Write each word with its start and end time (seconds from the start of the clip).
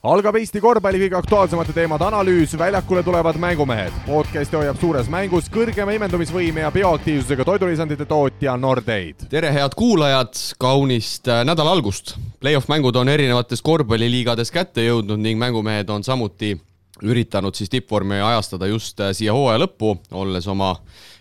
algab 0.00 0.36
Eesti 0.40 0.62
korvpalli 0.64 1.02
kõige 1.02 1.16
aktuaalsemate 1.18 1.74
teemade 1.76 2.06
analüüs, 2.06 2.54
väljakule 2.58 3.02
tulevad 3.04 3.36
mängumehed. 3.36 3.92
podcasti 4.06 4.56
hoiab 4.56 4.78
suures 4.80 5.10
mängus 5.12 5.50
kõrgema 5.52 5.92
imendumisvõime 5.92 6.64
ja 6.64 6.70
bioaktiivsusega 6.72 7.44
toidulisandite 7.44 8.06
tootja 8.08 8.56
Nordeid. 8.56 9.26
tere, 9.28 9.52
head 9.52 9.76
kuulajad, 9.76 10.32
kaunist 10.58 11.28
äh, 11.28 11.44
nädala 11.44 11.72
algust. 11.76 12.16
Play-off 12.40 12.68
mängud 12.68 12.96
on 12.96 13.08
erinevates 13.08 13.62
korvpalliliigades 13.62 14.50
kätte 14.50 14.86
jõudnud 14.86 15.20
ning 15.20 15.38
mängumehed 15.38 15.90
on 15.90 16.04
samuti 16.04 16.56
üritanud 17.02 17.54
siis 17.54 17.68
tippvormi 17.68 18.22
ajastada 18.24 18.66
just 18.72 19.00
äh, 19.00 19.12
siia 19.12 19.36
hooaja 19.36 19.60
lõppu, 19.66 19.98
olles 20.12 20.48
oma 20.48 20.78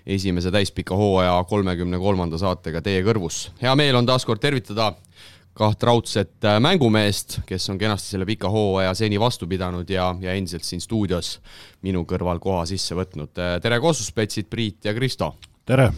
esimese 0.07 0.51
täispika 0.51 0.95
hooaja 0.95 1.43
kolmekümne 1.49 1.99
kolmanda 1.99 2.37
saatega 2.37 2.81
teie 2.81 3.03
kõrvus. 3.03 3.49
hea 3.61 3.75
meel 3.75 3.99
on 3.99 4.05
taas 4.05 4.25
kord 4.25 4.39
tervitada 4.39 4.93
kaht 5.57 5.83
raudset 5.83 6.45
äh, 6.47 6.59
mängumeest, 6.63 7.39
kes 7.49 7.69
on 7.71 7.79
kenasti 7.81 8.15
selle 8.15 8.27
pika 8.29 8.49
hooaja 8.51 8.93
seni 8.97 9.19
vastu 9.19 9.47
pidanud 9.49 9.89
ja, 9.89 10.11
ja 10.21 10.33
endiselt 10.37 10.67
siin 10.67 10.81
stuudios 10.83 11.37
minu 11.85 12.05
kõrval 12.09 12.39
koha 12.43 12.65
sisse 12.69 12.97
võtnud. 12.97 13.33
Äh, 13.39 13.57
tere 13.63 13.79
kossuspetsid, 13.83 14.49
Priit 14.51 14.89
ja 14.89 14.95
Kristo! 14.97 15.33
tere! 15.69 15.89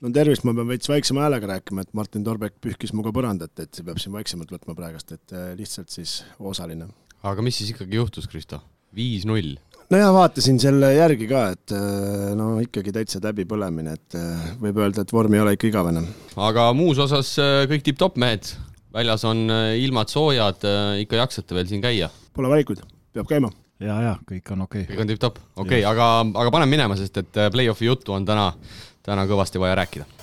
no 0.00 0.12
tervist, 0.12 0.44
ma 0.46 0.54
pean 0.56 0.68
veits 0.70 0.90
väiksema 0.90 1.24
häälega 1.26 1.50
rääkima, 1.54 1.84
et 1.84 1.96
Martin 1.96 2.24
Torbek 2.24 2.58
pühkis 2.62 2.92
minuga 2.94 3.12
põrandat, 3.16 3.54
et 3.64 3.82
peab 3.84 4.00
siin 4.02 4.14
vaiksemalt 4.14 4.52
võtma 4.54 4.76
praegast, 4.78 5.12
et 5.16 5.36
äh, 5.36 5.50
lihtsalt 5.58 5.92
siis 5.92 6.20
osaline. 6.38 6.88
aga 7.26 7.44
mis 7.44 7.58
siis 7.58 7.74
ikkagi 7.74 8.02
juhtus, 8.02 8.28
Kristo? 8.30 8.62
viis-null? 8.96 9.56
No 9.90 10.00
ja 10.00 10.12
vaatasin 10.14 10.60
selle 10.62 10.92
järgi 10.96 11.28
ka, 11.30 11.42
et 11.56 11.74
no 12.38 12.56
ikkagi 12.62 12.94
täitsa 12.94 13.20
läbipõlemine, 13.24 13.96
et 13.96 14.16
võib 14.62 14.80
öelda, 14.82 15.04
et 15.04 15.12
vorm 15.12 15.34
ei 15.36 15.44
ole 15.44 15.56
ikka 15.56 15.70
igavene. 15.70 16.06
aga 16.36 16.70
muus 16.76 16.98
osas 17.02 17.34
kõik 17.70 17.86
tipp-topp 17.86 18.18
mehed, 18.20 18.54
väljas 18.96 19.24
on 19.28 19.46
äh, 19.50 19.76
ilmad 19.84 20.10
soojad, 20.12 20.64
äh, 20.64 21.02
ikka 21.04 21.22
jaksate 21.22 21.56
veel 21.56 21.68
siin 21.70 21.84
käia? 21.84 22.10
Pole 22.36 22.50
valikuid, 22.52 22.82
peab 23.16 23.28
käima. 23.30 23.52
ja, 23.82 23.96
ja 24.00 24.12
kõik 24.24 24.52
on 24.54 24.64
okei 24.64 24.84
okay.. 24.86 24.92
kõik 24.94 25.04
on 25.04 25.12
tipp-topp, 25.12 25.40
okei 25.56 25.82
okay,, 25.82 25.88
aga, 25.90 26.10
aga 26.42 26.52
paneme 26.54 26.76
minema, 26.76 26.96
sest 26.98 27.20
et 27.20 27.40
äh, 27.40 27.50
play-off'i 27.52 27.90
juttu 27.90 28.16
on 28.16 28.24
täna, 28.28 28.52
täna 29.04 29.26
kõvasti 29.28 29.60
vaja 29.60 29.76
rääkida 29.82 30.15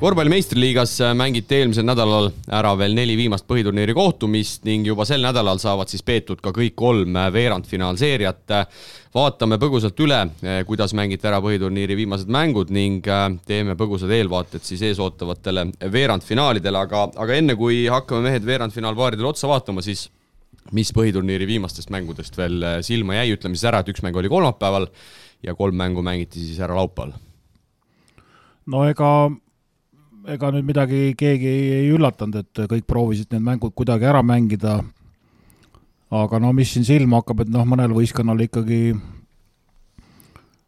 korvpalli 0.00 0.28
meistriliigas 0.28 0.98
mängiti 1.16 1.56
eelmisel 1.56 1.86
nädalal 1.88 2.26
ära 2.52 2.74
veel 2.76 2.92
neli 2.94 3.14
viimast 3.16 3.46
põhiturniiri 3.48 3.94
kohtumist 3.96 4.66
ning 4.68 4.84
juba 4.84 5.06
sel 5.08 5.22
nädalal 5.24 5.56
saavad 5.62 5.88
siis 5.88 6.02
peetud 6.04 6.42
ka 6.44 6.52
kõik 6.52 6.74
kolm 6.76 7.16
veerandfinaalseeriat. 7.32 8.52
vaatame 9.14 9.56
põgusalt 9.56 10.00
üle, 10.04 10.18
kuidas 10.68 10.92
mängiti 10.92 11.26
ära 11.26 11.38
põhiturniiri 11.40 11.96
viimased 11.96 12.28
mängud 12.28 12.70
ning 12.70 13.08
teeme 13.46 13.76
põgusad 13.76 14.12
eelvaated 14.12 14.66
siis 14.68 14.82
eesootavatele 14.90 15.64
veerandfinaalidele, 15.92 16.78
aga, 16.78 17.08
aga 17.16 17.40
enne 17.40 17.56
kui 17.56 17.86
hakkame 17.88 18.28
mehed 18.28 18.44
veerandfinaalpaaridele 18.44 19.32
otsa 19.32 19.48
vaatama, 19.48 19.80
siis 19.80 20.10
mis 20.76 20.92
põhiturniiri 20.92 21.48
viimastest 21.48 21.88
mängudest 21.90 22.36
veel 22.36 22.82
silma 22.84 23.16
jäi, 23.16 23.32
ütleme 23.38 23.56
siis 23.56 23.64
ära, 23.72 23.80
et 23.80 23.88
üks 23.88 24.04
mäng 24.04 24.20
oli 24.20 24.28
kolmapäeval 24.28 24.90
ja 25.42 25.56
kolm 25.56 25.80
mängu 25.80 26.04
mängiti 26.04 26.44
siis 26.44 26.60
ära 26.60 26.76
laupäeval. 26.76 27.16
no 28.66 28.84
ega 28.84 29.30
ega 30.26 30.50
nüüd 30.54 30.66
midagi 30.66 31.00
keegi 31.18 31.50
ei 31.80 31.90
üllatanud, 31.94 32.42
et 32.42 32.62
kõik 32.70 32.86
proovisid 32.88 33.32
need 33.34 33.44
mängud 33.46 33.74
kuidagi 33.76 34.08
ära 34.10 34.22
mängida. 34.26 34.80
aga 36.10 36.38
no 36.38 36.52
mis 36.52 36.70
siin 36.70 36.84
silma 36.86 37.18
hakkab, 37.18 37.40
et 37.42 37.48
noh, 37.50 37.64
mõnel 37.66 37.90
võistkonnal 37.90 38.40
ikkagi 38.44 38.94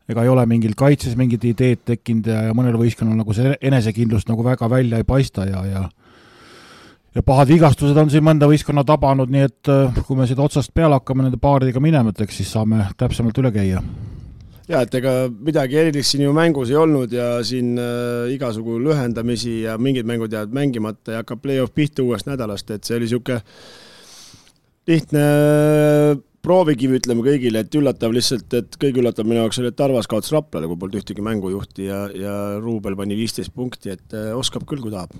ega 0.09 0.25
ei 0.25 0.29
ole 0.29 0.45
mingil 0.51 0.75
kaitses 0.75 1.15
mingit 1.17 1.45
ideed 1.45 1.85
tekkinud 1.87 2.27
ja, 2.27 2.43
ja 2.49 2.57
mõnel 2.57 2.79
võistkonnal 2.81 3.21
nagu 3.21 3.37
see 3.37 3.55
enesekindlust 3.61 4.29
nagu 4.29 4.43
väga 4.43 4.69
välja 4.71 4.99
ei 4.99 5.07
paista 5.07 5.47
ja, 5.47 5.63
ja 5.69 5.85
ja 7.15 7.23
pahad 7.23 7.49
vigastused 7.49 7.97
on 7.97 8.11
siin 8.11 8.25
mõnda 8.25 8.49
võistkonna 8.51 8.85
tabanud, 8.87 9.31
nii 9.31 9.47
et 9.47 9.71
kui 10.07 10.17
me 10.17 10.27
siit 10.27 10.39
otsast 10.43 10.75
peale 10.75 10.99
hakkame 10.99 11.25
nende 11.25 11.39
paaridega 11.41 11.81
minema, 11.83 12.11
et 12.11 12.21
eks 12.27 12.43
siis 12.43 12.51
saame 12.53 12.89
täpsemalt 12.99 13.39
üle 13.43 13.53
käia 13.55 13.83
jaa, 14.69 14.85
et 14.85 14.95
ega 15.01 15.15
midagi 15.33 15.81
erilist 15.81 16.15
siin 16.15 16.27
ju 16.27 16.37
mängus 16.37 16.73
ei 16.73 16.79
olnud 16.79 17.13
ja 17.15 17.31
siin 17.47 17.75
äh, 17.81 18.29
igasugu 18.35 18.79
lühendamisi 18.85 19.63
ja 19.65 19.79
mingid 19.81 20.09
mängud 20.09 20.33
jäävad 20.35 20.55
mängimata 20.55 21.17
ja 21.17 21.23
hakkab 21.23 21.43
play-off 21.45 21.75
pihta 21.75 22.05
uuest 22.05 22.29
nädalast, 22.29 22.71
et 22.75 22.85
see 22.85 22.99
oli 22.99 23.09
niisugune 23.09 23.41
lihtne 24.89 25.23
äh, 25.23 26.19
proovikivi, 26.45 27.01
ütleme 27.01 27.25
kõigile, 27.25 27.65
et 27.65 27.79
üllatav 27.79 28.13
lihtsalt, 28.15 28.53
et 28.57 28.77
kõige 28.81 29.03
üllatav 29.03 29.27
minu 29.29 29.43
jaoks 29.43 29.59
oli, 29.61 29.73
et 29.73 29.79
Tarvas 29.79 30.09
kaotas 30.11 30.33
Raplale, 30.33 30.69
kui 30.71 30.79
polnud 30.81 31.01
ühtegi 31.01 31.25
mängujuhti 31.25 31.89
ja, 31.89 32.05
ja 32.15 32.37
Ruubel 32.63 32.97
pani 32.99 33.19
viisteist 33.19 33.53
punkti, 33.57 33.97
et 33.97 34.17
äh, 34.17 34.31
oskab 34.37 34.69
küll, 34.69 34.85
kui 34.85 34.95
tahab. 34.95 35.17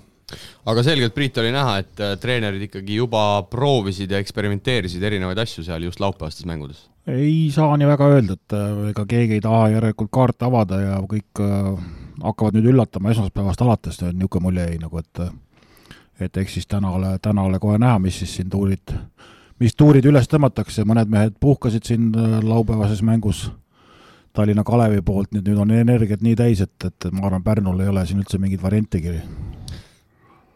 Aga 0.69 0.83
selgelt, 0.85 1.15
Priit, 1.15 1.37
oli 1.41 1.51
näha, 1.53 1.79
et 1.81 2.05
äh, 2.05 2.13
treenerid 2.21 2.67
ikkagi 2.69 3.01
juba 3.01 3.23
proovisid 3.49 4.13
ja 4.13 4.21
eksperimenteerisid 4.21 5.03
erinevaid 5.09 5.41
asju 5.41 5.65
seal 5.65 5.89
just 5.89 6.01
laupäevastes 6.03 6.45
mängudes 6.49 6.85
ei 7.09 7.49
saa 7.53 7.77
nii 7.77 7.87
väga 7.87 8.07
öelda, 8.13 8.37
et 8.37 8.55
äh, 8.55 8.89
ega 8.91 9.05
keegi 9.09 9.37
ei 9.37 9.43
taha 9.43 9.69
järelikult 9.75 10.11
kaarte 10.13 10.45
avada 10.47 10.81
ja 10.81 10.97
kõik 11.09 11.43
äh, 11.43 11.69
hakkavad 12.23 12.57
nüüd 12.57 12.71
üllatama 12.73 13.13
esmaspäevast 13.13 13.61
alates, 13.65 14.01
niisugune 14.03 14.45
mulje 14.47 14.67
jäi 14.67 14.81
nagu, 14.81 15.01
et 15.01 15.23
et 16.19 16.37
eks 16.37 16.53
siis 16.57 16.67
täna 16.67 16.91
ole, 16.91 17.13
täna 17.21 17.45
ole 17.47 17.59
kohe 17.59 17.77
näha, 17.79 17.99
mis 17.99 18.19
siis 18.19 18.33
siin 18.35 18.49
tuurid, 18.51 18.91
mis 19.59 19.75
tuurid 19.75 20.05
üles 20.05 20.27
tõmmatakse, 20.27 20.83
mõned 20.87 21.11
mehed 21.11 21.37
puhkasid 21.39 21.87
siin 21.87 22.11
äh, 22.15 22.39
laupäevases 22.43 23.01
mängus 23.01 23.49
Tallinna 24.33 24.63
Kalevi 24.63 25.01
poolt, 25.01 25.31
nüüd, 25.33 25.47
nüüd 25.47 25.57
on 25.63 25.71
energiat 25.73 26.21
nii 26.21 26.35
täis, 26.37 26.61
et, 26.61 26.85
et 26.85 27.09
ma 27.11 27.25
arvan, 27.27 27.43
Pärnul 27.43 27.79
ei 27.81 27.89
ole 27.89 28.05
siin 28.05 28.19
üldse 28.21 28.37
mingit 28.37 28.61
variantigi. 28.61 29.15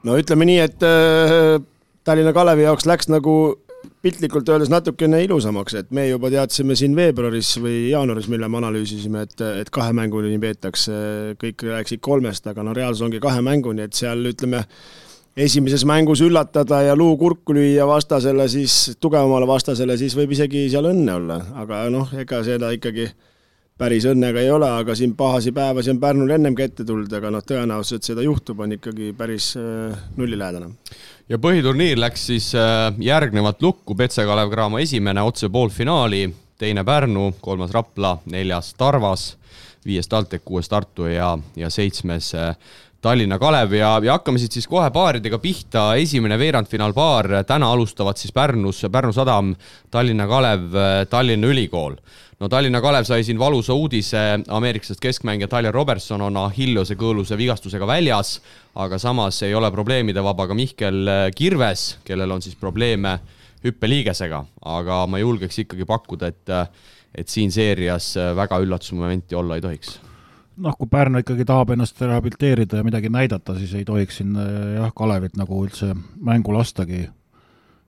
no 0.04 0.18
ütleme 0.20 0.46
nii, 0.46 0.60
et 0.60 0.84
äh, 0.88 1.62
Tallinna 2.04 2.34
Kalevi 2.34 2.68
jaoks 2.68 2.86
läks 2.86 3.10
nagu 3.10 3.56
piltlikult 4.04 4.50
öeldes 4.52 4.72
natukene 4.72 5.22
ilusamaks, 5.24 5.78
et 5.80 5.94
me 5.96 6.08
juba 6.10 6.32
teadsime 6.34 6.76
siin 6.80 6.96
veebruaris 6.98 7.54
või 7.64 7.90
jaanuaris, 7.92 8.28
mille 8.32 8.50
me 8.52 8.60
analüüsisime, 8.60 9.24
et, 9.28 9.44
et 9.64 9.72
kahe 9.74 9.96
mänguni 9.96 10.36
peetakse, 10.44 10.94
kõik 11.42 11.64
rääkisid 11.70 12.04
kolmest, 12.04 12.48
aga 12.52 12.66
no 12.66 12.76
reaalsus 12.76 13.06
ongi 13.08 13.22
kahe 13.24 13.44
mänguni, 13.46 13.88
et 13.88 13.96
seal 13.98 14.24
ütleme, 14.34 14.64
esimeses 15.40 15.86
mängus 15.90 16.22
üllatada 16.22 16.84
ja 16.86 16.96
luu 16.98 17.16
kurku 17.18 17.56
lüüa 17.58 17.88
vastasele, 17.90 18.48
siis 18.52 18.98
tugevamale 19.02 19.48
vastasele, 19.50 19.98
siis 19.98 20.16
võib 20.18 20.36
isegi 20.36 20.68
seal 20.74 20.92
õnne 20.92 21.16
olla, 21.18 21.40
aga 21.64 21.86
noh, 21.94 22.12
ega 22.20 22.44
seda 22.46 22.74
ikkagi 22.76 23.08
päris 23.78 24.06
õnnega 24.06 24.42
ei 24.44 24.52
ole, 24.54 24.70
aga 24.70 24.96
siin 24.96 25.16
pahasi 25.18 25.52
päevasi 25.56 25.92
on 25.94 26.00
Pärnul 26.02 26.36
ennemgi 26.36 26.66
ette 26.66 26.86
tulnud, 26.86 27.12
aga 27.18 27.32
noh, 27.34 27.44
tõenäosus, 27.46 27.98
et 27.98 28.10
seda 28.10 28.26
juhtub, 28.26 28.62
on 28.64 28.76
ikkagi 28.78 29.12
päris 29.18 29.54
äh, 29.60 29.98
nullilähedane. 30.18 30.70
Ja 31.30 31.40
põhiturniir 31.42 32.00
läks 32.00 32.28
siis 32.30 32.52
äh, 32.60 32.94
järgnevat 33.02 33.62
lukku, 33.64 33.98
Petse-Kalev 33.98 34.52
Cramo 34.54 34.82
esimene 34.82 35.24
otse 35.26 35.50
poolfinaali, 35.50 36.28
teine 36.60 36.84
Pärnu, 36.86 37.32
kolmas 37.42 37.74
Rapla, 37.74 38.18
neljas 38.32 38.74
Tarvas, 38.78 39.34
viies 39.86 40.08
TalTech, 40.08 40.46
kuues 40.46 40.70
Tartu 40.70 41.10
ja, 41.10 41.34
ja 41.60 41.70
seitsmes 41.74 42.34
äh, 42.38 42.54
Tallinna 43.04 43.36
Kalev 43.36 43.74
ja, 43.76 43.98
ja 44.00 44.14
hakkame 44.16 44.40
siit 44.40 44.54
siis 44.56 44.68
kohe 44.72 44.86
paaridega 44.96 45.36
pihta, 45.44 45.90
esimene 46.00 46.38
veerandfinaalpaar, 46.40 47.42
täna 47.44 47.68
alustavad 47.76 48.16
siis 48.16 48.32
Pärnus 48.32 48.78
Pärnu 48.92 49.12
Sadam, 49.12 49.50
Tallinna 49.92 50.24
Kalev, 50.28 50.78
Tallinna 51.12 51.50
Ülikool. 51.52 51.98
No 52.40 52.48
Tallinna 52.48 52.80
Kalev 52.82 53.04
sai 53.04 53.26
siin 53.28 53.40
valusa 53.40 53.76
uudise, 53.76 54.22
ameeriklastest 54.48 55.04
keskmängija 55.04 55.52
Tyler 55.52 55.76
Robertson 55.76 56.24
on 56.24 56.40
Achilleuse 56.46 56.96
kõõluse 56.96 57.36
vigastusega 57.40 57.88
väljas, 57.92 58.38
aga 58.80 59.02
samas 59.04 59.42
ei 59.44 59.52
ole 59.56 59.68
probleemide 59.76 60.24
vaba 60.24 60.48
ka 60.48 60.56
Mihkel 60.56 61.12
Kirves, 61.36 61.98
kellel 62.08 62.32
on 62.32 62.46
siis 62.46 62.56
probleeme 62.56 63.18
hüppeliigesega, 63.68 64.46
aga 64.78 65.04
ma 65.12 65.20
julgeks 65.20 65.60
ikkagi 65.66 65.92
pakkuda, 65.92 66.32
et 66.32 66.56
et 67.14 67.30
siin 67.30 67.52
seerias 67.54 68.16
väga 68.34 68.64
üllatusmomenti 68.64 69.36
olla 69.38 69.60
ei 69.60 69.62
tohiks 69.62 70.00
noh, 70.58 70.76
kui 70.78 70.90
Pärnu 70.90 71.24
ikkagi 71.24 71.46
tahab 71.48 71.74
ennast 71.74 72.02
rehabiliteerida 72.02 72.80
ja 72.80 72.86
midagi 72.86 73.10
näidata, 73.14 73.56
siis 73.58 73.74
ei 73.78 73.86
tohiks 73.86 74.20
siin 74.22 74.36
jah, 74.36 74.92
Kalevit 74.96 75.38
nagu 75.40 75.64
üldse 75.66 75.94
mängu 76.22 76.54
lastagi. 76.56 77.08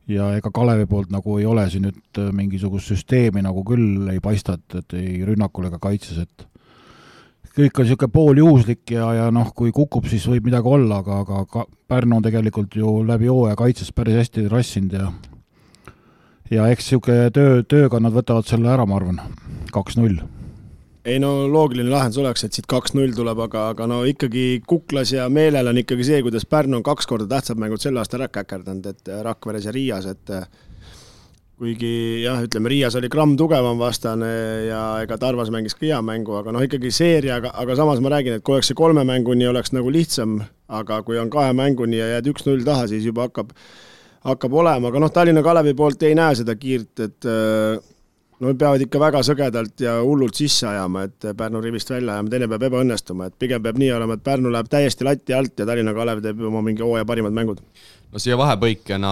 Ja 0.07 0.29
ega 0.37 0.51
Kalevi 0.53 0.85
poolt 0.85 1.09
nagu 1.09 1.39
ei 1.39 1.47
ole 1.49 1.63
siin 1.69 1.87
nüüd 1.87 2.19
äh, 2.21 2.29
mingisugust 2.33 2.91
süsteemi 2.91 3.41
nagu 3.41 3.63
küll 3.65 4.05
ei 4.11 4.19
paista, 4.21 4.53
et, 4.53 4.75
et 4.77 4.93
ei 4.99 5.23
rünnakul 5.25 5.65
ega 5.65 5.79
kaitses, 5.81 6.19
et 6.21 6.45
kõik 7.55 7.79
on 7.79 7.87
niisugune 7.87 8.13
pooljuhuslik 8.13 8.93
ja, 8.93 9.07
ja 9.17 9.31
noh, 9.33 9.49
kui 9.57 9.73
kukub, 9.73 10.05
siis 10.11 10.27
võib 10.29 10.45
midagi 10.51 10.69
olla, 10.69 10.99
aga, 11.01 11.23
aga 11.23 11.41
ka 11.49 11.65
Pärnu 11.89 12.19
on 12.19 12.27
tegelikult 12.27 12.77
ju 12.77 12.99
läbi 13.07 13.31
hooaja 13.31 13.57
kaitses 13.57 13.89
päris 13.95 14.19
hästi 14.21 14.45
rassinud 14.51 14.93
ja 14.93 15.09
ja 16.53 16.69
eks 16.69 16.91
niisugune 16.91 17.31
töö, 17.33 17.63
tööga 17.65 17.97
nad 18.03 18.13
võtavad 18.13 18.45
selle 18.45 18.69
ära, 18.69 18.85
ma 18.85 18.99
arvan, 18.99 19.23
kaks-null 19.73 20.21
ei 21.05 21.19
no 21.21 21.31
loogiline 21.51 21.89
lahendus 21.91 22.17
oleks, 22.21 22.45
et 22.45 22.57
siit 22.57 22.67
kaks-null 22.69 23.13
tuleb, 23.15 23.39
aga, 23.45 23.69
aga 23.75 23.87
no 23.89 24.01
ikkagi 24.09 24.61
kuklas 24.67 25.13
ja 25.13 25.27
meelel 25.29 25.69
on 25.69 25.77
ikkagi 25.81 26.07
see, 26.07 26.21
kuidas 26.25 26.47
Pärnu 26.49 26.79
on 26.79 26.85
kaks 26.85 27.05
korda 27.09 27.27
tähtsad 27.29 27.61
mängud 27.61 27.83
sel 27.83 27.97
aastal 28.01 28.23
ära 28.25 28.33
käkerdanud, 28.33 28.89
et 28.89 29.11
Rakveres 29.25 29.67
ja 29.69 29.73
Riias, 29.75 30.07
et 30.09 30.33
kuigi 31.55 32.23
jah, 32.25 32.41
ütleme 32.43 32.71
Riias 32.71 32.97
oli 32.99 33.09
gramm 33.11 33.37
tugevam 33.39 33.79
vastane 33.79 34.31
ja 34.67 34.81
ega 35.05 35.17
Tarvas 35.21 35.51
mängis 35.53 35.77
ka 35.77 35.85
hea 35.85 36.01
mängu, 36.03 36.35
aga 36.41 36.51
noh, 36.55 36.63
ikkagi 36.65 36.91
seeriaga, 36.91 37.53
aga 37.55 37.77
samas 37.79 38.01
ma 38.03 38.11
räägin, 38.11 38.39
et 38.39 38.45
kui 38.45 38.57
oleks 38.57 38.73
see 38.73 38.77
kolme 38.77 39.05
mänguni, 39.07 39.47
oleks 39.47 39.71
nagu 39.75 39.93
lihtsam, 39.93 40.39
aga 40.67 40.99
kui 41.07 41.19
on 41.21 41.31
kahe 41.31 41.53
mänguni 41.55 42.01
ja 42.01 42.15
jääd 42.15 42.31
üks-null 42.33 42.65
taha, 42.67 42.89
siis 42.91 43.07
juba 43.07 43.29
hakkab, 43.29 43.53
hakkab 44.27 44.57
olema, 44.57 44.91
aga 44.91 45.05
noh, 45.05 45.13
Tallinna 45.13 45.45
Kalevi 45.45 45.75
poolt 45.77 46.03
ei 46.03 46.17
näe 46.17 46.35
seda 46.41 46.57
kiirt, 46.59 47.05
et 47.05 47.29
äh, 47.29 47.77
no 48.43 48.53
peavad 48.59 48.83
ikka 48.85 49.01
väga 49.01 49.21
sõgedalt 49.25 49.83
ja 49.85 49.97
hullult 50.03 50.37
sisse 50.37 50.67
ajama, 50.69 51.05
et 51.07 51.27
Pärnu 51.37 51.61
rivist 51.63 51.91
välja 51.91 52.17
ajama, 52.17 52.31
teine 52.33 52.49
peab 52.51 52.67
ebaõnnestuma, 52.69 53.29
et 53.29 53.37
pigem 53.39 53.63
peab 53.63 53.79
nii 53.81 53.91
olema, 53.95 54.17
et 54.17 54.23
Pärnu 54.25 54.51
läheb 54.53 54.71
täiesti 54.71 55.07
lati 55.07 55.35
alt 55.35 55.59
ja 55.59 55.67
Tallinna 55.67 55.95
Kalev 55.95 56.23
teeb 56.25 56.41
oma 56.49 56.63
mingi 56.65 56.83
hooaja 56.83 57.07
parimad 57.07 57.35
mängud. 57.35 57.61
no 58.11 58.21
siia 58.21 58.37
vahepõikena 58.39 59.11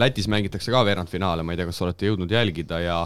Lätis 0.00 0.28
mängitakse 0.30 0.72
ka 0.72 0.84
veerandfinaale, 0.86 1.42
ma 1.42 1.52
ei 1.52 1.58
tea, 1.58 1.66
kas 1.68 1.82
olete 1.82 2.08
jõudnud 2.08 2.30
jälgida 2.30 2.78
ja 2.80 3.02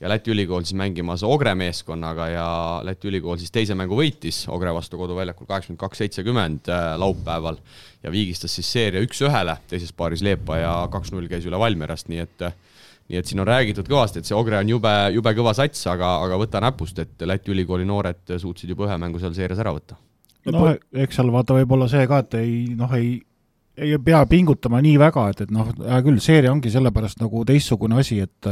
ja 0.00 0.10
Läti 0.10 0.32
ülikool 0.34 0.64
siis 0.66 0.74
mängimas 0.76 1.22
Ogre 1.24 1.54
meeskonnaga 1.54 2.26
ja 2.28 2.46
Läti 2.84 3.08
ülikool 3.08 3.38
siis 3.40 3.54
teise 3.54 3.76
mängu 3.78 3.96
võitis 3.96 4.42
Ogre 4.52 4.74
vastu 4.74 4.98
koduväljakul 5.00 5.46
kaheksakümmend 5.46 5.80
kaks, 5.80 6.02
seitsekümmend 6.02 6.68
äh, 6.68 6.90
laupäeval 7.00 7.56
ja 8.02 8.12
viigistas 8.12 8.54
siis 8.58 8.72
seeria 8.72 9.02
üks-ühele, 9.06 9.56
teises 9.70 9.94
paaris 9.96 10.22
Leepa 10.26 10.58
ja 10.60 10.74
kaks-null 10.92 11.30
käis 11.30 11.46
üle 11.46 11.58
Valmierast, 11.62 12.10
nii 12.10 12.24
et 12.26 12.48
nii 13.10 13.20
et 13.20 13.28
siin 13.28 13.42
on 13.42 13.48
räägitud 13.48 13.88
kõvasti, 13.90 14.22
et 14.22 14.28
see 14.28 14.36
Ogre 14.36 14.58
on 14.62 14.70
jube, 14.70 14.94
jube 15.12 15.34
kõva 15.36 15.52
sats, 15.56 15.82
aga, 15.92 16.16
aga 16.24 16.38
võta 16.40 16.62
näpust, 16.64 16.98
et 17.02 17.26
Läti 17.28 17.52
ülikooli 17.52 17.84
noored 17.88 18.36
suutsid 18.40 18.72
juba 18.72 18.88
ühe 18.88 18.96
mängu 19.00 19.20
seal 19.20 19.34
seerias 19.36 19.60
ära 19.60 19.74
võtta. 19.76 19.98
no 20.52 20.70
eks 21.04 21.20
seal 21.20 21.32
vaata 21.32 21.56
võib-olla 21.58 21.88
see 21.92 22.06
ka, 22.08 22.22
et 22.24 22.36
ei 22.40 22.56
noh, 22.76 22.92
ei 22.96 23.18
ei 23.76 23.98
pea 23.98 24.22
pingutama 24.30 24.78
nii 24.84 24.98
väga, 25.02 25.28
et, 25.32 25.44
et 25.46 25.52
noh, 25.54 25.70
hea 25.82 26.00
küll, 26.06 26.20
seeria 26.22 26.52
ongi 26.54 26.70
sellepärast 26.70 27.18
nagu 27.22 27.42
teistsugune 27.48 27.98
asi, 28.00 28.20
et 28.22 28.50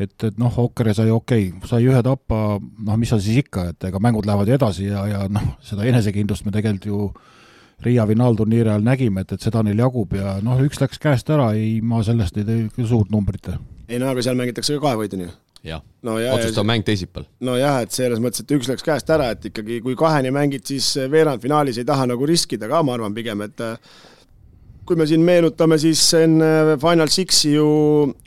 et, 0.00 0.24
et 0.24 0.38
noh, 0.40 0.54
Okkere 0.58 0.94
sai 0.96 1.10
okei 1.12 1.50
okay,, 1.50 1.68
sai 1.68 1.84
ühe 1.84 2.00
tappa, 2.04 2.56
noh, 2.58 2.96
mis 2.98 3.12
seal 3.12 3.20
siis 3.22 3.42
ikka, 3.44 3.68
et 3.74 3.88
ega 3.90 4.00
mängud 4.02 4.26
lähevad 4.26 4.48
ju 4.48 4.56
edasi 4.56 4.88
ja, 4.88 5.04
ja 5.06 5.20
noh, 5.30 5.52
seda 5.64 5.84
enesekindlust 5.88 6.46
me 6.46 6.54
tegelikult 6.54 6.88
ju 6.88 7.02
Riia 7.82 8.06
finaalturniiri 8.06 8.70
ajal 8.70 8.84
nägime, 8.86 9.24
et, 9.24 9.32
et 9.34 9.42
seda 9.42 9.62
neil 9.66 9.80
jagub 9.82 10.12
ja 10.14 10.36
noh, 10.44 10.60
üks 10.62 10.78
läks 10.82 11.00
käest 11.02 11.30
ära, 11.34 11.52
ei, 11.58 11.80
ma 11.82 12.02
sellest 12.06 12.36
ei 12.38 12.46
tee 12.46 12.68
küll 12.76 12.90
suurt 12.90 13.10
numbrit. 13.10 13.50
ei 13.88 13.98
no 13.98 14.10
aga 14.12 14.22
seal 14.22 14.38
mängitakse 14.38 14.76
ka 14.78 14.86
kahevõiduni 14.86 15.26
ju 15.26 15.32
jah 15.62 15.82
no, 16.02 16.16
ja, 16.18 16.34
otsustav 16.34 16.66
mäng 16.66 16.84
teisipäeval. 16.86 17.28
nojah, 17.40 17.82
et 17.84 17.94
selles 17.94 18.22
mõttes, 18.22 18.42
et 18.42 18.54
üks 18.56 18.70
läks 18.70 18.86
käest 18.86 19.10
ära, 19.14 19.30
et 19.34 19.50
ikkagi 19.50 19.80
kui 19.84 19.94
kaheni 19.98 20.32
mängid, 20.34 20.64
siis 20.66 20.94
veerandfinaalis 21.10 21.78
ei 21.78 21.86
taha 21.88 22.08
nagu 22.10 22.26
riskida 22.26 22.70
ka, 22.70 22.82
ma 22.86 22.96
arvan 22.96 23.14
pigem, 23.14 23.44
et 23.46 23.62
kui 24.86 24.98
me 24.98 25.06
siin 25.06 25.22
meenutame, 25.22 25.78
siis 25.78 26.02
enne 26.18 26.76
Final 26.82 27.10
Sixi 27.12 27.54
ju 27.54 27.66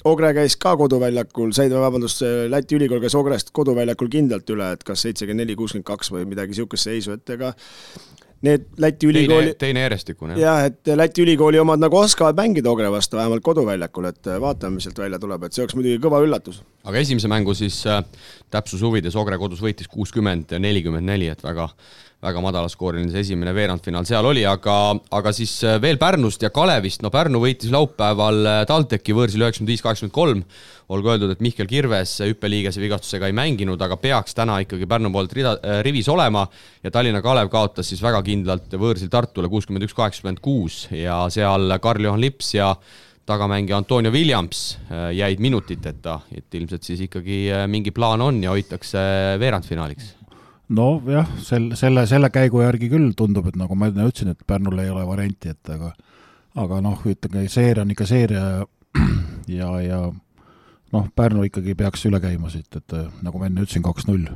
Ogre 0.07 0.31
käis 0.37 0.55
ka 0.59 0.75
koduväljakul, 0.79 1.51
said, 1.55 1.75
vabandust, 1.75 2.23
Läti 2.51 2.77
ülikool 2.79 3.03
käis 3.03 3.15
Ogrest 3.19 3.51
koduväljakul 3.55 4.11
kindlalt 4.11 4.49
üle, 4.55 4.71
et 4.77 4.85
kas 4.87 5.03
seitsekümmend 5.03 5.43
neli, 5.43 5.57
kuuskümmend 5.59 5.87
kaks 5.87 6.13
või 6.15 6.23
midagi 6.29 6.55
niisugust 6.55 6.87
seisu, 6.87 7.17
et 7.19 7.35
ega 7.35 7.51
need 8.45 8.67
Läti 8.81 9.09
ülikooli 9.09 9.55
teine, 9.59 9.83
järjestikune. 9.85 10.37
jah, 10.39 10.65
et 10.69 10.93
Läti 10.95 11.25
ülikooli 11.25 11.59
omad 11.61 11.81
nagu 11.81 11.99
oskavad 11.99 12.37
mängida 12.39 12.71
Ogre 12.71 12.91
vastu, 12.93 13.19
vähemalt 13.19 13.43
koduväljakul, 13.45 14.09
et 14.11 14.31
vaatame, 14.41 14.79
mis 14.79 14.87
sealt 14.87 15.01
välja 15.01 15.19
tuleb, 15.21 15.43
et 15.45 15.55
see 15.55 15.65
oleks 15.65 15.77
muidugi 15.77 16.01
kõva 16.05 16.21
üllatus. 16.25 16.61
aga 16.85 17.01
esimese 17.01 17.31
mängu 17.31 17.55
siis 17.57 17.81
äh, 17.89 18.01
täpsuse 18.53 18.85
huvides 18.85 19.17
Ogre 19.19 19.39
kodus 19.41 19.63
võitis 19.65 19.89
kuuskümmend, 19.91 20.55
nelikümmend 20.59 21.09
neli, 21.11 21.29
et 21.33 21.43
väga 21.43 21.69
väga 22.25 22.41
madalaskooriline 22.43 23.13
see 23.13 23.23
esimene 23.25 23.53
veerandfinaal 23.55 24.05
seal 24.07 24.25
oli, 24.25 24.45
aga, 24.49 24.75
aga 25.17 25.33
siis 25.35 25.53
äh, 25.65 25.77
veel 25.81 25.99
Pärnust 26.01 26.43
ja 26.45 26.51
Kalevist, 26.53 27.03
no 27.05 27.11
Pärnu 27.13 27.41
võitis 27.43 27.73
laupäeval 27.73 28.41
äh, 28.49 28.61
TalTechi 28.69 29.15
võõrsil 29.15 29.45
üheksakümmend 29.45 29.73
viis, 29.73 29.83
kaheksakümmend 29.85 30.15
kolm, 30.15 30.43
olgu 30.95 31.13
öeldud, 31.13 31.33
et 31.33 31.43
Mihkel 31.45 31.69
Kirves 31.69 32.17
hüppeliigese 32.25 32.81
vigastusega 32.81 33.29
ei 33.29 33.37
mänginud, 33.37 33.81
aga 33.81 33.97
peaks 34.01 34.37
täna 34.37 34.57
ikkagi 34.65 34.89
Pärnu 34.89 35.13
poolt 35.13 35.33
rida, 35.37 35.55
äh, 35.61 35.79
rivis 35.85 36.09
olema. 36.11 36.45
Ja 36.85 36.93
Tallinna 36.93 37.21
Kalev 37.25 37.49
kaotas 37.53 37.89
siis 37.91 38.03
väga 38.05 38.21
kindlalt 38.25 38.73
võõrsil 38.73 39.11
Tartule 39.13 39.49
kuuskümmend 39.51 39.85
üks, 39.85 39.97
kaheksakümmend 39.97 40.41
kuus. 40.45 40.85
Ja 40.93 41.25
seal 41.33 41.77
Karl-Juhan 41.81 42.21
Lips 42.21 42.53
ja 42.57 42.73
tagamängija 43.25 43.79
Antonio 43.81 44.11
Williams 44.13 44.75
jäid 45.17 45.41
minutiteta, 45.41 46.19
et 46.29 46.53
ilmselt 46.53 46.85
siis 46.85 47.01
ikkagi 47.07 47.47
mingi 47.65 47.89
plaan 47.89 48.21
on 48.21 48.37
ja 48.45 48.53
hoitakse 48.53 49.01
veerandfinaaliks 49.41 50.13
nojah, 50.69 51.29
sel, 51.45 51.71
selle, 51.77 52.07
selle 52.09 52.29
käigu 52.33 52.63
järgi 52.63 52.89
küll 52.89 53.13
tundub, 53.17 53.47
et 53.49 53.57
nagu 53.59 53.75
ma 53.77 53.91
enne 53.91 54.07
ütlesin, 54.09 54.33
et 54.33 54.45
Pärnul 54.47 54.79
ei 54.81 54.89
ole 54.89 55.05
varianti, 55.07 55.53
et 55.53 55.73
aga 55.75 55.93
aga 56.55 56.81
noh, 56.83 57.01
ütleme, 57.09 57.45
seeria 57.51 57.83
on 57.83 57.91
ikka 57.91 58.07
seeria 58.09 58.43
ja, 59.59 59.69
ja 59.83 60.01
noh, 60.95 61.07
Pärnu 61.15 61.45
ikkagi 61.49 61.75
peaks 61.77 62.05
üle 62.09 62.21
käima 62.23 62.51
siit, 62.53 62.69
et 62.79 62.95
nagu 63.25 63.41
ma 63.41 63.49
enne 63.49 63.65
ütlesin, 63.65 63.83
kaks-null. 63.85 64.27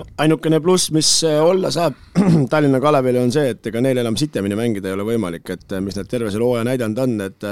No, 0.00 0.06
ainukene 0.22 0.60
pluss, 0.64 0.90
mis 0.96 1.08
äh, 1.28 1.38
olla 1.44 1.70
saab 1.74 1.98
Tallinna 2.52 2.80
Kalevile, 2.82 3.22
on 3.22 3.32
see, 3.34 3.52
et 3.54 3.66
ega 3.70 3.82
neil 3.84 4.00
enam 4.02 4.18
sitemini 4.18 4.58
mängida 4.58 4.90
ei 4.90 4.96
ole 4.96 5.06
võimalik, 5.12 5.46
et 5.54 5.76
äh, 5.76 5.84
mis 5.84 5.98
nad 5.98 6.10
terve 6.10 6.32
selle 6.32 6.48
hooaja 6.48 6.66
näidanud 6.68 7.04
on, 7.04 7.16
et 7.28 7.48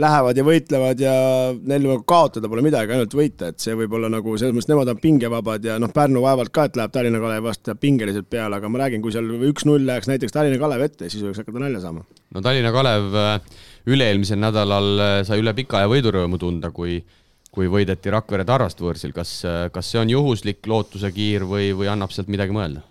lähevad 0.00 0.38
ja 0.38 0.44
võitlevad 0.46 1.00
ja 1.02 1.14
neil 1.54 1.84
nagu 1.86 2.02
kaotada 2.08 2.48
pole 2.50 2.64
midagi, 2.66 2.94
ainult 2.94 3.14
võita, 3.14 3.52
et 3.52 3.62
see 3.62 3.76
võib 3.78 3.92
olla 3.94 4.10
nagu 4.10 4.34
selles 4.40 4.54
mõttes, 4.56 4.70
nemad 4.70 4.90
on 4.90 5.00
pingevabad 5.02 5.68
ja 5.68 5.76
noh, 5.82 5.92
Pärnu 5.94 6.22
vaevalt 6.24 6.50
ka, 6.54 6.66
et 6.68 6.78
läheb 6.78 6.94
Tallinna 6.94 7.20
Kalevi 7.22 7.44
vastu 7.46 7.76
pingeliselt 7.78 8.28
peale, 8.30 8.58
aga 8.58 8.70
ma 8.70 8.82
räägin, 8.82 9.02
kui 9.04 9.14
seal 9.14 9.28
üks-null 9.50 9.86
läheks 9.86 10.10
näiteks 10.10 10.34
Tallinna 10.34 10.58
Kalev 10.62 10.82
ette, 10.88 11.10
siis 11.12 11.22
võiks 11.22 11.38
hakata 11.42 11.62
nalja 11.62 11.84
saama. 11.84 12.02
no 12.34 12.42
Tallinna 12.42 12.72
Kalev 12.74 13.20
äh, 13.20 13.60
üle-eelmisel 13.86 14.42
nädalal 14.42 14.90
äh, 14.98 15.20
sai 15.28 15.38
üle 15.44 15.54
pika 15.54 15.82
aja 15.82 15.92
võidurõõmu 15.92 16.42
tunda, 16.42 16.74
kui 16.74 16.98
kui 17.54 17.68
võideti 17.70 18.10
Rakvere 18.10 18.42
Tarvast 18.42 18.80
võõrsil, 18.82 19.12
kas, 19.14 19.36
äh, 19.46 19.68
kas 19.70 19.92
see 19.92 20.02
on 20.02 20.10
juhuslik 20.10 20.66
lootusekiir 20.66 21.46
või, 21.46 21.70
või 21.78 21.86
annab 21.92 22.10
sealt 22.10 22.32
midagi 22.32 22.56
mõelda? 22.56 22.82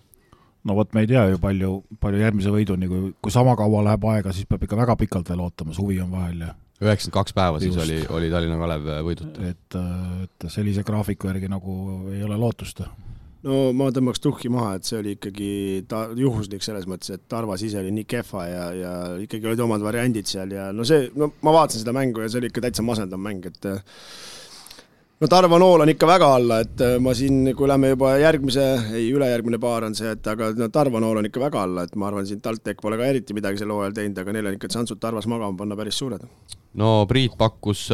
no 0.63 0.77
vot, 0.77 0.93
me 0.95 1.03
ei 1.03 1.11
tea 1.11 1.27
ju 1.33 1.43
palju, 1.43 1.77
palju 1.99 2.23
järgmise 2.23 2.51
võiduni, 2.53 2.87
kui, 2.87 3.11
kui 3.19 3.33
sama 3.35 3.57
kaua 3.59 3.83
läheb 3.89 4.05
aega, 4.07 4.31
siis 4.31 4.47
peab 4.47 4.63
ikka 4.63 4.79
väga 4.79 4.95
pikalt 4.95 5.27
veel 5.27 5.43
ootama, 5.43 5.75
suvi 5.75 5.99
on 5.99 6.13
vahel 6.15 6.45
ja 6.47 6.53
üheksakümmend 6.83 7.17
kaks 7.19 7.37
päeva 7.37 7.61
siis 7.63 7.75
Just. 7.75 7.85
oli, 7.85 8.01
oli 8.17 8.33
Tallinna 8.33 8.59
Kalev 8.61 8.91
võiduta. 9.07 9.47
et, 9.49 9.79
et 10.27 10.45
sellise 10.51 10.85
graafiku 10.87 11.31
järgi 11.31 11.49
nagu 11.51 11.77
ei 12.13 12.23
ole 12.25 12.37
lootust. 12.39 12.83
no 13.43 13.63
ma 13.77 13.89
tõmbaks 13.95 14.23
tuhki 14.23 14.51
maha, 14.53 14.75
et 14.79 14.89
see 14.89 14.99
oli 14.99 15.15
ikkagi 15.17 15.51
ta-, 15.89 16.09
juhuslik 16.19 16.65
selles 16.65 16.87
mõttes, 16.89 17.15
et 17.15 17.25
Tarvas 17.31 17.63
ise 17.65 17.81
oli 17.81 17.93
nii 17.95 18.07
kehva 18.15 18.45
ja, 18.49 18.67
ja 18.77 18.93
ikkagi 19.23 19.51
olid 19.51 19.65
omad 19.65 19.83
variandid 19.85 20.29
seal 20.29 20.53
ja 20.55 20.69
no 20.75 20.85
see, 20.87 21.09
no 21.19 21.33
ma 21.41 21.55
vaatasin 21.59 21.83
seda 21.85 21.95
mängu 21.95 22.23
ja 22.23 22.31
see 22.31 22.43
oli 22.43 22.53
ikka 22.53 22.67
täitsa 22.67 22.85
masendav 22.85 23.21
mäng, 23.21 23.49
et 23.49 23.71
no 25.23 25.29
Tarvo 25.31 25.57
Nool 25.61 25.85
on 25.85 25.91
ikka 25.93 26.07
väga 26.07 26.27
alla, 26.35 26.59
et 26.65 26.81
äh, 26.83 26.97
ma 27.01 27.13
siin, 27.15 27.53
kui 27.55 27.67
lähme 27.69 27.93
juba 27.93 28.13
järgmise, 28.19 28.65
ei, 28.91 29.05
ülejärgmine 29.15 29.59
paar 29.61 29.87
on 29.87 29.95
see, 29.95 30.11
et 30.17 30.27
aga 30.27 30.49
no 30.59 30.67
Tarvo 30.73 30.99
Nool 31.03 31.21
on 31.21 31.29
ikka 31.29 31.45
väga 31.45 31.61
alla, 31.63 31.85
et 31.87 31.95
ma 31.99 32.09
arvan, 32.09 32.27
siin 32.27 32.41
TalTech 32.43 32.83
pole 32.83 32.99
ka 32.99 33.07
eriti 33.07 33.35
midagi 33.37 33.61
sel 33.61 33.71
hooajal 33.71 33.95
teinud, 33.95 34.19
aga 34.19 34.35
neil 34.35 34.51
on 34.51 34.57
ikka 34.57 34.71
šansud 34.75 34.99
Tarvas 35.03 35.29
magama 35.31 35.55
panna 35.61 35.79
päris 35.79 36.01
suured. 36.01 36.27
no 36.79 36.91
Priit 37.07 37.37
pakkus, 37.39 37.85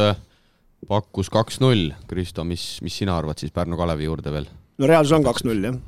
pakkus 0.89 1.30
kaks-null, 1.34 1.94
Kristo, 2.10 2.48
mis, 2.48 2.65
mis 2.86 2.98
sina 3.03 3.18
arvad 3.20 3.42
siis 3.42 3.53
Pärnu 3.53 3.77
Kalevi 3.77 4.10
juurde 4.10 4.34
veel? 4.34 4.50
no 4.80 4.89
reaalsus 4.89 5.20
on 5.20 5.30
kaks-null, 5.30 5.70
jah 5.70 5.80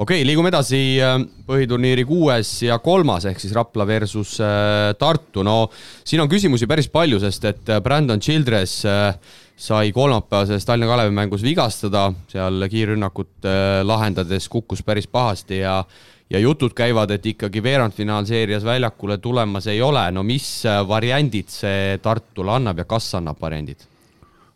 okei 0.00 0.22
okay,, 0.22 0.26
liigume 0.26 0.48
edasi 0.52 0.80
äh, 1.04 1.18
põhiturniiri 1.46 2.06
kuues 2.08 2.54
ja 2.64 2.80
kolmas 2.80 3.28
ehk 3.28 3.42
siis 3.42 3.54
Rapla 3.56 3.86
versus 3.88 4.38
äh, 4.40 4.90
Tartu, 4.98 5.44
no 5.46 5.62
siin 6.04 6.24
on 6.24 6.32
küsimusi 6.32 6.68
päris 6.70 6.88
palju, 6.92 7.20
sest 7.22 7.46
et 7.52 7.76
Brandon 7.84 8.20
Childress 8.20 8.86
sai 9.60 9.92
kolmapäevases 9.92 10.64
Tallinna 10.64 10.88
Kalevi 10.88 11.12
mängus 11.12 11.42
vigastada, 11.44 12.06
seal 12.32 12.64
kiirrünnakut 12.72 13.44
äh, 13.44 13.82
lahendades 13.84 14.48
kukkus 14.48 14.82
päris 14.82 15.06
pahasti 15.06 15.60
ja 15.60 15.84
ja 16.30 16.38
jutud 16.38 16.70
käivad, 16.78 17.10
et 17.10 17.26
ikkagi 17.26 17.62
veerandfinaalseerias 17.62 18.64
väljakule 18.64 19.18
tulemas 19.18 19.66
ei 19.66 19.82
ole, 19.82 20.04
no 20.14 20.22
mis 20.22 20.64
äh, 20.64 20.80
variandid 20.88 21.50
see 21.52 21.98
Tartule 22.02 22.54
annab 22.56 22.78
ja 22.78 22.86
kas 22.88 23.14
annab 23.18 23.40
variandid? 23.42 23.84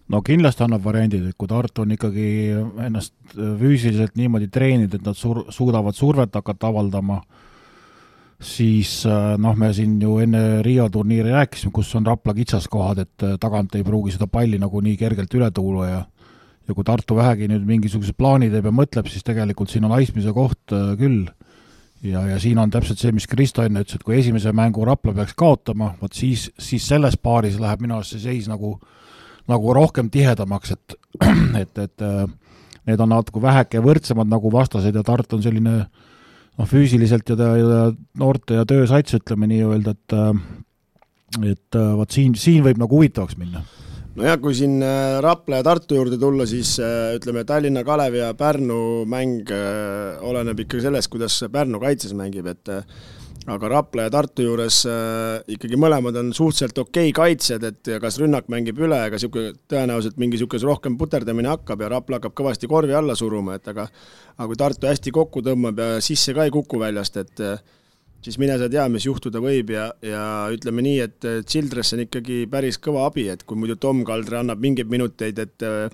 No 0.09 0.21
kindlasti 0.23 0.67
annab 0.67 0.85
variandid, 0.85 1.31
et 1.31 1.39
kui 1.39 1.49
Tartu 1.49 1.83
on 1.83 1.95
ikkagi 1.97 2.27
ennast 2.87 3.15
füüsiliselt 3.35 4.19
niimoodi 4.21 4.51
treeninud, 4.53 4.95
et 4.95 5.07
nad 5.07 5.17
sur-, 5.17 5.47
suudavad 5.55 5.97
survet 5.97 6.35
hakata 6.35 6.69
avaldama 6.69 7.23
äh, 7.23 7.43
siis 8.45 9.05
äh, 9.07 9.37
noh, 9.41 9.55
me 9.57 9.71
siin 9.75 9.97
ju 10.03 10.19
enne 10.23 10.63
Riia 10.65 10.87
turniiri 10.93 11.33
rääkisime, 11.35 11.73
kus 11.75 11.93
on 11.99 12.07
Rapla 12.07 12.35
kitsaskohad, 12.37 13.05
et 13.05 13.25
äh, 13.25 13.37
tagant 13.41 13.75
ei 13.79 13.85
pruugi 13.87 14.15
seda 14.15 14.29
palli 14.31 14.59
nagu 14.61 14.83
nii 14.85 14.97
kergelt 15.01 15.35
üle 15.39 15.51
tuua 15.55 15.89
ja 15.89 16.03
ja 16.65 16.73
kui 16.73 16.85
Tartu 16.85 17.13
vähegi 17.19 17.45
nüüd 17.51 17.67
mingisuguse 17.69 18.15
plaani 18.17 18.47
teeb 18.49 18.65
ja 18.65 18.71
mõtleb, 18.73 19.09
siis 19.13 19.21
tegelikult 19.21 19.69
siin 19.69 19.85
on 19.85 19.93
aismise 19.99 20.33
koht 20.33 20.73
äh, 20.73 20.95
küll. 21.01 21.27
ja, 22.03 22.25
ja 22.29 22.39
siin 22.41 22.59
on 22.59 22.73
täpselt 22.73 23.01
see, 23.01 23.13
mis 23.13 23.29
Kristo 23.29 23.63
enne 23.63 23.85
ütles, 23.85 23.99
et 23.99 24.05
kui 24.05 24.17
esimese 24.19 24.53
mängu 24.53 24.85
Rapla 24.85 25.13
peaks 25.13 25.37
kaotama, 25.37 25.95
vot 26.01 26.13
siis, 26.13 26.51
siis 26.59 26.89
selles 26.89 27.17
paaris 27.21 27.61
läheb 27.61 27.85
minu 27.85 27.99
arust 27.99 28.17
see 28.17 28.25
seis 28.25 28.49
nagu, 28.49 28.79
nagu 29.51 29.75
rohkem 29.77 30.11
tihedamaks, 30.11 30.75
et 30.77 30.99
et, 31.63 31.79
et 31.79 32.09
need 32.85 33.01
on 33.01 33.13
natuke 33.13 33.43
väheke 33.43 33.81
võrdsemad 33.85 34.29
nagu 34.29 34.51
vastased 34.53 34.95
ja 34.95 35.03
Tartu 35.07 35.39
on 35.39 35.45
selline 35.45 35.77
äh, 35.83 36.05
noh, 36.59 36.69
füüsiliselt 36.69 37.31
ja 37.33 37.49
ja 37.59 37.81
noorte 38.21 38.61
ja 38.61 38.67
töösats, 38.69 39.17
ütleme 39.19 39.49
nii-öelda, 39.51 39.95
et 39.95 40.19
et 41.51 41.79
vot 41.99 42.15
siin, 42.15 42.37
siin 42.39 42.63
võib 42.63 42.79
nagu 42.79 43.01
huvitavaks 43.01 43.39
minna. 43.41 43.65
Nojah, 44.15 44.37
kui 44.39 44.55
siin 44.55 44.77
äh, 44.87 45.17
Rapla 45.25 45.59
ja 45.59 45.65
Tartu 45.67 45.97
juurde 45.97 46.15
tulla, 46.23 46.45
siis 46.47 46.77
äh, 46.79 47.17
ütleme, 47.17 47.43
Tallinna 47.49 47.83
Kalevi 47.83 48.21
ja 48.21 48.29
Pärnu 48.39 48.77
mäng 49.11 49.51
äh, 49.51 50.23
oleneb 50.23 50.63
ikkagi 50.63 50.85
sellest, 50.85 51.11
kuidas 51.11 51.41
Pärnu 51.51 51.81
kaitses 51.83 52.15
mängib, 52.15 52.47
et 52.47 52.71
aga 53.45 53.69
Rapla 53.69 54.07
ja 54.07 54.13
Tartu 54.15 54.47
juures 54.47 54.79
ikkagi 55.53 55.77
mõlemad 55.81 56.17
on 56.17 56.33
suhteliselt 56.33 56.79
okei 56.81 57.11
okay 57.11 57.17
kaitsjad, 57.19 57.67
et 57.69 57.93
kas 58.01 58.17
rünnak 58.23 58.49
mängib 58.53 58.81
üle, 58.81 58.97
ega 59.05 59.19
niisugune 59.19 59.53
tõenäoliselt 59.69 60.17
mingi 60.21 60.39
niisugune 60.39 60.65
rohkem 60.71 60.97
puterdamine 61.01 61.53
hakkab 61.53 61.85
ja 61.85 61.93
Rapla 61.93 62.21
hakkab 62.21 62.37
kõvasti 62.41 62.71
korvi 62.71 62.97
alla 62.97 63.17
suruma, 63.19 63.59
et 63.59 63.69
aga 63.69 63.89
aga 64.39 64.51
kui 64.51 64.61
Tartu 64.65 64.89
hästi 64.89 65.13
kokku 65.15 65.45
tõmbab 65.45 65.83
ja 65.83 66.03
sisse 66.05 66.33
ka 66.35 66.49
ei 66.49 66.55
kuku 66.55 66.81
väljast, 66.81 67.21
et 67.21 67.45
siis 68.25 68.39
mine 68.41 68.57
sa 68.59 68.69
tea, 68.73 68.85
mis 68.93 69.05
juhtuda 69.05 69.41
võib 69.45 69.71
ja, 69.75 69.89
ja 70.05 70.25
ütleme 70.55 70.85
nii, 70.85 71.01
et 71.05 71.27
Childress 71.51 71.97
on 71.97 72.05
ikkagi 72.07 72.45
päris 72.51 72.79
kõva 72.83 73.07
abi, 73.09 73.27
et 73.33 73.45
kui 73.45 73.59
muidu 73.61 73.77
Tom 73.81 74.01
Kaldre 74.09 74.41
annab 74.41 74.63
mingeid 74.65 74.91
minuteid, 74.91 75.41
et 75.43 75.67
äh, 75.67 75.93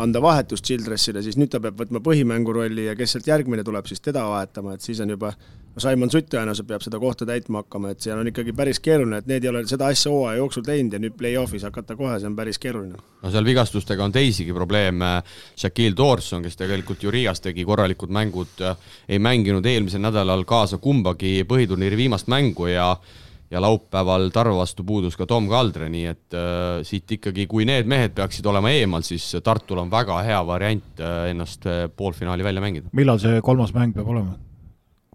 anda 0.00 0.22
vahetust 0.22 0.66
Childressile, 0.66 1.24
siis 1.24 1.38
nüüd 1.40 1.52
ta 1.52 1.62
peab 1.62 1.80
võtma 1.80 2.02
põhimängu 2.04 2.54
rolli 2.56 2.86
ja 2.88 2.96
kes 2.98 3.16
sealt 3.16 3.30
järgmine 3.30 3.64
tuleb, 3.66 3.88
siis 3.88 4.04
teda 4.04 4.26
vahetama, 4.28 4.76
et 4.76 4.84
siis 4.84 5.00
on 5.04 5.16
juba 5.16 5.32
no 5.74 5.82
Simon 5.82 6.10
Sutt 6.10 6.28
tõenäoliselt 6.32 6.68
peab 6.68 6.84
seda 6.84 6.98
kohta 7.02 7.26
täitma 7.28 7.62
hakkama, 7.62 7.94
et 7.94 8.02
seal 8.04 8.18
on 8.20 8.30
ikkagi 8.30 8.54
päris 8.56 8.80
keeruline, 8.82 9.20
et 9.22 9.30
need 9.30 9.46
ei 9.46 9.52
ole 9.52 9.62
seda 9.70 9.90
asja 9.92 10.12
hooaja 10.12 10.40
jooksul 10.40 10.66
teinud 10.66 10.96
ja 10.96 11.02
nüüd 11.02 11.16
play-off'is 11.18 11.64
hakata 11.68 11.96
kohe, 11.98 12.18
see 12.18 12.30
on 12.30 12.36
päris 12.38 12.60
keeruline. 12.62 12.98
no 13.22 13.32
seal 13.32 13.46
vigastustega 13.46 14.04
on 14.04 14.14
teisigi 14.14 14.54
probleeme, 14.56 15.14
Shaquille 15.58 15.96
Dawson, 15.96 16.44
kes 16.46 16.58
tegelikult 16.60 17.02
ju 17.02 17.14
Riias 17.14 17.42
tegi 17.44 17.64
korralikud 17.68 18.12
mängud, 18.14 18.62
ei 19.08 19.18
mänginud 19.22 19.66
eelmisel 19.66 20.02
nädalal 20.02 20.44
kaasa 20.48 20.78
kumbagi 20.78 21.40
põhiturniiri 21.48 22.04
viimast 22.04 22.30
mängu 22.30 22.70
ja 22.70 22.94
ja 23.50 23.60
laupäeval 23.60 24.28
Tarva 24.30 24.60
vastu 24.60 24.84
puudus 24.86 25.16
ka 25.18 25.26
Tom 25.26 25.48
Kaldre, 25.50 25.88
nii 25.90 26.04
et 26.06 26.36
äh, 26.38 26.82
siit 26.86 27.10
ikkagi, 27.18 27.48
kui 27.50 27.66
need 27.66 27.88
mehed 27.90 28.14
peaksid 28.14 28.46
olema 28.46 28.70
eemal, 28.70 29.02
siis 29.06 29.26
Tartul 29.44 29.82
on 29.82 29.90
väga 29.90 30.20
hea 30.26 30.38
variant 30.46 31.02
äh, 31.02 31.30
ennast 31.32 31.66
äh, 31.66 31.88
poolfinaali 31.96 32.46
välja 32.46 32.62
mängida. 32.62 32.92
millal 32.92 33.18
see 33.18 33.42
kolmas 33.42 33.74
mäng 33.74 33.94
peab 33.96 34.08
olema? 34.14 34.38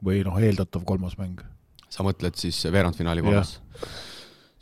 Või 0.05 0.23
noh, 0.25 0.37
eeldatav 0.41 0.85
kolmas 0.87 1.17
mäng. 1.21 1.41
sa 1.89 2.03
mõtled 2.03 2.35
siis 2.39 2.59
veerandfinaali 2.71 3.23
kolmas? 3.25 3.59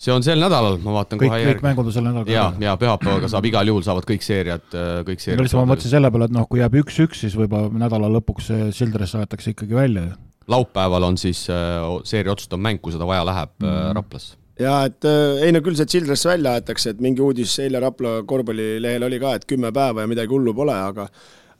see 0.03 0.11
on 0.11 0.25
sel 0.25 0.41
nädalal, 0.41 0.77
ma 0.83 0.97
vaatan 0.97 1.21
kõik, 1.21 1.31
kohe 1.31 1.39
järgi. 1.39 1.55
kõik 1.55 1.65
mängud 1.67 1.89
on 1.89 1.95
sel 1.95 2.05
nädalal. 2.07 2.33
ja, 2.33 2.45
ja 2.65 2.75
pühapäevaga 2.79 3.31
saab 3.31 3.47
igal 3.47 3.71
juhul, 3.71 3.85
saavad 3.85 4.07
kõik 4.09 4.25
seeriad, 4.25 4.67
äh, 4.75 4.93
kõik 5.07 5.23
seeriad. 5.23 5.45
lihtsalt 5.45 5.61
ma 5.61 5.71
mõtlesin 5.73 5.95
selle 5.95 6.11
peale, 6.13 6.29
et 6.29 6.35
noh, 6.35 6.47
kui 6.49 6.61
jääb 6.63 6.77
üks-üks, 6.83 7.23
siis 7.25 7.37
võib-olla 7.39 7.71
nädala 7.85 8.11
lõpuks 8.17 8.51
see 8.51 8.69
Sildares 8.75 9.15
aetakse 9.19 9.53
ikkagi 9.55 9.77
välja. 9.77 10.07
laupäeval 10.51 11.09
on 11.11 11.19
siis 11.21 11.45
äh, 11.53 11.83
seeria 12.07 12.35
otsustav 12.35 12.59
mäng, 12.59 12.81
kui 12.83 12.95
seda 12.95 13.07
vaja 13.07 13.25
läheb 13.27 13.53
mm 13.59 13.69
-hmm. 13.69 13.93
Raplas 13.99 14.33
jaa, 14.59 14.83
et 14.85 15.05
äh, 15.07 15.45
ei 15.47 15.53
no 15.55 15.61
küll 15.65 15.77
see 15.77 15.89
Childress 15.89 16.27
välja 16.27 16.57
aetakse, 16.57 16.93
et 16.93 16.99
mingi 17.01 17.21
uudis 17.21 17.55
eile 17.63 17.79
Rapla 17.79 18.21
korvpallilehel 18.27 19.07
oli 19.07 19.19
ka, 19.19 19.35
et 19.35 19.47
kümme 19.49 19.71
päeva 19.71 20.03
ja 20.03 20.07
midagi 20.11 20.33
hullu 20.33 20.53
pole, 20.53 20.75
aga 20.75 21.07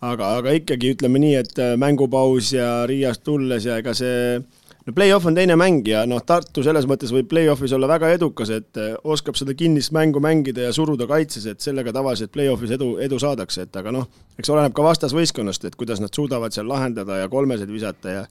aga, 0.03 0.33
aga 0.39 0.57
ikkagi 0.57 0.93
ütleme 0.97 1.21
nii, 1.21 1.37
et 1.39 1.61
äh, 1.61 1.73
mängupaus 1.79 2.51
ja 2.55 2.83
Riiast 2.89 3.23
tulles 3.25 3.67
ja 3.67 3.77
ega 3.81 3.93
see 3.97 4.37
no 4.83 4.93
play-off 4.95 5.27
on 5.29 5.37
teine 5.37 5.55
mäng 5.59 5.87
ja 5.87 6.03
noh, 6.09 6.23
Tartu 6.27 6.63
selles 6.65 6.87
mõttes 6.89 7.13
võib 7.15 7.29
play-off'is 7.31 7.75
olla 7.75 7.87
väga 7.91 8.11
edukas, 8.17 8.51
et 8.55 8.79
äh, 8.81 8.95
oskab 9.03 9.37
seda 9.39 9.55
kinnist 9.57 9.93
mängu 9.95 10.21
mängida 10.23 10.67
ja 10.67 10.73
suruda 10.75 11.07
kaitses, 11.09 11.47
et 11.49 11.63
sellega 11.63 11.93
tavaliselt 11.95 12.33
play-off'is 12.33 12.75
edu, 12.77 12.93
edu 13.03 13.19
saadakse, 13.21 13.67
et 13.67 13.79
aga 13.79 13.93
noh, 13.95 14.09
eks 14.39 14.51
oleneb 14.51 14.75
ka 14.75 14.85
vastasvõistkonnast, 14.85 15.69
et 15.69 15.79
kuidas 15.79 16.03
nad 16.03 16.13
suudavad 16.15 16.55
seal 16.55 16.67
lahendada 16.69 17.21
ja 17.23 17.31
kolmesid 17.31 17.71
visata 17.71 18.17
ja 18.17 18.27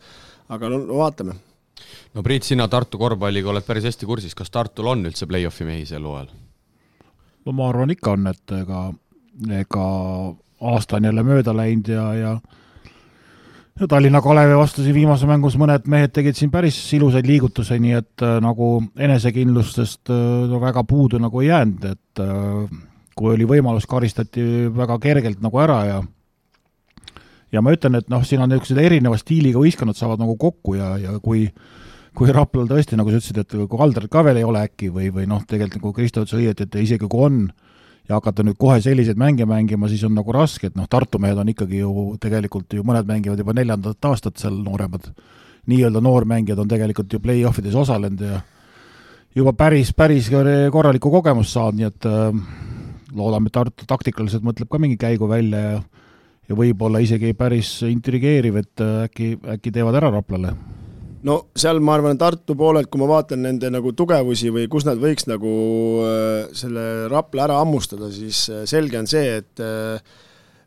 aga 0.52 0.70
no, 0.72 0.82
no 0.84 1.00
vaatame. 1.00 1.38
no 2.12 2.26
Priit, 2.26 2.48
sina 2.48 2.68
Tartu 2.68 3.00
korvpalliga 3.00 3.52
oled 3.54 3.66
päris 3.66 3.88
hästi 3.88 4.08
kursis, 4.08 4.36
kas 4.36 4.52
Tartul 4.52 4.92
on 4.92 5.06
üldse 5.08 5.28
play-off'i 5.30 5.68
mehi 5.68 5.88
sel 5.88 6.04
hooajal? 6.04 6.32
no 7.46 7.56
ma 7.56 7.72
arvan 7.72 7.96
ikka 7.96 8.12
on, 8.12 8.28
et 8.30 8.58
ega, 8.60 8.86
ega 9.62 9.86
aasta 10.62 10.96
on 10.96 11.08
jälle 11.10 11.24
mööda 11.26 11.54
läinud 11.56 11.88
ja, 11.90 12.06
ja 12.14 12.32
ja 13.80 13.88
Tallinna 13.88 14.20
Kalevi 14.22 14.56
vastu 14.56 14.84
siin 14.84 14.94
viimases 14.94 15.26
mängus 15.28 15.56
mõned 15.60 15.86
mehed 15.90 16.12
tegid 16.14 16.36
siin 16.36 16.50
päris 16.52 16.76
ilusaid 16.94 17.26
liigutusi, 17.26 17.78
nii 17.80 17.94
et 17.98 18.24
äh, 18.24 18.38
nagu 18.44 18.74
enesekindlustest 18.96 20.12
äh, 20.12 20.24
no 20.50 20.60
väga 20.62 20.84
puudu 20.88 21.20
nagu 21.22 21.40
ei 21.40 21.48
jäänud, 21.48 21.86
et 21.94 22.22
äh, 22.22 22.80
kui 23.16 23.32
oli 23.34 23.48
võimalus, 23.48 23.88
karistati 23.88 24.68
väga 24.76 24.98
kergelt 25.02 25.40
nagu 25.44 25.60
ära 25.60 25.78
ja 25.88 26.02
ja 27.52 27.60
ma 27.60 27.72
ütlen, 27.74 27.98
et 28.00 28.08
noh, 28.12 28.24
siin 28.24 28.40
on 28.44 28.52
niisugused 28.52 28.80
erineva 28.80 29.18
stiiliga 29.20 29.60
võistkonnad 29.60 29.96
saavad 29.96 30.20
nagu 30.22 30.36
kokku 30.40 30.76
ja, 30.78 30.94
ja 31.00 31.18
kui 31.24 31.48
kui 32.12 32.28
Raplal 32.28 32.68
tõesti, 32.68 32.96
nagu 33.00 33.08
sa 33.08 33.18
ütlesid, 33.20 33.38
et 33.40 33.54
kui 33.56 33.78
Kaldrit 33.78 34.10
ka 34.12 34.20
veel 34.24 34.42
ei 34.42 34.44
ole 34.44 34.60
äkki 34.66 34.90
või, 34.92 35.08
või 35.12 35.24
noh, 35.28 35.44
tegelikult 35.48 35.80
nagu 35.80 35.92
Kristo 35.96 36.24
ütles 36.24 36.36
õieti, 36.36 36.66
et 36.66 36.74
isegi 36.82 37.08
kui 37.08 37.24
on, 37.24 37.38
ja 38.08 38.18
hakata 38.18 38.44
nüüd 38.46 38.58
kohe 38.60 38.80
selliseid 38.82 39.18
mänge 39.20 39.46
mängima, 39.48 39.88
siis 39.88 40.02
on 40.06 40.16
nagu 40.16 40.34
raske, 40.34 40.70
et 40.70 40.78
noh, 40.78 40.88
Tartu 40.90 41.20
mehed 41.22 41.38
on 41.38 41.52
ikkagi 41.52 41.82
ju 41.82 42.08
tegelikult 42.22 42.74
ju 42.74 42.84
mõned 42.86 43.06
mängivad 43.08 43.38
juba 43.38 43.54
neljandat 43.56 44.10
aastat 44.10 44.42
seal 44.42 44.58
nooremad, 44.64 45.12
nii-öelda 45.70 46.02
noormängijad 46.02 46.58
on 46.58 46.70
tegelikult 46.70 47.12
ju 47.12 47.22
play-off 47.22 47.62
ides 47.62 47.78
osalenud 47.78 48.26
ja 48.26 48.42
juba 49.36 49.54
päris, 49.56 49.94
päris 49.94 50.28
korralikku 50.32 51.10
kogemust 51.10 51.54
saanud, 51.54 51.78
nii 51.78 51.88
et 51.88 52.10
äh, 52.10 52.42
loodame, 53.14 53.48
et 53.48 53.56
Tartu 53.56 53.88
taktikaliselt 53.88 54.44
mõtleb 54.46 54.70
ka 54.70 54.82
mingi 54.82 55.00
käigu 55.00 55.30
välja 55.30 55.64
ja 55.70 55.80
ja 56.48 56.56
võib-olla 56.58 57.00
isegi 57.02 57.32
päris 57.38 57.76
intrigeeriv, 57.86 58.58
et 58.60 58.82
äh, 58.82 59.04
äkki, 59.06 59.34
äkki 59.54 59.72
teevad 59.74 59.96
ära 60.00 60.10
Raplale 60.12 60.56
no 61.26 61.38
seal 61.58 61.80
ma 61.84 61.96
arvan, 61.96 62.18
Tartu 62.20 62.56
poolelt, 62.58 62.90
kui 62.90 63.02
ma 63.02 63.08
vaatan 63.10 63.44
nende 63.46 63.70
nagu 63.72 63.92
tugevusi 63.96 64.50
või 64.54 64.68
kus 64.70 64.86
nad 64.88 65.00
võiks 65.02 65.28
nagu 65.30 65.52
äh, 66.06 66.48
selle 66.56 66.86
Rapla 67.12 67.46
ära 67.46 67.60
hammustada, 67.62 68.10
siis 68.14 68.46
äh, 68.50 68.64
selge 68.70 68.98
on 69.00 69.10
see, 69.10 69.38
et 69.42 69.62
äh, 69.62 70.18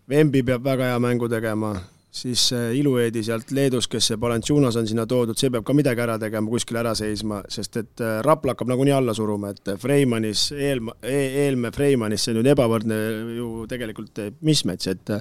Vembi 0.09 0.43
peab 0.45 0.63
väga 0.65 0.91
hea 0.91 1.01
mängu 1.01 1.27
tegema, 1.31 1.73
siis 2.15 2.43
Ilueedi 2.53 3.23
sealt 3.25 3.49
Leedus, 3.51 3.87
kes 3.91 4.11
see 4.11 4.19
Balantšunas 4.21 4.77
on 4.77 4.85
sinna 4.87 5.07
toodud, 5.09 5.35
see 5.39 5.49
peab 5.51 5.65
ka 5.65 5.73
midagi 5.75 6.03
ära 6.03 6.19
tegema, 6.21 6.51
kuskil 6.51 6.77
ära 6.79 6.93
seisma, 6.95 7.41
sest 7.51 7.81
et 7.81 8.05
Rapla 8.23 8.53
hakkab 8.53 8.69
nagunii 8.69 8.93
alla 8.95 9.15
suruma, 9.17 9.51
et 9.55 9.73
Freimanis, 9.81 10.51
Eelma 10.53 10.93
e, 11.01 11.17
Eelmäe 11.47 11.73
Freimanis, 11.75 12.21
see 12.21 12.35
on 12.35 12.39
nüüd 12.43 12.51
ebavõrdne 12.53 12.99
ju 13.39 13.49
tegelikult 13.71 14.21
mismatch, 14.45 14.93
et 14.93 15.15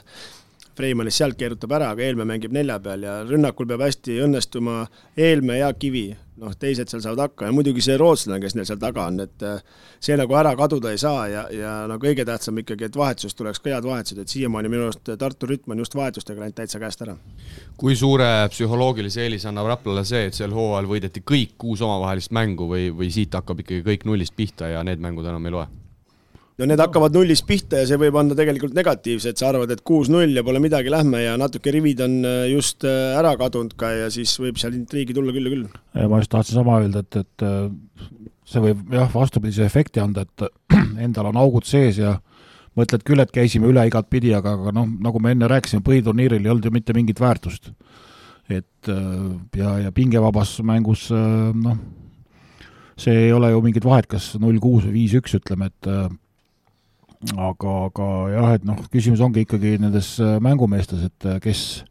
Freimanist 0.76 1.20
sealt 1.20 1.38
keerutab 1.38 1.72
ära, 1.76 1.92
aga 1.94 2.02
Eelmäe 2.02 2.26
mängib 2.28 2.54
nelja 2.54 2.80
peal 2.82 3.04
ja 3.06 3.20
rünnakul 3.28 3.68
peab 3.70 3.84
hästi 3.84 4.18
õnnestuma 4.24 4.84
Eelmäe 5.16 5.60
ja 5.60 5.68
Kivi, 5.78 6.08
noh, 6.42 6.54
teised 6.58 6.90
seal 6.90 7.02
saavad 7.04 7.28
hakkama 7.28 7.50
ja 7.50 7.54
muidugi 7.54 7.84
see 7.84 7.96
rootslane, 8.00 8.40
kes 8.42 8.56
neil 8.58 8.66
seal 8.66 8.80
taga 8.82 9.04
on, 9.06 9.20
et 9.22 9.44
äh, 9.46 9.60
see 10.02 10.16
nagu 10.18 10.34
ära 10.38 10.54
kaduda 10.58 10.90
ei 10.90 10.98
saa 10.98 11.28
ja, 11.30 11.44
ja 11.54 11.74
no 11.90 12.00
kõige 12.02 12.26
tähtsam 12.26 12.58
ikkagi, 12.62 12.88
et 12.88 12.98
vahetusest 12.98 13.38
tuleks 13.38 13.62
ka 13.62 13.70
head 13.70 13.86
vahetused, 13.86 14.18
et 14.24 14.34
siiamaani 14.34 14.72
minu 14.72 14.88
arust 14.88 15.14
Tartu 15.20 15.46
rütm 15.50 15.76
on 15.76 15.84
just 15.84 15.94
vahetustega 15.94 16.42
läinud 16.42 16.58
täitsa 16.58 16.82
käest 16.82 17.06
ära. 17.06 17.14
kui 17.78 17.94
suure 17.96 18.28
psühholoogilise 18.50 19.22
eelise 19.28 19.48
annab 19.52 19.70
Raplale 19.70 20.04
see, 20.08 20.26
et 20.26 20.34
sel 20.34 20.54
hooajal 20.54 20.90
võideti 20.90 21.22
kõik 21.22 21.54
kuus 21.58 21.84
omavahelist 21.86 22.34
mängu 22.34 22.66
või, 22.70 22.90
või 22.90 23.12
siit 23.14 23.34
hakkab 23.34 23.62
ikkagi 23.62 23.86
kõik 23.86 24.10
nullist 24.10 24.34
pihta 24.36 24.74
ja 24.74 24.82
need 24.82 25.02
mängud 25.02 25.30
enam 25.30 25.46
ei 25.46 25.54
loe? 25.54 25.70
No 26.60 26.68
need 26.68 26.80
hakkavad 26.80 27.14
nullist 27.16 27.46
pihta 27.48 27.80
ja 27.82 27.88
see 27.88 27.98
võib 28.00 28.16
anda 28.18 28.36
tegelikult 28.38 28.76
negatiivse, 28.76 29.32
et 29.32 29.40
sa 29.40 29.48
arvad, 29.50 29.72
et 29.74 29.82
kuus-null 29.86 30.36
ja 30.38 30.44
pole 30.46 30.60
midagi, 30.62 30.92
lähme 30.92 31.24
ja 31.24 31.34
natuke 31.40 31.72
rivid 31.74 32.02
on 32.04 32.20
äh, 32.28 32.44
just 32.52 32.86
äh, 32.86 33.16
ära 33.18 33.34
kadunud 33.40 33.74
ka 33.80 33.90
ja 33.90 34.10
siis 34.14 34.36
võib 34.40 34.60
seal 34.60 34.76
intriigi 34.78 35.16
tulla 35.16 35.34
küll 35.34 35.48
ja 35.48 35.54
küll. 35.54 35.66
ma 36.10 36.20
just 36.22 36.32
tahtsin 36.34 36.60
sama 36.60 36.78
öelda, 36.82 37.02
et, 37.02 37.18
et 37.24 37.46
äh, 37.46 38.06
see 38.46 38.62
võib 38.68 38.94
jah, 38.94 39.10
vastupidise 39.10 39.66
efekti 39.66 40.02
anda, 40.04 40.26
et 40.28 40.46
endal 41.08 41.32
on 41.32 41.42
augud 41.42 41.66
sees 41.66 41.98
ja 42.02 42.16
mõtled 42.78 43.02
küll, 43.06 43.22
et 43.22 43.34
käisime 43.34 43.70
üle 43.70 43.82
igatpidi, 43.90 44.32
aga, 44.34 44.54
aga 44.58 44.74
noh, 44.74 44.86
nagu 45.02 45.22
me 45.22 45.34
enne 45.34 45.50
rääkisime, 45.50 45.82
põhiturniiril 45.86 46.42
ei 46.42 46.54
olnud 46.54 46.66
ju 46.66 46.74
mitte 46.74 46.94
mingit 46.94 47.22
väärtust. 47.22 47.70
et 48.50 48.88
ja, 49.56 49.76
ja 49.80 49.90
pingevabas 49.94 50.58
mängus 50.66 51.06
noh, 51.10 51.78
see 52.98 53.14
ei 53.26 53.30
ole 53.32 53.48
ju 53.54 53.62
mingit 53.62 53.86
vahet, 53.86 54.06
kas 54.10 54.34
null 54.42 54.58
kuus 54.60 54.84
või 54.84 54.98
viis 54.98 55.14
üks, 55.16 55.38
ütleme, 55.38 55.70
et 55.70 55.88
aga, 57.32 57.72
aga 57.88 58.06
jah, 58.32 58.52
et 58.58 58.64
noh, 58.68 58.78
küsimus 58.92 59.22
ongi 59.24 59.44
ikkagi 59.44 59.76
nendes 59.80 60.14
äh, 60.22 60.36
mängumeestes, 60.44 61.06
et 61.08 61.28
äh, 61.28 61.40
kes, 61.42 61.84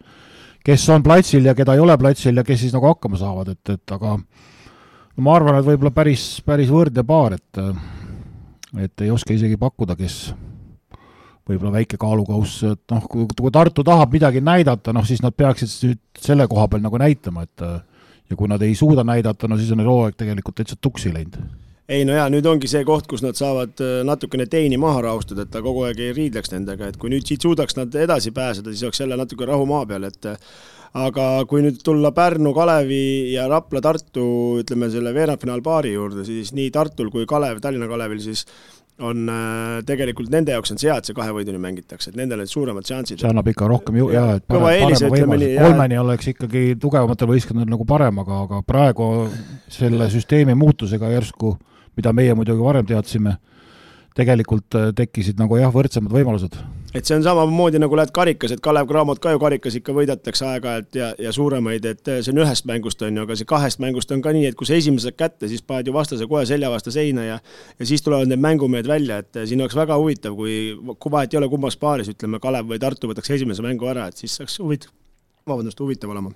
kes 0.66 0.86
on 0.94 1.06
platsil 1.06 1.46
ja 1.48 1.56
keda 1.58 1.76
ei 1.76 1.84
ole 1.84 1.96
platsil 2.00 2.38
ja 2.38 2.46
kes 2.46 2.62
siis 2.66 2.76
nagu 2.76 2.90
hakkama 2.92 3.20
saavad, 3.20 3.54
et, 3.56 3.74
et 3.74 3.96
aga 3.96 4.16
no 4.20 5.26
ma 5.26 5.38
arvan, 5.38 5.60
et 5.60 5.68
võib-olla 5.68 5.94
päris, 5.96 6.28
päris 6.46 6.72
võrdne 6.74 7.06
paar, 7.08 7.38
et 7.40 7.62
äh, 7.62 7.74
et 8.84 9.06
ei 9.06 9.12
oska 9.14 9.36
isegi 9.36 9.58
pakkuda, 9.62 9.94
kes 9.98 10.34
võib-olla 11.50 11.76
väike 11.76 12.00
kaalukauss, 12.02 12.64
et 12.72 12.94
noh, 12.94 13.04
kui, 13.10 13.52
Tartu 13.54 13.84
tahab 13.86 14.16
midagi 14.16 14.42
näidata, 14.42 14.94
noh 14.96 15.06
siis 15.06 15.22
nad 15.22 15.36
peaksid 15.38 15.74
nüüd 15.90 16.02
selle 16.18 16.48
koha 16.50 16.70
peal 16.72 16.82
nagu 16.82 16.98
näitama, 17.02 17.44
et 17.46 17.66
ja 18.30 18.38
kui 18.40 18.50
nad 18.50 18.64
ei 18.66 18.74
suuda 18.80 19.04
näidata, 19.06 19.50
no 19.50 19.60
siis 19.60 19.70
on 19.76 19.82
neil 19.82 19.92
hooaeg 19.92 20.18
tegelikult 20.18 20.58
täitsa 20.58 20.80
tuksi 20.80 21.12
läinud 21.14 21.38
ei 21.90 22.06
no 22.08 22.16
jaa, 22.16 22.30
nüüd 22.32 22.46
ongi 22.48 22.70
see 22.72 22.84
koht, 22.88 23.08
kus 23.12 23.24
nad 23.26 23.38
saavad 23.40 23.82
äh, 23.84 23.96
natukene 24.08 24.48
teini 24.52 24.80
maha 24.82 25.02
rahustada, 25.08 25.44
et 25.44 25.52
ta 25.54 25.64
kogu 25.66 25.84
aeg 25.88 26.00
ei 26.00 26.14
riidleks 26.16 26.54
nendega, 26.54 26.88
et 26.88 27.00
kui 27.00 27.12
nüüd 27.12 27.28
siit 27.28 27.44
suudaks 27.44 27.76
nad 27.80 27.96
edasi 27.96 28.32
pääseda, 28.36 28.72
siis 28.72 28.86
oleks 28.88 29.04
jälle 29.04 29.18
natuke 29.20 29.48
rahu 29.50 29.68
maa 29.70 29.84
peal, 29.90 30.08
et 30.08 30.30
äh, 30.32 30.38
aga 30.94 31.28
kui 31.50 31.64
nüüd 31.66 31.82
tulla 31.84 32.14
Pärnu, 32.16 32.54
Kalevi 32.56 33.34
ja 33.34 33.50
Rapla, 33.52 33.82
Tartu, 33.84 34.28
ütleme 34.62 34.92
selle 34.94 35.14
veerandfinaalpaari 35.16 35.96
juurde, 35.96 36.24
siis 36.28 36.54
nii 36.56 36.70
Tartul 36.72 37.12
kui 37.12 37.28
Kalev, 37.30 37.60
Tallinna 37.64 37.90
Kalevil 37.92 38.22
siis 38.24 38.46
on 39.02 39.28
äh, 39.30 39.82
tegelikult 39.88 40.30
nende 40.32 40.54
jaoks 40.54 40.72
on 40.74 40.80
see 40.80 40.88
hea, 40.92 41.00
et 41.02 41.10
see 41.10 41.18
kahe 41.18 41.34
võiduni 41.34 41.58
mängitakse, 41.62 42.12
et 42.12 42.18
nendel 42.20 42.44
on 42.44 42.50
suuremad 42.50 42.86
šansid. 42.86 43.20
see 43.20 43.30
annab 43.30 43.50
ikka 43.50 43.68
rohkem 43.70 43.98
ju-, 43.98 44.12
jaa, 44.14 44.38
et 44.38 44.46
parem, 44.48 44.68
eelise, 44.70 45.10
parema 45.10 45.34
võimaluse. 45.34 45.64
kolmeni 45.66 46.00
oleks 46.00 46.30
ikkagi 46.36 46.64
tugevamatel 46.82 47.32
võistkondadel 47.34 47.74
nagu 47.74 47.88
parem, 47.90 48.22
aga, 48.22 48.42
aga 48.46 48.62
praegu 48.68 49.10
selle 49.74 50.10
süsteemi 50.14 50.54
muutusega 50.60 51.10
järsku, 51.16 51.56
mida 51.98 52.14
meie 52.14 52.36
muidugi 52.38 52.64
varem 52.64 52.86
teadsime, 52.88 53.38
tegelikult 54.18 54.78
äh, 54.78 54.92
tekkisid 54.96 55.40
nagu 55.42 55.58
jah, 55.58 55.72
võrdsemad 55.74 56.14
võimalused. 56.14 56.56
et 56.94 57.08
see 57.10 57.16
on 57.18 57.24
samamoodi 57.26 57.80
nagu 57.82 57.98
lähed 57.98 58.12
karikas, 58.14 58.52
et 58.54 58.62
Kalev 58.62 58.86
Cramot 58.90 59.18
ka 59.22 59.32
ju 59.34 59.40
karikas 59.42 59.74
ikka 59.80 59.96
võidetakse 59.98 60.46
aeg-ajalt 60.46 60.98
ja, 61.00 61.08
ja 61.18 61.32
suuremaid, 61.34 61.86
et 61.90 62.12
see 62.12 62.30
on 62.30 62.44
ühest 62.44 62.68
mängust, 62.70 63.02
on 63.02 63.18
ju, 63.18 63.26
aga 63.26 63.38
see 63.40 63.50
kahest 63.50 63.82
mängust 63.82 64.14
on 64.14 64.22
ka 64.22 64.34
nii, 64.36 64.46
et 64.52 64.58
kui 64.60 64.70
sa 64.70 64.78
esimese 64.78 65.10
saad 65.10 65.18
kätte, 65.18 65.50
siis 65.50 65.66
paned 65.66 65.90
ju 65.90 65.96
vastase 65.96 66.30
kohe 66.30 66.46
selja 66.46 66.70
vastu 66.70 66.94
seina 66.94 67.26
ja 67.26 67.40
ja 67.80 67.90
siis 67.90 68.06
tulevad 68.06 68.30
need 68.30 68.44
mängumehed 68.46 68.90
välja, 68.90 69.18
et 69.24 69.42
siin 69.50 69.66
oleks 69.66 69.78
väga 69.78 69.98
huvitav, 69.98 70.38
kui, 70.38 70.76
kui 70.94 71.16
vahet 71.18 71.34
ei 71.34 71.42
ole, 71.42 71.50
kumbas 71.50 71.80
paaris, 71.82 72.14
ütleme, 72.14 72.42
Kalev 72.44 72.70
või 72.70 72.82
Tartu 72.82 73.10
võtaks 73.10 73.34
esimese 73.40 73.66
mängu 73.66 73.90
ära, 73.90 74.12
et 74.14 74.22
siis 74.22 74.38
saaks 74.38 74.62
huvitav, 74.62 74.94
vabandust, 75.50 75.82
huvitav 75.82 76.14
olema. 76.14 76.30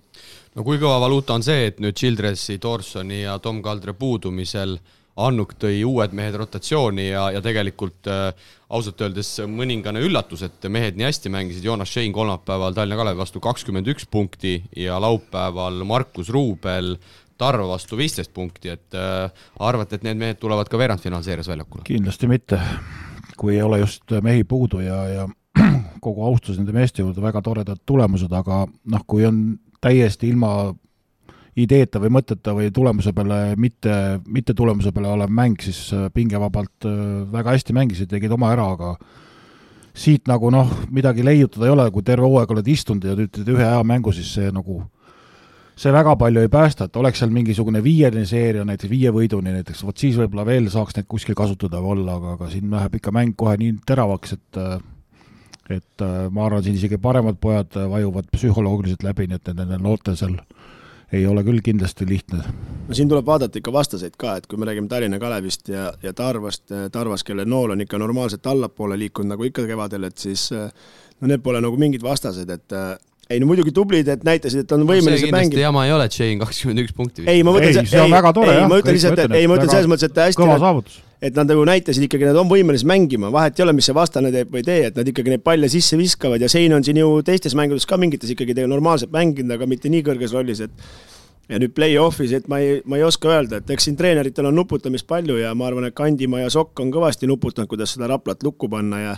no 0.55 0.65
kui 0.65 0.81
kõva 0.81 0.97
valuuta 1.05 1.37
on 1.37 1.45
see, 1.45 1.69
et 1.69 1.77
nüüd 1.83 1.95
Childressi, 1.97 2.57
Dorsoni 2.61 3.21
ja 3.21 3.37
Tom 3.39 3.61
Kaldre 3.61 3.93
puudumisel 3.93 4.79
Annuk 5.17 5.55
tõi 5.57 5.79
uued 5.87 6.11
mehed 6.13 6.35
rotatsiooni 6.37 7.07
ja, 7.09 7.27
ja 7.33 7.41
tegelikult 7.41 8.09
äh, 8.11 8.49
ausalt 8.69 9.01
öeldes 9.01 9.31
mõningane 9.49 10.03
üllatus, 10.05 10.43
et 10.45 10.67
mehed 10.69 10.97
nii 10.99 11.07
hästi 11.07 11.31
mängisid, 11.33 11.65
Joonas 11.65 11.89
Šein 11.89 12.13
kolmapäeval 12.13 12.75
Tallinna 12.77 12.99
Kalevi 12.99 13.21
vastu 13.21 13.41
kakskümmend 13.41 13.89
üks 13.93 14.05
punkti 14.11 14.59
ja 14.77 14.99
laupäeval 15.01 15.81
Markus 15.89 16.29
Ruubel 16.33 16.95
Tarva 17.37 17.67
vastu 17.69 17.97
viisteist 17.97 18.33
punkti, 18.33 18.71
et 18.73 18.97
äh, 18.97 19.29
arvate, 19.61 19.97
et 19.97 20.05
need 20.05 20.17
mehed 20.17 20.39
tulevad 20.41 20.69
ka 20.69 20.79
veerandfinaalseerias 20.81 21.49
väljakule? 21.51 21.85
kindlasti 21.85 22.29
mitte, 22.29 22.57
kui 23.37 23.55
ei 23.55 23.61
ole 23.61 23.81
just 23.83 24.13
mehi 24.25 24.43
puudu 24.43 24.81
ja, 24.81 25.03
ja 25.11 25.27
kogu 26.05 26.25
austus 26.25 26.57
nende 26.57 26.73
meeste 26.73 27.03
juurde, 27.05 27.21
väga 27.21 27.41
toredad 27.45 27.81
tulemused, 27.85 28.33
aga 28.33 28.65
noh, 28.65 29.05
kui 29.07 29.25
on 29.25 29.41
täiesti 29.81 30.31
ilma 30.31 30.73
ideeta 31.57 32.01
või 32.01 32.11
mõteta 32.13 32.53
või 32.55 32.69
tulemuse 32.73 33.13
peale, 33.17 33.55
mitte, 33.57 33.93
mitte 34.29 34.53
tulemuse 34.57 34.91
peale 34.93 35.13
olev 35.15 35.31
mäng, 35.33 35.61
siis 35.63 35.87
äh, 35.95 36.07
pingevabalt 36.13 36.85
äh, 36.85 36.99
väga 37.33 37.55
hästi 37.55 37.75
mängisid, 37.77 38.11
tegid 38.11 38.33
oma 38.33 38.51
ära, 38.53 38.67
aga 38.75 38.93
siit 39.97 40.29
nagu 40.29 40.51
noh, 40.53 40.69
midagi 40.93 41.25
leiutada 41.25 41.65
ei 41.65 41.73
ole, 41.73 41.87
kui 41.93 42.05
terve 42.05 42.27
hooaeg 42.29 42.53
oled 42.53 42.69
istunud 42.69 43.07
ja 43.07 43.17
nüüd 43.17 43.33
teed 43.33 43.49
ühe 43.55 43.65
hea 43.65 43.81
mängu, 43.87 44.13
siis 44.13 44.29
see 44.37 44.51
nagu 44.53 44.83
see 45.77 45.93
väga 45.93 46.13
palju 46.17 46.43
ei 46.45 46.51
päästa, 46.53 46.87
et 46.87 46.99
oleks 47.01 47.21
seal 47.21 47.33
mingisugune 47.33 47.81
viieline 47.85 48.25
seeria, 48.29 48.65
näiteks 48.65 48.89
viie 48.91 49.13
võiduni 49.13 49.53
näiteks, 49.53 49.83
vot 49.85 49.97
siis 49.97 50.17
võib-olla 50.17 50.45
veel 50.45 50.69
saaks 50.73 50.97
neid 50.97 51.09
kuskil 51.09 51.37
kasutada 51.37 51.81
või 51.81 51.97
olla, 51.97 52.17
aga, 52.17 52.37
aga 52.37 52.51
siin 52.53 52.69
läheb 52.73 52.97
ikka 52.97 53.13
mäng 53.13 53.37
kohe 53.37 53.57
nii 53.61 53.79
teravaks, 53.85 54.37
et 54.37 54.61
et 55.67 56.05
äh, 56.05 56.29
ma 56.31 56.45
arvan, 56.45 56.61
siin 56.63 56.77
isegi 56.77 56.97
paremad 57.01 57.41
pojad 57.41 57.75
vajuvad 57.91 58.29
psühholoogiliselt 58.31 59.03
läbi, 59.03 59.25
nii 59.27 59.41
et 59.41 59.49
nendel 59.57 59.81
noortel 59.83 60.15
seal 60.15 60.37
ei 61.13 61.27
ole 61.27 61.43
küll 61.47 61.61
kindlasti 61.63 62.07
lihtne. 62.07 62.43
no 62.87 62.95
siin 62.95 63.09
tuleb 63.09 63.25
vaadata 63.25 63.59
ikka 63.59 63.73
vastaseid 63.73 64.15
ka, 64.19 64.37
et 64.37 64.47
kui 64.47 64.59
me 64.59 64.67
räägime 64.67 64.89
Tallinna 64.91 65.19
Kalevist 65.19 65.69
ja, 65.71 65.91
ja 66.03 66.13
Tarvast, 66.13 66.67
Tarvas, 66.91 67.23
kelle 67.23 67.45
nool 67.45 67.75
on 67.75 67.83
ikka 67.83 67.99
normaalselt 68.01 68.47
allapoole 68.47 68.99
liikunud, 68.99 69.35
nagu 69.35 69.47
ikka 69.47 69.67
kevadel, 69.67 70.09
et 70.09 70.17
siis 70.17 70.49
no 70.51 71.31
need 71.31 71.43
pole 71.43 71.61
nagu 71.63 71.79
mingid 71.79 72.03
vastased, 72.03 72.49
et 72.49 72.77
ei 73.29 73.41
no 73.43 73.49
muidugi 73.49 73.73
tublid, 73.75 74.07
et 74.07 74.23
näitasid, 74.23 74.63
et 74.63 74.71
on 74.75 74.85
võimelised 74.87 75.27
mängima. 75.27 75.41
mängima. 75.41 75.65
jama 75.67 75.87
ei 75.87 75.95
ole, 75.95 76.07
et 76.07 76.15
Shane 76.15 76.39
kakskümmend 76.43 76.85
üks 76.85 76.95
punkti. 76.95 77.27
ei, 77.27 77.43
ma 77.43 77.55
mõtlen, 77.55 77.81
ei, 77.83 77.91
see 77.91 78.03
on 78.03 78.13
väga 78.13 78.31
tore 78.35 78.53
ei, 78.53 78.61
jah. 78.61 78.71
ma 78.71 78.79
ütlen 78.83 78.97
lihtsalt, 78.99 79.25
et 79.25 79.35
ei, 79.39 79.49
ma 79.51 79.59
ütlen 79.59 79.73
selles 79.73 79.91
mõttes, 79.91 80.11
et 80.11 80.23
hästi 80.27 80.43
kõva 80.43 80.59
saavutus 80.63 81.03
et 81.21 81.35
nad 81.35 81.49
nagu 81.49 81.63
näitasid 81.65 82.05
ikkagi, 82.05 82.27
nad 82.29 82.37
on 82.37 82.49
võimelised 82.49 82.87
mängima, 82.89 83.31
vahet 83.33 83.57
ei 83.57 83.65
ole, 83.65 83.73
mis 83.77 83.89
see 83.89 83.97
vastane 83.97 84.31
teeb 84.33 84.51
või 84.53 84.61
ei 84.61 84.67
tee, 84.67 84.81
et 84.91 84.97
nad 84.99 85.07
ikkagi 85.09 85.33
neid 85.33 85.43
palle 85.45 85.69
sisse 85.71 85.97
viskavad 85.97 86.43
ja 86.43 86.49
Sein 86.51 86.75
on 86.77 86.85
siin 86.85 86.99
ju 87.01 87.09
teistes 87.25 87.57
mängudes 87.57 87.89
ka 87.89 87.97
mingites 87.97 88.33
ikkagi 88.33 88.53
normaalselt 88.67 89.13
mänginud, 89.15 89.55
aga 89.57 89.69
mitte 89.69 89.89
nii 89.89 90.05
kõrges 90.05 90.35
rollis, 90.37 90.61
et 90.67 90.71
ja 91.49 91.59
nüüd 91.61 91.73
play-off'is, 91.73 92.35
et 92.37 92.47
ma 92.51 92.59
ei, 92.61 92.81
ma 92.85 92.99
ei 92.99 93.05
oska 93.07 93.31
öelda, 93.31 93.61
et 93.61 93.69
eks 93.73 93.87
siin 93.87 93.97
treeneritel 93.97 94.49
on 94.49 94.57
nuputamist 94.59 95.07
palju 95.09 95.39
ja 95.39 95.53
ma 95.57 95.69
arvan, 95.69 95.87
et 95.87 95.95
Kandimaa 95.97 96.43
ja 96.43 96.51
Sokk 96.53 96.83
on 96.83 96.91
kõvasti 96.93 97.29
nuputanud, 97.29 97.69
kuidas 97.71 97.95
seda 97.95 98.09
Raplat 98.11 98.43
lukku 98.45 98.69
panna 98.69 99.03
ja 99.03 99.15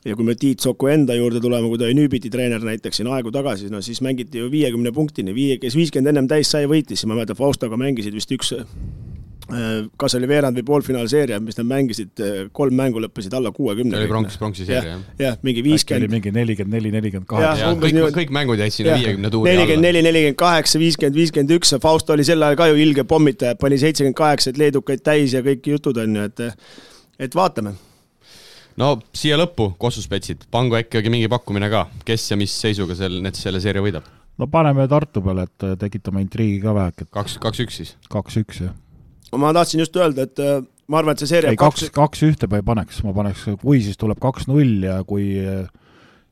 ja 0.00 0.16
kui 0.16 0.24
me 0.24 0.32
Tiit 0.32 0.64
Soku 0.64 0.88
enda 0.88 1.12
juurde 1.12 1.42
tuleme, 1.44 1.68
kui 1.68 1.76
ta 1.78 1.84
oli 1.84 1.98
Nüübiti 1.98 2.30
treener 2.32 2.62
näiteks 2.64 3.02
siin 3.02 3.10
aegu 3.12 3.28
tagasi, 3.34 3.68
no 3.68 3.82
siis 3.84 4.00
mängiti 4.00 4.40
ju 4.40 4.48
viiekümne 4.48 4.94
punktini, 4.96 5.34
viie, 5.36 5.58
kes 5.60 5.76
viiskümmend 5.76 6.14
ennem 6.14 6.30
täis 6.30 6.48
sai, 6.48 6.64
võitis, 6.70 7.04
ma 7.04 7.18
mäletan, 7.18 7.36
Faustoga 7.36 7.76
mängisid 7.76 8.16
vist 8.16 8.32
üks 8.32 8.54
kas 10.00 10.14
oli 10.18 10.28
veerand 10.30 10.58
või 10.60 10.66
poolfinaalseeria, 10.68 11.40
mis 11.42 11.58
nad 11.58 11.68
mängisid, 11.70 12.22
kolm 12.56 12.76
mängu 12.78 13.02
lõppesid 13.02 13.34
alla 13.36 13.52
kuuekümne. 13.54 13.96
see 13.96 14.04
oli 14.04 14.10
pronks, 14.12 14.38
pronksi 14.40 14.66
seeria, 14.68 14.96
jah? 14.96 15.02
jah, 15.18 15.38
mingi 15.46 15.64
viiskümmend. 15.66 16.12
mingi 16.12 16.32
nelikümmend 16.34 16.76
neli, 16.76 16.92
nelikümmend 16.94 17.28
kaheksa. 17.30 17.72
kõik, 17.74 17.96
niimoodi. 17.96 18.16
kõik 18.20 18.34
mängud 18.36 18.62
jäid 18.62 18.76
sinna 18.76 18.98
viiekümne 19.00 19.32
tuuri 19.32 19.50
alla. 19.50 19.58
nelikümmend 19.58 19.88
neli, 19.88 20.04
nelikümmend 20.06 20.40
kaheksa, 20.40 20.82
viiskümmend, 20.82 21.18
viiskümmend 21.18 21.56
üks, 21.58 21.74
Fausto 21.82 22.14
oli 22.14 22.26
sel 22.26 22.42
ajal 22.46 22.58
ka 22.60 22.70
ju 22.70 22.78
ilge 22.78 23.04
pommitaja, 23.08 23.58
pani 23.58 23.78
seitsekümmend 23.80 24.18
kaheksa, 24.18 24.54
et 24.54 24.60
leedukaid 24.60 25.02
täis 25.06 25.34
ja 25.34 25.42
kõik 25.46 25.66
jutud 25.74 25.98
on 26.02 26.20
ju, 26.20 26.30
et 26.30 26.46
et 27.20 27.36
vaatame. 27.36 27.74
no 28.80 28.94
siia 29.14 29.38
lõppu, 29.40 29.72
Kossuspetsid, 29.78 30.46
pangu 30.50 30.78
ikkagi 30.78 31.12
mingi 31.12 31.28
pakkumine 31.32 31.70
ka, 31.72 31.86
kes 32.06 32.30
ja 32.30 32.38
mis 32.40 32.54
seisuga 32.62 32.96
sel, 32.98 33.20
need 33.24 33.38
selle 33.38 33.62
seeria 33.62 33.84
võidab? 33.84 34.06
no 34.40 34.48
paneme 34.48 34.86
Tartu 34.88 35.22
peale, 35.24 35.48
et 35.48 35.66
tekitame 35.80 36.24
intriigi 36.24 36.60
ka 36.62 36.74
väheke, 36.76 37.08
kaks, 37.12 37.36
kaks-üks 37.42 37.82
siis? 37.82 37.96
kaks-üks, 38.12 38.64
jah. 38.64 38.76
Ma 39.38 39.52
tahtsin 39.54 39.82
just 39.84 39.96
öelda, 39.96 40.26
et 40.26 40.42
äh, 40.42 40.62
ma 40.90 41.00
arvan, 41.00 41.14
et 41.14 41.22
see 41.22 41.30
seeria 41.30 41.52
ei, 41.52 41.60
kaks, 41.60 41.90
kaks 41.94 42.24
ühte 42.26 42.48
ma 42.50 42.60
ei 42.60 42.66
paneks, 42.66 43.02
ma 43.06 43.14
paneks, 43.16 43.46
kui 43.62 43.82
siis 43.84 44.00
tuleb 44.00 44.18
kaks-null 44.22 44.88
ja 44.88 45.00
kui 45.06 45.28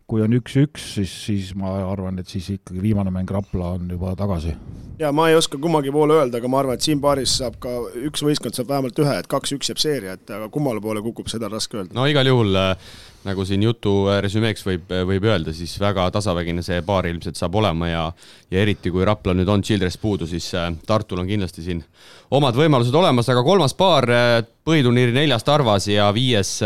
kui 0.09 0.23
on 0.25 0.33
üks-üks, 0.39 0.95
siis, 0.97 1.13
siis 1.27 1.53
ma 1.59 1.75
arvan, 1.85 2.17
et 2.23 2.31
siis 2.33 2.47
ikkagi 2.55 2.81
viimane 2.81 3.13
mäng 3.13 3.29
Rapla 3.29 3.75
on 3.77 3.91
juba 3.93 4.15
tagasi. 4.17 4.55
ja 4.99 5.11
ma 5.13 5.29
ei 5.29 5.37
oska 5.37 5.59
kummagi 5.61 5.93
poole 5.93 6.17
öelda, 6.17 6.41
aga 6.41 6.49
ma 6.49 6.63
arvan, 6.63 6.79
et 6.79 6.87
siin 6.87 7.03
paaris 7.03 7.37
saab 7.39 7.59
ka 7.61 7.75
üks 8.09 8.25
võistkond 8.25 8.57
saab 8.57 8.71
vähemalt 8.73 8.99
ühe, 9.05 9.19
et 9.21 9.29
kaks-üks 9.29 9.69
jääb 9.69 9.83
seeria, 9.83 10.17
et 10.17 10.33
aga 10.33 10.49
kummale 10.55 10.81
poole 10.81 11.03
kukub, 11.05 11.29
seda 11.29 11.47
on 11.51 11.55
raske 11.59 11.77
öelda. 11.77 11.93
no 11.95 12.07
igal 12.09 12.27
juhul 12.27 12.57
äh, 12.57 12.89
nagu 13.29 13.45
siin 13.45 13.67
jutu 13.67 13.93
resümeeks 14.25 14.65
võib, 14.65 14.89
võib 15.13 15.29
öelda, 15.29 15.53
siis 15.53 15.77
väga 15.81 16.09
tasavägine 16.17 16.65
see 16.65 16.81
paar 16.89 17.07
ilmselt 17.11 17.37
saab 17.37 17.61
olema 17.61 17.93
ja 17.93 18.05
ja 18.49 18.63
eriti, 18.65 18.89
kui 18.95 19.05
Rapla 19.05 19.37
nüüd 19.37 19.53
on 19.53 19.63
Childress 19.63 20.01
puudu, 20.01 20.27
siis 20.31 20.49
äh, 20.57 20.71
Tartul 20.89 21.21
on 21.21 21.29
kindlasti 21.29 21.67
siin 21.67 21.85
omad 22.33 22.57
võimalused 22.57 22.97
olemas, 22.97 23.29
aga 23.29 23.45
kolmas 23.45 23.77
paar, 23.77 24.09
äh, 24.09 24.39
põhiturniiri 24.65 25.13
neljas 25.21 25.45
Tarvas 25.45 25.93
ja 25.93 26.09
viies 26.17 26.63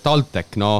TalTech, 0.00 0.56
no 0.56 0.78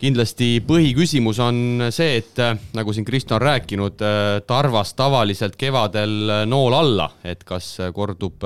kindlasti 0.00 0.60
põhiküsimus 0.66 1.40
on 1.44 1.88
see, 1.94 2.20
et 2.20 2.40
nagu 2.76 2.92
siin 2.92 3.06
Kristo 3.06 3.36
on 3.36 3.44
rääkinud, 3.44 4.02
Tarvas 4.46 4.94
tavaliselt 4.98 5.56
kevadel 5.60 6.46
nool 6.48 6.76
alla, 6.76 7.10
et 7.24 7.44
kas 7.48 7.76
kordub 7.96 8.44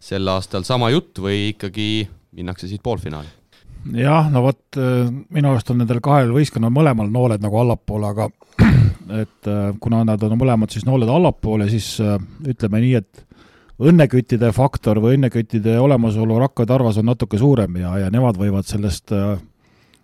sel 0.00 0.28
aastal 0.28 0.66
sama 0.68 0.90
jutt 0.92 1.22
või 1.22 1.50
ikkagi 1.54 1.90
minnakse 2.36 2.68
siit 2.68 2.82
poolfinaali? 2.82 3.38
jah, 3.96 4.28
no 4.28 4.42
vot, 4.44 4.76
minu 5.32 5.48
arust 5.48 5.70
on 5.72 5.80
nendel 5.80 6.02
kahel 6.04 6.34
võistkonnal 6.34 6.72
mõlemal 6.74 7.08
nooled 7.08 7.40
nagu 7.40 7.62
allapoole, 7.62 8.10
aga 8.12 8.28
et 9.22 9.50
kuna 9.80 10.02
nad 10.04 10.22
on 10.26 10.36
mõlemad 10.36 10.72
siis 10.72 10.84
nooled 10.84 11.08
allapoole, 11.08 11.70
siis 11.72 11.94
ütleme 12.44 12.82
nii, 12.84 13.00
et 13.00 13.24
õnneküttide 13.80 14.50
faktor 14.52 15.00
või 15.00 15.16
õnneküttide 15.16 15.78
olemasolu 15.80 16.38
Rakvere 16.42 16.68
Tarvas 16.68 17.00
on 17.00 17.08
natuke 17.08 17.40
suurem 17.40 17.80
ja, 17.80 17.94
ja 18.04 18.10
nemad 18.12 18.36
võivad 18.36 18.68
sellest 18.68 19.14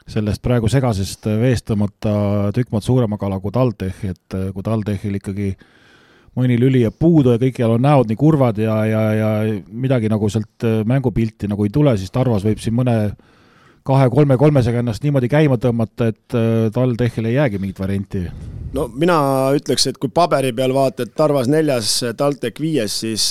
sellest 0.06 0.42
praegu 0.42 0.68
segasest 0.70 1.26
veest 1.40 1.66
tõmmata 1.66 2.52
tükk 2.54 2.70
maad 2.74 2.84
suurema 2.86 3.18
kala 3.18 3.40
kui 3.42 3.54
TalTech, 3.54 4.04
et 4.06 4.36
kui 4.54 4.66
TalTechil 4.66 5.18
ikkagi 5.18 5.50
mõni 6.36 6.58
lüli 6.60 6.82
jääb 6.84 6.98
puudu 7.00 7.32
ja 7.32 7.40
kõikjal 7.40 7.74
on 7.74 7.82
näod 7.86 8.10
nii 8.10 8.18
kurvad 8.20 8.60
ja, 8.60 8.76
ja, 8.86 9.02
ja 9.16 9.30
midagi 9.72 10.10
nagu 10.12 10.28
sealt 10.30 10.66
mängupilti 10.86 11.48
nagu 11.50 11.64
ei 11.66 11.72
tule, 11.72 11.96
siis 11.98 12.12
Tarvas 12.14 12.44
võib 12.46 12.60
siin 12.62 12.76
mõne 12.76 12.96
kahe-kolme-kolmesega 13.86 14.82
ennast 14.82 15.04
niimoodi 15.06 15.30
käima 15.30 15.58
tõmmata, 15.62 16.10
et 16.12 16.36
TalTechil 16.74 17.30
ei 17.30 17.36
jäägi 17.38 17.60
mingit 17.62 17.80
varianti. 17.80 18.24
no 18.76 18.86
mina 18.92 19.16
ütleks, 19.56 19.86
et 19.88 19.98
kui 20.02 20.10
paberi 20.12 20.52
peal 20.52 20.74
vaatad 20.74 21.14
Tarvas 21.16 21.48
neljas, 21.48 21.92
TalTech 22.18 22.60
viies, 22.60 22.98
siis 23.04 23.30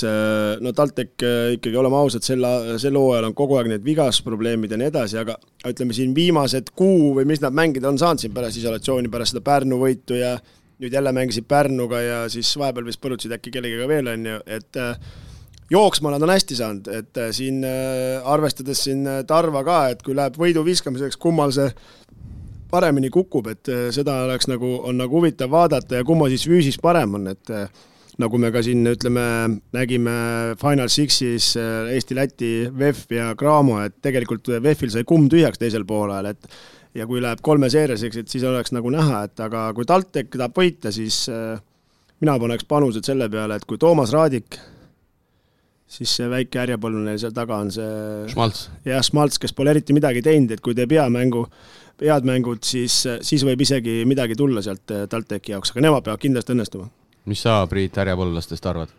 no 0.60 0.72
TalTech 0.72 1.26
ikkagi, 1.58 1.76
oleme 1.76 2.00
ausad, 2.00 2.24
sel, 2.26 2.44
sel 2.82 2.98
hooajal 2.98 3.30
on 3.30 3.36
kogu 3.36 3.60
aeg 3.60 3.70
need 3.70 3.84
vigasprobleemid 3.86 4.72
ja 4.72 4.80
nii 4.80 4.90
edasi, 4.90 5.20
aga 5.22 5.38
ütleme 5.68 5.96
siin 5.96 6.14
viimased 6.16 6.72
kuu 6.76 7.14
või 7.20 7.28
mis 7.28 7.44
nad 7.44 7.54
mängida 7.54 7.92
on 7.92 8.00
saanud 8.00 8.24
siin 8.24 8.34
pärast 8.34 8.62
isolatsiooni, 8.62 9.12
pärast 9.12 9.36
seda 9.36 9.44
Pärnu 9.46 9.78
võitu 9.82 10.18
ja 10.18 10.36
nüüd 10.82 10.92
jälle 10.92 11.12
mängisid 11.12 11.46
Pärnuga 11.48 12.00
ja 12.00 12.18
siis 12.32 12.50
vahepeal 12.58 12.88
vist 12.88 13.00
põrutasid 13.00 13.32
äkki 13.36 13.52
kellegagi 13.54 13.88
veel, 13.88 14.10
on 14.12 14.26
ju, 14.28 14.40
et 14.58 14.80
jooksma 15.70 16.12
nad 16.14 16.22
on 16.22 16.30
hästi 16.30 16.58
saanud, 16.58 16.88
et 16.94 17.22
siin 17.34 17.64
arvestades 18.24 18.84
siin 18.86 19.02
Tarva 19.26 19.64
ka, 19.66 19.80
et 19.94 20.04
kui 20.06 20.14
läheb 20.14 20.38
võidu 20.38 20.62
viskamiseks, 20.66 21.18
kummal 21.18 21.54
see 21.54 21.66
paremini 22.70 23.10
kukub, 23.14 23.48
et 23.50 23.68
seda 23.94 24.20
oleks 24.28 24.46
nagu, 24.50 24.76
on 24.86 24.98
nagu 24.98 25.18
huvitav 25.18 25.50
vaadata 25.50 26.00
ja 26.00 26.06
kumma 26.06 26.30
siis 26.30 26.46
füüsis 26.46 26.78
parem 26.82 27.18
on, 27.18 27.28
et 27.34 27.54
nagu 28.22 28.38
me 28.40 28.50
ka 28.52 28.62
siin 28.64 28.86
ütleme, 28.88 29.24
nägime 29.76 30.14
Final 30.60 30.88
Sixis 30.92 31.52
äh, 31.60 31.90
Eesti-Läti, 31.96 32.70
VEF 32.76 33.04
ja 33.12 33.32
Graamo, 33.38 33.80
et 33.84 33.98
tegelikult 34.04 34.48
VEF-il 34.62 34.92
sai 34.94 35.04
kumm 35.08 35.28
tühjaks 35.32 35.60
teisel 35.60 35.84
poolel, 35.88 36.30
et 36.32 36.48
ja 36.96 37.06
kui 37.08 37.20
läheb 37.20 37.42
kolmeseerialiseks, 37.44 38.22
et 38.22 38.32
siis 38.32 38.46
oleks 38.48 38.72
nagu 38.72 38.92
näha, 38.92 39.26
et 39.28 39.44
aga 39.44 39.68
kui 39.76 39.88
TalTech 39.88 40.32
tahab 40.32 40.56
võita, 40.56 40.92
siis 40.94 41.26
äh, 41.32 41.58
mina 42.24 42.38
paneks 42.40 42.64
panused 42.68 43.04
selle 43.04 43.28
peale, 43.32 43.58
et 43.58 43.68
kui 43.68 43.80
Toomas 43.80 44.14
Raadik, 44.16 44.56
siis 45.96 46.12
see 46.20 46.28
väike 46.30 46.60
härjapõlvene 46.62 47.16
seal 47.20 47.34
taga 47.36 47.62
on 47.64 47.72
see 47.74 47.88
Schmaltz. 48.32 48.68
jah, 48.86 49.02
Schmaltz, 49.04 49.40
kes 49.42 49.56
pole 49.56 49.72
eriti 49.72 49.96
midagi 49.96 50.22
teinud, 50.24 50.52
et 50.56 50.64
kui 50.64 50.76
teeb 50.76 50.92
hea 50.96 51.08
mängu, 51.12 51.46
head 52.02 52.28
mängud, 52.28 52.62
siis, 52.66 53.00
siis 53.24 53.44
võib 53.46 53.64
isegi 53.64 54.02
midagi 54.08 54.36
tulla 54.36 54.62
sealt 54.64 54.94
TalTechi 55.10 55.56
jaoks, 55.56 55.72
aga 55.72 55.88
nemad 55.88 56.06
peavad 56.06 56.22
kindlasti 56.22 56.56
õnnestuma 56.56 56.88
mis 57.26 57.42
sa, 57.42 57.58
Priit, 57.70 57.98
härjapõllulastest 57.98 58.70
arvad? 58.70 58.94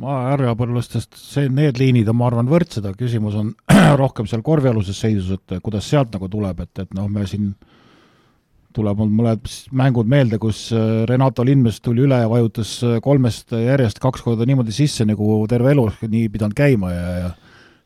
ma 0.00 0.20
härjapõllulastest, 0.28 1.16
see, 1.18 1.48
need 1.50 1.80
liinid 1.80 2.06
on, 2.12 2.14
ma 2.20 2.28
arvan, 2.28 2.46
võrdsed, 2.46 2.84
aga 2.86 2.94
küsimus 2.94 3.34
on 3.40 3.48
rohkem 4.02 4.28
seal 4.30 4.44
korvialuses 4.46 5.00
seisus, 5.02 5.32
et 5.34 5.56
kuidas 5.64 5.88
sealt 5.90 6.12
nagu 6.14 6.28
tuleb, 6.30 6.62
et, 6.62 6.84
et 6.84 6.92
noh, 6.94 7.08
me 7.10 7.24
siin 7.26 7.48
tuleb 7.50 7.78
mul 8.78 9.10
mõned 9.10 9.50
mängud 9.74 10.08
meelde, 10.10 10.38
kus 10.38 10.68
äh, 10.72 11.04
Renato 11.10 11.44
Lindmes 11.44 11.80
tuli 11.80 12.04
üle 12.06 12.20
ja 12.22 12.30
vajutas 12.30 12.76
äh, 12.86 12.98
kolmest 13.02 13.52
järjest 13.56 13.98
kaks 14.02 14.22
korda 14.22 14.46
niimoodi 14.46 14.74
sisse, 14.74 15.06
nagu 15.08 15.40
terve 15.50 15.72
elu 15.74 15.88
nii 16.06 16.28
pidanud 16.30 16.56
käima 16.58 16.92
ja, 16.94 17.06
ja 17.18 17.30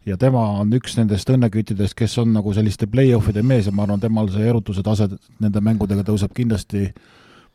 ja 0.04 0.16
tema 0.20 0.42
on 0.60 0.72
üks 0.76 0.98
nendest 0.98 1.30
õnneküttidest, 1.32 1.96
kes 1.96 2.18
on 2.20 2.34
nagu 2.36 2.52
selliste 2.52 2.86
play-off'ide 2.90 3.42
mees 3.46 3.68
ja 3.68 3.72
ma 3.72 3.86
arvan, 3.86 4.02
temal 4.02 4.28
see 4.32 4.44
erutuse 4.48 4.84
tase 4.84 5.08
nende 5.40 5.62
mängudega 5.64 6.04
tõuseb 6.04 6.34
kindlasti 6.36 6.90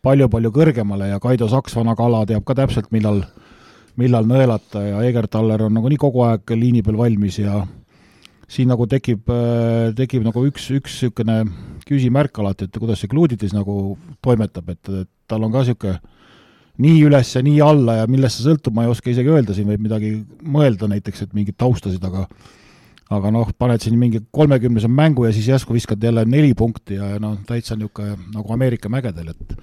palju-palju 0.05 0.51
kõrgemale 0.55 1.11
ja 1.11 1.19
Kaido 1.21 1.49
Saks, 1.51 1.75
vana 1.77 1.95
kala, 1.99 2.23
teab 2.25 2.45
ka 2.47 2.55
täpselt, 2.57 2.89
millal, 2.95 3.21
millal 3.99 4.25
nõelata 4.25 4.81
ja 4.81 5.03
Egertaller 5.05 5.67
on 5.67 5.77
nagunii 5.77 5.99
kogu 6.01 6.23
aeg 6.25 6.55
liini 6.55 6.81
peal 6.85 6.97
valmis 6.97 7.37
ja 7.41 7.61
siin 8.49 8.69
nagu 8.71 8.88
tekib, 8.89 9.29
tekib 9.97 10.23
nagu 10.25 10.45
üks, 10.49 10.69
üks 10.73 10.95
niisugune 11.03 11.41
küsimärk 11.89 12.39
alati, 12.41 12.65
et 12.65 12.79
kuidas 12.81 13.01
see 13.01 13.12
Kluuditis 13.12 13.53
nagu 13.53 13.97
toimetab, 14.25 14.71
et, 14.73 14.89
et 15.03 15.09
tal 15.29 15.45
on 15.45 15.53
ka 15.53 15.63
niisugune 15.65 15.99
nii 16.79 17.01
üles 17.09 17.33
ja 17.35 17.43
nii 17.43 17.59
alla 17.63 17.97
ja 17.99 18.07
millest 18.07 18.39
see 18.39 18.47
sõltub, 18.47 18.75
ma 18.75 18.85
ei 18.85 18.93
oska 18.93 19.12
isegi 19.12 19.31
öelda, 19.33 19.55
siin 19.55 19.67
võib 19.67 19.83
midagi 19.83 20.13
mõelda 20.47 20.88
näiteks, 20.88 21.25
et 21.25 21.35
mingeid 21.35 21.57
taustasid, 21.59 22.03
aga 22.07 22.25
aga 23.09 23.31
noh, 23.33 23.49
paned 23.57 23.81
siin 23.81 23.97
mingi 23.99 24.21
kolmekümnese 24.31 24.89
mängu 24.91 25.25
ja 25.25 25.33
siis 25.33 25.47
järsku 25.49 25.73
viskad 25.73 26.03
jälle 26.03 26.23
neli 26.29 26.53
punkti 26.57 26.99
ja 26.99 27.15
noh, 27.21 27.39
täitsa 27.47 27.77
niisugune 27.77 28.15
nagu 28.35 28.53
Ameerika 28.53 28.91
mägedel, 28.91 29.33
et 29.33 29.55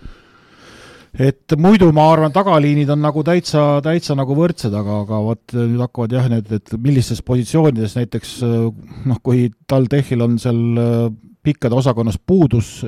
et 1.16 1.55
muidu 1.61 1.88
ma 1.96 2.11
arvan, 2.12 2.33
tagaliinid 2.35 2.90
on 2.92 3.00
nagu 3.05 3.22
täitsa, 3.24 3.64
täitsa 3.85 4.16
nagu 4.18 4.37
võrdsed, 4.37 4.74
aga, 4.76 5.00
aga 5.07 5.20
vot 5.24 5.55
nüüd 5.57 5.81
hakkavad 5.81 6.16
jah, 6.16 6.29
need, 6.33 6.50
et 6.52 6.74
millistes 6.81 7.22
positsioonides 7.24 7.96
näiteks 7.96 8.35
noh, 8.44 9.22
kui 9.24 9.46
TalTechil 9.68 10.26
on 10.26 10.37
seal 10.42 10.61
äh, 10.83 10.98
pikkade 11.46 11.79
osakonnas 11.79 12.18
puudus, 12.20 12.83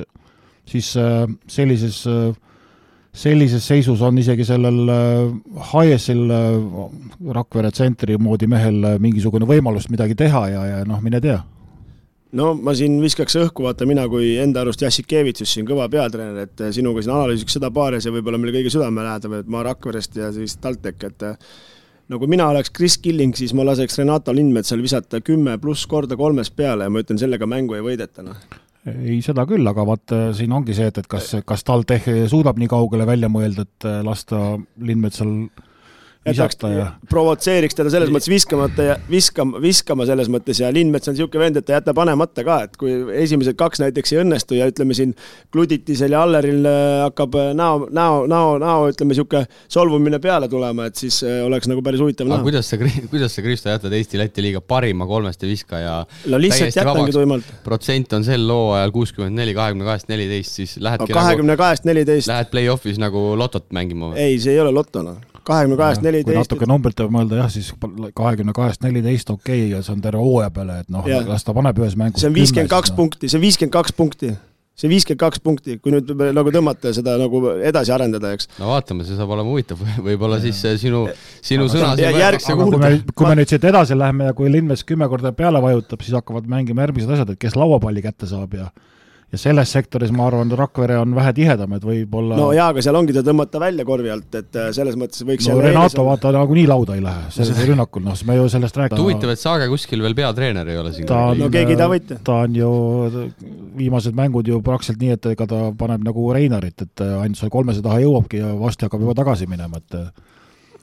siis 0.69 0.91
äh, 0.99 1.25
sellises, 1.49 2.03
äh, 2.09 2.33
sellises 3.13 3.65
seisus 3.65 4.03
on 4.05 4.19
isegi 4.21 4.45
sellel 4.45 4.83
Haiesil, 5.71 6.27
Rakvere 7.33 7.71
tsentri 7.73 8.19
moodi 8.21 8.47
mehel 8.51 8.83
mingisugune 9.01 9.49
võimalus 9.49 9.89
midagi 9.89 10.17
teha 10.19 10.43
ja, 10.53 10.67
ja 10.75 10.83
noh, 10.87 11.01
mine 11.01 11.21
tea 11.23 11.39
no 12.37 12.51
ma 12.57 12.75
siin 12.77 12.99
viskaks 13.01 13.37
õhku, 13.39 13.65
vaata 13.65 13.87
mina 13.89 14.05
kui 14.11 14.35
enda 14.41 14.63
arust 14.63 14.83
Jassikevitsus 14.85 15.55
siin 15.55 15.67
kõva 15.69 15.89
peatreener, 15.91 16.45
et 16.45 16.63
eh, 16.65 16.71
sinuga 16.75 17.03
siin 17.03 17.15
analüüsiks 17.15 17.57
seda 17.57 17.71
paari, 17.73 18.01
see 18.03 18.13
võib 18.13 18.29
olla 18.29 18.41
meile 18.41 18.55
kõige 18.59 18.73
südamelähedam, 18.73 19.39
et 19.39 19.51
ma 19.51 19.63
Rakverest 19.65 20.19
ja 20.19 20.31
siis 20.35 20.57
TalTech, 20.61 21.09
et 21.09 21.27
eh, 21.31 21.51
no 22.09 22.21
kui 22.21 22.31
mina 22.31 22.49
oleks 22.53 22.73
Chris 22.75 22.99
Killing, 23.01 23.35
siis 23.37 23.55
ma 23.57 23.65
laseks 23.67 24.01
Renato 24.01 24.35
Lindmetsal 24.35 24.83
visata 24.85 25.23
kümme 25.25 25.57
pluss 25.61 25.87
korda 25.89 26.17
kolmest 26.19 26.55
peale 26.57 26.87
ja 26.87 26.93
ma 26.93 27.03
ütlen, 27.03 27.21
sellega 27.21 27.49
mängu 27.49 27.77
ei 27.77 27.85
võideta, 27.85 28.25
noh. 28.25 28.41
Ei, 28.89 29.19
seda 29.21 29.43
küll, 29.45 29.67
aga 29.67 29.83
vaata, 29.85 30.19
siin 30.33 30.53
ongi 30.55 30.73
see, 30.73 30.87
et, 30.89 31.01
et 31.01 31.09
kas, 31.09 31.33
kas 31.45 31.65
TalTech 31.67 32.07
suudab 32.31 32.57
nii 32.61 32.69
kaugele 32.71 33.05
välja 33.09 33.29
mõelda, 33.31 33.65
et 33.67 33.89
eh, 33.89 33.99
lasta 34.05 34.53
Lindmetsal 34.77 35.33
visata 36.27 36.69
ja 36.71 36.85
provotseeriks 37.09 37.77
teda 37.77 37.91
selles 37.93 38.11
mõttes 38.11 38.29
viskamata 38.31 38.85
ja 38.85 38.95
viskama, 39.09 39.59
viskama 39.63 40.05
selles 40.07 40.27
mõttes 40.31 40.59
ja 40.59 40.67
Lindmets 40.73 41.07
on 41.07 41.15
niisugune 41.15 41.45
vend, 41.45 41.59
et 41.59 41.65
ta 41.67 41.73
ei 41.73 41.77
jäta 41.77 41.93
panemata 41.95 42.43
ka, 42.45 42.57
et 42.67 42.75
kui 42.79 42.91
esimesed 43.23 43.55
kaks 43.59 43.79
näiteks 43.83 44.13
ei 44.13 44.19
õnnestu 44.25 44.57
ja 44.57 44.67
ütleme 44.69 44.97
siin 44.97 45.13
Kluditisel 45.53 46.15
ja 46.15 46.23
Alleril 46.25 46.67
äh, 46.67 47.05
hakkab 47.05 47.37
äh, 47.39 47.51
näo, 47.57 47.85
näo, 47.95 48.25
näo, 48.29 48.57
näo 48.61 48.89
ütleme 48.91 49.15
niisugune 49.15 49.45
solvumine 49.71 50.19
peale 50.23 50.51
tulema, 50.51 50.89
et 50.91 50.99
siis 50.99 51.21
äh, 51.23 51.39
oleks 51.47 51.71
nagu 51.71 51.83
päris 51.85 52.03
huvitav 52.03 52.27
näha. 52.29 52.43
kuidas 52.43 52.67
sa, 52.67 52.81
kuidas 52.81 53.39
sa, 53.39 53.45
Kristo, 53.45 53.71
jätad 53.71 53.95
Eesti-Läti 53.95 54.43
liiga 54.43 54.61
parima 54.61 55.07
kolmeste 55.09 55.47
viskaja 55.47 56.01
no 56.03 56.41
lihtsalt 56.41 56.75
jätangi 56.75 57.15
tuimalt. 57.15 57.55
protsent 57.63 58.19
on 58.19 58.27
sel 58.27 58.43
hooajal 58.51 58.91
kuuskümmend 58.95 59.39
neli, 59.39 59.55
kahekümne 59.55 59.87
kahest 59.87 60.11
neliteist, 60.11 60.59
siis 60.61 60.77
lähedki 60.83 61.15
kahekümne 61.15 61.55
kahest 61.59 61.87
neliteist. 61.87 62.27
Lähed 62.27 62.51
play-off'is 62.51 62.99
nagu 62.99 63.31
lotot 63.39 63.71
mängima 63.75 64.11
või? 64.11 64.19
ei, 64.27 64.39
see 64.43 64.57
ei 64.57 64.63
ole 64.67 64.75
loto, 64.75 65.05
noh 65.05 65.28
kahekümne 65.45 65.79
kahest 65.79 66.03
neliteist. 66.05 66.31
kui 66.31 66.39
natuke 66.39 66.69
numbrite 66.69 67.03
peale 67.03 67.15
mõelda 67.15 67.41
jah, 67.43 67.49
siis 67.53 67.71
kahekümne 68.17 68.55
kahest 68.57 68.83
neliteist 68.85 69.31
okei 69.33 69.65
okay, 69.65 69.71
ja 69.77 69.81
see 69.85 69.95
on 69.95 70.03
terve 70.03 70.21
hooaja 70.23 70.51
peale, 70.55 70.81
et 70.83 70.93
noh, 70.93 71.07
las 71.29 71.47
ta 71.47 71.55
paneb 71.57 71.79
ühes 71.81 71.97
mängus 71.99 72.23
see 72.23 72.31
on 72.31 72.37
viiskümmend 72.37 72.71
kaks 72.71 72.95
punkti, 72.97 73.31
see 73.31 73.39
on 73.39 73.45
viiskümmend 73.47 73.75
kaks 73.75 73.95
punkti 73.97 74.35
see 74.79 74.89
viiskümmend 74.91 75.19
kaks 75.19 75.41
punkti, 75.43 75.75
kui 75.83 75.91
nüüd 75.91 76.11
nagu 76.35 76.51
tõmmata 76.55 76.93
seda 76.95 77.17
nagu 77.19 77.41
edasi 77.67 77.91
arendada, 77.91 78.31
eks. 78.35 78.47
no 78.61 78.69
vaatame, 78.71 79.03
see 79.07 79.17
saab 79.17 79.33
olema 79.35 79.51
huvitav, 79.51 79.81
võib-olla 80.07 80.39
siis 80.43 80.61
sinu, 80.81 81.05
sinu 81.45 81.67
sõna 81.71 81.95
võetakse 81.99 82.55
kuulda. 82.55 82.77
kui 82.77 82.83
me, 82.85 82.91
kui 83.11 83.27
me 83.27 83.39
nüüd 83.41 83.51
siit 83.51 83.67
edasi 83.71 83.97
läheme 83.99 84.29
ja 84.29 84.37
kui 84.37 84.51
Linmes 84.51 84.85
kümme 84.87 85.09
korda 85.11 85.33
peale 85.35 85.61
vajutab, 85.63 86.05
siis 86.05 86.15
hakkavad 86.15 86.47
mängima 86.51 86.87
järgmised 86.87 87.11
asjad, 87.15 87.35
et 87.35 87.41
kes 87.41 87.59
lauapalli 87.59 88.05
kätte 88.05 88.29
saab 88.29 88.55
ja 88.55 88.69
ja 89.31 89.37
selles 89.37 89.71
sektoris 89.71 90.11
ma 90.15 90.25
arvan, 90.29 90.51
Rakvere 90.57 90.97
on 90.99 91.13
vähe 91.15 91.31
tihedam, 91.37 91.73
et 91.77 91.83
võib-olla 91.85 92.37
no 92.39 92.49
jaa, 92.55 92.69
aga 92.73 92.81
seal 92.85 92.97
ongi 92.97 93.13
ta 93.13 93.21
tõmmata 93.25 93.61
välja 93.61 93.85
korvi 93.85 94.09
alt, 94.13 94.29
et 94.39 94.57
äh, 94.57 94.69
selles 94.75 94.97
mõttes 94.99 95.21
võiks 95.27 95.49
no 95.51 95.59
Renato 95.61 96.05
vaata 96.07 96.31
nagunii 96.33 96.65
lauda 96.69 96.97
ei 96.97 97.03
lähe, 97.05 97.27
selles 97.35 97.61
rünnakul, 97.69 98.03
noh, 98.05 98.17
me 98.25 98.39
ju 98.39 98.47
sellest 98.51 98.79
rääkisime. 98.81 99.05
huvitav, 99.05 99.33
et 99.35 99.43
Saage 99.43 99.69
kuskil 99.71 100.01
veel 100.05 100.17
peatreener 100.17 100.73
ei 100.73 100.81
ole 100.81 100.93
siin. 100.95 101.09
no 101.09 101.51
keegi 101.53 101.75
ei 101.75 101.81
taha 101.81 101.93
võita. 101.93 102.19
ta 102.25 102.39
on 102.47 102.57
ju, 102.57 102.73
viimased 103.77 104.17
mängud 104.17 104.49
ju 104.49 104.63
praktiliselt 104.65 105.05
nii, 105.05 105.19
et 105.19 105.31
ega 105.35 105.49
ta 105.49 105.63
paneb 105.77 106.09
nagu 106.09 106.25
Reinarit, 106.33 106.87
et 106.87 107.05
ainult 107.05 107.37
seal 107.37 107.53
kolmese 107.53 107.85
taha 107.85 108.01
jõuabki 108.01 108.41
ja 108.41 108.53
varsti 108.57 108.87
hakkab 108.87 109.05
juba 109.05 109.17
tagasi 109.21 109.49
minema, 109.49 109.81
et 109.83 109.99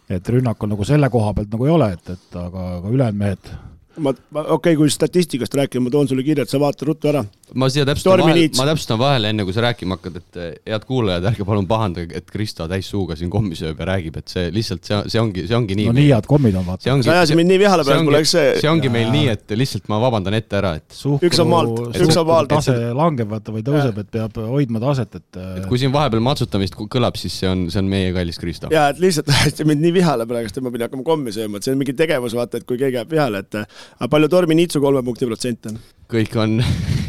et 0.06 0.28
rünnakul 0.30 0.70
nagu 0.70 0.84
selle 0.86 1.08
koha 1.10 1.32
pealt 1.34 1.50
nagu 1.50 1.66
ei 1.66 1.72
ole, 1.74 1.88
et, 1.96 2.10
et 2.14 2.36
aga, 2.38 2.66
aga 2.76 2.92
ülejäänud 2.94 3.18
mehed 3.18 3.48
ma, 3.96 4.12
ma 4.30 4.40
okei 4.40 4.74
okay,, 4.74 4.76
kui 4.78 4.90
statistikast 4.92 5.54
rääkida, 5.56 5.82
ma 5.84 5.90
toon 5.92 6.08
sulle 6.10 6.24
kirja, 6.26 6.44
et 6.46 6.52
sa 6.52 6.60
vaata 6.60 6.86
ruttu 6.88 7.10
ära. 7.10 7.22
ma 7.54 7.68
siia 7.72 7.86
täpsustan 7.88 8.20
vahele, 8.20 8.48
ma 8.58 8.66
täpsustan 8.68 8.98
vahele, 9.00 9.30
enne 9.32 9.46
kui 9.46 9.54
sa 9.56 9.64
rääkima 9.64 9.96
hakkad, 9.96 10.18
et 10.20 10.38
eh, 10.42 10.50
head 10.72 10.86
kuulajad, 10.88 11.28
ärge 11.30 11.46
palun 11.48 11.68
pahandage, 11.70 12.16
et 12.18 12.30
Kristo 12.30 12.66
täis 12.70 12.88
suuga 12.90 13.16
siin 13.18 13.30
kommi 13.32 13.58
sööb 13.58 13.80
ja 13.80 13.88
räägib, 13.92 14.18
et 14.20 14.32
see 14.32 14.50
lihtsalt 14.54 14.86
see, 14.88 14.98
see 15.14 15.22
ongi, 15.22 15.46
see 15.48 15.58
ongi 15.58 15.78
nii. 15.78 15.88
no 15.90 15.96
nii 15.96 16.08
head 16.10 16.28
kommid 16.30 16.58
on, 16.58 16.66
vaata. 16.66 16.96
sa 17.06 17.16
ajasid 17.16 17.40
mind 17.40 17.52
nii 17.52 17.60
vihale 17.62 17.86
praegu, 17.86 18.06
mul 18.08 18.18
läks 18.18 18.34
see. 18.36 18.52
see 18.62 18.70
ongi 18.70 18.90
meil 18.92 19.12
nii, 19.14 19.30
et 19.36 19.56
lihtsalt 19.56 19.88
ma 19.92 20.00
vabandan 20.02 20.36
ette 20.38 20.60
ära, 20.60 20.74
et. 20.80 20.98
üks 21.30 21.42
on 21.44 21.50
maalt, 21.52 21.82
üks 21.94 22.20
on 22.20 22.28
maalt. 22.28 22.52
tase 22.52 22.76
langeb, 22.96 23.30
vaata, 23.32 23.54
või 23.54 23.64
tõuseb, 23.66 24.02
et 24.02 24.12
peab 24.18 24.40
hoidma 24.42 24.82
taset, 24.82 25.20
et. 25.20 25.40
et 25.62 25.70
kui 25.70 25.80
siin 25.80 25.94
vahepeal 25.94 26.24
matsutamist 26.26 26.76
kõlab, 26.76 27.18
siis 27.20 27.38
see 27.42 27.50
on, 27.50 27.66
see 27.72 27.82
on 27.82 27.90
meie 27.90 28.12
kallis 28.16 28.42
Kristo. 28.42 28.72
ja, 28.74 28.88
et 28.92 29.00
lihtsalt 29.02 29.30
ajasid 29.36 29.64
mind 29.68 29.86
nii 29.86 29.96
vihale 30.00 30.26
praegu, 30.28 30.50
et 30.50 30.62
ma 30.64 30.74
pidin 30.74 30.88
hakkama 30.88 31.06
kommi 31.06 31.34
sööma, 31.34 31.60
et 31.60 31.66
see 31.68 31.76
on 31.76 31.80
mingi 31.80 31.94
tegevus, 31.96 32.34
vaata, 32.36 32.60
et 32.60 32.68
kui 32.68 32.80
keegi 32.80 33.00
jääb 33.00 33.14
vihale, 33.14 33.44
et 33.46 33.62
aga 33.98 34.08
palju 34.12 34.30
tormi 34.32 34.56
Niitsu 34.58 34.80
kolme 34.82 35.02
punkti 35.06 35.28
protsent 35.28 35.70
on? 35.70 35.78
kõik 36.10 36.36
on 36.38 36.58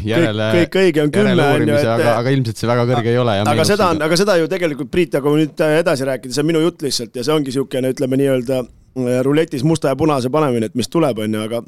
järele, 0.06 0.48
kõik, 0.56 0.78
õige 0.82 1.02
on 1.04 1.12
kümme, 1.14 1.34
on 1.38 1.64
ju, 1.70 1.76
et 1.78 1.90
aga, 1.92 2.14
aga 2.18 2.32
ilmselt 2.34 2.60
see 2.60 2.70
väga 2.70 2.86
kõrge 2.90 3.12
ei 3.12 3.20
ole. 3.20 3.36
aga 3.52 3.66
seda 3.68 3.90
on, 3.94 4.02
aga 4.04 4.18
seda 4.18 4.38
ju 4.40 4.48
tegelikult, 4.50 4.90
Priit, 4.92 5.14
aga 5.14 5.30
kui 5.30 5.44
nüüd 5.44 5.62
edasi 5.68 6.08
rääkida, 6.08 6.34
see 6.34 6.44
on 6.44 6.50
minu 6.50 6.62
jutt 6.64 6.82
lihtsalt 6.86 7.18
ja 7.18 7.26
see 7.26 7.34
ongi 7.34 7.52
niisugune, 7.52 7.92
ütleme 7.94 8.18
nii-öelda 8.20 8.60
äh, 8.62 9.20
ruletis 9.26 9.66
musta 9.66 9.92
ja 9.92 9.98
punase 9.98 10.32
panemine, 10.34 10.70
et 10.70 10.78
mis 10.78 10.90
tuleb, 10.90 11.22
on 11.24 11.38
ju, 11.38 11.44
aga 11.46 11.62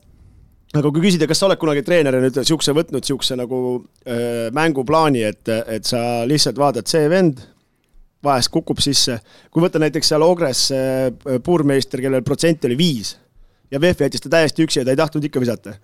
aga 0.80 0.90
kui 0.90 1.02
küsida, 1.06 1.26
kas 1.30 1.40
sa 1.42 1.48
oled 1.48 1.58
kunagi 1.60 1.84
treenerina 1.86 2.26
nüüd 2.26 2.42
niisuguse 2.42 2.74
võtnud 2.76 3.02
niisuguse 3.02 3.38
nagu 3.38 3.62
äh, 3.78 4.50
mänguplaani, 4.56 5.24
et, 5.30 5.54
et 5.70 5.86
sa 5.86 6.24
lihtsalt 6.30 6.58
vaatad, 6.60 6.90
see 6.90 7.06
vend 7.10 7.42
vahest 8.24 8.50
kukub 8.52 8.82
sisse, 8.84 9.16
kui 9.50 9.62
võtta 9.64 9.80
näiteks 9.80 10.12
seal 10.12 10.26
Ogres 10.26 10.66
äh, 10.74 11.08
puurmeister, 11.44 12.02
kellel 12.02 12.26
protsent 12.26 12.66
oli 12.68 12.78
viis 12.78 13.14
ja 13.70 13.80
VEF 13.80 14.00
jättis 14.00 14.20
ta 14.20 14.32
täiesti 14.36 14.66
üksi 14.66 14.80
ja 14.80 14.84
ta 14.84 14.94
ei 14.94 15.00
tahtnud 15.00 15.24
ikka 15.24 15.40
visata. 15.40 15.74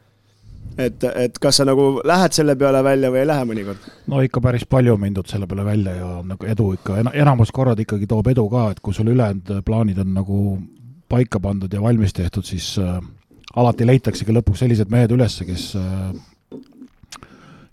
et, 0.79 1.05
et 1.15 1.39
kas 1.41 1.57
sa 1.57 1.65
nagu 1.65 2.03
lähed 2.05 2.35
selle 2.37 2.57
peale 2.57 2.83
välja 2.85 3.11
või 3.11 3.23
ei 3.23 3.27
lähe 3.27 3.45
mõnikord? 3.49 3.91
no 4.07 4.21
ikka 4.21 4.41
päris 4.41 4.67
palju 4.69 4.95
on 4.95 5.01
mindud 5.01 5.29
selle 5.31 5.47
peale 5.47 5.65
välja 5.65 5.95
ja 5.97 6.09
nagu 6.23 6.47
edu 6.47 6.73
ikka, 6.77 7.01
enamus 7.13 7.53
korrad 7.53 7.81
ikkagi 7.81 8.07
toob 8.07 8.29
edu 8.33 8.49
ka, 8.53 8.71
et 8.71 8.81
kui 8.81 8.95
sul 8.95 9.13
ülejäänud 9.15 9.63
plaanid 9.65 9.99
on 10.03 10.15
nagu 10.15 10.41
paika 11.09 11.41
pandud 11.41 11.73
ja 11.73 11.83
valmis 11.83 12.13
tehtud, 12.13 12.45
siis 12.45 12.75
äh, 12.83 12.99
alati 13.57 13.87
leitaksegi 13.87 14.35
lõpuks 14.35 14.65
sellised 14.65 14.91
mehed 14.91 15.13
üles, 15.15 15.39
kes 15.47 15.69
äh, 15.79 16.11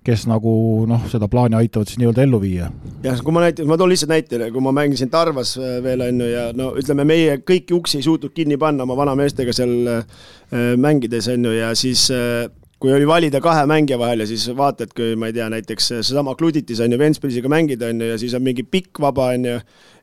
kes 0.04 0.26
nagu 0.28 0.54
noh, 0.89 1.06
seda 1.12 1.30
plaani 1.32 1.58
aitavad 1.62 1.89
siis 1.89 2.00
nii-öelda 2.02 2.26
ellu 2.26 2.39
viia. 2.44 2.70
jah, 3.04 3.22
kui 3.24 3.36
ma 3.36 3.46
näiteks, 3.46 3.68
ma 3.70 3.78
toon 3.80 3.94
lihtsalt 3.94 4.12
näite, 4.12 4.39
kui 4.52 4.63
ma 4.63 4.74
mängisin 4.76 5.12
Tarvas 5.13 5.56
äh, 5.58 5.78
veel 5.84 6.04
on 6.08 6.24
ju 6.24 6.32
ja 6.32 6.50
no 6.58 6.72
ütleme, 6.80 7.06
meie 7.08 7.38
kõiki 7.44 7.76
uksi 7.78 8.02
ei 8.02 8.08
suutnud 8.08 8.36
kinni 8.36 8.58
panna 8.60 8.88
oma 8.88 8.98
vanameestega 9.00 9.56
seal 9.56 9.74
äh, 9.98 10.04
mängides 10.78 11.30
on 11.34 11.48
ju 11.50 11.56
ja 11.56 11.72
siis 11.80 12.10
äh, 12.13 12.50
kui 12.84 12.91
oli 12.91 13.06
valida 13.08 13.39
kahe 13.39 13.63
mängija 13.69 13.96
vahel 13.96 14.26
ja 14.26 14.28
siis 14.28 14.43
vaatad, 14.58 14.91
kui 14.91 15.13
ma 15.15 15.30
ei 15.30 15.36
tea, 15.38 15.46
näiteks 15.54 15.86
seesama 15.93 16.34
Kluditis 16.36 16.82
on 16.84 16.91
ju, 16.91 17.00
Ventspilsiga 17.00 17.48
mängida 17.48 17.88
on 17.93 18.02
ju 18.04 18.10
ja 18.10 18.17
siis 18.19 18.34
on 18.36 18.43
mingi 18.43 18.65
pikk 18.67 19.00
vaba 19.00 19.30
on 19.32 19.46
ju 19.48 19.54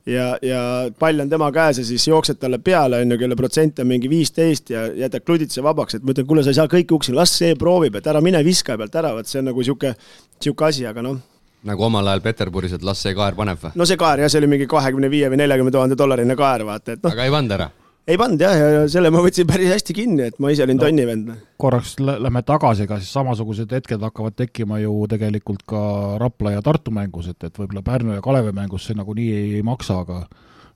ja, 0.09 0.31
ja 0.43 0.61
pall 0.99 1.21
on 1.21 1.29
tema 1.29 1.51
käes 1.53 1.83
ja 1.83 1.85
siis 1.85 2.07
jooksed 2.09 2.41
talle 2.41 2.57
peale, 2.65 3.03
on 3.05 3.13
ju, 3.13 3.19
kelle 3.21 3.37
protsent 3.37 3.83
on 3.85 3.91
mingi 3.91 4.09
viisteist 4.09 4.73
ja 4.73 4.87
jätad 4.97 5.27
Kluditise 5.27 5.61
vabaks, 5.63 5.99
et 5.99 6.07
ma 6.07 6.15
ütlen, 6.15 6.29
kuule, 6.31 6.45
sa 6.47 6.55
ei 6.55 6.61
saa 6.63 6.73
kõiki 6.73 6.97
uksi, 6.97 7.13
las 7.17 7.35
see 7.37 7.53
proovib, 7.61 8.01
et 8.01 8.09
ära 8.09 8.25
mine 8.25 8.41
viska 8.47 8.79
pealt 8.81 8.97
ära, 8.97 9.13
vot 9.19 9.29
see 9.29 9.43
on 9.43 9.51
nagu 9.51 9.61
niisugune, 9.61 9.93
niisugune 10.41 10.73
asi, 10.73 10.89
aga 10.89 11.05
noh 11.05 11.21
nagu 11.69 11.85
omal 11.85 12.09
ajal 12.09 12.25
Peterburis, 12.25 12.79
et 12.79 12.87
las 12.87 13.05
see 13.05 13.13
kaer 13.13 13.37
paneb 13.37 13.61
või? 13.61 13.77
no 13.77 13.85
see 13.85 14.01
kaer 14.01 14.25
jah, 14.25 14.33
see 14.33 14.41
oli 14.41 14.49
mingi 14.55 14.71
kahekümne 14.71 15.13
viie 15.13 15.29
või 15.29 15.43
neljakümne 15.43 15.77
tuhande 15.77 16.01
dollarine 16.01 16.37
kaer, 16.41 16.65
vaata, 16.65 16.97
et 16.97 17.05
noh. 17.05 17.13
aga 17.13 17.29
ei 17.29 17.37
pannud 17.37 17.59
ära? 17.59 17.69
Ei 18.09 18.19
pannud 18.21 18.43
jah, 18.43 18.57
ja 18.57 18.85
selle 18.91 19.11
ma 19.13 19.23
võtsin 19.25 19.49
päris 19.49 19.73
hästi 19.75 19.97
kinni, 19.97 20.29
et 20.31 20.39
ma 20.43 20.53
ise 20.53 20.65
olin 20.65 20.79
no, 20.81 20.87
tonnivend. 20.87 21.33
korraks 21.61 21.97
lähme 22.01 22.43
tagasi, 22.47 22.87
ega 22.89 23.01
siis 23.01 23.13
samasugused 23.17 23.73
hetked 23.77 24.03
hakkavad 24.07 24.39
tekkima 24.39 24.81
ju 24.83 24.95
tegelikult 25.11 25.65
ka 25.69 25.83
Rapla 26.23 26.57
ja 26.57 26.65
Tartu 26.65 26.95
mängus, 26.95 27.31
et, 27.33 27.41
et 27.45 27.61
võib-olla 27.61 27.85
Pärnu 27.87 28.17
ja 28.17 28.25
Kalevi 28.25 28.55
mängus 28.57 28.89
see 28.89 28.99
nagunii 28.99 29.31
ei, 29.37 29.53
ei 29.61 29.67
maksa, 29.67 30.01
aga 30.05 30.25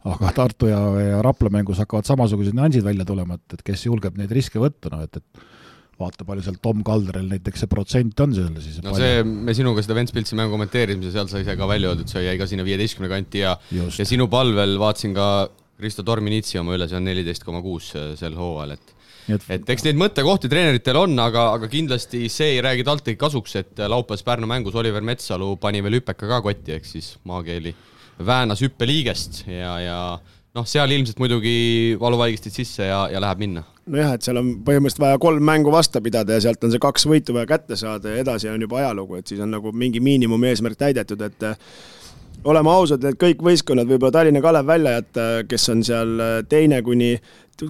aga 0.04 0.30
Tartu 0.36 0.68
ja, 0.68 0.80
ja 1.00 1.24
Rapla 1.24 1.50
mängus 1.52 1.80
hakkavad 1.80 2.06
samasugused 2.08 2.56
nüansid 2.56 2.84
välja 2.84 3.06
tulema, 3.08 3.38
et, 3.40 3.56
et 3.56 3.66
kes 3.66 3.86
julgeb 3.88 4.18
neid 4.20 4.32
riske 4.36 4.60
võtta, 4.60 4.92
noh 4.92 5.04
et, 5.06 5.22
et 5.22 5.44
vaata, 6.00 6.26
palju 6.26 6.44
seal 6.44 6.58
Tom 6.62 6.82
Kalderil 6.86 7.26
näiteks 7.30 7.64
see 7.64 7.70
protsent 7.70 8.20
on 8.20 8.34
seal 8.36 8.52
siis. 8.60 8.80
no 8.82 8.92
palju... 8.92 9.00
see, 9.00 9.24
me 9.24 9.54
sinuga 9.56 9.84
seda 9.84 9.96
Ventspilsi 9.98 10.38
mängu 10.38 10.54
kommenteerisime, 10.56 11.12
seal 11.14 11.30
sai 11.30 11.44
ise 11.44 11.56
ka 11.58 11.68
välja 11.70 11.92
öeldud, 11.92 12.10
see 12.10 12.24
jäi 12.26 12.36
ka 12.40 12.48
sinna 12.50 12.66
viieteistkümne 12.66 13.10
kanti 13.12 13.44
ja 13.44 13.54
Just. 13.72 14.00
ja 14.02 14.08
sinu 14.08 14.28
palvel 14.32 14.76
vaatasin 14.82 15.14
ka 15.16 15.28
Kristo 15.78 16.04
Torminitsi 16.06 16.60
oma 16.60 16.76
üle, 16.76 16.88
see 16.88 16.98
on 16.98 17.08
neliteist 17.08 17.44
koma 17.46 17.62
kuus 17.64 17.92
äh, 17.98 18.12
sel 18.18 18.36
hooajal, 18.38 18.76
et 18.76 18.94
et, 19.32 19.46
et 19.56 19.70
eks 19.72 19.86
neid 19.86 19.96
mõttekohti 19.96 20.50
treeneritel 20.52 20.98
on, 21.00 21.16
aga, 21.22 21.46
aga 21.56 21.68
kindlasti 21.72 22.26
see 22.32 22.56
ei 22.56 22.62
räägi 22.64 22.84
TalTechi 22.84 23.20
kasuks, 23.20 23.56
et 23.62 23.80
äh, 23.80 23.90
laupäevas 23.90 24.24
Pärnu 24.26 24.48
mängus 24.50 24.76
Oliver 24.76 25.04
Metsalu 25.04 25.54
pani 25.60 25.82
veel 25.84 26.00
hüpeka 26.00 26.28
ka 26.28 26.40
kotti, 26.44 26.76
ehk 26.76 26.88
siis 26.88 27.14
maakeeli 27.28 27.74
väänas 28.24 28.62
hüppeliigest 28.62 29.44
ja, 29.48 29.74
ja 29.82 29.98
noh, 30.54 30.66
seal 30.68 30.92
ilmselt 30.94 31.18
muidugi 31.22 31.96
valuvaigistid 32.00 32.54
sisse 32.54 32.86
ja, 32.86 33.04
ja 33.10 33.22
läheb 33.22 33.42
minna. 33.42 33.64
nojah, 33.90 34.14
et 34.16 34.26
seal 34.26 34.38
on 34.40 34.52
põhimõtteliselt 34.64 35.02
vaja 35.02 35.18
kolm 35.22 35.44
mängu 35.44 35.72
vastu 35.74 36.00
pidada 36.04 36.36
ja 36.36 36.44
sealt 36.46 36.62
on 36.64 36.72
see 36.72 36.82
kaks 36.82 37.08
võitu 37.10 37.34
vaja 37.36 37.50
kätte 37.56 37.76
saada 37.80 38.14
ja 38.14 38.22
edasi 38.22 38.52
on 38.52 38.62
juba 38.62 38.82
ajalugu, 38.82 39.18
et 39.18 39.32
siis 39.32 39.42
on 39.44 39.50
nagu 39.56 39.72
mingi 39.72 40.00
miinimumeesmärk 40.04 40.78
täidetud, 40.80 41.24
et 41.26 41.48
oleme 42.44 42.72
ausad, 42.72 43.04
et 43.08 43.16
kõik 43.20 43.42
võistkonnad, 43.44 43.88
võib-olla 43.88 44.12
Tallinna 44.14 44.42
Kalev 44.44 44.68
välja 44.68 44.98
jätta, 44.98 45.24
kes 45.48 45.66
on 45.72 45.82
seal 45.86 46.14
äh, 46.20 46.36
teine 46.48 46.80
kuni 46.84 47.14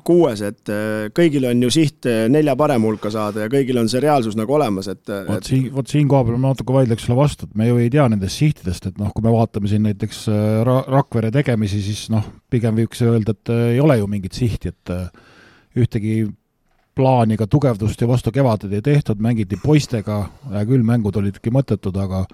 kuues, 0.05 0.41
et 0.43 0.71
äh, 0.73 1.09
kõigil 1.15 1.45
on 1.51 1.61
ju 1.67 1.71
siht 1.75 2.09
äh, 2.09 2.25
nelja 2.33 2.57
parema 2.59 2.89
hulka 2.89 3.13
saada 3.13 3.45
ja 3.45 3.53
kõigil 3.53 3.79
on 3.79 3.91
see 3.91 4.03
reaalsus 4.03 4.39
nagu 4.39 4.57
olemas, 4.57 4.89
et 4.91 5.13
vot 5.29 5.51
siin, 5.51 5.69
vot 5.75 5.91
siin 5.91 6.09
koha 6.11 6.25
peal 6.27 6.41
ma 6.41 6.55
natuke 6.55 6.75
vaidleks 6.75 7.07
sulle 7.07 7.19
vastu, 7.19 7.49
et 7.49 7.59
me 7.59 7.69
ju 7.69 7.81
ei 7.83 7.91
tea 7.93 8.07
nendest 8.11 8.41
sihtidest, 8.41 8.89
et 8.91 9.03
noh, 9.03 9.13
kui 9.15 9.27
me 9.27 9.35
vaatame 9.35 9.71
siin 9.71 9.85
näiteks 9.87 10.25
Ra 10.67 10.79
Rakvere 10.89 11.31
tegemisi, 11.35 11.83
siis 11.85 12.09
noh, 12.15 12.25
pigem 12.51 12.81
võiks 12.81 13.05
öelda, 13.05 13.37
et 13.37 13.55
ei 13.75 13.83
ole 13.85 14.01
ju 14.01 14.09
mingit 14.11 14.41
sihti, 14.41 14.73
et 14.73 14.97
ühtegi 15.79 16.25
plaani 16.95 17.35
ega 17.35 17.47
tugevdust 17.51 18.01
ju 18.01 18.09
vastu 18.09 18.33
kevadet 18.35 18.73
ei 18.73 18.83
tehtud, 18.85 19.23
mängiti 19.23 19.59
poistega, 19.61 20.25
hea 20.53 20.67
küll, 20.69 20.85
mängud 20.87 21.17
olidki 21.19 21.53
mõttetud, 21.55 21.97
aga 22.01 22.25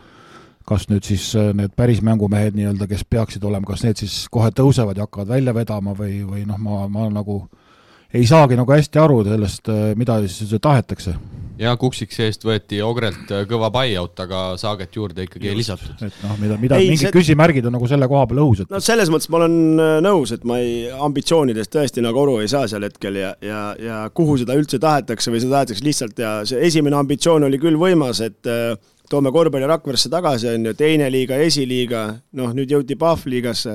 kas 0.70 0.86
nüüd 0.90 1.06
siis 1.06 1.32
äh, 1.38 1.50
need 1.56 1.74
päris 1.78 2.02
mängumehed 2.06 2.54
nii-öelda, 2.58 2.86
kes 2.90 3.02
peaksid 3.10 3.44
olema, 3.46 3.66
kas 3.68 3.82
need 3.86 3.98
siis 4.00 4.22
kohe 4.32 4.52
tõusevad 4.54 4.98
ja 4.98 5.08
hakkavad 5.08 5.34
välja 5.34 5.56
vedama 5.56 5.96
või, 5.98 6.20
või 6.26 6.46
noh, 6.48 6.60
ma, 6.62 6.84
ma 6.90 7.08
nagu 7.10 7.42
ei 8.14 8.26
saagi 8.26 8.58
nagu 8.58 8.74
hästi 8.74 9.02
aru 9.02 9.20
sellest, 9.26 9.70
äh, 9.70 9.92
mida 9.98 10.20
siis 10.26 10.54
tahetakse. 10.62 11.14
ja 11.60 11.74
Kuksik 11.76 12.14
seest 12.14 12.46
võeti 12.46 12.78
Ogrelt 12.86 13.32
äh, 13.34 13.42
kõva 13.50 13.72
buy-out, 13.74 14.22
aga 14.22 14.44
Saaget 14.60 14.94
juurde 14.96 15.26
ikkagi 15.26 15.50
Just, 15.50 15.52
ei 15.52 15.58
lisatud. 15.58 16.06
et 16.06 16.22
noh, 16.22 16.36
mida, 16.38 16.60
mida, 16.62 16.78
mingid 16.78 17.08
see... 17.08 17.14
küsimärgid 17.18 17.66
on 17.66 17.74
nagu 17.78 17.90
selle 17.90 18.08
koha 18.10 18.28
peal 18.30 18.44
õhus, 18.44 18.62
et 18.62 18.70
no 18.70 18.82
selles 18.84 19.10
mõttes 19.10 19.30
ma 19.32 19.42
olen 19.42 19.58
nõus, 20.06 20.36
et 20.36 20.46
ma 20.46 20.60
ei, 20.62 20.86
ambitsioonidest 21.08 21.74
tõesti 21.74 22.06
nagu 22.06 22.22
aru 22.22 22.38
ei 22.44 22.52
saa 22.52 22.70
sel 22.70 22.86
hetkel 22.86 23.18
ja, 23.18 23.34
ja, 23.42 23.66
ja 23.78 23.98
kuhu 24.14 24.38
seda 24.44 24.54
üldse 24.58 24.78
tahetakse 24.82 25.34
või 25.34 25.42
seda 25.42 25.58
tahetakse 25.58 25.86
lihtsalt 25.90 26.22
ja 26.22 26.38
see 26.46 26.62
esimene 26.70 27.02
ambitsioon 27.02 27.50
oli 27.50 27.58
küll 27.62 27.78
võimas, 27.80 28.22
et 28.22 28.54
toome 29.10 29.32
korvpalli 29.34 29.66
Rakveresse 29.66 30.10
tagasi, 30.10 30.48
on 30.54 30.70
ju, 30.70 30.74
teine 30.78 31.10
liiga, 31.10 31.38
esiliiga, 31.42 32.04
noh, 32.38 32.52
nüüd 32.54 32.70
jõuti 32.70 32.96
Pahvliigasse. 32.98 33.74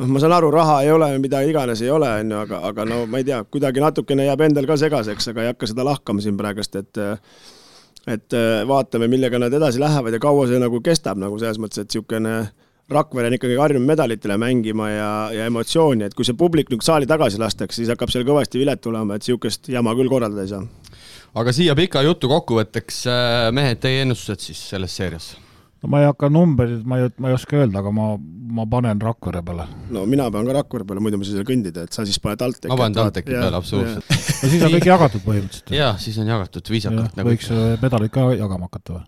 noh, 0.00 0.08
ma 0.08 0.22
saan 0.22 0.34
aru, 0.34 0.50
raha 0.54 0.80
ei 0.84 0.90
ole, 0.90 1.10
mida 1.22 1.42
iganes 1.46 1.82
ei 1.84 1.90
ole, 1.94 2.08
on 2.22 2.34
ju, 2.34 2.40
aga, 2.44 2.62
aga 2.70 2.86
no 2.88 3.04
ma 3.06 3.20
ei 3.20 3.28
tea, 3.28 3.42
kuidagi 3.44 3.82
natukene 3.84 4.26
jääb 4.26 4.46
endal 4.48 4.66
ka 4.66 4.78
segaseks, 4.80 5.30
aga 5.32 5.44
ei 5.44 5.52
hakka 5.52 5.70
seda 5.70 5.86
lahkama 5.86 6.24
siin 6.24 6.38
praegust, 6.40 6.76
et 6.80 7.04
et 8.08 8.34
vaatame, 8.66 9.10
millega 9.12 9.38
nad 9.38 9.52
edasi 9.52 9.78
lähevad 9.78 10.14
ja 10.16 10.18
kaua 10.22 10.46
see 10.48 10.58
nagu 10.58 10.80
kestab, 10.82 11.20
nagu 11.20 11.36
selles 11.38 11.60
mõttes, 11.60 11.84
et 11.84 11.92
niisugune 11.92 12.40
Rakvere 12.90 13.28
on 13.30 13.34
ikkagi 13.36 13.54
harjunud 13.54 13.86
medalitele 13.86 14.34
mängima 14.40 14.88
ja, 14.90 15.10
ja 15.30 15.44
emotsiooni, 15.46 16.08
et 16.08 16.14
kui 16.18 16.26
see 16.26 16.34
publik 16.34 16.72
nüüd 16.72 16.82
saali 16.82 17.06
tagasi 17.06 17.38
lastakse, 17.38 17.76
siis 17.78 17.92
hakkab 17.92 18.10
seal 18.10 18.24
kõvasti 18.26 18.58
vilet 18.58 18.80
tulema, 18.82 19.14
et 19.14 19.22
niisugust 19.22 19.70
jama 19.70 19.94
küll 19.94 20.10
korraldada 20.10 20.42
ei 20.42 20.50
saa 20.50 20.64
aga 21.34 21.54
siia 21.54 21.76
pika 21.78 22.02
jutu 22.06 22.30
kokkuvõtteks, 22.30 23.04
äh, 23.10 23.46
mehed, 23.54 23.80
teie 23.82 24.02
ennustused 24.06 24.50
siis 24.50 24.62
selles 24.72 24.96
seerias? 24.96 25.32
no 25.80 25.88
ma 25.92 26.02
ei 26.02 26.08
hakka 26.10 26.28
numbreid, 26.32 26.82
ma 26.88 26.98
ei, 27.00 27.12
ma 27.22 27.30
ei 27.30 27.36
oska 27.36 27.56
öelda, 27.60 27.80
aga 27.80 27.92
ma, 27.94 28.10
ma 28.58 28.66
panen 28.68 29.00
Rakvere 29.00 29.40
peale. 29.46 29.64
no 29.94 30.04
mina 30.10 30.26
pean 30.32 30.48
ka 30.48 30.56
Rakvere 30.58 30.84
peale, 30.88 31.04
muidu 31.04 31.20
ma 31.20 31.24
ei 31.24 31.30
saa 31.32 31.46
kõndida, 31.48 31.86
et 31.88 31.96
sa 31.96 32.04
siis 32.08 32.20
paned 32.22 32.42
TalTechi. 32.42 32.72
ma 32.72 32.80
panen 32.82 32.98
TalTechi 32.98 33.32
peale, 33.32 33.56
absoluutselt. 33.56 34.10
no 34.10 34.50
siis 34.52 34.66
on 34.66 34.74
kõik 34.76 34.90
jagatud 34.90 35.24
põhimõtteliselt. 35.24 35.72
jaa, 35.78 35.94
siis 36.02 36.20
on 36.20 36.28
jagatud 36.34 36.74
viisakalt. 36.74 37.16
Nagu 37.16 37.32
võiks 37.32 37.48
medaleid 37.80 38.12
ka 38.14 38.28
jagama 38.34 38.68
hakata 38.68 38.98
või? 38.98 39.06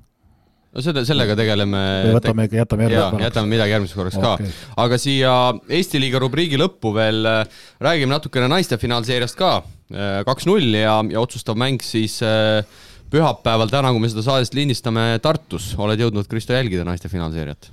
No 0.72 0.84
seda, 0.84 1.04
sellega 1.08 1.36
tegeleme. 1.38 1.82
võtame 2.16 2.48
jätame 2.48 2.88
järgmiseks 2.88 3.10
korraks. 3.12 3.26
jätame 3.28 3.52
midagi 3.52 3.76
järgmiseks 3.76 4.00
korraks 4.00 4.18
okay. 4.22 4.48
ka. 4.48 4.72
aga 4.86 4.98
siia 5.00 5.36
Eesti 5.68 6.00
liiga 6.02 6.22
rubriigi 6.22 6.60
lõppu 6.60 6.94
veel 6.96 7.22
äh, 7.28 7.62
räägime 7.82 8.14
natukene 8.14 8.50
naiste 8.52 8.80
finaalseeriast 8.80 9.38
ka 9.38 9.60
Äh, 9.92 10.22
kaks-null 10.24 10.72
ja, 10.72 10.94
ja 11.12 11.20
otsustav 11.20 11.58
mäng 11.60 11.82
siis 11.84 12.16
äh, 12.24 12.62
pühapäeval, 13.12 13.68
täna, 13.68 13.90
kui 13.92 14.00
me 14.00 14.08
seda 14.08 14.24
saadest 14.24 14.54
lindistame 14.56 15.18
Tartus, 15.20 15.72
oled 15.76 16.00
jõudnud, 16.00 16.24
Kristo, 16.30 16.54
jälgida 16.56 16.86
naiste 16.88 17.10
finaalseeriat? 17.12 17.68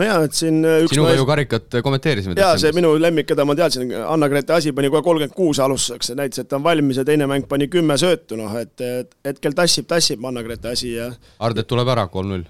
Nojah, 0.00 0.24
et 0.26 0.36
siin 0.36 0.58
üks 0.64 0.94
sinuga 0.94 1.12
naist... 1.12 1.20
ju 1.20 1.28
karikat 1.28 1.76
kommenteerisime. 1.86 2.36
jaa, 2.38 2.56
see 2.60 2.72
minu 2.76 2.94
lemmik, 3.00 3.28
keda 3.30 3.46
ma 3.46 3.56
teadsin, 3.58 3.92
Anna-Grete 4.02 4.56
Asi 4.56 4.74
pani 4.76 4.90
kohe 4.92 5.04
kolmkümmend 5.06 5.36
kuus 5.36 5.60
alustuseks, 5.62 6.14
näitas, 6.18 6.42
et 6.42 6.50
ta 6.50 6.58
on 6.58 6.66
valmis 6.66 6.98
ja 7.00 7.06
teine 7.06 7.28
mäng 7.30 7.46
pani 7.50 7.68
kümme 7.72 7.98
söötu, 8.00 8.38
noh 8.40 8.58
et, 8.60 8.74
et 8.80 9.14
hetkel 9.26 9.54
tassib, 9.56 9.88
tassib 9.90 10.24
Anna-Grete 10.24 10.74
Asi 10.74 10.96
ja 10.96 11.12
Ardet 11.38 11.70
tuleb 11.70 11.94
ära, 11.94 12.08
kolm-null 12.10 12.46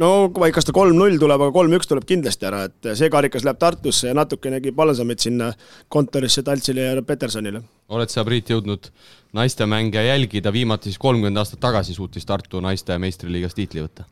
no 0.00 0.10
kas 0.32 0.66
ta 0.66 0.74
kolm-null 0.74 1.20
tuleb, 1.20 1.44
aga 1.44 1.54
kolm-üks 1.54 1.90
tuleb 1.90 2.06
kindlasti 2.08 2.48
ära, 2.48 2.64
et 2.70 2.90
see 2.98 3.10
karikas 3.12 3.46
läheb 3.46 3.60
Tartusse 3.60 4.10
ja 4.10 4.16
natukenegi 4.16 4.74
palsamit 4.76 5.22
sinna 5.22 5.52
kontorisse 5.92 6.42
Taltsile 6.46 6.88
ja 6.88 7.06
Petersonile. 7.06 7.62
oled 7.88 8.12
sa, 8.12 8.24
Priit, 8.26 8.50
jõudnud 8.50 8.90
naistemänge 9.36 10.02
jälgida, 10.02 10.52
viimati 10.52 10.90
siis 10.90 10.98
kolmkümmend 10.98 11.38
aastat 11.38 11.62
tagasi 11.62 11.94
suutis 11.94 12.26
Tartu 12.26 12.62
naiste 12.64 12.98
meistriliigas 12.98 13.54
tiitli 13.54 13.84
võtta? 13.86 14.08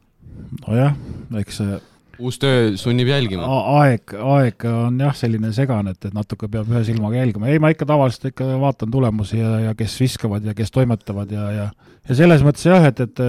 nojah, 0.69 0.95
eks 1.41 1.63
see 1.63 1.79
uus 2.19 2.39
töö 2.43 2.73
sunnib 2.81 3.09
jälgima. 3.11 3.47
aeg, 3.79 4.15
aeg 4.37 4.65
on 4.71 4.99
jah, 5.03 5.15
selline 5.17 5.53
segane, 5.57 5.95
et, 5.95 6.09
et 6.11 6.17
natuke 6.17 6.49
peab 6.51 6.71
ühe 6.71 6.83
silmaga 6.87 7.21
jälgima, 7.21 7.51
ei 7.53 7.61
ma 7.63 7.71
ikka 7.75 7.87
tavaliselt 7.89 8.33
ikka 8.33 8.49
vaatan 8.63 8.91
tulemusi 8.95 9.39
ja, 9.39 9.53
ja 9.69 9.77
kes 9.79 9.99
viskavad 10.01 10.47
ja 10.47 10.57
kes 10.59 10.75
toimetavad 10.75 11.33
ja, 11.35 11.51
ja 11.55 11.69
ja 12.09 12.17
selles 12.17 12.43
mõttes 12.45 12.65
jah, 12.65 12.87
et, 12.89 13.01
et 13.05 13.23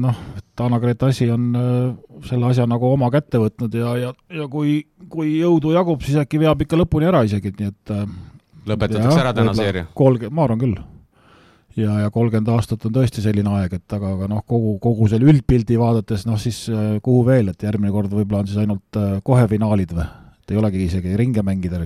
noh, 0.00 0.16
et 0.38 0.64
Anna-Grete 0.64 1.10
Asi 1.10 1.28
on 1.32 1.50
äh, 1.58 1.74
selle 2.28 2.48
asja 2.48 2.66
nagu 2.70 2.88
oma 2.88 3.10
kätte 3.12 3.40
võtnud 3.42 3.76
ja, 3.76 3.92
ja, 4.00 4.12
ja 4.32 4.48
kui, 4.52 4.78
kui 5.12 5.36
jõudu 5.36 5.74
jagub, 5.76 6.04
siis 6.06 6.20
äkki 6.22 6.40
veab 6.42 6.64
ikka 6.64 6.78
lõpuni 6.80 7.10
ära 7.10 7.22
isegi, 7.28 7.52
nii 7.58 7.70
et 7.72 7.94
äh, 7.94 8.08
lõpetatakse 8.72 9.20
ära 9.20 9.34
täna 9.36 9.54
seeria? 9.58 9.86
kolmkümmend, 9.98 10.36
ma 10.38 10.48
arvan 10.48 10.62
küll 10.62 10.80
ja, 11.76 11.98
ja 12.04 12.10
kolmkümmend 12.12 12.50
aastat 12.54 12.86
on 12.88 12.94
tõesti 12.94 13.24
selline 13.24 13.52
aeg, 13.58 13.76
et 13.78 13.96
aga, 13.96 14.14
aga 14.16 14.30
noh, 14.30 14.42
kogu, 14.48 14.76
kogu 14.82 15.08
selle 15.10 15.28
üldpildi 15.32 15.78
vaadates, 15.80 16.26
noh 16.28 16.40
siis 16.40 16.64
äh, 16.72 16.96
kuhu 17.04 17.24
veel, 17.28 17.52
et 17.52 17.68
järgmine 17.68 17.92
kord 17.94 18.12
võib-olla 18.12 18.42
on 18.42 18.50
siis 18.50 18.62
ainult 18.62 19.00
äh, 19.00 19.16
kohe 19.24 19.46
finaalid 19.50 19.94
või? 19.96 20.08
Et 20.42 20.50
ei 20.50 20.58
olegi 20.58 20.80
isegi 20.88 21.12
ringe 21.18 21.42
mängida. 21.46 21.78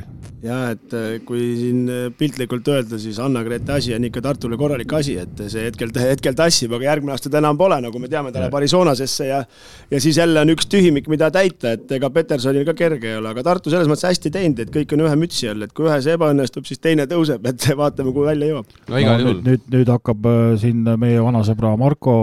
jaa, 0.47 0.71
et 0.73 0.95
äh, 0.97 1.19
kui 1.27 1.43
siin 1.59 1.91
äh, 1.93 2.07
piltlikult 2.17 2.69
öelda, 2.73 2.99
siis 3.01 3.19
Anna-Grete 3.21 3.75
asi 3.75 3.93
on 3.97 4.07
ikka 4.09 4.23
Tartule 4.25 4.57
korralik 4.57 4.93
asi, 4.97 5.17
et 5.21 5.43
see 5.53 5.67
hetkel, 5.67 5.93
hetkel 6.01 6.37
tassib, 6.39 6.73
aga 6.77 6.89
järgmine 6.89 7.13
aasta 7.13 7.33
ta 7.33 7.43
enam 7.43 7.59
pole, 7.61 7.79
nagu 7.85 8.01
me 8.01 8.09
teame, 8.09 8.33
ta 8.33 8.41
läheb 8.41 8.57
Arizonasesse 8.57 9.29
ja 9.29 9.43
ja 9.91 10.01
siis 10.01 10.17
jälle 10.17 10.41
on 10.41 10.55
üks 10.55 10.71
tühimik, 10.73 11.11
mida 11.13 11.29
täita, 11.35 11.75
et 11.77 11.93
ega 11.99 12.11
Petersonil 12.15 12.65
ka 12.69 12.77
kerge 12.79 13.13
ei 13.13 13.21
ole, 13.21 13.35
aga 13.35 13.45
Tartu 13.45 13.73
selles 13.73 13.91
mõttes 13.91 14.09
hästi 14.09 14.33
teinud, 14.33 14.65
et 14.65 14.73
kõik 14.73 14.97
on 14.97 15.05
ühe 15.05 15.21
mütsi 15.21 15.53
all, 15.53 15.67
et 15.67 15.77
kui 15.77 15.91
ühes 15.91 16.09
ebaõnnestub, 16.17 16.69
siis 16.69 16.81
teine 16.81 17.09
tõuseb, 17.11 17.45
et 17.53 17.71
vaatame, 17.83 18.13
kuhu 18.13 18.29
välja 18.31 18.55
jõuab. 18.55 18.77
no 18.89 19.03
igal 19.03 19.25
juhul 19.25 19.41
no,. 19.43 19.49
nüüd, 19.51 19.69
nüüd 19.77 19.97
hakkab 19.99 20.31
äh, 20.33 20.45
siin 20.65 20.85
meie 20.97 21.21
vana 21.25 21.45
sõbra 21.45 21.77
Marko 21.81 22.17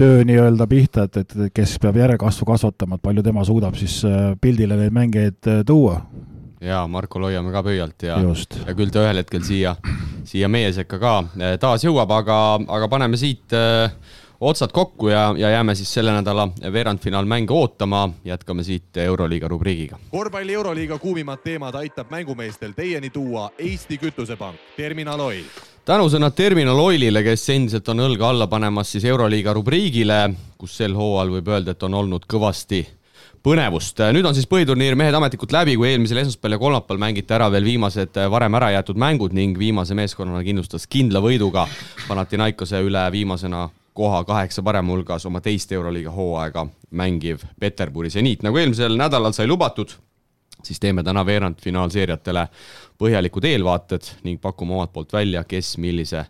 töö 0.00 0.24
nii-öelda 0.24 0.66
pihta, 0.66 1.04
et, 1.04 1.16
et 1.20 1.52
kes 1.54 1.76
peab 1.82 1.98
järelkasvu 2.00 2.46
kasvatama, 2.48 2.96
et 2.96 3.04
palju 3.04 3.24
tema 3.24 3.44
suudab 3.44 3.76
siis 3.76 3.98
äh, 4.08 4.32
pildile 4.40 4.78
neid 4.78 4.94
mängijaid 4.96 5.48
äh, 5.50 5.60
tuua. 5.66 5.98
jaa, 6.60 6.86
Markol 6.88 7.28
hoiame 7.28 7.52
ka 7.52 7.62
pöialt 7.64 8.06
ja, 8.08 8.16
ja 8.20 8.74
küll 8.76 8.92
ta 8.92 9.04
ühel 9.04 9.20
hetkel 9.20 9.44
siia, 9.44 9.74
siia 10.24 10.48
meie 10.48 10.72
sekka 10.72 11.00
ka 11.02 11.14
äh, 11.20 11.54
taas 11.60 11.84
jõuab, 11.84 12.16
aga, 12.16 12.38
aga 12.78 12.88
paneme 12.88 13.20
siit 13.20 13.52
äh, 13.56 13.92
otsad 14.40 14.72
kokku 14.72 15.08
ja, 15.12 15.34
ja 15.36 15.50
jääme 15.50 15.74
siis 15.76 15.92
selle 15.94 16.14
nädala 16.16 16.48
veerandfinaalmänge 16.72 17.52
ootama, 17.52 18.06
jätkame 18.24 18.64
siit 18.64 18.96
Euroliiga 18.96 19.48
rubriigiga. 19.48 19.98
korvpalli 20.10 20.54
Euroliiga 20.54 20.98
kuumimad 20.98 21.44
teemad 21.44 21.74
aitab 21.74 22.10
mängumeestel 22.10 22.72
teieni 22.72 23.10
tuua 23.10 23.50
Eesti 23.58 23.98
Kütusepank, 23.98 24.56
Terminal 24.76 25.20
Oil. 25.20 25.44
Tänusõnad 25.90 26.36
Terminal 26.38 26.78
Oilile, 26.78 27.22
kes 27.26 27.48
endiselt 27.50 27.88
on 27.90 28.04
õlga 28.04 28.28
alla 28.30 28.46
panemas 28.46 28.92
siis 28.92 29.02
Euroliiga 29.10 29.50
rubriigile, 29.56 30.18
kus 30.60 30.76
sel 30.78 30.94
hooajal 30.94 31.32
võib 31.34 31.48
öelda, 31.50 31.74
et 31.74 31.82
on 31.82 31.96
olnud 31.98 32.28
kõvasti 32.30 32.84
põnevust. 33.42 33.98
nüüd 34.14 34.28
on 34.28 34.36
siis 34.36 34.46
põhiturniir 34.46 34.94
mehed 34.94 35.16
ametlikult 35.18 35.50
läbi, 35.56 35.74
kui 35.80 35.88
eelmisel 35.88 36.20
esmaspäeval 36.22 36.54
ja 36.54 36.60
kolmapäeval 36.62 37.00
mängiti 37.02 37.34
ära 37.34 37.48
veel 37.50 37.66
viimased 37.66 38.20
varem 38.30 38.58
ära 38.60 38.70
jäetud 38.76 39.02
mängud 39.02 39.34
ning 39.34 39.58
viimase 39.58 39.96
meeskonnana 39.98 40.44
kindlustas 40.46 40.86
kindla 40.86 41.24
võiduga 41.24 41.66
Panathinaikose 42.06 42.84
üle 42.86 43.02
viimasena 43.10 43.66
koha 43.94 44.22
kaheksa 44.24 44.62
parema 44.62 44.94
hulgas 44.94 45.26
oma 45.26 45.42
teist 45.42 45.72
Euroliiga 45.72 46.14
hooaega 46.14 46.68
mängiv 46.90 47.42
Peterburi 47.58 48.10
seniit. 48.10 48.44
nagu 48.46 48.62
eelmisel 48.62 48.94
nädalal 48.94 49.34
sai 49.34 49.50
lubatud, 49.50 49.90
siis 50.66 50.80
teeme 50.80 51.04
täna 51.06 51.24
veerandfinaalseeriatele 51.26 52.46
põhjalikud 53.00 53.46
eelvaated 53.48 54.10
ning 54.26 54.40
pakume 54.40 54.76
omalt 54.76 54.92
poolt 54.92 55.12
välja, 55.12 55.44
kes 55.44 55.76
millise 55.78 56.26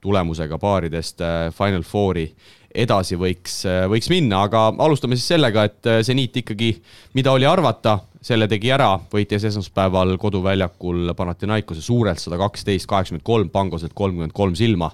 tulemusega 0.00 0.58
paaridest 0.58 1.20
äh, 1.20 1.50
Final 1.54 1.84
Fouri 1.84 2.26
edasi 2.74 3.18
võiks, 3.18 3.62
äh, 3.68 3.84
võiks 3.90 4.10
minna, 4.12 4.44
aga 4.46 4.68
alustame 4.78 5.18
siis 5.18 5.32
sellega, 5.34 5.66
et 5.68 5.90
äh, 5.90 6.00
seniit 6.06 6.36
ikkagi, 6.42 6.72
mida 7.18 7.32
oli 7.34 7.48
arvata, 7.48 7.98
selle 8.24 8.46
tegi 8.48 8.68
ära, 8.72 8.92
võitis 9.12 9.44
esmaspäeval 9.48 10.16
koduväljakul 10.20 11.14
Panathinaikose 11.16 11.82
suurelt 11.82 12.20
sada 12.20 12.36
kaksteist, 12.40 12.88
kaheksakümmend 12.88 13.24
kolm, 13.24 13.52
Pangoselt 13.52 13.96
kolmkümmend 13.96 14.36
kolm 14.36 14.56
silma, 14.58 14.90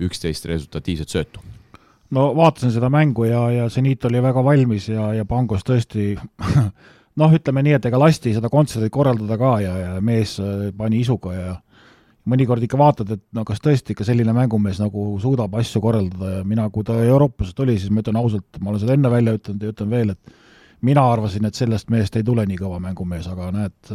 üksteist 0.00 0.48
resultatiivset 0.48 1.12
söötu. 1.12 1.44
No 2.10 2.30
vaatasin 2.34 2.72
seda 2.74 2.88
mängu 2.90 3.28
ja, 3.28 3.44
ja 3.54 3.68
seniit 3.70 4.04
oli 4.08 4.22
väga 4.22 4.42
valmis 4.44 4.88
ja, 4.90 5.12
ja 5.14 5.26
Pangos 5.28 5.62
tõesti 5.66 6.16
noh, 7.20 7.34
ütleme 7.36 7.64
nii, 7.66 7.76
et 7.78 7.88
ega 7.90 8.00
lasti 8.00 8.34
seda 8.36 8.50
kontserti 8.52 8.90
korraldada 8.92 9.38
ka 9.40 9.56
ja, 9.64 9.74
ja 9.78 9.90
mees 10.04 10.38
äh, 10.42 10.70
pani 10.76 11.02
isuga 11.04 11.34
ja 11.36 11.56
mõnikord 12.30 12.62
ikka 12.64 12.78
vaatad, 12.78 13.14
et 13.16 13.22
no 13.36 13.44
kas 13.48 13.62
tõesti 13.64 13.94
ikka 13.94 14.04
selline 14.06 14.34
mängumees 14.36 14.80
nagu 14.82 15.14
suudab 15.22 15.54
asju 15.58 15.80
korraldada 15.82 16.38
ja 16.38 16.44
mina, 16.46 16.68
kui 16.72 16.84
ta 16.86 16.98
Euroopast 17.04 17.58
oli, 17.64 17.78
siis 17.80 17.92
ma 17.92 18.04
ütlen 18.04 18.18
ausalt, 18.20 18.60
ma 18.60 18.72
olen 18.72 18.82
seda 18.82 18.96
enne 18.96 19.10
välja 19.12 19.34
ütelnud 19.38 19.64
ja 19.64 19.72
ütlen 19.74 19.90
veel, 19.90 20.12
et 20.14 20.84
mina 20.86 21.04
arvasin, 21.12 21.48
et 21.48 21.56
sellest 21.56 21.90
mehest 21.92 22.16
ei 22.16 22.26
tule 22.26 22.44
nii 22.48 22.60
kõva 22.60 22.80
mängumees, 22.82 23.28
aga 23.30 23.50
näed, 23.56 23.94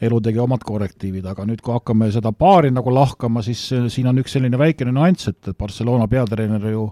elu 0.00 0.20
tegi 0.24 0.40
omad 0.40 0.64
korrektiivid, 0.64 1.26
aga 1.28 1.44
nüüd, 1.48 1.60
kui 1.64 1.74
hakkame 1.74 2.10
seda 2.12 2.32
paari 2.36 2.70
nagu 2.72 2.92
lahkama, 2.94 3.42
siis 3.44 3.66
siin 3.92 4.08
on 4.08 4.20
üks 4.22 4.36
selline 4.36 4.60
väikene 4.60 4.92
nüanss, 4.96 5.32
et 5.32 5.52
Barcelona 5.58 6.08
peatreener 6.08 6.68
ju 6.72 6.90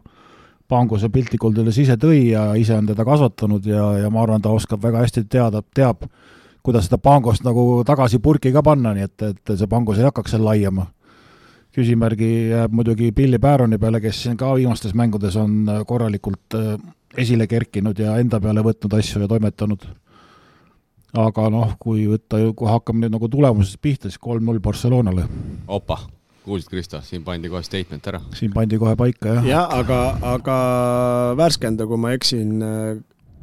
Panguse 0.68 1.09
piltlikult 1.09 1.57
öeldes 1.59 1.78
ise 1.81 1.96
tõi 2.00 2.28
ja 2.35 2.50
ise 2.61 2.76
on 2.76 2.88
teda 2.90 3.04
kasvatanud 3.09 3.64
ja, 3.66 3.85
ja 4.02 4.11
ma 4.12 4.22
arvan, 4.22 4.42
ta 4.44 4.52
oskab 4.52 4.83
väga 4.85 5.00
hästi 5.00 5.24
teada, 5.31 5.62
teab, 5.74 6.04
kuidas 6.64 6.88
seda 6.88 6.98
Pangost 7.00 7.46
nagu 7.46 7.83
tagasi 7.88 8.20
purki 8.20 8.52
ka 8.52 8.62
panna, 8.62 8.92
nii 8.96 9.07
et, 9.07 9.26
et 9.31 9.54
see 9.54 9.70
Pangos 9.70 10.00
ei 10.00 10.09
hakkaks 10.09 10.37
seal 10.37 10.44
laiema. 10.44 10.87
küsimärgi 11.78 12.28
jääb 12.50 12.72
muidugi 12.74 13.12
Billy 13.12 13.38
Baroni 13.38 13.78
peale, 13.78 14.00
kes 14.00 14.22
siin 14.22 14.37
ka 14.37 14.54
viimastes 14.57 14.94
mängudes 14.94 15.37
on 15.37 15.68
korralikult 15.87 16.57
äh, 16.59 16.76
esile 17.16 17.46
kerkinud 17.46 17.98
ja 17.98 18.16
enda 18.18 18.40
peale 18.40 18.64
võtnud 18.64 18.98
asju 18.98 19.22
ja 19.22 19.28
toimetanud 19.28 19.87
aga 21.16 21.48
noh, 21.52 21.72
kui 21.81 22.04
võtta, 22.09 22.40
kui 22.57 22.68
hakkame 22.68 23.04
nüüd 23.04 23.16
nagu 23.16 23.28
tulemusest 23.33 23.81
pihta, 23.81 24.11
siis 24.11 24.20
kolm-null 24.20 24.61
Barcelonale. 24.61 25.24
opa, 25.68 26.00
kuulsid, 26.48 26.70
Kristo, 26.72 27.00
siin 27.04 27.24
pandi 27.26 27.50
kohe 27.52 27.62
statement 27.66 28.11
ära. 28.11 28.22
siin 28.38 28.54
pandi 28.54 28.80
kohe 28.80 28.96
paika, 28.98 29.38
jah. 29.38 29.48
jah, 29.52 29.76
aga, 29.78 30.00
aga 30.34 30.58
värskenda, 31.38 31.87
kui 31.88 32.00
ma 32.00 32.14
eksin, 32.16 32.58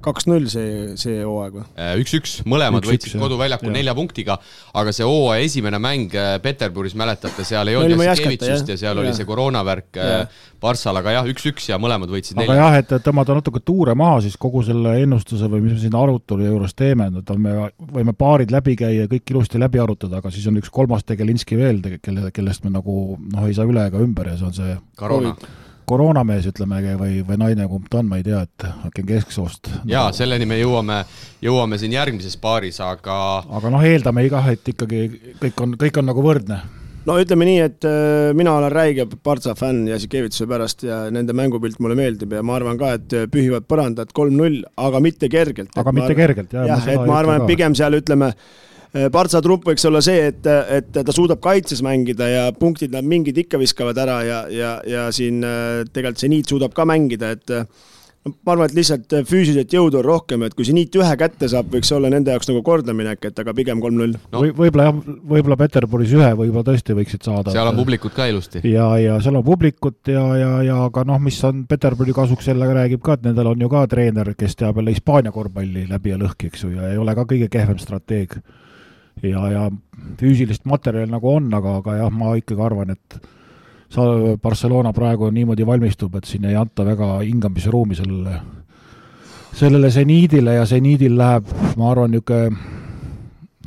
kaks-null 0.06 0.48
see, 0.52 0.96
see 1.00 1.22
hooaeg 1.24 1.58
või? 1.58 1.65
Äh, 1.80 1.94
üks-üks, 2.02 2.38
mõlemad 2.50 2.86
võitsid 2.88 3.18
koduväljakul 3.20 3.74
nelja 3.74 3.96
punktiga, 3.98 4.38
aga 4.78 4.94
see 4.96 5.08
hooaja 5.08 5.46
esimene 5.48 5.80
mäng 5.82 6.13
äh, 6.18 6.36
Peterburis, 6.44 6.96
mäletate, 7.00 7.46
seal 7.48 7.72
ei 7.72 7.80
olnud 7.80 8.06
Jassikevitšust 8.06 8.72
ja 8.74 8.78
seal 8.80 8.94
ja. 8.94 9.04
oli 9.04 9.15
see 9.18 9.28
koroonavärk 9.28 10.00
Varssal, 10.62 10.96
äh, 10.96 11.04
aga 11.04 11.15
jah, 11.18 11.30
üks-üks 11.34 11.70
ja 11.72 11.80
mõlemad 11.82 12.13
võitsid 12.13 12.38
aga 12.38 12.48
nelja. 12.48 12.62
jah, 12.62 12.80
et 12.84 12.96
tõmmata 13.08 13.38
natuke 13.38 13.63
tuure 13.65 13.98
maha 13.98 14.22
siis 14.26 14.38
kogu 14.41 14.63
selle 14.68 14.96
ennustuse 15.04 15.50
või 15.52 15.65
mis 15.65 15.76
me 15.78 15.82
siin 15.84 16.00
arutelu 16.00 16.50
juures 16.50 16.78
teeme, 16.78 17.10
et 17.12 17.36
me 17.41 17.58
võime 17.98 18.15
paarid 18.18 18.54
läbi 18.56 18.78
käia, 18.80 19.10
kõik 19.12 19.36
ilusti 19.36 19.62
läbi 19.62 19.82
arutada, 19.82 20.22
aga 20.22 20.34
siis 20.34 20.48
on 20.52 20.62
üks 20.62 20.74
kolmas 20.74 21.06
Tegelinski 21.06 21.60
veel, 21.60 21.84
kelle, 22.02 22.32
kellest 22.36 22.65
me 22.65 22.74
nagu 22.74 23.15
noh, 23.20 23.46
ei 23.46 23.58
saa 23.58 23.68
üle 23.68 23.89
ega 23.89 24.02
ümber 24.02 24.32
ja 24.32 24.39
see 24.39 24.50
on 24.50 24.58
see 24.58 24.80
koroona 25.00 25.36
koroonamees, 25.88 26.48
ütleme, 26.52 26.82
või, 27.00 27.19
või 27.28 27.39
naine, 27.41 27.67
kumb 27.71 27.89
ta 27.91 28.02
on, 28.02 28.10
ma 28.12 28.19
ei 28.19 28.26
tea, 28.26 28.41
et 28.45 28.65
äkki 28.89 29.04
on 29.04 29.12
kesksoost. 29.12 29.69
jaa, 29.89 30.08
selleni 30.15 30.48
me 30.50 30.60
jõuame, 30.60 31.04
jõuame 31.45 31.80
siin 31.82 31.95
järgmises 31.95 32.38
paaris, 32.41 32.82
aga 32.84 33.19
aga 33.60 33.74
noh, 33.74 33.86
eeldame 33.86 34.26
kah, 34.34 34.50
et 34.54 34.74
ikkagi 34.74 35.06
kõik 35.43 35.63
on, 35.63 35.78
kõik 35.86 36.02
on 36.02 36.12
nagu 36.12 36.26
võrdne 36.26 36.60
no 37.06 37.17
ütleme 37.21 37.48
nii, 37.48 37.62
et 37.62 37.88
äh, 37.88 38.34
mina 38.38 38.58
olen 38.58 38.74
räige 38.74 39.08
Partsa 39.24 39.54
fänn 39.58 39.88
Jassikevituse 39.91 40.50
pärast 40.50 40.86
ja 40.88 41.06
nende 41.13 41.36
mängupilt 41.38 41.80
mulle 41.84 41.98
meeldib 42.00 42.34
ja 42.34 42.43
ma 42.45 42.58
arvan 42.60 42.82
ka, 42.82 42.95
et 42.98 43.17
pühivad 43.32 43.67
põrandat 43.69 44.13
kolm-null, 44.17 44.63
aga 44.82 45.02
mitte 45.06 45.30
kergelt. 45.30 45.74
aga 45.78 45.93
mitte 45.93 46.12
arvan, 46.12 46.21
kergelt, 46.24 46.54
jah. 46.58 46.69
jah, 46.74 46.93
et 46.95 47.06
ma 47.06 47.19
arvan, 47.21 47.41
et 47.41 47.54
pigem 47.54 47.78
seal 47.78 48.02
ütleme 48.02 48.34
äh, 48.34 48.54
Partsa 49.12 49.42
trupp 49.44 49.66
võiks 49.68 49.84
olla 49.90 50.00
see, 50.06 50.30
et, 50.32 50.46
et 50.48 50.94
ta 50.96 51.16
suudab 51.16 51.42
kaitses 51.44 51.82
mängida 51.84 52.30
ja 52.32 52.46
punktid 52.56 52.94
nad 52.96 53.04
mingid 53.04 53.38
ikka 53.44 53.60
viskavad 53.60 53.98
ära 54.00 54.22
ja, 54.24 54.38
ja, 54.48 54.78
ja 54.88 55.10
siin 55.16 55.44
äh, 55.44 55.84
tegelikult 55.92 56.24
seniit 56.24 56.54
suudab 56.54 56.76
ka 56.78 56.88
mängida, 56.88 57.34
et 57.36 57.52
ma 58.26 58.56
arvan, 58.56 58.70
et 58.70 58.74
lihtsalt 58.74 59.14
äh, 59.14 59.26
füüsiliselt 59.28 59.74
jõudu 59.76 60.00
on 60.00 60.06
rohkem, 60.06 60.46
et 60.48 60.56
kui 60.58 60.66
see 60.66 60.74
niit 60.74 60.96
ühe 60.98 61.12
kätte 61.20 61.50
saab, 61.52 61.68
võiks 61.74 61.92
olla 61.94 62.10
nende 62.10 62.34
jaoks 62.34 62.50
nagu 62.50 62.64
kordaminek, 62.66 63.28
et 63.30 63.42
aga 63.42 63.54
pigem 63.58 63.82
kolm-null 63.84 64.16
no.. 64.18 64.42
või 64.42 64.50
võib-olla 64.58 64.88
jah, 64.88 65.02
võib-olla 65.34 65.58
Peterburis 65.60 66.16
ühe 66.18 66.32
võib-olla 66.40 66.66
tõesti 66.66 66.98
võiksid 66.98 67.28
saada. 67.28 67.54
seal 67.54 67.70
on 67.70 67.78
publikut 67.78 68.16
ka 68.18 68.26
ilusti. 68.32 68.64
ja, 68.66 68.88
ja 69.02 69.20
seal 69.22 69.38
on 69.38 69.46
publikut 69.46 70.10
ja, 70.10 70.26
ja, 70.42 70.52
ja 70.66 70.80
aga 70.88 71.06
noh, 71.06 71.22
mis 71.22 71.38
on 71.46 71.66
Peterburi 71.70 72.16
kasuks 72.18 72.50
jälle 72.50 72.70
räägib 72.74 73.04
ka, 73.06 73.20
et 73.20 73.30
nendel 73.30 73.52
on 73.54 73.62
ju 73.62 73.70
ka 73.70 73.86
treener, 73.94 74.34
kes 74.38 74.58
teab 74.58 74.82
jälle 74.82 74.96
Hispaania 74.96 75.34
korvpalli 75.36 75.86
läbi 75.92 76.16
ja 76.16 76.22
lõhki, 76.22 76.50
eks 76.50 76.66
ju, 76.66 76.74
ja 76.80 76.90
ei 76.96 77.02
ole 77.02 77.14
ka 77.18 77.28
kõige 77.30 77.52
kehvem 77.54 77.78
strateeg. 77.82 78.40
Ja, 79.23 79.47
ja 79.51 79.63
füüsilist 80.19 80.65
materjali 80.65 81.12
nagu 81.12 81.32
on, 81.32 81.49
aga, 81.54 81.80
aga 81.82 81.97
jah, 82.01 82.12
ma 82.13 82.36
ikkagi 82.39 82.62
arvan, 82.62 82.93
et 82.95 83.17
sa-, 83.89 84.36
Barcelona 84.41 84.93
praegu 84.93 85.30
niimoodi 85.34 85.65
valmistub, 85.67 86.15
et 86.19 86.30
siin 86.30 86.45
ei 86.49 86.56
anta 86.60 86.86
väga 86.88 87.19
hingamisruumi 87.23 87.97
sellele, 87.97 88.39
sellele 89.56 89.91
seniidile 89.91 90.60
ja 90.60 90.65
seniidil 90.69 91.17
läheb, 91.17 91.51
ma 91.80 91.91
arvan, 91.91 92.15
niisugune 92.15 92.73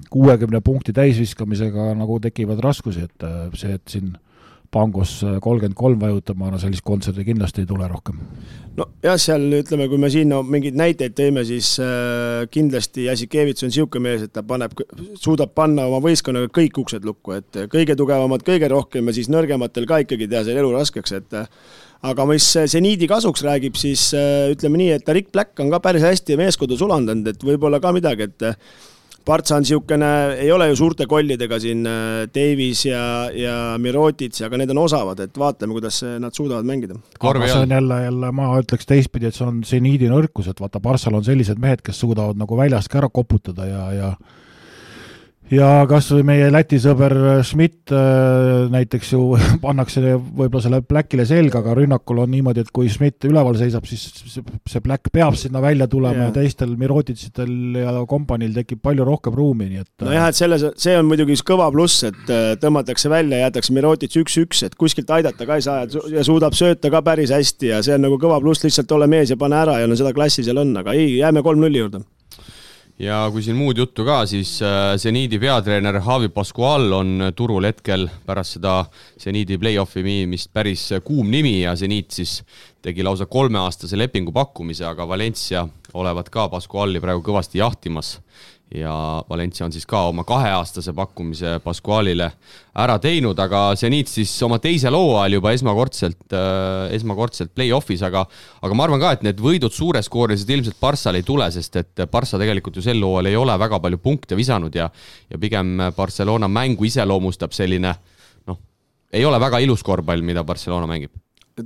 kuuekümne 0.08 0.62
punkti 0.64 0.92
täisviskamisega 0.96 1.90
nagu 1.98 2.16
tekivad 2.24 2.62
raskusi, 2.64 3.02
et 3.04 3.26
see, 3.61 3.74
et 3.76 3.92
siin 3.92 4.14
Pangos 4.74 5.14
kolmkümmend 5.40 5.76
kolm 5.78 6.00
vajutab, 6.00 6.37
ma 6.37 6.50
arvan, 6.50 6.61
sellist 6.61 6.85
kontserti 6.85 7.24
kindlasti 7.24 7.62
ei 7.64 7.68
tule 7.68 7.87
rohkem. 7.88 8.18
nojah, 8.76 9.16
seal 9.18 9.46
ütleme, 9.59 9.87
kui 9.88 9.98
me 9.98 10.11
siin 10.12 10.28
no, 10.28 10.42
mingeid 10.44 10.76
näiteid 10.78 11.14
teeme, 11.18 11.42
siis 11.48 11.70
äh, 11.83 12.44
kindlasti 12.52 13.07
Jassikevits 13.09 13.64
on 13.64 13.72
niisugune 13.72 14.04
mees, 14.04 14.26
et 14.28 14.35
ta 14.35 14.44
paneb, 14.46 14.76
suudab 15.18 15.54
panna 15.57 15.88
oma 15.88 16.02
võistkonnaga 16.04 16.52
kõik 16.61 16.83
uksed 16.85 17.09
lukku, 17.09 17.38
et 17.40 17.62
kõige 17.72 17.96
tugevamad 17.98 18.44
kõige 18.46 18.68
rohkem 18.70 19.09
ja 19.09 19.16
siis 19.16 19.33
nõrgematel 19.33 19.88
ka 19.88 20.02
ikkagi 20.04 20.28
teha 20.28 20.44
selle 20.46 20.62
elu 20.62 20.74
raskeks, 20.76 21.16
et 21.16 21.38
aga 22.12 22.28
mis 22.28 22.50
seniidi 22.70 23.09
kasuks 23.11 23.42
räägib, 23.48 23.81
siis 23.81 24.11
äh, 24.14 24.52
ütleme 24.52 24.83
nii, 24.85 24.92
et 25.00 25.11
Rick 25.16 25.33
Black 25.33 25.64
on 25.64 25.72
ka 25.72 25.81
päris 25.88 26.04
hästi 26.04 26.38
meeskonda 26.38 26.78
sulandanud, 26.78 27.33
et 27.33 27.50
võib-olla 27.50 27.81
ka 27.83 27.96
midagi, 27.96 28.28
et 28.28 28.52
Partsa 29.29 29.59
on 29.59 29.64
niisugune, 29.67 30.09
ei 30.41 30.49
ole 30.53 30.71
ju 30.71 30.79
suurte 30.81 31.05
kollidega 31.09 31.59
siin 31.61 31.85
äh, 31.85 32.23
Davis 32.33 32.87
ja, 32.88 33.03
ja 33.35 33.57
Mirotits, 33.83 34.41
aga 34.47 34.61
need 34.61 34.73
on 34.73 34.81
osavad, 34.87 35.21
et 35.21 35.37
vaatame, 35.37 35.77
kuidas 35.77 36.01
nad 36.23 36.33
suudavad 36.33 36.64
mängida. 36.69 36.97
aga 37.21 37.45
see 37.45 37.61
on 37.67 37.77
jälle, 37.77 38.03
jälle 38.07 38.33
ma 38.33 38.51
ütleks 38.62 38.88
teistpidi, 38.88 39.29
et 39.29 39.37
see 39.37 39.47
on 39.47 39.62
seniidi 39.69 40.09
nõrkus, 40.09 40.49
et 40.49 40.61
vaata, 40.61 40.81
Parssal 40.81 41.19
on 41.19 41.27
sellised 41.27 41.61
mehed, 41.61 41.85
kes 41.85 42.01
suudavad 42.01 42.41
nagu 42.41 42.57
väljast 42.57 42.89
ka 42.89 43.03
ära 43.03 43.12
koputada 43.12 43.68
ja, 43.68 43.85
ja 43.93 44.12
ja 45.53 45.68
kas 45.88 46.09
või 46.12 46.24
meie 46.28 46.49
Läti 46.53 46.78
sõber 46.82 47.14
Schmidt 47.46 47.92
äh, 47.94 48.66
näiteks 48.72 49.12
ju 49.14 49.22
pannakse 49.64 50.03
võib-olla 50.18 50.62
selle 50.64 50.80
Blackile 50.84 51.24
selga, 51.28 51.62
aga 51.62 51.76
rünnakul 51.78 52.22
on 52.24 52.32
niimoodi, 52.32 52.64
et 52.64 52.72
kui 52.74 52.90
Schmidt 52.92 53.24
üleval 53.28 53.57
seisab, 53.61 53.86
siis 53.88 54.07
see 54.12 54.82
Black 54.84 55.12
peab 55.14 55.38
sinna 55.40 55.62
välja 55.64 55.88
tulema 55.90 56.26
yeah. 56.26 56.30
ja 56.30 56.36
teistel 56.36 56.74
Mirotitšitel 56.80 57.80
ja 57.80 57.94
kompaniil 58.09 58.55
tekib 58.57 58.82
palju 58.84 59.07
rohkem 59.09 59.36
ruumi, 59.38 59.70
nii 59.72 59.84
et 59.84 60.07
nojah, 60.09 60.28
et 60.28 60.38
selles, 60.38 60.66
see 60.80 60.96
on 60.99 61.09
muidugi 61.09 61.36
üks 61.36 61.44
kõva 61.46 61.70
pluss, 61.74 62.05
et 62.09 62.34
äh, 62.34 62.53
tõmmatakse 62.61 63.12
välja, 63.12 63.42
jäetakse 63.46 63.76
Mirotitš 63.76 64.22
üks-üks, 64.24 64.64
et 64.68 64.76
kuskilt 64.78 65.11
aidata 65.16 65.49
ka 65.49 65.59
ei 65.59 65.64
saa 65.64 65.86
ja 66.12 66.26
suudab 66.26 66.57
sööta 66.59 66.92
ka 66.92 67.03
päris 67.07 67.32
hästi 67.34 67.72
ja 67.72 67.82
see 67.84 67.96
on 67.96 68.07
nagu 68.09 68.20
kõva 68.20 68.40
pluss, 68.44 68.64
lihtsalt 68.66 68.92
ole 68.96 69.09
mees 69.11 69.32
ja 69.32 69.40
pane 69.40 69.59
ära 69.59 69.80
ja 69.82 69.88
no 69.88 69.96
seda 69.99 70.12
klassi 70.16 70.44
seal 70.46 70.61
on, 70.61 70.76
aga 70.82 70.96
ei, 70.96 71.18
jääme 71.22 71.44
kolm-nulli 71.46 71.84
juurde 71.84 72.05
ja 72.99 73.18
kui 73.32 73.42
siin 73.44 73.57
muud 73.59 73.78
juttu 73.78 74.05
ka, 74.07 74.22
siis 74.26 74.57
seniidi 74.99 75.38
äh, 75.38 75.40
peatreener 75.40 76.01
Javi 76.03 76.28
Pascual 76.34 76.92
on 76.92 77.30
turul 77.36 77.68
hetkel 77.68 78.09
pärast 78.26 78.59
seda 78.59 78.80
seniidi 79.18 79.59
play-off'i 79.59 80.03
viimist 80.05 80.51
päris 80.53 80.88
kuum 81.05 81.30
nimi 81.30 81.61
ja 81.61 81.76
seniit 81.78 82.11
siis 82.18 82.40
tegi 82.82 83.07
lausa 83.07 83.26
kolmeaastase 83.26 83.99
lepingu 83.99 84.32
pakkumise, 84.34 84.86
aga 84.86 85.07
Valencia 85.09 85.66
olevat 85.94 86.30
ka 86.30 86.49
Pascuali 86.51 87.01
praegu 87.01 87.22
kõvasti 87.30 87.62
jahtimas 87.62 88.16
ja 88.75 89.25
Valencia 89.31 89.64
on 89.66 89.73
siis 89.73 89.87
ka 89.89 90.03
oma 90.11 90.25
kaheaastase 90.29 90.93
pakkumise 90.93 91.55
Pascualile 91.64 92.27
ära 92.79 92.99
teinud, 93.01 93.39
aga 93.41 93.62
Zenit 93.81 94.11
siis 94.12 94.33
oma 94.45 94.59
teisel 94.61 94.97
hooajal 94.97 95.39
juba 95.39 95.53
esmakordselt 95.57 96.37
äh,, 96.37 96.93
esmakordselt 96.97 97.55
play-off'is, 97.57 98.05
aga 98.05 98.27
aga 98.62 98.77
ma 98.77 98.85
arvan 98.85 99.01
ka, 99.01 99.12
et 99.16 99.25
need 99.25 99.41
võidud 99.41 99.73
suureskoorilised 99.73 100.53
ilmselt 100.53 100.81
Barssal 100.81 101.16
ei 101.16 101.25
tule, 101.27 101.49
sest 101.55 101.81
et 101.81 102.05
Barssa 102.12 102.41
tegelikult 102.41 102.77
ju 102.77 102.85
sel 102.85 103.01
hooajal 103.01 103.31
ei 103.33 103.39
ole 103.41 103.57
väga 103.59 103.81
palju 103.85 104.03
punkte 104.05 104.37
visanud 104.37 104.77
ja 104.77 104.91
ja 105.31 105.41
pigem 105.41 105.79
Barcelona 105.97 106.49
mängu 106.49 106.85
iseloomustab 106.89 107.57
selline 107.57 107.95
noh, 108.47 108.61
ei 109.12 109.25
ole 109.25 109.41
väga 109.41 109.64
ilus 109.64 109.83
korvpall, 109.87 110.23
mida 110.23 110.45
Barcelona 110.45 110.91
mängib 110.91 111.16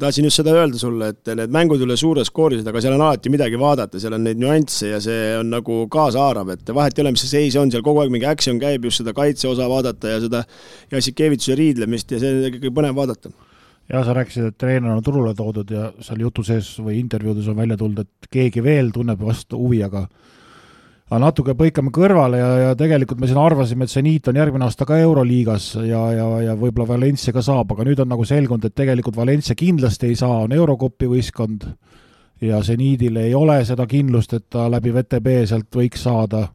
tahtsin 0.01 0.27
just 0.27 0.41
seda 0.41 0.55
öelda 0.57 0.79
sulle, 0.81 1.11
et 1.13 1.31
need 1.37 1.53
mängud 1.53 1.81
ei 1.81 1.87
ole 1.87 1.97
suures 2.01 2.31
skoorisid, 2.31 2.67
aga 2.69 2.81
seal 2.83 2.97
on 2.97 3.05
alati 3.07 3.33
midagi 3.33 3.59
vaadata, 3.61 4.01
seal 4.01 4.17
on 4.17 4.25
neid 4.27 4.41
nüansse 4.41 4.93
ja 4.93 5.01
see 5.03 5.33
on 5.39 5.53
nagu 5.53 5.83
kaasahaarav, 5.93 6.53
et 6.55 6.75
vahet 6.75 6.99
ei 6.99 7.05
ole, 7.05 7.15
mis 7.17 7.25
see 7.27 7.33
seis 7.35 7.57
on, 7.61 7.73
seal 7.73 7.85
kogu 7.85 8.03
aeg 8.03 8.13
mingi 8.15 8.29
action 8.29 8.61
käib, 8.63 8.87
just 8.89 9.03
seda 9.03 9.15
kaitseosa 9.17 9.69
vaadata 9.71 10.15
ja 10.15 10.21
seda 10.25 10.43
Jassikevitšuse 10.93 11.57
riidlemist 11.59 12.15
ja 12.15 12.21
see 12.23 12.33
on 12.35 12.51
ikkagi 12.51 12.75
põnev 12.75 12.99
vaadata. 12.99 13.33
ja 13.93 14.05
sa 14.07 14.15
rääkisid, 14.17 14.53
et 14.53 14.59
treener 14.59 14.95
on 14.95 15.03
turule 15.05 15.35
toodud 15.37 15.71
ja 15.71 15.91
seal 16.01 16.23
jutu 16.23 16.45
sees 16.47 16.71
või 16.81 17.01
intervjuudes 17.01 17.49
on 17.51 17.59
välja 17.59 17.77
tulnud, 17.77 18.07
et 18.07 18.31
keegi 18.33 18.63
veel 18.65 18.93
tunneb 18.95 19.21
vastu 19.21 19.59
huvi, 19.61 19.83
aga 19.85 20.07
aga 21.13 21.21
natuke 21.27 21.53
põikame 21.53 21.91
kõrvale 21.93 22.39
ja, 22.41 22.51
ja 22.63 22.77
tegelikult 22.79 23.21
me 23.21 23.29
siin 23.29 23.41
arvasime, 23.43 23.85
et 23.85 23.93
seniit 23.93 24.29
on 24.31 24.39
järgmine 24.41 24.65
aasta 24.65 24.87
ka 24.89 24.97
Euroliigas 25.03 25.75
ja, 25.85 26.01
ja, 26.17 26.29
ja 26.41 26.55
võib-olla 26.57 26.89
Valencia 26.95 27.35
ka 27.37 27.43
saab, 27.45 27.75
aga 27.75 27.85
nüüd 27.85 28.01
on 28.01 28.09
nagu 28.15 28.25
selgunud, 28.25 28.65
et 28.65 28.77
tegelikult 28.79 29.19
Valencia 29.21 29.57
kindlasti 29.59 30.09
ei 30.09 30.17
saa, 30.17 30.47
on 30.47 30.57
Eurokopi 30.57 31.11
võistkond. 31.11 31.69
Ja 32.43 32.63
seniidil 32.65 33.21
ei 33.21 33.37
ole 33.39 33.61
seda 33.69 33.85
kindlust, 33.87 34.33
et 34.35 34.49
ta 34.51 34.65
läbi 34.73 34.91
VTB 34.95 35.45
sealt 35.47 35.69
võiks 35.77 36.09
saada 36.09 36.47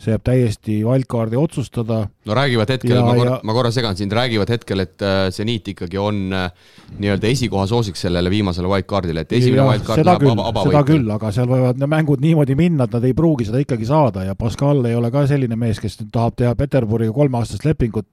see 0.00 0.12
jääb 0.12 0.24
täiesti 0.26 0.76
wildcardi 0.84 1.38
otsustada. 1.38 2.00
no 2.26 2.36
räägivad 2.36 2.70
hetkel, 2.74 2.98
ma 3.04 3.14
korra, 3.16 3.38
ma 3.46 3.54
korra 3.56 3.70
segan 3.74 3.96
sind, 3.96 4.12
räägivad 4.12 4.50
hetkel, 4.50 4.82
et 4.84 5.02
äh, 5.02 5.28
seniit 5.34 5.68
ikkagi 5.74 5.98
on 6.00 6.20
äh, 6.34 6.50
nii-öelda 6.98 7.30
esikoha 7.30 7.66
soosik 7.70 7.98
sellele 7.98 8.32
viimasele 8.32 8.70
wildcardile, 8.70 9.24
et 9.24 9.34
esimene 9.38 9.66
wildcard 9.70 10.04
läheb 10.04 10.26
küll, 10.26 10.44
aba, 10.44 10.66
seda 10.68 10.84
küll, 10.88 11.10
aga 11.16 11.32
seal 11.36 11.50
võivad 11.50 11.80
need 11.80 11.92
mängud 11.94 12.24
niimoodi 12.24 12.58
minna, 12.58 12.88
et 12.88 12.98
nad 12.98 13.06
ei 13.06 13.16
pruugi 13.16 13.48
seda 13.48 13.62
ikkagi 13.62 13.88
saada 13.88 14.26
ja 14.26 14.36
Pascal 14.38 14.84
ei 14.90 14.98
ole 14.98 15.12
ka 15.14 15.26
selline 15.30 15.58
mees, 15.60 15.80
kes 15.82 16.00
nüüd 16.02 16.12
tahab 16.14 16.38
teha 16.40 16.54
Peterburiga 16.58 17.14
kolmeaastast 17.14 17.66
lepingut, 17.68 18.10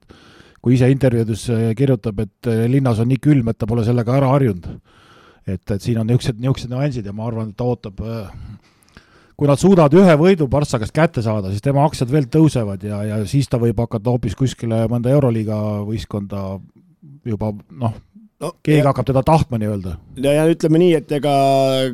kui 0.62 0.78
ise 0.78 0.90
intervjuudes 0.92 1.48
äh, 1.50 1.68
kirjutab, 1.78 2.22
et 2.22 2.52
linnas 2.70 3.02
on 3.02 3.10
nii 3.10 3.22
külm, 3.22 3.50
et 3.50 3.58
ta 3.58 3.68
pole 3.70 3.84
sellega 3.86 4.20
ära 4.20 4.30
harjunud. 4.36 4.70
et, 5.42 5.64
et 5.74 5.80
siin 5.82 5.98
on 5.98 6.06
niisugused, 6.06 6.38
niisugused 6.38 6.70
nüansid 6.70 7.06
ja 7.06 7.12
ma 7.12 7.26
arvan, 7.26 7.50
et 7.50 7.58
ta 7.58 7.66
ootab 7.66 7.98
kui 9.42 9.50
nad 9.50 9.58
suudavad 9.58 9.94
ühe 9.98 10.12
võidu 10.14 10.46
Partsa 10.46 10.78
käest 10.78 10.94
kätte 10.94 11.22
saada, 11.24 11.50
siis 11.50 11.64
tema 11.64 11.82
aktsiad 11.82 12.12
veel 12.14 12.28
tõusevad 12.30 12.84
ja, 12.86 13.00
ja 13.08 13.16
siis 13.26 13.48
ta 13.50 13.58
võib 13.58 13.80
hakata 13.82 14.12
hoopis 14.14 14.36
kuskile 14.38 14.84
mõnda 14.90 15.10
Euroliiga 15.10 15.56
võistkonda 15.82 16.44
juba 17.26 17.50
noh, 17.74 17.96
no, 18.42 18.50
keegi 18.64 18.80
ja, 18.80 18.88
hakkab 18.90 19.06
teda 19.08 19.22
tahtma 19.26 19.58
nii-öelda. 19.60 19.94
ja, 20.22 20.34
ja 20.36 20.46
ütleme 20.50 20.80
nii, 20.82 20.92
et 20.98 21.12
ega 21.18 21.32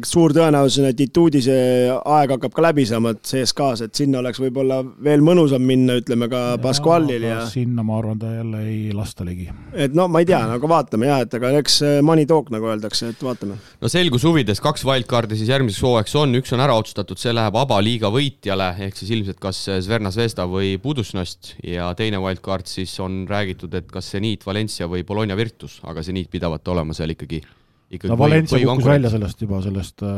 suur 0.07 0.33
tõenäosus 0.37 0.81
on, 0.83 0.89
et 0.91 1.03
Ituudi 1.05 1.43
see 1.45 1.89
aeg 1.99 2.35
hakkab 2.35 2.55
ka 2.57 2.65
läbi 2.69 2.87
saama 2.89 3.15
CSKA-s, 3.19 3.85
et 3.89 4.01
sinna 4.01 4.23
oleks 4.23 4.41
võib-olla 4.43 4.81
veel 5.05 5.25
mõnusam 5.25 5.65
minna, 5.65 5.99
ütleme 6.01 6.31
ka 6.33 6.43
ja, 6.55 6.61
Pascualil 6.63 7.27
ja. 7.29 7.41
sinna 7.51 7.85
ma 7.87 7.99
arvan, 8.01 8.21
ta 8.23 8.33
jälle 8.33 8.63
ei 8.69 8.95
lasta 8.97 9.27
ligi. 9.29 9.49
et 9.75 9.97
no 9.97 10.09
ma 10.13 10.23
ei 10.25 10.29
tea, 10.29 10.41
aga 10.57 10.73
vaatame 10.73 11.11
jah, 11.11 11.25
et 11.27 11.39
aga 11.39 11.53
eks 11.61 11.81
money 12.07 12.29
talk, 12.29 12.53
nagu 12.55 12.71
öeldakse, 12.73 13.13
et 13.13 13.25
vaatame. 13.25 13.59
no 13.83 13.93
selguse 13.93 14.29
huvides 14.29 14.63
kaks 14.65 14.87
wildcardi 14.89 15.39
siis 15.39 15.53
järgmiseks 15.53 15.85
hooajaks 15.85 16.17
on, 16.23 16.39
üks 16.41 16.55
on 16.57 16.65
ära 16.65 16.77
otsustatud, 16.79 17.21
see 17.21 17.35
läheb 17.37 17.57
Aba 17.59 17.81
liiga 17.85 18.11
võitjale, 18.15 18.71
ehk 18.87 18.97
siis 18.97 19.13
ilmselt 19.17 19.41
kas 19.43 19.61
Zverna 19.85 20.13
Zvezda 20.15 20.47
või 20.49 20.77
Budusnost 20.81 21.55
ja 21.67 21.91
teine 21.99 22.21
wildcard 22.23 22.69
siis 22.71 22.95
on 23.03 23.25
räägitud, 23.29 23.75
et 23.77 23.89
kas 23.93 24.13
Zenit, 24.15 24.47
Valencia 24.47 24.89
või 24.91 25.05
Bologna 25.07 25.37
Virtus, 25.39 25.79
aga 25.89 26.05
Zenit 26.07 26.31
pidavat 26.39 26.73
olema 26.75 26.97
seal 26.97 27.15
ikkagi, 27.15 27.43
ikkagi 27.91 28.13
no 28.13 28.19
Valencia 28.21 28.63
kukkus 28.65 28.89
välja 28.89 29.13
sellest 29.13 29.45
juba, 29.45 29.63
sellest 29.65 30.07
äh, 30.07 30.17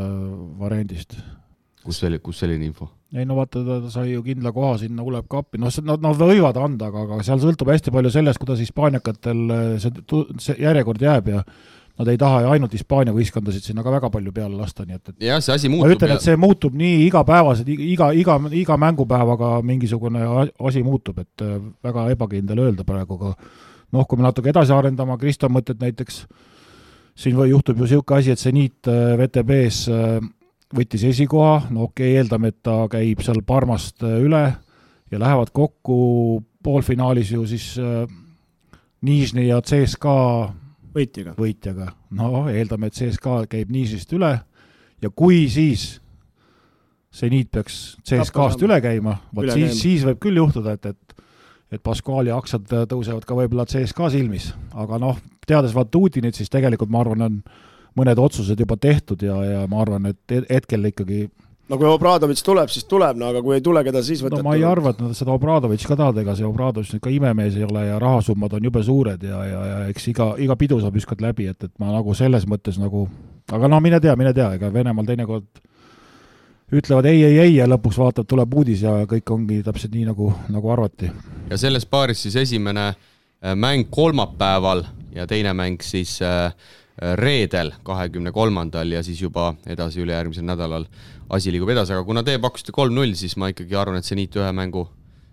variandist. 0.61 1.19
kus 1.81 1.97
see 1.99 2.11
oli, 2.11 2.21
kus 2.23 2.41
selline 2.43 2.67
info? 2.69 2.91
ei 3.17 3.27
no 3.27 3.35
vaata, 3.35 3.63
ta 3.67 3.91
sai 3.91 4.13
ju 4.13 4.23
kindla 4.23 4.53
koha 4.55 4.77
sinna 4.79 5.03
Uleb 5.03 5.27
Cupi, 5.31 5.59
noh, 5.59 5.73
nad, 5.83 6.05
nad 6.05 6.19
võivad 6.19 6.57
anda, 6.61 6.87
aga, 6.91 7.03
aga 7.09 7.27
seal 7.27 7.41
sõltub 7.43 7.73
hästi 7.73 7.91
palju 7.91 8.13
sellest, 8.13 8.39
kuidas 8.39 8.61
hispaaniakatel 8.63 9.45
äh, 9.51 9.69
see, 9.83 10.25
see 10.39 10.59
järjekord 10.61 11.03
jääb 11.03 11.31
ja 11.33 11.45
nad 11.99 12.07
ei 12.07 12.17
taha 12.17 12.41
ju 12.41 12.51
ainult 12.53 12.73
Hispaania 12.73 13.13
võistkondasid 13.15 13.65
sinna 13.65 13.83
ka 13.85 13.93
väga 13.93 14.09
palju 14.13 14.33
peale 14.35 14.55
lasta, 14.57 14.85
nii 14.87 14.97
et, 14.97 15.11
et 15.11 15.25
jah, 15.27 15.41
see 15.43 15.55
asi 15.57 15.71
muutub. 15.71 15.89
ma 15.89 15.95
ütlen, 15.95 16.13
et 16.15 16.25
see 16.25 16.37
muutub 16.39 16.77
nii 16.77 17.01
igapäevaselt, 17.07 17.67
iga, 17.73 18.11
iga, 18.17 18.37
iga 18.61 18.77
mängupäevaga 18.79 19.51
mingisugune 19.67 20.23
asi 20.69 20.83
muutub, 20.87 21.19
et 21.21 21.45
äh, 21.45 21.59
väga 21.83 22.07
ebakindel 22.15 22.63
öelda 22.65 22.87
praegu, 22.87 23.19
aga 23.19 23.35
noh, 23.91 24.07
kui 24.07 24.19
me 24.19 24.25
natuke 24.25 24.51
edasi 24.51 24.73
arendame 24.75 25.17
Kristo 25.21 25.49
mõtet 25.51 25.81
näiteks, 25.81 26.23
siin 27.17 27.37
või 27.37 27.51
juhtub 27.51 27.79
ju 27.79 27.87
niisugune 27.87 28.19
asi, 28.19 28.33
et 28.33 28.41
seniit 28.41 28.89
äh, 28.89 29.15
VTB-s 29.19 29.81
äh, 29.91 30.19
võttis 30.75 31.03
esikoha, 31.09 31.67
no 31.69 31.89
okei 31.89 32.13
okay,, 32.13 32.21
eeldame, 32.21 32.53
et 32.53 32.61
ta 32.63 32.85
käib 32.91 33.23
seal 33.25 33.41
Parmast 33.47 34.03
äh, 34.07 34.19
üle 34.23 34.45
ja 35.11 35.19
lähevad 35.19 35.51
kokku 35.53 36.41
poolfinaalis 36.63 37.33
ju 37.33 37.43
siis 37.49 37.73
Nižni 39.01 39.47
ja 39.47 39.57
CSKA 39.65 40.51
võitjaga, 40.95 41.33
võitjaga., 41.39 41.89
no 42.15 42.45
eeldame, 42.51 42.87
et 42.87 42.95
CSKA 42.95 43.41
käib 43.51 43.73
Nižnist 43.73 44.13
üle 44.15 44.31
ja 45.01 45.09
kui 45.09 45.43
siis 45.51 45.97
seniit 47.11 47.49
peaks 47.51 47.97
CSKA-st 48.07 48.63
üle 48.63 48.77
käima, 48.83 49.17
vot 49.35 49.51
siis, 49.51 49.81
siis 49.81 50.05
võib 50.07 50.21
küll 50.23 50.39
juhtuda, 50.39 50.77
et, 50.77 50.93
et 50.93 51.10
et 51.71 51.83
Pascuali 51.83 52.33
aktsiad 52.33 52.67
tõusevad 52.91 53.25
ka 53.27 53.37
võib-olla 53.37 53.65
CSKA 53.69 54.09
silmis, 54.13 54.51
aga 54.75 54.99
noh, 55.01 55.19
teades 55.47 55.75
Vatutinit, 55.75 56.35
siis 56.37 56.51
tegelikult 56.51 56.91
ma 56.91 57.03
arvan, 57.03 57.27
on 57.27 57.37
mõned 57.99 58.19
otsused 58.19 58.59
juba 58.59 58.77
tehtud 58.79 59.23
ja, 59.23 59.37
ja 59.45 59.63
ma 59.71 59.81
arvan, 59.83 60.11
et 60.11 60.35
hetkel 60.49 60.91
ikkagi 60.91 61.25
no 61.71 61.79
kui 61.79 61.87
Obradovitš 61.87 62.43
tuleb, 62.45 62.71
siis 62.71 62.85
tuleb, 62.89 63.19
no 63.19 63.29
aga 63.31 63.41
kui 63.43 63.55
ei 63.57 63.63
tule, 63.63 63.83
keda 63.87 64.03
siis 64.03 64.21
võtad? 64.23 64.41
no 64.41 64.49
ma 64.49 64.57
ei 64.59 64.65
arva, 64.67 64.93
et 64.93 65.01
nad 65.03 65.15
seda 65.17 65.33
Obradovitši 65.35 65.89
ka 65.89 65.97
tahavad, 65.99 66.21
ega 66.23 66.35
see 66.37 66.47
Obradovitš 66.47 66.95
nüüd 66.95 67.03
ka 67.05 67.13
imemees 67.15 67.57
ei 67.59 67.67
ole 67.67 67.85
ja 67.87 67.99
rahasummad 68.01 68.57
on 68.57 68.67
jube 68.67 68.83
suured 68.85 69.23
ja, 69.27 69.41
ja, 69.47 69.63
ja 69.71 69.81
eks 69.91 70.09
iga, 70.11 70.31
iga 70.43 70.57
pidu 70.59 70.81
saab 70.83 70.97
ükskord 70.99 71.23
läbi, 71.23 71.47
et, 71.51 71.67
et 71.67 71.73
ma 71.81 71.93
nagu 71.95 72.15
selles 72.17 72.47
mõttes 72.49 72.79
nagu, 72.81 73.05
aga 73.51 73.71
no 73.71 73.79
mine 73.83 74.01
tea, 74.03 74.15
mine 74.19 74.35
tea, 74.35 74.51
ega 74.59 74.71
Venemaal 74.73 75.07
teinekord 75.07 75.47
ütlevad 76.71 77.07
ei, 77.09 77.23
ei, 77.23 77.39
ei 77.39 77.55
ja 77.55 77.67
lõpuks 77.69 77.99
vaatad, 77.99 78.27
tuleb 78.29 78.53
uudis 78.53 78.83
ja 78.85 79.01
kõik 79.09 79.33
ongi 79.33 79.61
täpselt 79.65 79.95
nii, 79.95 80.05
nagu, 80.11 80.31
nagu 80.51 80.71
arvati. 80.71 81.11
ja 81.49 81.57
selles 81.59 81.85
paaris 81.85 82.23
siis 82.23 82.35
esimene 82.35 82.87
äh, 82.91 83.55
mäng 83.55 83.89
kolmapäeval 83.89 84.85
ja 85.15 85.27
teine 85.27 85.53
mäng 85.57 85.83
siis 85.83 86.19
äh, 86.21 86.53
reedel, 87.17 87.73
kahekümne 87.83 88.31
kolmandal 88.31 88.91
ja 88.91 89.03
siis 89.03 89.21
juba 89.21 89.53
edasi 89.65 90.01
ülejärgmisel 90.03 90.45
nädalal 90.45 90.85
asi 91.29 91.51
liigub 91.51 91.69
edasi, 91.71 91.95
aga 91.95 92.03
kuna 92.05 92.23
te 92.23 92.37
pakkusite 92.39 92.75
kolm-null, 92.75 93.15
siis 93.15 93.37
ma 93.39 93.51
ikkagi 93.51 93.75
arvan, 93.75 93.99
et 93.99 94.07
see 94.07 94.19
Niit 94.19 94.35
ühe 94.35 94.51
mängu 94.55 94.85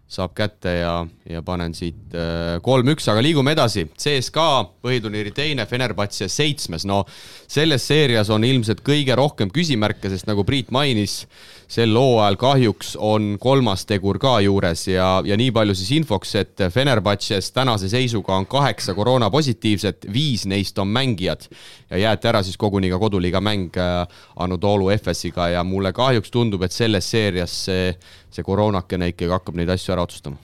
saab 0.09 0.33
kätte 0.37 0.73
ja, 0.73 0.93
ja 1.29 1.43
panen 1.45 1.75
siit 1.77 2.15
äh, 2.17 2.57
kolm-üks, 2.65 3.11
aga 3.13 3.21
liigume 3.25 3.53
edasi. 3.53 3.85
CSKA 3.93 4.65
põhiturniiri 4.85 5.35
teine, 5.37 5.67
Fenerbahce 5.69 6.31
seitsmes, 6.33 6.87
no 6.89 7.03
selles 7.45 7.85
seerias 7.91 8.33
on 8.33 8.47
ilmselt 8.49 8.81
kõige 8.87 9.17
rohkem 9.19 9.53
küsimärke, 9.53 10.09
sest 10.09 10.29
nagu 10.31 10.47
Priit 10.49 10.73
mainis, 10.73 11.21
sel 11.69 11.93
hooajal 11.97 12.39
kahjuks 12.41 12.95
on 13.05 13.35
kolmas 13.41 13.85
tegur 13.89 14.19
ka 14.21 14.39
juures 14.41 14.87
ja, 14.89 15.09
ja 15.25 15.37
nii 15.37 15.51
palju 15.53 15.77
siis 15.77 15.91
infoks, 15.99 16.35
et 16.41 16.65
Fenerbahces 16.73 17.53
tänase 17.53 17.91
seisuga 17.93 18.37
on 18.39 18.49
kaheksa 18.49 18.95
koroonapositiivset, 18.97 20.09
viis 20.13 20.47
neist 20.49 20.79
on 20.79 20.89
mängijad. 20.89 21.45
Ja 21.91 22.01
jäeti 22.09 22.29
ära 22.29 22.43
siis 22.43 22.57
koguni 22.57 22.91
ka 22.91 22.99
koduliiga 22.99 23.41
mäng 23.45 23.77
äh, 23.77 24.03
Anadolu 24.37 24.91
FS-iga 24.97 25.51
ja 25.53 25.65
mulle 25.65 25.93
kahjuks 25.93 26.33
tundub, 26.33 26.65
et 26.65 26.73
selles 26.73 27.11
seerias 27.11 27.55
see, 27.69 27.93
see 28.33 28.45
koroonakene 28.45 29.13
ikkagi 29.13 29.33
hakkab 29.37 29.61
neid 29.61 29.73
asju 29.77 29.97
ära 29.97 30.09
otsustama. 30.09 30.41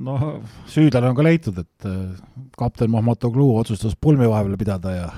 Noh, 0.00 0.22
süüdlane 0.70 1.10
on 1.10 1.16
ka 1.18 1.24
leitud, 1.26 1.58
et 1.60 1.90
kapten 2.58 2.90
Mahmatoglu 2.90 3.50
otsustas 3.60 3.98
pulmi 4.00 4.28
vahepeal 4.30 4.56
pidada 4.56 4.94
ja 4.94 5.08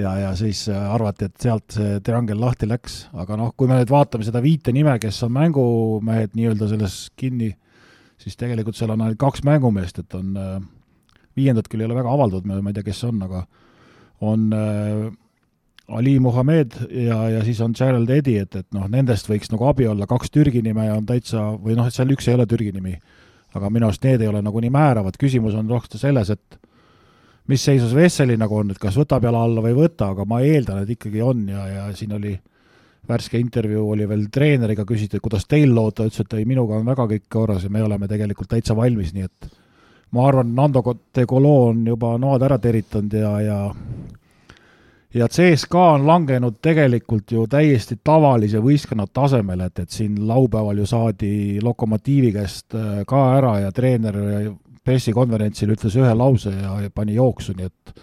ja, 0.00 0.14
ja 0.20 0.32
siis 0.38 0.66
arvati, 0.68 1.28
et 1.28 1.42
sealt 1.42 1.76
see 1.76 2.00
triangel 2.04 2.40
lahti 2.40 2.68
läks, 2.68 3.06
aga 3.16 3.38
noh, 3.40 3.52
kui 3.56 3.68
me 3.70 3.78
nüüd 3.80 3.92
vaatame 3.92 4.26
seda 4.26 4.42
viite 4.44 4.74
nime, 4.76 4.98
kes 5.02 5.22
on 5.26 5.34
mängumehed 5.36 6.36
nii-öelda 6.36 6.70
selles 6.72 6.98
kinni, 7.16 7.52
siis 8.20 8.36
tegelikult 8.40 8.78
seal 8.78 8.92
on 8.94 9.04
ainult 9.04 9.20
kaks 9.20 9.44
mängumeest, 9.46 10.02
et 10.04 10.18
on 10.18 10.34
viiendat 11.36 11.68
küll 11.68 11.84
ei 11.84 11.88
ole 11.88 11.98
väga 11.98 12.12
avaldatud, 12.12 12.48
ma 12.48 12.72
ei 12.72 12.76
tea, 12.76 12.86
kes 12.86 13.04
on, 13.08 13.22
aga 13.26 13.44
on 14.24 14.50
äh, 14.56 15.06
Ali 15.88 16.18
Muhamed 16.18 16.74
ja, 16.90 17.18
ja 17.30 17.44
siis 17.44 17.60
on 17.60 17.74
Gerald 17.78 18.10
Eddy, 18.10 18.38
et, 18.42 18.56
et 18.56 18.66
noh, 18.74 18.88
nendest 18.90 19.28
võiks 19.30 19.52
nagu 19.52 19.68
abi 19.68 19.86
olla, 19.86 20.08
kaks 20.10 20.32
Türgi 20.34 20.62
nime 20.64 20.88
on 20.94 21.06
täitsa, 21.06 21.44
või 21.62 21.76
noh, 21.78 21.90
seal 21.94 22.10
üks 22.14 22.26
ei 22.26 22.34
ole 22.38 22.46
Türgi 22.50 22.72
nimi. 22.74 22.96
aga 23.56 23.70
minu 23.72 23.86
arust 23.86 24.02
need 24.04 24.20
ei 24.20 24.28
ole 24.28 24.42
nagu 24.44 24.60
nii 24.60 24.70
määravad, 24.74 25.14
küsimus 25.16 25.54
on 25.56 25.70
rohkem 25.70 26.00
selles, 26.00 26.30
et 26.30 26.58
mis 27.46 27.64
seisus 27.64 27.94
Vesseli 27.94 28.36
nagu 28.36 28.56
on, 28.58 28.72
et 28.72 28.80
kas 28.82 28.96
võtab 28.98 29.24
jala 29.26 29.44
alla 29.46 29.62
või 29.64 29.74
ei 29.74 29.78
võta, 29.78 30.10
aga 30.14 30.26
ma 30.28 30.40
eeldan, 30.42 30.82
et 30.82 30.94
ikkagi 30.96 31.22
on 31.22 31.46
ja, 31.52 31.66
ja 31.70 31.86
siin 31.96 32.16
oli 32.16 32.34
värske 33.08 33.38
intervjuu 33.38 33.90
oli 33.94 34.08
veel 34.08 34.26
treeneriga, 34.32 34.84
küsiti, 34.86 35.18
et 35.18 35.22
kuidas 35.22 35.46
teil 35.46 35.74
lood, 35.74 35.94
ta 35.94 36.08
ütles, 36.08 36.24
et 36.24 36.34
ei, 36.40 36.48
minuga 36.48 36.80
on 36.80 36.88
väga 36.88 37.06
kõik 37.12 37.28
korras 37.30 37.64
ja 37.66 37.70
me 37.70 37.84
oleme 37.86 38.08
tegelikult 38.10 38.50
täitsa 38.50 38.74
valmis, 38.76 39.14
nii 39.14 39.28
et 39.28 39.48
ma 40.16 40.26
arvan, 40.26 40.52
Nando 40.54 40.82
De 41.14 41.26
Colo 41.26 41.54
on 41.68 41.86
juba 41.86 42.16
noad 42.18 42.42
ära 42.46 42.58
teritanud 42.62 43.14
ja, 43.14 43.32
ja 43.40 43.60
ja 45.16 45.28
CSKA 45.28 45.84
on 45.94 46.06
langenud 46.06 46.58
tegelikult 46.62 47.32
ju 47.32 47.46
täiesti 47.48 47.96
tavalise 48.04 48.60
võistkonna 48.60 49.06
tasemele, 49.06 49.70
et, 49.70 49.84
et 49.86 49.90
siin 49.90 50.18
laupäeval 50.28 50.82
ju 50.82 50.86
saadi 50.86 51.32
Lokomotiivi 51.62 52.32
käest 52.34 52.76
äh, 52.76 53.00
ka 53.08 53.22
ära 53.38 53.54
ja 53.64 53.72
treener 53.72 54.18
pressikonverentsil 54.86 55.72
ütles 55.74 55.96
ühe 55.98 56.12
lause 56.14 56.52
ja, 56.54 56.76
ja 56.84 56.92
pani 56.94 57.16
jooksu, 57.18 57.56
nii 57.56 57.70
et 57.70 57.96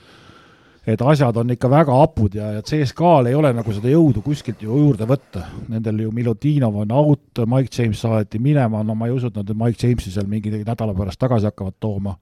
et 0.84 1.00
asjad 1.00 1.38
on 1.40 1.54
ikka 1.54 1.70
väga 1.72 1.96
hapud 1.96 2.34
ja, 2.36 2.50
ja 2.58 2.62
CSKA-l 2.66 3.30
ei 3.30 3.38
ole 3.40 3.54
nagu 3.56 3.72
seda 3.72 3.88
jõudu 3.88 4.20
kuskilt 4.26 4.66
ju 4.66 4.76
juurde 4.82 5.08
võtta. 5.08 5.46
Nendel 5.72 6.02
ju 6.04 6.12
Milutinov 6.12 6.82
on 6.82 6.92
out, 6.92 7.40
Mike 7.48 7.72
James 7.72 8.02
saadeti 8.04 8.42
minema, 8.44 8.82
no 8.84 8.96
ma 9.00 9.08
ei 9.08 9.16
usu, 9.16 9.32
et 9.32 9.40
nad 9.40 9.54
Mike 9.56 9.80
Jamesi 9.80 10.12
seal 10.12 10.28
mingi 10.28 10.52
nädala 10.52 10.96
pärast 10.98 11.22
tagasi 11.22 11.48
hakkavad 11.48 11.78
tooma. 11.80 12.18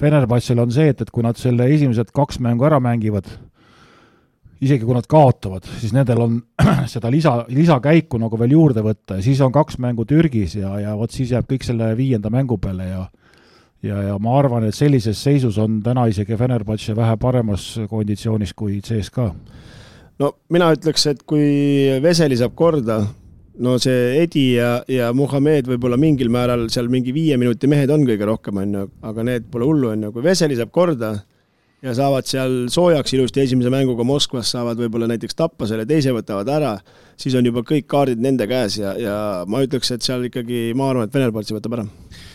Fenerbahce'l 0.00 0.60
on 0.60 0.74
see, 0.74 0.92
et, 0.92 1.00
et 1.00 1.14
kui 1.14 1.24
nad 1.24 1.38
selle 1.40 1.64
esimesed 1.72 2.12
kaks 2.12 2.42
mängu 2.44 2.68
ära 2.68 2.80
mängivad, 2.82 3.30
isegi 4.62 4.84
kui 4.84 4.96
nad 4.96 5.08
kaotavad, 5.08 5.64
siis 5.80 5.94
nendel 5.96 6.20
on 6.26 6.36
seda 6.92 7.10
lisa, 7.12 7.38
lisakäiku 7.48 8.20
nagu 8.20 8.36
veel 8.40 8.52
juurde 8.52 8.84
võtta 8.84 9.18
ja 9.18 9.24
siis 9.24 9.40
on 9.40 9.54
kaks 9.54 9.80
mängu 9.82 10.04
Türgis 10.08 10.58
ja, 10.60 10.76
ja 10.82 10.94
vot 10.98 11.14
siis 11.14 11.32
jääb 11.32 11.48
kõik 11.48 11.64
selle 11.66 11.92
viienda 11.98 12.30
mängu 12.30 12.60
peale 12.62 12.90
ja 12.90 13.06
ja, 13.82 14.02
ja 14.08 14.18
ma 14.22 14.36
arvan, 14.38 14.66
et 14.68 14.76
sellises 14.76 15.18
seisus 15.22 15.58
on 15.62 15.80
täna 15.84 16.06
isegi 16.10 16.36
Fenerbahce 16.38 16.96
vähe 16.96 17.16
paremas 17.20 17.66
konditsioonis 17.90 18.54
kui 18.54 18.80
CSKA. 18.84 19.32
no 20.22 20.30
mina 20.54 20.70
ütleks, 20.76 21.08
et 21.10 21.24
kui 21.26 21.98
Veseli 22.02 22.38
saab 22.38 22.54
korda, 22.58 23.00
no 23.62 23.76
see 23.82 24.22
Edi 24.22 24.46
ja, 24.54 24.76
ja 24.88 25.10
Muhamed 25.16 25.68
võib-olla 25.70 25.98
mingil 26.00 26.30
määral 26.32 26.68
seal 26.72 26.88
mingi 26.92 27.14
viie 27.14 27.36
minuti 27.40 27.70
mehed 27.70 27.90
on 27.90 28.06
kõige 28.08 28.28
rohkem, 28.28 28.62
on 28.62 28.78
ju, 28.78 28.88
aga 29.02 29.26
need 29.28 29.50
pole 29.52 29.68
hullu, 29.68 29.92
on 29.92 30.08
ju, 30.08 30.14
kui 30.14 30.24
Veseli 30.24 30.58
saab 30.58 30.72
korda, 30.74 31.16
ja 31.82 31.94
saavad 31.98 32.28
seal 32.30 32.52
soojaks 32.70 33.14
ilusti 33.16 33.42
esimese 33.42 33.70
mänguga 33.72 34.04
Moskvas, 34.06 34.52
saavad 34.54 34.78
võib-olla 34.78 35.08
näiteks 35.10 35.34
tappa 35.38 35.66
selle, 35.66 35.86
teise 35.88 36.14
võtavad 36.14 36.48
ära, 36.54 36.76
siis 37.18 37.34
on 37.38 37.46
juba 37.48 37.64
kõik 37.66 37.88
kaardid 37.90 38.22
nende 38.22 38.46
käes 38.50 38.78
ja, 38.78 38.94
ja 38.98 39.16
ma 39.50 39.64
ütleks, 39.66 39.90
et 39.94 40.06
seal 40.06 40.28
ikkagi, 40.28 40.68
ma 40.78 40.92
arvan, 40.92 41.10
et 41.10 41.16
Venemaa 41.16 41.42
võtab 41.56 41.78
ära. 41.78 41.86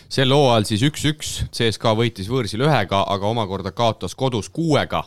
Sel 0.08 0.32
hooajal 0.32 0.66
siis 0.68 0.84
üks-üks, 0.88 1.34
CSKA 1.52 1.94
võitis 1.98 2.30
võõrsil 2.30 2.64
ühega, 2.64 3.04
aga 3.04 3.28
omakorda 3.28 3.72
kaotas 3.76 4.14
kodus 4.14 4.48
kuuega. 4.48 5.04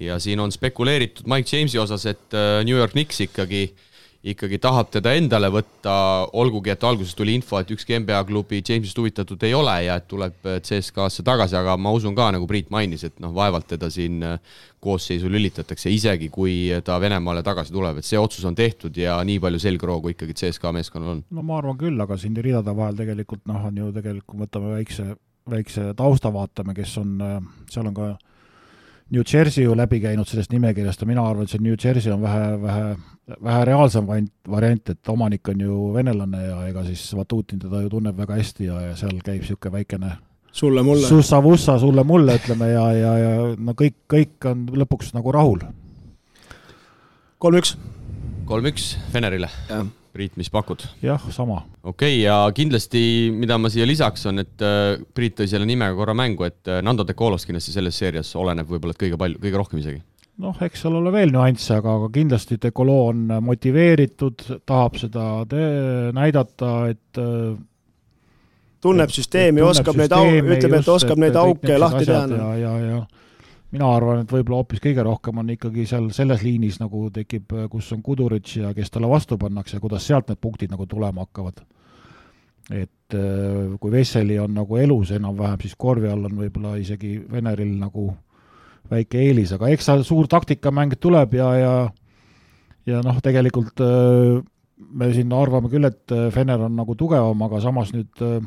ja 0.00 0.18
siin 0.20 0.40
on 0.40 0.52
spekuleeritud 0.52 1.26
Mike 1.26 1.56
Jamesi 1.56 1.78
osas, 1.78 2.04
et 2.06 2.34
äh, 2.34 2.62
New 2.64 2.76
York 2.76 2.92
Knicks 2.92 3.20
ikkagi 3.24 3.62
äh, 3.70 3.95
ikkagi 4.26 4.58
tahab 4.62 4.90
teda 4.90 5.12
endale 5.14 5.48
võtta, 5.54 5.92
olgugi 6.38 6.72
et 6.72 6.84
alguses 6.86 7.14
tuli 7.14 7.36
info, 7.38 7.60
et 7.60 7.70
ükski 7.70 7.98
NBA 8.02 8.18
klubi 8.26 8.58
Jamesist 8.58 8.98
huvitatud 8.98 9.42
ei 9.46 9.54
ole 9.54 9.76
ja 9.86 9.98
et 10.00 10.08
tuleb 10.10 10.48
CSKA-sse 10.66 11.22
tagasi, 11.26 11.54
aga 11.58 11.76
ma 11.78 11.92
usun 11.94 12.16
ka, 12.16 12.32
nagu 12.34 12.48
Priit 12.50 12.72
mainis, 12.74 13.04
et 13.06 13.20
noh, 13.22 13.34
vaevalt 13.36 13.68
teda 13.70 13.90
siin 13.92 14.18
äh, 14.26 14.58
koosseisu 14.82 15.30
lülitatakse, 15.30 15.90
isegi 15.92 16.30
kui 16.32 16.56
ta 16.84 16.98
Venemaale 17.02 17.44
tagasi 17.46 17.74
tuleb, 17.74 18.00
et 18.00 18.08
see 18.08 18.18
otsus 18.18 18.44
on 18.48 18.58
tehtud 18.58 18.96
ja 18.98 19.18
nii 19.26 19.38
palju 19.42 19.62
selgroogu 19.62 20.14
ikkagi 20.14 20.34
CSKA 20.42 20.74
meeskonnal 20.74 21.16
on. 21.16 21.24
no 21.30 21.46
ma 21.46 21.60
arvan 21.60 21.78
küll, 21.80 22.00
aga 22.02 22.18
siin 22.20 22.34
ridade 22.36 22.74
vahel 22.76 22.98
tegelikult 22.98 23.46
noh, 23.50 23.68
on 23.70 23.82
ju 23.82 23.92
tegelikult, 23.94 24.42
võtame 24.42 24.74
väikse, 24.80 25.12
väikse 25.50 25.92
tausta 25.98 26.34
vaatame, 26.34 26.74
kes 26.74 26.98
on, 27.02 27.14
äh, 27.22 27.38
seal 27.70 27.92
on 27.92 27.94
ka 27.94 28.14
New 29.10 29.22
Jersey 29.22 29.64
ju 29.64 29.74
läbi 29.78 30.00
käinud 30.02 30.26
sellest 30.26 30.50
nimekirjast 30.50 31.00
ja 31.00 31.06
mina 31.06 31.22
arvan, 31.22 31.46
et 31.46 31.52
see 31.52 31.62
New 31.62 31.76
Jersey 31.78 32.12
on 32.12 32.22
vähe, 32.24 32.46
vähe, 32.62 32.86
vähe 33.44 33.64
reaalsem 33.68 34.08
variant, 34.50 34.90
et 34.90 35.10
omanik 35.12 35.48
on 35.48 35.60
ju 35.62 35.76
venelane 35.94 36.40
ja 36.42 36.56
ega 36.66 36.82
siis 36.88 37.04
Vatutin 37.14 37.60
teda 37.62 37.84
ju 37.84 37.92
tunneb 37.92 38.18
väga 38.18 38.38
hästi 38.40 38.66
ja, 38.66 38.80
ja 38.88 38.96
seal 38.98 39.20
käib 39.22 39.44
niisugune 39.44 39.76
väikene 39.78 40.16
sulle-mulle. 40.52 41.06
sussa-vussa 41.06 41.78
sulle-mulle, 41.78 42.38
ütleme, 42.40 42.72
ja, 42.72 42.86
ja, 42.96 43.12
ja 43.18 43.36
no 43.58 43.76
kõik, 43.78 44.00
kõik 44.10 44.50
on 44.50 44.66
lõpuks 44.82 45.14
nagu 45.14 45.34
rahul. 45.38 45.62
kolm-üks. 47.38 47.76
kolm-üks 48.50 48.96
Fenerile. 49.14 49.52
jah 49.70 49.86
Priit, 50.16 50.36
mis 50.40 50.48
pakud? 50.52 50.82
jah, 51.04 51.20
sama. 51.34 51.60
okei 51.82 51.90
okay,, 51.92 52.20
ja 52.24 52.38
kindlasti, 52.56 53.02
mida 53.36 53.58
ma 53.60 53.70
siia 53.72 53.86
lisaks, 53.88 54.26
on, 54.30 54.40
et 54.44 54.64
äh, 54.64 54.96
Priit 55.14 55.36
tõi 55.40 55.50
selle 55.50 55.68
nimega 55.68 55.96
korra 55.98 56.14
mängu, 56.16 56.46
et 56.48 56.70
äh, 56.72 56.80
Nando 56.84 57.04
De 57.04 57.16
Colos 57.18 57.44
kindlasti 57.44 57.74
selles 57.74 57.98
seerias 58.00 58.32
oleneb 58.40 58.70
võib-olla, 58.70 58.96
et 58.96 59.02
kõige 59.02 59.20
palju, 59.20 59.40
kõige 59.42 59.60
rohkem 59.60 59.82
isegi. 59.82 60.00
noh, 60.40 60.56
eks 60.64 60.84
seal 60.84 60.96
ole 60.96 61.12
veel 61.12 61.34
nüansse, 61.34 61.76
aga, 61.76 61.98
aga 62.00 62.10
kindlasti 62.16 62.58
De 62.62 62.72
Colo 62.76 62.98
on 63.10 63.26
motiveeritud, 63.44 64.46
tahab 64.64 64.96
seda 65.00 65.26
näidata, 66.16 66.72
et 66.94 67.20
äh, 67.20 67.52
tunneb 68.80 69.12
süsteemi, 69.12 69.64
oskab 69.66 70.00
neid 70.00 70.16
au-, 70.16 70.32
ütleb, 70.40 70.80
et 70.80 70.90
oskab 70.96 71.20
neid 71.20 71.36
auke 71.40 71.78
lahti 71.80 72.08
teha. 72.08 72.26
ja, 72.32 72.50
ja, 72.64 72.74
ja 72.86 73.04
mina 73.74 73.88
arvan, 73.90 74.22
et 74.22 74.32
võib-olla 74.32 74.62
hoopis 74.62 74.82
kõige 74.82 75.04
rohkem 75.06 75.40
on 75.42 75.54
ikkagi 75.56 75.86
seal 75.88 76.08
selles 76.14 76.42
liinis 76.46 76.78
nagu 76.80 77.08
tekib, 77.14 77.54
kus 77.70 77.90
on 77.96 78.02
Kudurits 78.04 78.58
ja 78.60 78.72
kes 78.76 78.92
talle 78.94 79.10
vastu 79.10 79.38
pannakse, 79.40 79.80
kuidas 79.82 80.06
sealt 80.06 80.30
need 80.30 80.40
punktid 80.42 80.72
nagu 80.72 80.86
tulema 80.86 81.26
hakkavad. 81.26 81.64
et 82.70 83.14
äh, 83.14 83.76
kui 83.78 83.92
Vesseli 83.92 84.38
on 84.42 84.54
nagu 84.54 84.76
elus 84.76 85.12
enam-vähem, 85.14 85.60
siis 85.62 85.76
korvi 85.78 86.08
all 86.10 86.24
on 86.26 86.34
võib-olla 86.34 86.74
isegi 86.80 87.20
Veneril 87.30 87.76
nagu 87.78 88.08
väike 88.90 89.20
eelis, 89.22 89.52
aga 89.54 89.70
eks 89.70 89.86
seal 89.86 90.02
suur 90.06 90.26
taktikamäng 90.26 90.96
tuleb 91.00 91.34
ja, 91.34 91.52
ja 91.54 91.72
ja 92.86 93.02
noh, 93.02 93.20
tegelikult 93.22 93.82
äh, 93.82 94.42
me 94.76 95.12
siin 95.14 95.32
arvame 95.32 95.70
küll, 95.70 95.86
et 95.86 96.14
Fener 96.34 96.66
on 96.66 96.74
nagu 96.76 96.94
tugevam, 96.98 97.42
aga 97.46 97.60
samas 97.62 97.94
nüüd 97.94 98.22
äh, 98.22 98.40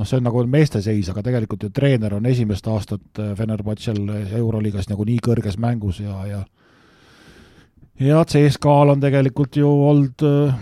noh, 0.00 0.08
see 0.08 0.16
on 0.16 0.24
nagu 0.24 0.42
meeste 0.48 0.80
seis, 0.84 1.10
aga 1.12 1.22
tegelikult 1.26 1.66
ju 1.66 1.70
treener 1.76 2.14
on 2.16 2.26
esimest 2.30 2.66
aastat 2.72 3.20
äh, 3.20 3.34
Fenerbahce'l 3.36 4.08
Euroliigas 4.40 4.88
nagu 4.88 5.04
nii 5.04 5.20
kõrges 5.26 5.60
mängus 5.60 6.00
ja, 6.00 6.16
ja 6.28 6.40
ja 8.00 8.24
CSKA-l 8.24 8.94
on 8.94 9.02
tegelikult 9.02 9.60
ju 9.60 9.68
olnud 9.68 10.24
äh, 10.24 10.54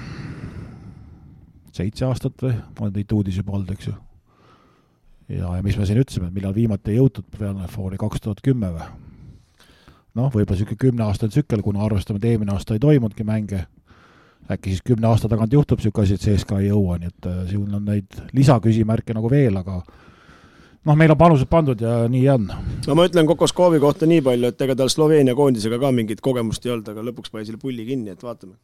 seitse 1.77 2.09
aastat 2.09 2.43
või, 2.43 2.57
on 2.83 2.93
neid 2.95 3.15
uudiseid 3.15 3.45
juba 3.45 3.55
olnud, 3.59 3.71
eks 3.77 3.91
ju. 3.91 3.95
ja, 5.37 5.55
ja 5.55 5.63
mis 5.63 5.79
me 5.79 5.87
siin 5.87 6.03
ütlesime, 6.03 6.33
millal 6.35 6.57
viimati 6.57 6.97
ei 6.97 6.99
jõutud 6.99 7.31
Final 7.39 7.71
Fouri, 7.71 8.01
kaks 8.01 8.25
tuhat 8.27 8.43
kümme 8.43 8.73
või? 8.75 8.89
noh, 10.19 10.33
võib-olla 10.35 10.57
niisugune 10.57 10.83
kümneaastane 10.83 11.31
tsükkel, 11.31 11.63
kuna 11.63 11.85
arvestame, 11.87 12.19
et 12.19 12.33
eelmine 12.33 12.57
aasta 12.57 12.75
ei 12.75 12.83
toimunudki 12.83 13.27
mänge 13.27 13.69
äkki 14.53 14.73
siis 14.75 14.85
kümne 14.87 15.09
aasta 15.11 15.29
tagant 15.29 15.53
juhtub 15.53 15.81
niisugune 15.81 16.07
asi, 16.07 16.17
et 16.17 16.25
CSKA 16.25 16.61
ei 16.63 16.71
jõua, 16.71 16.99
nii 17.01 17.11
et 17.13 17.29
äh, 17.29 17.41
siin 17.51 17.79
on 17.79 17.85
neid 17.89 18.21
lisaküsimärke 18.37 19.17
nagu 19.17 19.31
veel, 19.33 19.57
aga 19.61 19.79
noh, 19.83 20.97
meil 20.97 21.13
on 21.13 21.21
panused 21.21 21.51
pandud 21.51 21.81
ja 21.85 22.01
nii 22.11 22.25
on. 22.33 22.49
no 22.87 22.99
ma 22.99 23.07
ütlen 23.09 23.29
Kokoskovi 23.29 23.81
kohta 23.83 24.09
nii 24.09 24.25
palju, 24.25 24.53
et 24.53 24.67
ega 24.67 24.77
tal 24.79 24.93
Sloveenia 24.93 25.37
koondisega 25.39 25.81
ka 25.83 25.93
mingit 25.95 26.25
kogemust 26.25 26.67
ei 26.67 26.75
olnud, 26.75 26.93
aga 26.93 27.07
lõpuks 27.11 27.33
pani 27.35 27.49
selle 27.49 27.61
pulli 27.63 27.87
kinni, 27.89 28.15
et 28.17 28.25
vaatame. 28.25 28.57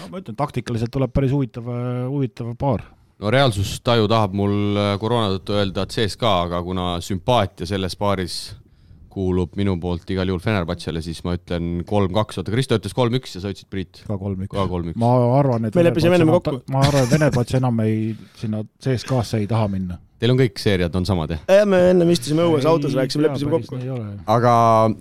no 0.00 0.12
ma 0.12 0.22
ütlen, 0.22 0.38
taktikaliselt 0.38 0.94
tuleb 0.94 1.12
päris 1.12 1.34
huvitav, 1.36 1.68
huvitav 2.10 2.54
paar 2.60 2.86
no 3.20 3.32
reaalsustaju 3.32 4.08
tahab 4.12 4.36
mul 4.36 4.78
äh, 4.80 4.94
koroona 5.00 5.36
tõttu 5.36 5.56
öelda 5.56 5.86
CSKA, 5.90 6.36
aga 6.48 6.62
kuna 6.64 6.94
sümpaatia 7.04 7.68
selles 7.68 7.96
paaris 8.00 8.40
kuulub 9.16 9.56
minu 9.56 9.76
poolt 9.80 10.08
igal 10.12 10.28
juhul 10.28 10.42
Fenerbahcele, 10.44 11.00
siis 11.04 11.22
ma 11.24 11.36
ütlen 11.38 11.82
kolm-kaks, 11.88 12.40
oota, 12.40 12.52
Kristo 12.52 12.78
ütles 12.80 12.96
kolm-üks 12.96 13.36
ja 13.38 13.44
sa 13.44 13.52
ütlesid 13.52 13.70
Priit? 13.72 14.02
ka 14.06 14.18
kolm-üks. 14.20 14.52
ka 14.52 14.66
kolm-üks. 14.70 14.98
ma 15.00 15.12
arvan, 15.38 15.68
et 15.68 15.76
me 15.76 15.86
leppisime 15.88 16.18
ennem 16.18 16.34
kokku. 16.36 16.60
ma 16.72 16.82
arvan, 16.84 17.06
et 17.06 17.14
Fenerbahce 17.14 17.60
enam 17.60 17.80
ei, 17.86 18.10
sinna 18.40 18.64
CSKA-sse 18.82 19.40
ei 19.40 19.48
taha 19.50 19.70
minna. 19.72 20.02
Teil 20.16 20.32
on 20.32 20.38
kõik 20.40 20.56
seeriad 20.56 20.94
on 20.96 21.04
samad, 21.04 21.34
jah? 21.34 21.40
jah, 21.58 21.66
me 21.68 21.80
ennem 21.90 22.10
istusime 22.14 22.44
õues 22.48 22.64
autos, 22.68 22.94
rääkisime, 22.96 23.26
leppisime 23.26 23.52
kokku. 23.52 23.80
aga, 24.32 24.52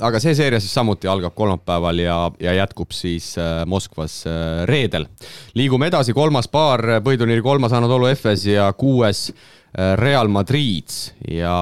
aga 0.10 0.20
see 0.24 0.36
seeria 0.36 0.60
siis 0.64 0.76
samuti 0.76 1.08
algab 1.12 1.36
kolmapäeval 1.38 2.02
ja, 2.04 2.18
ja 2.44 2.56
jätkub 2.58 2.92
siis 2.96 3.34
äh, 3.40 3.62
Moskvas 3.68 4.22
äh, 4.28 4.64
reedel. 4.68 5.08
liigume 5.56 5.88
edasi, 5.92 6.16
kolmas 6.16 6.52
paar, 6.52 6.84
põhiturniiri 7.06 7.44
kolmas 7.46 7.76
Anadolu 7.76 8.12
Efes 8.12 8.44
ja 8.50 8.68
kuues 8.76 9.30
Real 9.96 10.28
Madrid 10.28 10.88
ja 11.32 11.56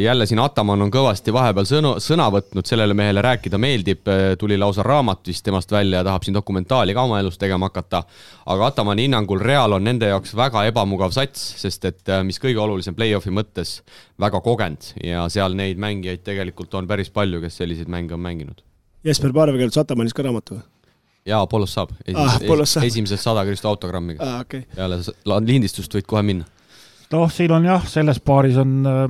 jälle 0.00 0.26
siin 0.26 0.40
Ataman 0.42 0.82
on 0.82 0.90
kõvasti 0.90 1.30
vahepeal 1.32 1.66
sõnu, 1.68 1.92
sõna 2.02 2.26
võtnud, 2.34 2.66
sellele 2.66 2.94
mehele 2.98 3.22
rääkida 3.22 3.58
meeldib, 3.60 4.08
tuli 4.38 4.56
lausa 4.58 4.82
raamat 4.82 5.28
vist 5.30 5.44
temast 5.46 5.70
välja 5.70 6.00
ja 6.00 6.06
tahab 6.08 6.26
siin 6.26 6.34
dokumentaali 6.34 6.94
ka 6.94 7.04
oma 7.06 7.20
elust 7.22 7.38
tegema 7.38 7.68
hakata. 7.70 8.02
aga 8.46 8.66
Atamani 8.66 9.06
hinnangul 9.06 9.38
Real 9.38 9.72
on 9.72 9.84
nende 9.84 10.08
jaoks 10.10 10.34
väga 10.36 10.64
ebamugav 10.72 11.14
sats, 11.14 11.44
sest 11.60 11.84
et 11.84 12.10
mis 12.26 12.40
kõige 12.42 12.58
olulisem 12.58 12.96
play-off'i 12.98 13.30
mõttes, 13.30 13.82
väga 14.20 14.40
kogenud 14.40 14.88
ja 15.04 15.28
seal 15.28 15.54
neid 15.54 15.78
mängijaid 15.78 16.24
tegelikult 16.26 16.74
on 16.74 16.88
päris 16.90 17.10
palju, 17.10 17.40
kes 17.40 17.60
selliseid 17.62 17.88
mänge 17.88 18.14
on 18.14 18.20
mänginud. 18.20 18.64
Jesper 19.04 19.32
Parve 19.32 19.60
kirjutas 19.60 19.84
Atamanist 19.84 20.16
ka 20.18 20.26
raamatu 20.26 20.58
või? 20.58 20.64
jaa, 21.26 21.42
Apollos 21.42 21.74
saab. 21.74 21.94
Ah, 22.14 22.40
esimesed 22.82 23.22
sada 23.22 23.46
Kristo 23.46 23.70
autogrammiga 23.70 24.26
ah,. 24.26 24.40
Okay. 24.42 24.66
peale 24.74 24.98
lindistust 25.46 25.94
võid 25.94 26.10
kohe 26.10 26.24
minna 26.26 26.48
noh, 27.12 27.30
siin 27.32 27.52
on 27.54 27.66
jah, 27.66 27.86
selles 27.88 28.20
paaris 28.24 28.58
on 28.60 28.74
äh, 28.88 29.04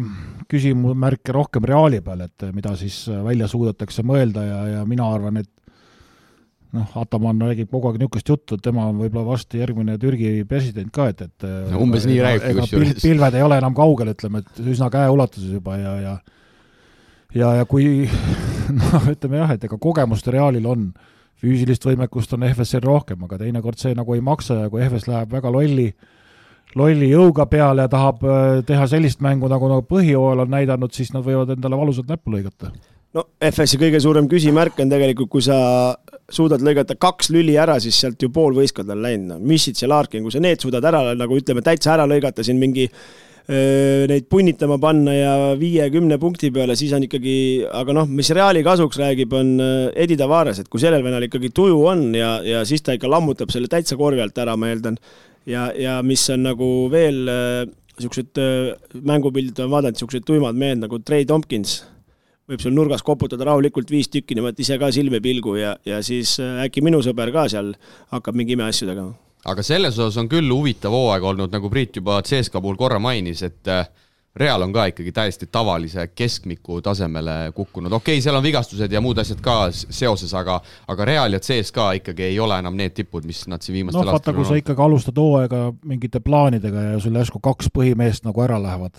küsimusmärke 0.51 1.35
rohkem 1.35 1.67
Reali 1.69 2.03
peal, 2.05 2.25
et 2.27 2.47
äh, 2.47 2.53
mida 2.55 2.75
siis 2.79 3.05
äh, 3.11 3.23
välja 3.25 3.49
suudetakse 3.51 4.05
mõelda 4.07 4.45
ja, 4.47 4.61
ja 4.77 4.85
mina 4.89 5.09
arvan, 5.13 5.41
et 5.43 5.51
noh, 6.77 6.89
Ataman 7.03 7.43
räägib 7.47 7.71
kogu 7.73 7.91
aeg 7.91 8.01
niisugust 8.01 8.33
juttu, 8.33 8.57
et 8.57 8.65
tema 8.65 8.87
on 8.91 9.01
võib-olla 9.03 9.27
varsti 9.35 9.61
järgmine 9.61 9.99
Türgi 10.03 10.35
president 10.49 10.93
ka, 10.95 11.11
et, 11.13 11.25
et 11.29 11.49
no, 11.71 11.83
umbes 11.85 12.07
nii 12.09 12.21
räägibki 12.25 12.59
kusjuures. 12.61 13.03
pilved 13.03 13.39
ei 13.39 13.47
ole 13.47 13.59
enam 13.61 13.77
kaugel, 13.77 14.15
ütleme, 14.15 14.43
et 14.43 14.63
üsna 14.65 14.89
käeulatuses 14.93 15.53
juba 15.53 15.77
ja, 15.81 15.97
ja 16.01 16.15
ja, 17.33 17.55
ja 17.61 17.69
kui 17.69 18.09
noh, 18.81 19.11
ütleme 19.13 19.43
jah, 19.45 19.55
et 19.57 19.69
ega 19.69 19.79
kogemust 19.81 20.29
Realil 20.33 20.67
on, 20.69 20.91
füüsilist 21.43 21.85
võimekust 21.85 22.33
on 22.37 22.45
EFS-il 22.47 22.85
rohkem, 22.85 23.25
aga 23.27 23.41
teinekord 23.41 23.81
see 23.81 23.97
nagu 23.99 24.15
ei 24.15 24.21
maksa 24.25 24.61
ja 24.63 24.73
kui 24.73 24.83
EFS 24.85 25.09
läheb 25.11 25.33
väga 25.35 25.51
lolli 25.51 25.89
äh, 25.91 26.11
lolli 26.79 27.11
jõuga 27.11 27.47
peale 27.51 27.87
ja 27.87 27.93
tahab 27.93 28.25
äh, 28.25 28.63
teha 28.69 28.87
sellist 28.91 29.23
mängu, 29.25 29.51
nagu 29.51 29.71
nad 29.71 29.87
põhijooajal 29.89 30.45
on 30.47 30.53
näidanud, 30.57 30.95
siis 30.97 31.13
nad 31.15 31.25
võivad 31.27 31.55
endale 31.57 31.79
valusalt 31.79 32.11
näppu 32.11 32.35
lõigata. 32.35 32.73
no 33.17 33.27
FS-i 33.51 33.81
kõige 33.81 34.01
suurem 34.01 34.29
küsimärk 34.29 34.79
on 34.81 34.93
tegelikult, 34.93 35.31
kui 35.33 35.45
sa 35.45 35.57
suudad 36.33 36.65
lõigata 36.65 36.97
kaks 37.01 37.33
lüli 37.35 37.59
ära, 37.61 37.79
siis 37.81 37.99
sealt 38.01 38.23
ju 38.23 38.31
pool 38.33 38.57
võistkonda 38.57 38.97
on 38.97 39.03
läinud, 39.05 39.35
no 39.35 39.43
Missits 39.53 39.85
ja 39.85 39.91
Larkin, 39.93 40.25
kui 40.25 40.33
sa 40.33 40.41
need 40.41 40.65
suudad 40.65 40.85
ära 40.89 41.11
nagu 41.19 41.37
ütleme, 41.37 41.65
täitsa 41.65 41.97
ära 41.97 42.07
lõigata 42.09 42.45
siin 42.47 42.61
mingi 42.61 42.87
öö, 42.89 44.07
neid 44.09 44.31
punnitama 44.33 44.79
panna 44.81 45.17
ja 45.17 45.35
viie-kümne 45.61 46.17
punkti 46.23 46.49
peale, 46.55 46.77
siis 46.79 46.95
on 46.97 47.05
ikkagi, 47.05 47.35
aga 47.69 47.97
noh, 47.99 48.09
mis 48.09 48.31
Reali 48.33 48.63
kasuks 48.65 49.01
räägib, 49.03 49.35
on 49.37 49.53
Edi 49.93 50.17
Tavares, 50.17 50.63
et 50.63 50.73
kui 50.73 50.81
sellel 50.81 51.05
venel 51.05 51.29
ikkagi 51.29 51.53
tuju 51.53 51.85
on 51.93 52.09
ja, 52.17 52.39
ja 52.47 52.65
siis 52.69 52.81
ta 52.87 52.97
ikka 52.97 53.11
lammutab 53.13 53.53
selle 53.53 53.69
täitsa 53.69 53.99
korvi 54.01 54.25
alt 54.25 54.41
ära, 54.41 54.57
ma 54.57 54.73
eeldan 54.73 54.97
ja, 55.47 55.71
ja 55.77 56.01
mis 56.07 56.25
on 56.31 56.45
nagu 56.47 56.69
veel 56.93 57.25
niisugused 57.99 58.39
äh, 58.39 58.73
äh, 58.73 59.01
mängupildid 59.03 59.59
olen 59.59 59.71
vaadanud, 59.71 59.97
niisugused 59.97 60.27
tuimad 60.27 60.59
mehed 60.59 60.81
nagu 60.83 60.99
Trey 61.05 61.27
Tompkins, 61.29 61.83
võib 62.49 62.63
seal 62.63 62.75
nurgas 62.75 63.05
koputada 63.07 63.47
rahulikult 63.49 63.91
viis 63.93 64.11
tükki 64.13 64.37
niimoodi 64.37 64.65
ise 64.65 64.79
ka 64.81 64.91
silmi 64.93 65.21
pilgu 65.25 65.57
ja, 65.61 65.75
ja 65.87 66.03
siis 66.05 66.39
äh, 66.43 66.65
äkki 66.67 66.85
minu 66.85 67.03
sõber 67.05 67.33
ka 67.35 67.49
seal 67.53 67.75
hakkab 68.15 68.39
mingi 68.39 68.57
imeasju 68.57 68.89
tegema. 68.89 69.15
aga 69.45 69.65
selles 69.67 69.99
osas 69.99 70.21
on 70.23 70.31
küll 70.31 70.51
huvitav 70.51 70.95
hooaeg 70.95 71.29
olnud, 71.33 71.53
nagu 71.53 71.71
Priit 71.71 71.97
juba 72.01 72.21
CSKA 72.23 72.63
puhul 72.63 72.79
korra 72.81 73.01
mainis, 73.03 73.43
et 73.43 73.73
Real 74.37 74.63
on 74.65 74.73
ka 74.73 74.87
ikkagi 74.89 75.13
täiesti 75.13 75.47
tavalise 75.53 76.07
keskmiku 76.15 76.81
tasemele 76.81 77.53
kukkunud, 77.55 77.93
okei 77.93 78.15
okay,, 78.17 78.23
seal 78.25 78.39
on 78.39 78.43
vigastused 78.43 78.93
ja 78.93 79.01
muud 79.05 79.19
asjad 79.21 79.43
ka 79.45 79.57
seoses, 79.73 80.33
aga 80.35 80.57
aga 80.89 81.05
Real 81.05 81.37
ja 81.37 81.41
CSKA 81.41 81.91
ikkagi 82.01 82.31
ei 82.31 82.39
ole 82.41 82.57
enam 82.63 82.77
need 82.77 82.95
tipud, 82.97 83.27
mis 83.29 83.45
nad 83.53 83.61
siin 83.61 83.77
viimastel 83.77 84.07
noh, 84.09 84.17
vaata, 84.17 84.33
kui 84.33 84.49
sa 84.49 84.57
ikkagi 84.57 84.81
alustad 84.81 85.21
hooaega 85.21 85.67
mingite 85.85 86.23
plaanidega 86.25 86.87
ja 86.93 87.03
sul 87.03 87.19
järsku 87.21 87.43
kaks 87.45 87.69
põhimeest 87.77 88.25
nagu 88.25 88.41
ära 88.45 88.57
lähevad, 88.63 88.97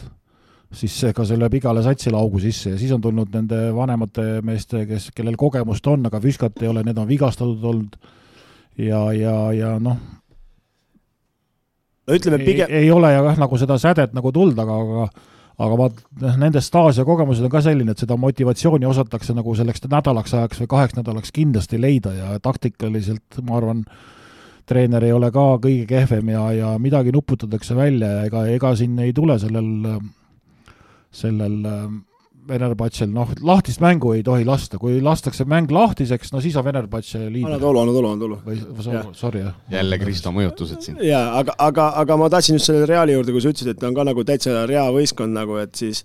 siis 0.74 1.00
ega 1.10 1.26
see 1.26 1.42
lööb 1.42 1.58
igale 1.58 1.82
satsile 1.86 2.20
augu 2.20 2.42
sisse 2.44 2.76
ja 2.76 2.78
siis 2.78 2.94
on 2.94 3.02
tulnud 3.02 3.34
nende 3.34 3.66
vanemate 3.74 4.44
meeste, 4.46 4.86
kes, 4.90 5.10
kellel 5.18 5.40
kogemust 5.40 5.90
on, 5.90 6.06
aga 6.12 6.22
Füskat 6.22 6.62
ei 6.62 6.70
ole, 6.70 6.86
need 6.86 7.02
on 7.02 7.10
vigastatud 7.10 7.72
olnud. 7.74 7.98
Ja, 8.78 9.08
ja, 9.14 9.34
ja 9.54 9.76
noh, 9.82 9.98
no 12.08 12.18
ütleme 12.18 12.41
pigem 12.43 12.72
ei, 12.72 12.89
ole 12.91 13.14
jah 13.14 13.38
nagu 13.39 13.60
seda 13.60 13.78
sädet 13.82 14.14
nagu 14.16 14.32
tulnud, 14.36 14.60
aga, 14.60 14.80
aga 14.82 15.30
aga 15.64 15.78
vaat 15.78 15.99
noh, 16.24 16.38
nende 16.41 16.62
staaž 16.64 16.99
ja 17.01 17.06
kogemused 17.06 17.45
on 17.45 17.51
ka 17.54 17.62
selline, 17.62 17.93
et 17.93 18.01
seda 18.01 18.18
motivatsiooni 18.18 18.88
osatakse 18.89 19.36
nagu 19.38 19.54
selleks 19.58 19.86
nädalaks 19.86 20.34
ajaks 20.34 20.64
või 20.64 20.72
kaheks 20.72 20.97
nädalaks 20.97 21.34
kindlasti 21.36 21.80
leida 21.82 22.14
ja 22.16 22.32
taktikaliselt 22.41 23.38
ma 23.45 23.60
arvan, 23.60 23.84
treener 24.70 25.06
ei 25.06 25.14
ole 25.14 25.30
ka 25.36 25.45
kõige 25.62 25.86
kehvem 25.89 26.32
ja, 26.34 26.47
ja 26.58 26.72
midagi 26.82 27.14
nuputatakse 27.14 27.78
välja 27.78 28.10
ja 28.18 28.26
ega, 28.30 28.45
ega 28.56 28.74
siin 28.80 28.97
ei 29.04 29.14
tule 29.14 29.38
sellel, 29.41 29.70
sellel 31.14 31.60
Venerbatšel, 32.48 33.08
noh, 33.14 33.30
lahtist 33.48 33.80
mängu 33.84 34.12
ei 34.18 34.24
tohi 34.26 34.44
lasta, 34.48 34.80
kui 34.82 34.98
lastakse 35.04 35.46
mäng 35.48 35.72
lahtiseks, 35.72 36.34
no 36.34 36.41
siis 36.44 36.58
on 36.60 36.66
Venerbatš 36.66 37.16
liider. 37.22 37.54
anna 37.54 37.60
tolu, 37.62 37.80
anna 37.80 37.94
tolu, 37.96 38.10
anna 38.12 38.24
tolu. 38.26 38.39
või 38.44 39.16
sorry, 39.16 39.46
jah. 39.46 39.56
jälle 39.72 40.00
Kristo 40.02 40.34
mõjutused 40.36 40.84
siin. 40.84 41.00
jaa, 41.08 41.24
aga, 41.39 41.56
aga, 41.58 41.88
aga 42.04 42.18
ma 42.20 42.30
tahtsin 42.34 42.60
just 42.60 42.68
selle 42.68 42.88
Reali 42.89 43.16
juurde, 43.16 43.32
kui 43.32 43.44
sa 43.44 43.54
ütlesid, 43.54 43.72
et 43.72 43.80
ta 43.80 43.88
on 43.88 43.96
ka 43.96 44.06
nagu 44.10 44.26
täitsa 44.28 44.66
rea 44.70 44.86
võistkond 44.91 45.39
nagu, 45.39 45.58
et 45.64 45.76
siis 45.80 46.04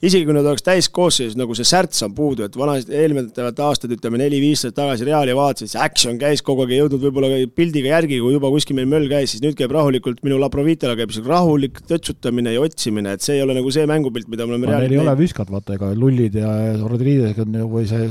isegi 0.00 0.24
kui 0.24 0.36
nad 0.36 0.46
oleks 0.48 0.64
täiskoosseisus, 0.64 1.36
nagu 1.38 1.54
see 1.56 1.68
särts 1.68 2.00
on 2.06 2.14
puudu, 2.16 2.46
et 2.46 2.56
vanasti, 2.56 2.94
eelnevad 2.96 3.62
aastad, 3.66 3.92
ütleme 3.96 4.20
neli-viis 4.22 4.64
aastat 4.64 4.78
tagasi 4.78 5.06
Reali 5.08 5.34
vaatasid, 5.36 5.72
see 5.72 5.82
action 5.82 6.18
käis 6.20 6.42
kogu 6.46 6.64
aeg, 6.64 6.74
ei 6.74 6.80
jõudnud 6.80 7.04
võib-olla 7.04 7.40
pildiga 7.56 7.94
järgi, 7.94 8.20
kui 8.22 8.34
juba 8.34 8.50
kuskil 8.52 8.78
meil 8.78 8.88
möll 8.90 9.10
käis, 9.10 9.34
siis 9.34 9.44
nüüd 9.44 9.58
käib 9.58 9.74
rahulikult, 9.74 10.22
minu 10.26 10.38
Laprovitala 10.40 10.96
käib 10.98 11.12
sihuke 11.14 11.32
rahulik 11.32 11.82
tötsutamine 11.90 12.54
ja 12.54 12.62
otsimine, 12.64 13.16
et 13.16 13.24
see 13.24 13.38
ei 13.38 13.44
ole 13.44 13.56
nagu 13.58 13.72
see 13.74 13.86
mängupilt, 13.90 14.30
mida 14.32 14.46
me 14.46 14.56
oleme 14.56 14.70
Neil 14.70 14.94
ei 14.94 15.02
ole 15.02 15.16
viskat, 15.18 15.50
vaata, 15.52 15.76
ega 15.76 15.90
Lullid 15.96 16.38
ja 16.40 16.50
Rodriguez 16.80 17.40
on 17.42 17.60
ju, 17.60 17.68
või 17.70 17.86
see 17.90 18.08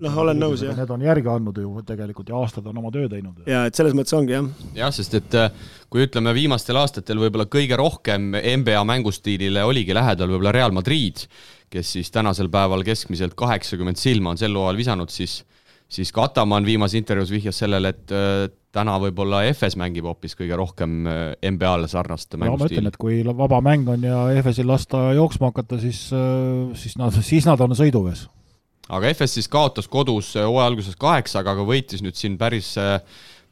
noh, 0.00 0.20
olen 0.24 0.40
nõus, 0.40 0.64
jah. 0.64 0.76
Need 0.78 0.94
on 0.94 1.04
järgi 1.04 1.32
andnud 1.32 1.60
ju 1.60 1.84
tegelikult 1.86 2.30
ja 2.30 2.38
aastad 2.40 2.68
on 2.70 2.80
oma 2.80 2.92
töö 2.94 3.08
teinud. 3.10 3.44
jaa, 3.48 3.66
et 3.68 3.76
selles 3.76 3.96
mõttes 3.96 4.16
ongi, 4.16 4.36
jah. 4.36 4.48
jah, 4.78 4.94
sest 4.94 5.18
et 5.18 5.36
äh, 5.38 5.50
kui 5.90 6.06
ütleme, 6.06 6.32
viimastel 6.36 6.78
aastatel 6.78 7.18
võib-olla 7.18 7.48
kõige 7.50 7.78
rohkem 7.78 8.30
NBA 8.32 8.82
mängustiilile 8.86 9.64
oligi 9.66 9.94
lähedal 9.96 10.30
võib-olla 10.30 10.54
Real 10.54 10.74
Madrid, 10.74 11.24
kes 11.70 11.96
siis 11.96 12.10
tänasel 12.14 12.50
päeval 12.50 12.84
keskmiselt 12.86 13.34
kaheksakümmend 13.38 13.98
silma 13.98 14.34
on 14.34 14.38
sel 14.38 14.54
hooajal 14.54 14.78
visanud, 14.78 15.10
siis 15.10 15.40
siis 15.90 16.12
ka 16.14 16.28
Ataman 16.28 16.66
viimases 16.66 16.98
intervjuus 17.00 17.32
vihjas 17.34 17.60
sellele, 17.64 17.92
et 17.94 18.14
äh, 18.14 18.44
täna 18.74 18.96
võib-olla 19.02 19.42
EFS 19.48 19.76
mängib 19.80 20.06
hoopis 20.06 20.36
kõige 20.38 20.58
rohkem 20.58 21.00
äh, 21.10 21.22
NBA-le 21.50 21.90
sarnast 21.90 22.36
mängustiili. 22.36 22.52
no 22.54 22.62
ma 22.62 22.70
ütlen, 22.70 22.90
et 22.92 23.00
kui 23.00 23.22
vaba 23.26 23.60
mäng 23.64 23.90
on 23.90 24.06
ja 24.06 24.22
EFS-il 24.36 24.70
lasta 24.70 25.08
jooksma 25.18 25.50
hakata, 25.50 25.80
siis, 25.82 26.06
äh, 26.14 26.70
siis 26.78 26.94
nad, 27.00 27.16
siis 27.26 27.48
nad 27.48 27.60
on 27.66 27.74
sõiduvees. 27.78 28.28
aga 28.88 29.10
EFS 29.10 29.40
siis 29.40 29.50
kaotas 29.50 29.90
kodus 29.90 30.36
hooaja 30.38 30.70
alguses 30.70 30.96
kaheksaga, 30.98 31.56
aga 31.56 31.66
võitis 31.66 32.06
nüüd 32.06 32.18
siin 32.18 32.38
päris 32.38 32.76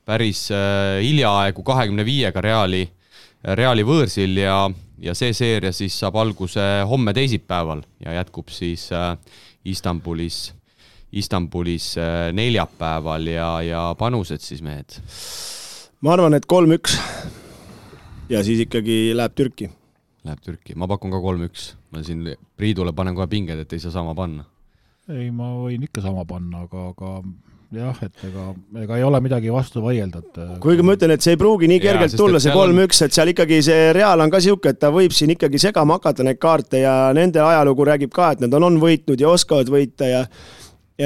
päris 0.09 0.49
äh, 0.51 1.03
hiljaaegu 1.05 1.63
kahekümne 1.63 2.05
viiega 2.07 2.41
Reali, 2.41 2.87
Reali 3.45 3.85
võõrsil 3.87 4.41
ja, 4.41 4.63
ja 5.05 5.15
see 5.19 5.35
seeria 5.37 5.73
siis 5.77 5.99
saab 6.01 6.17
alguse 6.21 6.65
homme 6.89 7.13
teisipäeval 7.17 7.85
ja 8.05 8.17
jätkub 8.17 8.49
siis 8.53 8.89
äh, 8.97 9.13
Istanbulis, 9.69 10.55
Istanbulis 11.13 11.91
äh, 12.01 12.31
neljapäeval 12.33 13.29
ja, 13.29 13.51
ja 13.67 13.83
panused 13.99 14.45
siis 14.45 14.65
mehed? 14.65 14.97
ma 16.01 16.15
arvan, 16.15 16.39
et 16.39 16.49
kolm-üks 16.49 16.97
ja 18.33 18.41
siis 18.47 18.63
ikkagi 18.65 19.11
läheb 19.17 19.35
Türki. 19.37 19.69
Läheb 20.25 20.41
Türki, 20.45 20.77
ma 20.77 20.89
pakun 20.91 21.13
ka 21.13 21.21
kolm-üks, 21.23 21.73
ma 21.93 22.01
siin 22.07 22.25
Priidule 22.57 22.95
panen 22.97 23.17
kohe 23.17 23.29
pinged, 23.31 23.61
et 23.61 23.77
ei 23.77 23.83
saa 23.83 23.93
sama 23.93 24.17
panna. 24.17 24.47
ei, 25.09 25.29
ma 25.35 25.53
võin 25.59 25.85
ikka 25.85 26.01
sama 26.05 26.25
panna, 26.29 26.65
aga, 26.65 26.89
aga 26.95 27.13
jah, 27.75 27.97
et 28.05 28.23
ega, 28.29 28.45
ega 28.83 28.97
ei 28.97 29.05
ole 29.05 29.21
midagi 29.25 29.51
vastu 29.53 29.83
vaielda, 29.85 30.23
et 30.25 30.39
äh, 30.41 30.53
kuigi 30.63 30.85
ma 30.87 30.95
ütlen, 30.97 31.13
et 31.15 31.25
see 31.25 31.35
ei 31.37 31.41
pruugi 31.41 31.69
nii 31.69 31.83
kergelt 31.83 32.15
ja, 32.15 32.21
tulla, 32.21 32.41
see 32.41 32.55
kolm-üks, 32.55 33.03
et 33.05 33.17
seal 33.17 33.33
ikkagi 33.35 33.61
see 33.67 33.91
Real 33.97 34.25
on 34.25 34.33
ka 34.33 34.41
niisugune, 34.41 34.73
et 34.73 34.81
ta 34.81 34.93
võib 34.95 35.13
siin 35.17 35.35
ikkagi 35.35 35.61
segama 35.61 35.99
hakata 35.99 36.25
neid 36.27 36.41
kaarte 36.41 36.81
ja 36.85 36.95
nende 37.17 37.43
ajalugu 37.45 37.89
räägib 37.91 38.15
ka, 38.15 38.33
et 38.35 38.45
nad 38.45 38.57
on, 38.57 38.71
on 38.71 38.81
võitnud 38.81 39.21
ja 39.21 39.33
oskavad 39.35 39.69
võita 39.73 40.09
ja 40.09 40.25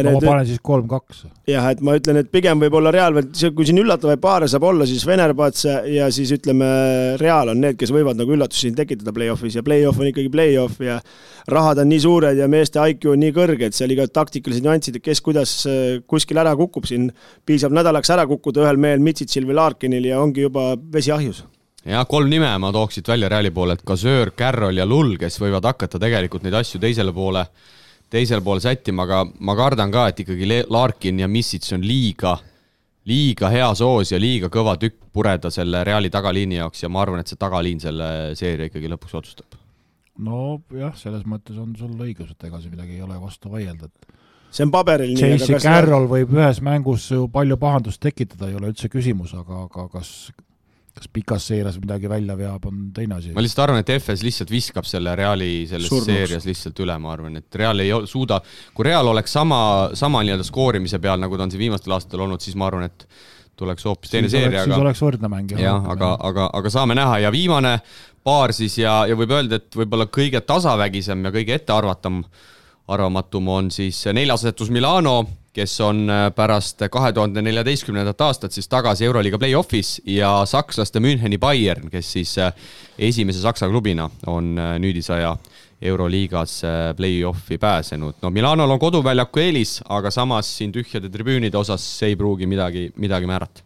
no 0.00 0.08
need, 0.08 0.24
ma 0.24 0.30
panen 0.30 0.46
siis 0.48 0.60
kolm-kaks. 0.64 1.18
jah, 1.50 1.66
et 1.74 1.82
ma 1.84 1.94
ütlen, 1.98 2.20
et 2.22 2.30
pigem 2.32 2.62
võib-olla 2.64 2.92
Real 2.94 3.12
veel, 3.16 3.28
kui 3.56 3.66
siin 3.68 3.80
üllatavaid 3.82 4.22
paare 4.22 4.48
saab 4.48 4.64
olla, 4.70 4.86
siis 4.88 5.04
Venerbatse 5.08 5.74
ja 5.92 6.08
siis 6.14 6.32
ütleme, 6.38 6.68
Real 7.20 7.52
on 7.52 7.60
need, 7.60 7.76
kes 7.80 7.92
võivad 7.92 8.16
nagu 8.20 8.32
üllatusi 8.32 8.68
siin 8.68 8.78
tekitada 8.78 9.12
play-off'is 9.16 9.58
ja 9.58 9.64
play-off 9.66 10.00
on 10.00 10.08
ikkagi 10.08 10.32
play-off 10.32 10.80
ja 10.84 10.98
rahad 11.52 11.82
on 11.82 11.90
nii 11.92 12.02
suured 12.06 12.40
ja 12.40 12.48
meeste 12.48 12.80
IQ 12.94 13.10
on 13.12 13.20
nii 13.20 13.34
kõrge, 13.36 13.68
et 13.68 13.76
seal 13.76 13.92
iga 13.92 14.06
taktikalised 14.08 14.64
nüansid, 14.64 14.96
et 14.96 15.04
kes 15.04 15.20
kuidas 15.24 15.56
äh, 15.68 16.00
kuskil 16.08 16.40
ära 16.40 16.54
kukub 16.56 16.88
siin, 16.88 17.10
piisab 17.44 17.76
nädalaks 17.76 18.14
ära 18.14 18.24
kukkuda 18.30 18.64
ühel 18.64 18.80
mehel, 18.80 19.04
Mitsitsil 19.04 19.44
või 19.48 19.60
Larkinil 19.60 20.08
ja 20.08 20.22
ongi 20.22 20.46
juba 20.46 20.72
vesi 20.92 21.12
ahjus 21.12 21.44
jah, 21.84 22.06
kolm 22.08 22.30
nime 22.32 22.48
ma 22.62 22.72
tooks 22.72 22.96
siit 22.96 23.12
välja 23.12 23.28
Reali 23.28 23.52
poolelt, 23.52 23.84
Kasöör, 23.84 24.32
Carroll 24.38 24.80
ja 24.80 24.88
Lull, 24.88 25.18
kes 25.20 25.36
võivad 25.42 25.66
hakata 25.68 26.00
tegelikult 26.00 26.46
neid 26.46 26.56
asju 26.62 26.80
teisele 26.80 27.12
poole 27.12 27.44
teisel 28.12 28.42
pool 28.44 28.60
sättima, 28.60 29.06
aga 29.08 29.22
ma 29.40 29.56
kardan 29.56 29.92
ka, 29.92 30.08
et 30.12 30.20
ikkagi 30.24 30.62
Larkin 30.68 31.22
ja 31.22 31.28
Missits 31.28 31.72
on 31.72 31.86
liiga, 31.86 32.36
liiga 33.08 33.48
hea 33.52 33.72
soos 33.78 34.12
ja 34.12 34.20
liiga 34.20 34.52
kõva 34.52 34.76
tükk 34.80 35.00
pureda 35.12 35.50
selle 35.52 35.82
Reali 35.84 36.12
tagaliini 36.12 36.60
jaoks 36.60 36.84
ja 36.84 36.92
ma 36.92 37.02
arvan, 37.02 37.24
et 37.24 37.32
see 37.32 37.40
tagaliin 37.40 37.80
selle 37.80 38.06
seeria 38.38 38.70
ikkagi 38.70 38.92
lõpuks 38.92 39.18
otsustab 39.20 39.58
nojah, 40.20 40.94
selles 40.98 41.24
mõttes 41.28 41.56
on 41.60 41.72
sul 41.78 41.94
õigus, 42.04 42.32
et 42.32 42.48
ega 42.48 42.60
siin 42.60 42.74
midagi 42.74 42.98
ei 42.98 43.04
ole 43.04 43.16
vastu 43.20 43.52
vaielda, 43.52 43.88
et 43.88 44.52
see 44.52 44.66
on 44.66 44.72
paberil 44.74 45.14
nii. 45.14 45.38
Chase 45.40 45.60
Carroll 45.64 46.08
võib 46.10 46.34
ühes 46.36 46.60
mängus 46.64 47.08
ju 47.12 47.26
palju 47.32 47.58
pahandust 47.60 48.02
tekitada, 48.02 48.50
ei 48.50 48.58
ole 48.58 48.72
üldse 48.72 48.90
küsimus, 48.92 49.34
aga, 49.38 49.64
aga 49.68 49.88
kas 49.92 50.12
kas 50.92 51.08
pikas 51.08 51.46
seires 51.48 51.78
midagi 51.80 52.08
välja 52.10 52.36
veab, 52.36 52.66
on 52.68 52.80
teine 52.94 53.16
asi. 53.16 53.32
ma 53.32 53.44
lihtsalt 53.44 53.64
arvan, 53.64 53.80
et 53.82 53.92
FS 53.96 54.24
lihtsalt 54.26 54.52
viskab 54.52 54.88
selle 54.88 55.14
Reali 55.16 55.64
selles 55.70 55.88
Surnuks. 55.88 56.08
seerias 56.10 56.48
lihtsalt 56.48 56.82
üle, 56.84 56.96
ma 57.00 57.14
arvan, 57.14 57.38
et 57.40 57.60
Real 57.60 57.80
ei 57.84 57.92
suuda, 58.08 58.42
kui 58.76 58.88
Real 58.90 59.08
oleks 59.08 59.32
sama, 59.38 59.62
sama 59.98 60.20
nii-öelda 60.26 60.46
skoorimise 60.46 61.00
peal, 61.02 61.20
nagu 61.22 61.38
ta 61.38 61.46
on 61.46 61.54
siin 61.54 61.64
viimastel 61.64 61.96
aastatel 61.96 62.26
olnud, 62.26 62.44
siis 62.44 62.58
ma 62.60 62.68
arvan, 62.68 62.90
et 62.90 63.06
tuleks 63.56 63.84
hoopis 63.88 64.12
teine 64.12 64.30
seeria, 64.32 64.62
aga 64.62 64.68
siis 64.68 64.84
oleks 64.84 65.02
võrdne 65.04 65.32
mäng. 65.32 65.56
jah, 65.60 65.90
aga, 65.94 66.14
aga, 66.28 66.48
aga 66.60 66.72
saame 66.72 66.96
näha 66.98 67.22
ja 67.24 67.32
viimane 67.32 67.76
paar 68.24 68.52
siis 68.56 68.76
ja, 68.78 69.02
ja 69.08 69.16
võib 69.18 69.32
öelda, 69.34 69.60
et 69.60 69.76
võib-olla 69.76 70.08
kõige 70.12 70.40
tasavägisem 70.46 71.24
ja 71.24 71.32
kõige 71.34 71.56
ettearvatam 71.56 72.22
arvamatum 72.92 73.48
on 73.48 73.70
siis 73.74 74.04
neljas 74.12 74.44
asetus 74.44 74.70
Milano, 74.74 75.22
kes 75.52 75.80
on 75.80 76.10
äh, 76.10 76.30
pärast 76.34 76.80
kahe 76.90 77.12
tuhande 77.12 77.42
neljateistkümnendat 77.44 78.20
aastat 78.24 78.52
siis 78.52 78.68
tagasi 78.72 79.04
Euroliiga 79.04 79.38
play-off'is 79.38 79.98
ja 80.08 80.32
sakslaste 80.48 81.00
Müncheni 81.00 81.38
Bayern, 81.38 81.90
kes 81.92 82.12
siis 82.12 82.36
äh, 82.40 82.54
esimese 82.98 83.40
Saksa 83.40 83.68
klubina 83.68 84.08
on 84.26 84.56
äh, 84.58 84.78
nüüdisaja 84.80 85.36
Euroliigas 85.82 86.62
play-off'i 86.96 87.58
pääsenud. 87.58 88.14
no 88.22 88.30
Milanol 88.30 88.70
on 88.70 88.78
koduväljaku 88.78 89.40
eelis, 89.40 89.80
aga 89.88 90.10
samas 90.10 90.56
siin 90.58 90.72
tühjade 90.72 91.10
tribüünide 91.10 91.58
osas 91.58 91.84
ei 92.06 92.16
pruugi 92.16 92.46
midagi, 92.46 92.92
midagi 92.96 93.26
määrata. 93.26 93.64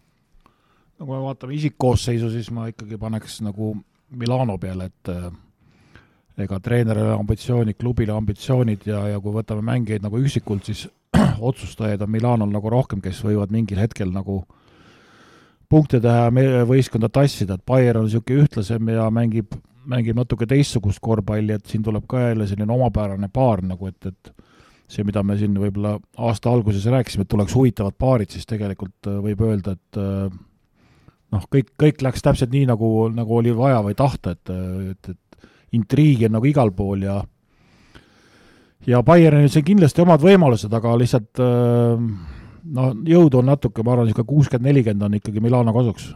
no 0.99 1.07
kui 1.07 1.17
me 1.17 1.23
vaatame 1.23 1.55
isikkoosseisu, 1.55 2.31
siis 2.31 2.51
ma 2.51 2.71
ikkagi 2.73 2.99
paneks 2.99 3.43
nagu 3.45 3.77
Milano 4.11 4.57
peale, 4.59 4.85
et 4.85 5.11
ega 6.39 6.61
treenerile 6.61 7.13
ambitsioonid, 7.19 7.77
klubile 7.77 8.13
ambitsioonid 8.17 8.87
ja, 8.87 9.03
ja 9.13 9.21
kui 9.21 9.35
võtame 9.35 9.63
mängijaid 9.67 10.05
nagu 10.07 10.17
üksikult, 10.17 10.65
siis 10.65 10.87
otsustajaid 11.51 12.03
on 12.03 12.13
Milanol 12.13 12.53
nagu 12.53 12.71
rohkem, 12.73 13.03
kes 13.05 13.23
võivad 13.25 13.53
mingil 13.55 13.81
hetkel 13.81 14.13
nagu 14.15 14.43
punkte 15.69 16.01
teha 16.03 16.31
ja 16.31 16.65
võistkonda 16.69 17.11
tassida, 17.13 17.57
et 17.57 17.67
Bayern 17.67 18.03
on 18.03 18.07
niisugune 18.07 18.45
ühtlasem 18.45 18.91
ja 18.93 19.09
mängib, 19.11 19.57
mängib 19.91 20.19
natuke 20.19 20.47
teistsugust 20.47 21.03
korvpalli, 21.03 21.57
et 21.57 21.67
siin 21.67 21.85
tuleb 21.87 22.07
ka 22.11 22.29
jälle 22.29 22.47
selline 22.47 22.73
omapärane 22.73 23.31
paar 23.33 23.65
nagu, 23.67 23.91
et, 23.91 24.07
et 24.07 24.33
see, 24.87 25.03
mida 25.07 25.23
me 25.27 25.37
siin 25.39 25.57
võib-olla 25.59 25.97
aasta 26.29 26.53
alguses 26.53 26.87
rääkisime, 26.93 27.27
et 27.27 27.33
tuleks 27.33 27.55
huvitavad 27.59 27.97
paarid, 27.99 28.31
siis 28.31 28.47
tegelikult 28.47 29.11
äh, 29.11 29.19
võib 29.25 29.43
öelda, 29.49 29.75
et 29.75 30.01
äh, 30.01 30.27
noh, 31.35 31.47
kõik, 31.53 31.73
kõik 31.81 32.05
läks 32.07 32.23
täpselt 32.25 32.55
nii, 32.55 32.67
nagu, 32.71 32.91
nagu 33.15 33.39
oli 33.41 33.55
vaja 33.57 33.83
või 33.87 33.97
tahta, 33.99 34.37
et, 34.37 34.55
et, 34.93 35.11
et 35.15 35.49
intriigi 35.77 36.29
on 36.29 36.39
nagu 36.39 36.47
igal 36.49 36.71
pool 36.77 37.03
ja 37.07 37.19
ja 38.87 39.03
Bayernil 39.03 39.51
siin 39.53 39.67
kindlasti 39.67 40.05
omad 40.05 40.23
võimalused, 40.23 40.73
aga 40.75 40.95
lihtsalt 41.01 41.43
äh, 41.43 42.05
no 42.77 42.93
jõudu 43.07 43.43
on 43.43 43.51
natuke, 43.53 43.85
ma 43.85 43.97
arvan, 43.97 44.09
niisugune 44.09 44.31
kuuskümmend, 44.31 44.71
nelikümmend 44.71 45.09
on 45.09 45.19
ikkagi 45.21 45.43
Milano 45.43 45.75
kasuks. 45.77 46.13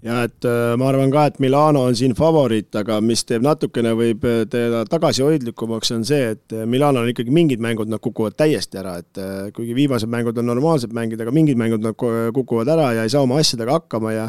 Ja 0.00 0.22
et 0.24 0.46
äh, 0.48 0.72
ma 0.80 0.88
arvan 0.88 1.12
ka, 1.12 1.26
et 1.28 1.42
Milano 1.44 1.82
on 1.84 1.96
siin 1.96 2.14
favoriit, 2.16 2.72
aga 2.80 3.02
mis 3.04 3.20
teeb 3.28 3.44
natukene, 3.44 3.92
võib 3.98 4.24
äh, 4.24 4.42
teda 4.48 4.86
tagasihoidlikumaks, 4.88 5.92
on 5.98 6.06
see, 6.08 6.32
et 6.36 6.56
Milanol 6.64 7.12
ikkagi 7.12 7.34
mingid 7.36 7.60
mängud, 7.60 7.90
nad 7.92 8.00
kukuvad 8.00 8.38
täiesti 8.40 8.80
ära, 8.80 8.96
et 9.02 9.20
kuigi 9.56 9.76
viimased 9.76 10.08
mängud 10.10 10.40
on 10.40 10.48
normaalsed 10.48 10.96
mängid, 10.96 11.20
aga 11.20 11.34
mingid 11.36 11.60
mängud 11.60 11.84
nad 11.84 12.00
kukuvad 12.00 12.72
ära 12.72 12.94
ja 12.96 13.04
ei 13.04 13.12
saa 13.12 13.26
oma 13.28 13.42
asjadega 13.44 13.76
hakkama 13.76 14.16
ja 14.16 14.28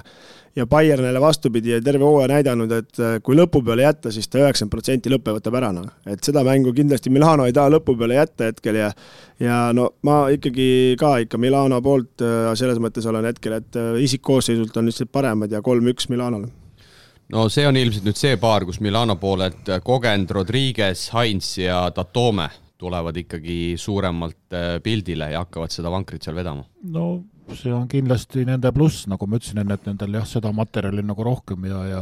ja 0.55 0.67
Bayern 0.67 1.03
jälle 1.05 1.21
vastupidi, 1.21 1.81
terve 1.81 2.03
hooaja 2.03 2.27
näidanud, 2.27 2.71
et 2.71 2.99
äh, 2.99 3.17
kui 3.23 3.35
lõpu 3.37 3.61
peale 3.65 3.85
jätta, 3.85 4.11
siis 4.11 4.27
ta 4.27 4.41
üheksakümmend 4.41 4.73
protsenti 4.73 5.11
lõppe 5.11 5.35
võtab 5.37 5.57
ära, 5.59 5.71
noh. 5.75 5.87
et 6.05 6.23
seda 6.23 6.43
mängu 6.47 6.73
kindlasti 6.75 7.11
Milano 7.13 7.45
ei 7.47 7.55
taha 7.55 7.71
lõpu 7.77 7.95
peale 7.99 8.19
jätta 8.19 8.49
hetkel 8.49 8.79
ja 8.81 8.89
ja 9.39 9.59
no 9.73 9.91
ma 10.07 10.23
ikkagi 10.33 10.97
ka 10.99 11.15
ikka 11.23 11.39
Milano 11.41 11.81
poolt 11.81 12.23
äh, 12.25 12.51
selles 12.59 12.81
mõttes 12.83 13.07
olen 13.07 13.29
hetkel, 13.31 13.59
et 13.61 13.79
äh, 13.79 13.93
isikkoosseisult 14.03 14.75
on 14.77 14.91
lihtsalt 14.91 15.11
paremad 15.11 15.51
ja 15.51 15.63
kolm-üks 15.63 16.09
Milanole 16.11 16.51
no 17.31 17.47
see 17.49 17.67
on 17.67 17.79
ilmselt 17.79 18.09
nüüd 18.09 18.19
see 18.19 18.35
paar, 18.41 18.67
kus 18.67 18.81
Milano 18.83 19.15
poolelt 19.21 19.71
kogenud 19.87 20.35
Rodriguez, 20.35 21.07
Heinz 21.15 21.55
ja 21.63 21.85
Tatome 21.95 22.49
tulevad 22.81 23.15
ikkagi 23.15 23.77
suuremalt 23.77 24.55
pildile 24.83 25.29
ja 25.31 25.45
hakkavad 25.45 25.71
seda 25.71 25.91
vankrit 25.93 26.25
seal 26.25 26.35
vedama. 26.35 26.65
no 26.91 27.21
see 27.55 27.73
on 27.73 27.87
kindlasti 27.91 28.45
nende 28.47 28.71
pluss, 28.75 29.05
nagu 29.11 29.27
ma 29.27 29.39
ütlesin 29.39 29.61
enne, 29.63 29.75
et 29.77 29.87
nendel 29.89 30.19
jah, 30.19 30.27
seda 30.27 30.51
materjali 30.55 31.03
nagu 31.05 31.23
rohkem 31.25 31.65
ja, 31.69 31.83
ja 31.89 32.01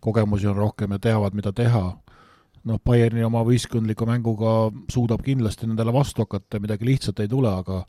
kogemusi 0.00 0.48
on 0.50 0.56
rohkem 0.56 0.94
ja 0.96 0.98
teavad, 1.02 1.36
mida 1.38 1.52
teha. 1.52 1.86
noh, 2.68 2.80
Bayerni 2.84 3.22
oma 3.24 3.40
võistkondliku 3.46 4.04
mänguga 4.04 4.52
suudab 4.92 5.22
kindlasti 5.24 5.68
nendele 5.68 5.92
vastu 5.94 6.24
hakata, 6.26 6.58
midagi 6.60 6.84
lihtsat 6.84 7.20
ei 7.22 7.30
tule, 7.30 7.48
aga 7.48 7.84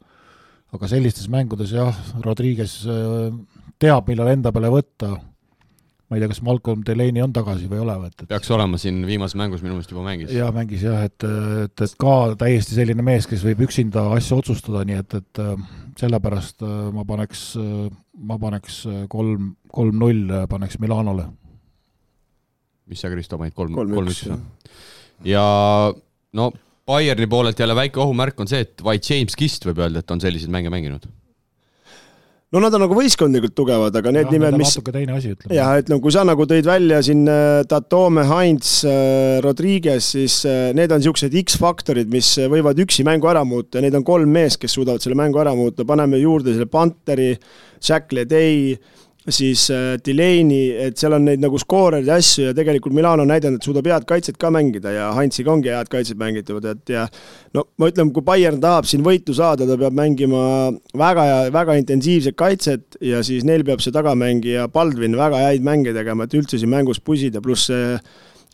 aga 0.73 0.87
sellistes 0.87 1.27
mängudes 1.33 1.73
jah, 1.73 1.95
Rodriguez 2.21 2.75
äh, 2.85 3.33
teab, 3.81 4.07
millal 4.07 4.29
enda 4.35 4.51
peale 4.53 4.69
võtta 4.69 5.15
ma 6.09 6.17
ei 6.17 6.23
tea, 6.23 6.29
kas 6.31 6.41
Malcolm 6.45 6.81
Delaney 6.85 7.21
on 7.21 7.33
tagasi 7.33 7.67
või 7.69 7.77
ei 7.77 7.83
ole, 7.83 7.95
et, 8.09 8.23
et 8.23 8.31
peaks 8.31 8.49
olema 8.55 8.79
siin 8.81 9.03
viimases 9.05 9.37
mängus 9.37 9.61
minu 9.61 9.75
meelest 9.75 9.91
juba 9.93 10.05
mängis. 10.07 10.31
jaa, 10.33 10.49
mängis 10.55 10.85
jah, 10.85 11.03
et, 11.05 11.25
et, 11.65 11.83
et 11.85 11.93
ka 12.01 12.15
täiesti 12.39 12.77
selline 12.77 13.05
mees, 13.05 13.27
kes 13.29 13.43
võib 13.45 13.61
üksinda 13.67 14.07
asju 14.15 14.39
otsustada, 14.41 14.81
nii 14.89 14.97
et, 15.03 15.17
et 15.21 15.41
äh, 15.43 15.51
sellepärast 16.01 16.65
äh, 16.65 16.79
ma 16.95 17.05
paneks, 17.09 17.43
äh, 17.61 17.83
ma 18.25 18.39
paneks 18.41 18.79
kolm, 19.13 19.51
kolm-null 19.69 20.33
paneks 20.49 20.81
Milanole. 20.81 21.27
mis 22.89 23.05
sa, 23.05 23.13
Kristo, 23.13 23.37
panid 23.37 23.53
kolm, 23.57 23.77
kolm-üks? 23.77 24.25
ja 25.29 25.45
no 26.33 26.51
Bayerni 26.89 27.29
poolelt 27.29 27.59
jälle 27.61 27.75
väike 27.77 28.01
ohumärk 28.01 28.39
on 28.41 28.49
see, 28.49 28.65
et 28.65 28.81
vaid 28.81 29.05
James 29.05 29.37
Kist 29.37 29.69
võib 29.69 29.85
öelda, 29.85 30.01
et 30.01 30.09
on 30.09 30.21
selliseid 30.21 30.49
mänge 30.49 30.73
mänginud 30.73 31.05
no 32.53 32.61
nad 32.63 32.73
on 32.73 32.81
nagu 32.81 32.95
võistkondlikult 32.97 33.53
tugevad, 33.57 33.95
aga 33.99 34.13
need 34.13 34.25
ja, 34.25 34.33
nimed, 34.33 34.57
mis 34.57 34.73
natuke 34.73 34.93
teine 34.95 35.15
asi, 35.17 35.33
ütleme. 35.35 35.53
jah, 35.53 35.73
et 35.81 35.89
no 35.91 35.99
kui 36.01 36.13
sa 36.13 36.23
nagu 36.27 36.47
tõid 36.49 36.65
välja 36.69 37.01
siin 37.05 37.23
äh, 37.29 37.61
Tatome, 37.69 38.25
Heinz, 38.29 38.79
äh, 38.89 39.37
Rodriguez, 39.45 40.11
siis 40.15 40.41
äh, 40.49 40.69
need 40.77 40.93
on 40.95 41.03
niisugused 41.03 41.35
X-faktorid, 41.43 42.09
mis 42.13 42.31
võivad 42.49 42.81
üksi 42.81 43.05
mängu 43.07 43.29
ära 43.29 43.45
muuta 43.47 43.77
ja 43.77 43.85
neid 43.85 43.97
on 43.99 44.07
kolm 44.07 44.33
meest, 44.33 44.57
kes 44.61 44.79
suudavad 44.79 45.05
selle 45.05 45.17
mängu 45.19 45.41
ära 45.41 45.53
muuta, 45.57 45.85
paneme 45.89 46.21
juurde 46.21 46.55
selle 46.55 46.69
Panteri, 46.71 47.35
Jack 47.85 48.15
Ledei, 48.17 48.73
siis 49.33 49.65
äh, 49.73 49.97
Delaney, 50.05 50.69
et 50.87 50.99
seal 50.99 51.15
on 51.17 51.25
neid 51.27 51.41
nagu 51.43 51.59
skooreid 51.61 52.07
ja 52.07 52.17
asju 52.19 52.49
ja 52.49 52.53
tegelikult 52.57 52.95
Milano 52.95 53.25
on 53.25 53.31
näidanud, 53.31 53.59
et 53.59 53.67
suudab 53.67 53.89
head 53.89 54.07
kaitset 54.09 54.39
ka 54.41 54.51
mängida 54.53 54.93
ja 54.95 55.09
Heinziga 55.17 55.53
ongi 55.53 55.71
head 55.73 55.91
kaitset 55.91 56.19
mängitud, 56.19 56.65
et 56.69 56.93
ja 56.93 57.05
no 57.55 57.65
ma 57.81 57.89
ütlen, 57.91 58.13
kui 58.15 58.25
Bayern 58.25 58.61
tahab 58.63 58.87
siin 58.89 59.03
võitu 59.05 59.35
saada, 59.37 59.67
ta 59.69 59.77
peab 59.79 59.97
mängima 59.97 60.41
väga 60.97 61.27
väga 61.55 61.77
intensiivset 61.81 62.37
kaitset 62.39 62.99
ja 63.01 63.23
siis 63.25 63.45
neil 63.47 63.65
peab 63.67 63.83
see 63.83 63.95
tagamängija 63.95 64.69
Baldwin 64.73 65.17
väga 65.19 65.43
häid 65.49 65.65
mänge 65.65 65.93
tegema, 65.95 66.25
et 66.25 66.37
üldse 66.37 66.59
siin 66.59 66.71
mängus 66.73 67.01
pusida, 67.03 67.43
pluss 67.43 67.69
see 67.69 67.97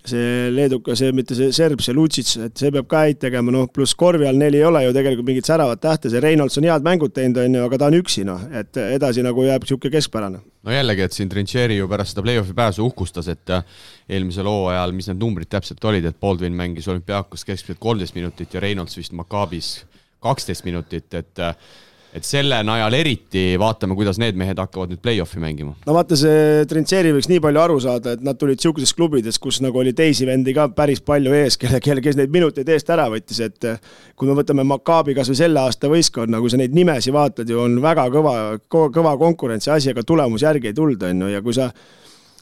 see 0.09 0.49
leeduka, 0.53 0.95
see 0.97 1.11
mitte 1.15 1.35
see 1.37 1.53
serb, 1.55 1.81
see 1.83 1.95
Lutsits, 1.95 2.35
et 2.45 2.57
see 2.59 2.71
peab 2.73 2.87
ka 2.91 3.03
häid 3.05 3.19
tegema, 3.21 3.53
noh, 3.53 3.67
pluss 3.71 3.95
korvi 3.97 4.27
all 4.29 4.39
neil 4.39 4.57
ei 4.57 4.65
ole 4.67 4.83
ju 4.85 4.93
tegelikult 4.95 5.29
mingit 5.29 5.49
säravat 5.49 5.81
tähte, 5.83 6.11
see 6.13 6.21
Reynolds 6.23 6.59
on 6.61 6.67
head 6.67 6.85
mängud 6.85 7.15
teinud, 7.15 7.39
on 7.43 7.57
ju, 7.59 7.63
aga 7.69 7.79
ta 7.81 7.89
on 7.91 7.97
üksi, 7.99 8.25
noh, 8.27 8.43
et 8.55 8.79
edasi 8.83 9.25
nagu 9.25 9.47
jääb 9.47 9.65
niisugune 9.65 9.95
keskpärane. 9.95 10.43
no 10.65 10.75
jällegi, 10.75 11.05
et 11.05 11.17
siin 11.17 11.31
Trincheri 11.31 11.79
ju 11.79 11.89
pärast 11.91 12.15
seda 12.15 12.25
play-off'i 12.25 12.55
pääsu 12.57 12.85
uhkustas, 12.85 13.29
et 13.31 13.53
äh, 13.53 13.65
eelmisel 14.09 14.49
hooajal, 14.49 14.95
mis 14.97 15.09
need 15.11 15.21
numbrid 15.21 15.49
täpselt 15.51 15.83
olid, 15.85 16.05
et 16.05 16.19
Baldwin 16.19 16.55
mängis 16.57 16.87
olümpiaakos 16.91 17.45
keskmiselt 17.45 17.81
kolmteist 17.81 18.15
minutit 18.17 18.53
ja 18.53 18.63
Reynolds 18.63 18.97
vist 18.97 19.13
Makaabis 19.13 19.75
kaksteist 20.25 20.65
minutit, 20.65 21.13
et 21.13 21.43
äh, 21.43 21.53
et 22.16 22.24
selle 22.24 22.61
najal 22.63 22.95
eriti 22.95 23.43
vaatame, 23.59 23.95
kuidas 23.97 24.20
need 24.22 24.38
mehed 24.39 24.59
hakkavad 24.61 24.93
nüüd 24.93 25.01
play-off'i 25.03 25.41
mängima. 25.43 25.74
no 25.86 25.95
vaata, 25.97 26.18
see 26.20 26.63
Trintseri 26.70 27.11
võiks 27.16 27.28
nii 27.32 27.41
palju 27.43 27.61
aru 27.61 27.76
saada, 27.84 28.16
et 28.16 28.24
nad 28.26 28.39
tulid 28.39 28.61
niisugusest 28.61 28.95
klubidest, 28.95 29.41
kus 29.43 29.59
nagu 29.63 29.82
oli 29.82 29.91
teisi 29.97 30.28
vendi 30.28 30.55
ka 30.55 30.70
päris 30.76 31.03
palju 31.05 31.36
ees, 31.36 31.59
kelle, 31.59 31.82
kelle, 31.84 32.03
kes 32.05 32.20
neid 32.20 32.32
minuteid 32.34 32.72
eest 32.72 32.89
ära 32.95 33.09
võttis, 33.11 33.41
et 33.43 33.68
kui 34.16 34.30
me 34.30 34.38
võtame 34.38 34.63
Maccabi 34.68 35.18
kas 35.18 35.32
või 35.32 35.41
selle 35.41 35.63
aasta 35.66 35.91
võistkonna, 35.91 36.39
kui 36.39 36.53
sa 36.53 36.61
neid 36.61 36.76
nimesi 36.76 37.13
vaatad 37.16 37.51
ju, 37.51 37.59
on 37.66 37.78
väga 37.84 38.07
kõva, 38.13 38.38
kõva 38.72 39.18
konkurentsi 39.20 39.74
asi, 39.76 39.91
aga 39.91 40.05
tulemus 40.07 40.47
järgi 40.47 40.72
ei 40.72 40.78
tulnud, 40.78 41.03
on 41.09 41.28
ju, 41.28 41.34
ja 41.36 41.43
kui 41.43 41.57
sa 41.57 41.68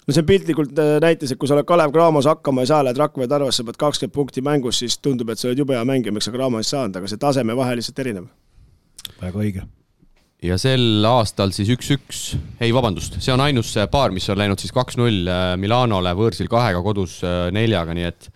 no 0.06 0.14
see 0.14 0.28
piltlikult 0.28 0.78
äh, 0.78 0.96
näitas, 1.02 1.34
et 1.34 1.42
kui 1.42 1.50
sa 1.50 1.58
oled 1.58 1.66
Kalev 1.66 1.96
Cramos 1.96 2.30
hakkama 2.30 2.62
ei 2.62 2.70
saa, 2.70 2.84
lähed 2.86 3.02
Rakvere 3.02 3.32
Tarvasse, 3.32 3.66
pead 3.66 3.82
kakskümmend 3.82 4.14
punkti 4.14 4.46
mängus, 4.46 4.84
siis 4.84 5.02
tundub, 5.02 5.34
et 5.34 5.42
sa 5.42 5.50
oled 5.50 5.66
jube 5.66 5.74
hea 5.74 5.84
mängija, 5.88 6.14
miks 6.14 6.30
sa 6.30 6.36
Cramos 6.36 6.68
ei 6.68 6.76
saanud, 6.76 7.02
aga 7.02 7.10
see 7.10 7.22
taseme 7.26 7.58
vahe 7.58 7.80
lihtsalt 7.80 8.06
erineb 8.06 8.30
väga 9.22 9.40
õige. 9.40 9.64
ja 10.44 10.58
sel 10.60 11.06
aastal 11.08 11.54
siis 11.56 11.72
üks-üks, 11.72 12.24
ei 12.64 12.74
vabandust, 12.76 13.20
see 13.24 13.34
on 13.34 13.44
ainus 13.46 13.72
paar, 13.92 14.12
mis 14.12 14.28
on 14.30 14.42
läinud 14.42 14.60
siis 14.60 14.74
kaks-null 14.76 15.30
äh, 15.32 15.54
Milanole, 15.60 16.12
võõrsil 16.18 16.52
kahega, 16.52 16.84
kodus 16.84 17.22
äh, 17.24 17.48
neljaga, 17.56 17.96
nii 17.96 18.10
et 18.10 18.30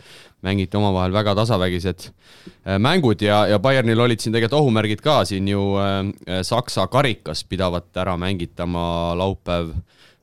mängiti 0.45 0.77
omavahel 0.77 1.13
väga 1.13 1.35
tasavägised 1.35 2.07
äh, 2.07 2.77
mängud. 2.79 3.21
Ja, 3.21 3.45
ja 3.47 3.59
Bayernil 3.59 3.99
olid 3.99 4.23
siin 4.23 4.35
tegelikult 4.35 4.61
ohumärgid 4.61 5.01
ka. 5.03 5.19
Siin 5.25 5.47
ju 5.51 5.63
äh, 5.81 6.41
Saksa 6.47 6.87
karikas 6.87 7.43
pidavat 7.43 7.97
ära 7.97 8.17
mängitama 8.17 9.15
laupäev, 9.17 9.73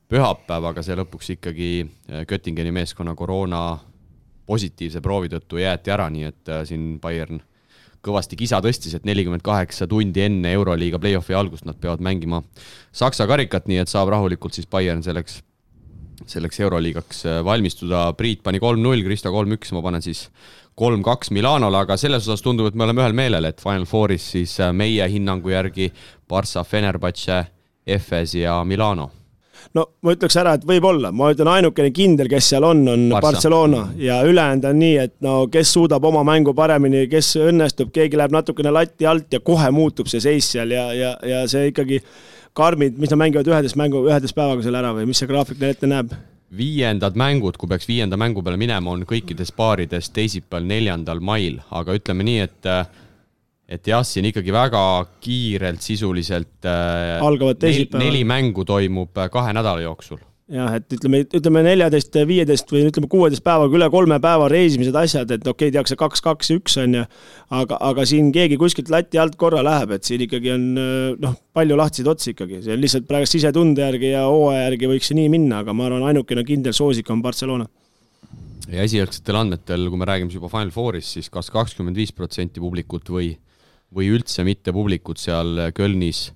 pühapäev, 0.09 0.70
aga 0.70 0.84
see 0.84 0.97
lõpuks 1.01 1.32
ikkagi 1.36 1.70
Göttingeni 2.28 2.72
meeskonna 2.72 3.14
koroona 3.18 3.64
positiivse 4.47 5.01
proovi 5.01 5.32
tõttu 5.32 5.59
jäeti 5.59 5.90
ära, 5.90 6.11
nii 6.12 6.26
et 6.28 6.51
siin 6.68 6.99
Bayern 7.01 7.40
kõvasti 8.05 8.38
kisa 8.38 8.61
tõstis, 8.64 8.94
et 8.96 9.07
nelikümmend 9.09 9.44
kaheksa 9.44 9.88
tundi 9.90 10.22
enne 10.24 10.52
Euroliiga 10.55 11.00
play-off'i 11.02 11.36
algust 11.36 11.66
nad 11.68 11.78
peavad 11.80 12.05
mängima 12.05 12.42
Saksa 12.94 13.26
karikat, 13.30 13.66
nii 13.70 13.80
et 13.82 13.90
saab 13.90 14.12
rahulikult 14.14 14.55
siis 14.55 14.68
Bayern 14.70 15.02
selleks, 15.02 15.40
selleks 16.30 16.61
Euroliigaks 16.62 17.24
valmistuda. 17.44 18.07
Priit 18.18 18.44
pani 18.44 18.61
kolm-null, 18.62 19.02
Kristo 19.07 19.32
kolm-üks, 19.34 19.72
ma 19.74 19.82
panen 19.82 20.05
siis 20.05 20.28
kolm-kaks 20.78 21.32
Milanole, 21.34 21.80
aga 21.80 21.98
selles 22.00 22.28
osas 22.28 22.44
tundub, 22.44 22.68
et 22.70 22.78
me 22.78 22.86
oleme 22.86 23.02
ühel 23.02 23.16
meelel, 23.16 23.50
et 23.50 23.61
Final 23.62 23.88
Fouris 23.90 24.30
siis 24.36 24.57
meie 24.74 25.09
hinnangu 25.11 25.55
järgi 25.55 25.90
Barca, 26.28 26.64
Fenerbahce, 26.66 27.44
Efes 27.86 28.38
ja 28.38 28.62
Milano 28.64 29.11
no 29.75 29.87
ma 30.05 30.15
ütleks 30.15 30.37
ära, 30.41 30.55
et 30.59 30.67
võib-olla, 30.69 31.11
ma 31.15 31.31
ütlen, 31.35 31.51
ainukene 31.51 31.93
kindel, 31.95 32.29
kes 32.31 32.51
seal 32.53 32.67
on, 32.69 32.85
on 32.91 33.07
Barca. 33.12 33.31
Barcelona 33.31 33.87
ja 34.01 34.21
ülejäänud 34.27 34.69
on 34.71 34.79
nii, 34.83 34.99
et 35.07 35.15
no 35.25 35.37
kes 35.53 35.73
suudab 35.77 36.05
oma 36.05 36.25
mängu 36.27 36.55
paremini, 36.57 37.07
kes 37.12 37.35
õnnestub, 37.43 37.93
keegi 37.95 38.21
läheb 38.21 38.35
natukene 38.37 38.75
lati 38.75 39.09
alt 39.09 39.33
ja 39.33 39.41
kohe 39.45 39.71
muutub 39.75 40.11
see 40.12 40.23
seis 40.25 40.53
seal 40.55 40.75
ja, 40.75 40.91
ja, 40.97 41.17
ja 41.25 41.43
see 41.51 41.71
ikkagi 41.73 42.03
karmid, 42.55 42.99
mis 43.01 43.11
nad 43.11 43.23
mängivad 43.25 43.51
üheteist 43.51 43.79
mängu, 43.81 44.05
üheteist 44.09 44.37
päevaga 44.37 44.62
seal 44.62 44.79
ära 44.79 44.95
või 44.95 45.09
mis 45.11 45.23
see 45.23 45.31
graafik 45.31 45.61
neil 45.61 45.75
ette 45.75 45.91
näeb? 45.91 46.15
viiendad 46.55 47.17
mängud, 47.19 47.57
kui 47.59 47.67
peaks 47.67 47.89
viienda 47.89 48.15
mängu 48.21 48.43
peale 48.45 48.59
minema, 48.61 48.93
on 48.93 49.01
kõikides 49.09 49.51
paarides 49.57 50.12
teisipäeval, 50.15 50.69
neljandal 50.71 51.19
mail, 51.19 51.57
aga 51.75 51.97
ütleme 51.99 52.27
nii, 52.29 52.45
et 52.47 52.69
et 53.75 53.91
jah, 53.91 54.05
siin 54.07 54.29
ikkagi 54.31 54.53
väga 54.55 54.83
kiirelt 55.25 55.83
sisuliselt 55.85 56.68
äh, 56.68 57.18
algavad 57.25 57.59
teisipäeval. 57.62 58.07
neli 58.07 58.22
mängu 58.29 58.64
toimub 58.68 59.18
äh, 59.18 59.31
kahe 59.33 59.55
nädala 59.57 59.83
jooksul. 59.85 60.20
jah, 60.55 60.75
et 60.77 60.93
ütleme, 60.93 61.22
ütleme 61.25 61.62
neljateist, 61.64 62.18
viieteist 62.29 62.68
või 62.70 62.85
ütleme, 62.91 63.09
kuueteist 63.11 63.45
päevaga 63.47 63.79
üle 63.79 63.89
kolme 63.91 64.18
päeva 64.22 64.49
reisimised, 64.53 64.97
asjad, 65.01 65.31
et 65.33 65.47
okei 65.47 65.70
okay,, 65.70 65.75
tehakse 65.75 65.97
kaks, 66.01 66.20
kaks, 66.25 66.51
üks 66.59 66.77
on 66.83 66.99
ju, 66.99 67.05
aga, 67.61 67.79
aga 67.91 68.05
siin 68.09 68.29
keegi 68.35 68.59
kuskilt 68.61 68.93
lati 68.93 69.20
alt 69.20 69.39
korra 69.41 69.64
läheb, 69.64 69.97
et 69.97 70.05
siin 70.05 70.27
ikkagi 70.27 70.53
on 70.53 70.66
äh, 70.81 71.14
noh, 71.25 71.39
palju 71.57 71.79
lahtiseid 71.81 72.11
otsi 72.12 72.35
ikkagi, 72.35 72.61
see 72.66 72.77
on 72.77 72.85
lihtsalt 72.85 73.09
praegu 73.09 73.31
sisetunde 73.31 73.89
järgi 73.89 74.12
ja 74.12 74.27
hooaja 74.29 74.68
järgi 74.68 74.93
võiks 74.93 75.11
see 75.11 75.18
nii 75.22 75.33
minna, 75.33 75.64
aga 75.64 75.77
ma 75.77 75.89
arvan, 75.89 76.05
ainukene 76.12 76.45
kindel 76.47 76.77
soosik 76.77 77.09
on 77.14 77.25
Barcelona 77.25 77.70
ja 78.70 78.85
esialgsetel 78.85 79.39
andmetel, 79.39 79.89
kui 79.91 80.01
me 80.01 80.09
räägime 80.09 80.33
juba 80.33 80.51
Final 80.53 80.72
Fourist, 80.75 81.16
siis 81.16 81.31
kas 81.33 81.51
kakskümmend 81.53 81.99
viis 81.99 82.12
protsenti 82.16 82.62
publikut 82.62 83.11
või 83.12 83.35
või 83.95 84.11
üldse 84.14 84.45
mitte 84.47 84.72
publikut 84.74 85.20
seal 85.22 85.70
Kölnis 85.74 86.28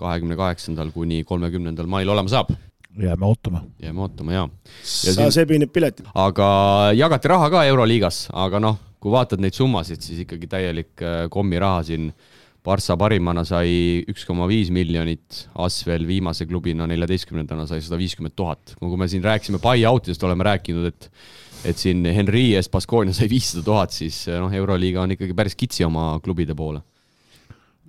kahekümne 0.00 0.36
kaheksandal 0.38 0.90
kuni 0.94 1.22
kolmekümnendal 1.26 1.88
mail 1.90 2.10
olema 2.10 2.30
saab. 2.30 2.52
jääme 2.98 3.26
ootama. 3.26 3.64
jääme 3.82 4.00
ootama, 4.00 4.32
jaa. 4.32 4.48
sa 4.82 5.30
sebined 5.30 5.72
piletid. 5.74 6.06
aga 6.14 6.46
jagati 6.94 7.28
raha 7.28 7.50
ka 7.50 7.64
Euroliigas, 7.70 8.28
aga 8.32 8.60
noh, 8.62 8.78
kui 9.00 9.12
vaatad 9.14 9.42
neid 9.42 9.54
summasid, 9.54 10.02
siis 10.02 10.24
ikkagi 10.24 10.50
täielik 10.50 11.02
äh, 11.02 11.26
kommiraha 11.30 11.82
siin 11.90 12.12
Barca 12.64 12.96
parimana 12.96 13.42
sai 13.44 14.00
üks 14.08 14.22
koma 14.24 14.46
viis 14.48 14.70
miljonit, 14.72 15.42
Asvel 15.60 16.06
viimase 16.08 16.46
klubina 16.48 16.86
neljateistkümnendana 16.88 17.66
sai 17.68 17.82
sada 17.84 17.98
viiskümmend 18.00 18.32
tuhat. 18.32 18.72
kui 18.80 18.96
me 18.96 19.08
siin 19.08 19.24
rääkisime 19.24 19.60
buy-out 19.60 20.08
idest, 20.08 20.24
oleme 20.24 20.46
rääkinud, 20.48 20.88
et 20.88 21.10
et 21.64 21.80
siin 21.80 22.04
Henri 22.04 22.50
eest 22.56 22.70
Baskonia 22.72 23.12
sai 23.16 23.28
viissada 23.28 23.62
tuhat, 23.64 23.92
siis 23.92 24.26
noh, 24.28 24.52
Euroliiga 24.52 25.04
on 25.04 25.14
ikkagi 25.14 25.36
päris 25.36 25.54
kitsi 25.56 25.84
oma 25.84 26.18
klubide 26.24 26.56
poole 26.56 26.82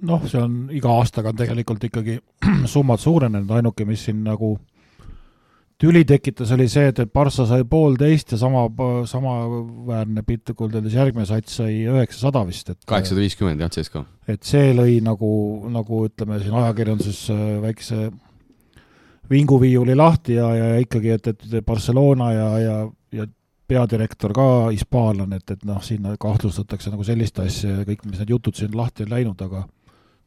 noh, 0.01 0.23
see 0.27 0.41
on 0.41 0.55
iga 0.75 0.91
aastaga 0.99 1.31
on 1.31 1.39
tegelikult 1.39 1.83
ikkagi 1.87 2.19
summad 2.73 3.01
suurenenud, 3.01 3.51
ainuke, 3.57 3.85
mis 3.87 4.07
siin 4.07 4.23
nagu 4.25 4.55
tüli 5.81 6.05
tekitas, 6.07 6.51
oli 6.55 6.67
see, 6.71 6.87
et, 6.91 6.99
et 7.03 7.11
Barca 7.11 7.45
sai 7.47 7.65
poolteist 7.67 8.31
ja 8.31 8.39
sama, 8.39 8.65
samaväärne 9.09 10.23
piltlikult 10.27 10.77
öeldes 10.77 10.95
järgmine 10.95 11.27
sats 11.27 11.59
sai 11.59 11.81
üheksasada 11.83 12.45
vist, 12.47 12.71
et 12.71 12.79
kaheksasada 12.87 13.23
viiskümmend 13.23 13.63
jah, 13.63 13.71
CSKA. 13.71 14.05
et 14.31 14.43
see 14.47 14.71
lõi 14.77 15.01
nagu, 15.03 15.31
nagu 15.73 16.05
ütleme 16.07 16.39
siin 16.43 16.55
ajakirjanduses 16.61 17.25
äh, 17.33 17.43
väikse 17.65 18.09
vinguviiuli 19.29 19.95
lahti 19.97 20.39
ja, 20.39 20.51
ja 20.55 20.69
ikkagi, 20.79 21.15
et, 21.17 21.27
et 21.33 21.65
Barcelona 21.65 22.31
ja, 22.31 22.49
ja, 22.61 22.77
ja 23.11 23.27
peadirektor 23.67 24.33
ka 24.37 24.47
hispaanlane, 24.69 25.41
et, 25.41 25.55
et 25.57 25.63
noh, 25.67 25.81
siin 25.83 26.05
kahtlustatakse 26.21 26.93
nagu 26.93 27.03
sellist 27.03 27.39
asja 27.41 27.79
ja 27.79 27.87
kõik, 27.87 28.05
mis 28.05 28.21
need 28.21 28.35
jutud 28.35 28.55
siin 28.55 28.75
lahti 28.77 29.03
on 29.03 29.15
läinud, 29.15 29.41
aga 29.41 29.65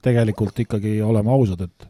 tegelikult 0.08 0.64
ikkagi 0.64 0.98
oleme 1.04 1.32
ausad, 1.34 1.66
et 1.68 1.88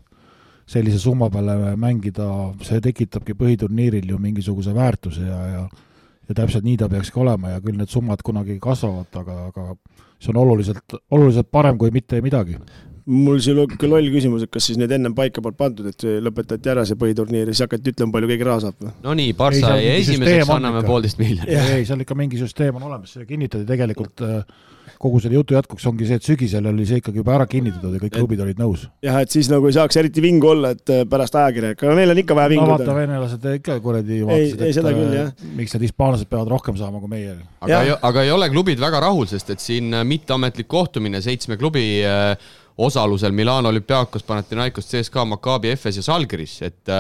sellise 0.69 1.01
summa 1.01 1.31
peale 1.33 1.77
mängida, 1.81 2.29
see 2.67 2.83
tekitabki 2.85 3.37
põhiturniiril 3.39 4.11
ju 4.13 4.19
mingisuguse 4.21 4.75
väärtuse 4.77 5.25
ja, 5.25 5.45
ja 5.55 5.69
ja 6.29 6.37
täpselt 6.37 6.67
nii 6.67 6.77
ta 6.77 6.91
peakski 6.93 7.23
olema 7.23 7.55
ja 7.55 7.63
küll 7.65 7.79
need 7.81 7.89
summad 7.89 8.21
kunagi 8.25 8.59
kasvavad, 8.61 9.09
aga, 9.17 9.37
aga 9.49 9.65
see 10.21 10.33
on 10.35 10.43
oluliselt, 10.43 10.99
oluliselt 11.15 11.49
parem 11.51 11.79
kui 11.81 11.93
mitte 11.95 12.21
midagi 12.25 12.59
mul 13.09 13.39
sihuke 13.41 13.89
loll 13.89 14.11
küsimus, 14.13 14.43
et 14.45 14.53
kas 14.53 14.67
siis 14.69 14.77
need 14.81 14.93
ennem 14.93 15.15
paika 15.17 15.41
polnud 15.41 15.57
pandud, 15.59 15.87
et 15.89 16.05
lõpetati 16.25 16.69
ära 16.69 16.85
see 16.89 16.99
põhiturniir 17.01 17.49
ja 17.49 17.55
siis 17.55 17.65
hakati 17.65 17.95
ütlema, 17.95 18.13
palju 18.19 18.29
keegi 18.29 18.49
raha 18.49 18.65
saab 18.67 18.83
või? 18.85 18.93
no 19.07 19.15
nii, 19.17 19.33
Barca 19.39 19.77
jäi 19.81 19.95
esimeseks, 20.03 20.51
anname 20.53 20.83
poolteist 20.85 21.21
miljonit. 21.23 21.49
ei, 21.49 21.87
seal 21.89 22.05
ikka 22.05 22.17
mingi 22.19 22.41
süsteem 22.41 22.77
on 22.77 22.85
olemas, 22.91 23.15
see 23.17 23.25
kinnitati 23.29 23.65
tegelikult 23.69 24.25
äh, 24.27 24.43
kogu 24.99 25.21
selle 25.23 25.39
jutu 25.39 25.55
jätkuks 25.55 25.87
ongi 25.91 26.07
see, 26.09 26.19
et 26.19 26.27
sügisel 26.27 26.67
oli 26.71 26.87
see 26.89 27.01
ikkagi 27.01 27.21
juba 27.21 27.37
ära 27.37 27.47
kinnitatud 27.51 27.95
ja 27.95 28.03
kõik 28.03 28.15
klubid 28.17 28.43
olid 28.43 28.61
nõus. 28.61 28.87
jah, 29.05 29.21
et 29.23 29.33
siis 29.33 29.51
nagu 29.53 29.71
ei 29.71 29.77
saaks 29.77 29.99
eriti 30.01 30.23
vingu 30.25 30.51
olla, 30.53 30.73
et 30.75 30.95
äh, 30.95 31.05
pärast 31.09 31.39
ajakirjanik, 31.39 31.83
aga 31.85 31.97
neil 32.01 32.15
on 32.15 32.23
ikka 32.25 32.39
vaja 32.39 32.53
vinguda. 32.55 32.71
no 32.73 32.79
vaata, 32.83 32.97
venelased 32.99 33.49
ikka 33.55 33.79
kuradi 33.85 34.21
vaatasid, 34.27 34.65
et 34.67 34.79
küll, 34.91 35.19
äh, 35.23 35.51
miks 35.59 35.77
need 35.77 35.89
hispaanlased 35.89 36.31
peavad 36.31 36.55
rohkem 36.55 36.79
saama 36.81 37.03
kui 37.03 37.13
meie. 37.15 37.37
aga, 37.65 37.83
aga 38.11 38.27
ei 38.27 38.33
ole 38.35 38.51
klubid 38.55 38.83
väga 38.83 39.05
rahul, 39.07 39.29
sest 39.31 39.55
et 39.55 39.63
siin 39.63 39.93
äh, 39.95 40.07
mitteametlik 40.09 40.71
kohtumine 40.71 41.23
seitsme 41.25 41.59
klubi 41.61 41.87
osalusel 42.79 43.33
Milano 43.35 43.73
Olümpiaakos, 43.73 44.23
Panathinaikos, 44.23 44.87
CSKA, 44.87 45.25
Maccabi, 45.27 45.73
FS 45.75 45.99
ja 45.99 46.05
Žalgiris, 46.07 46.53
et 46.63 46.93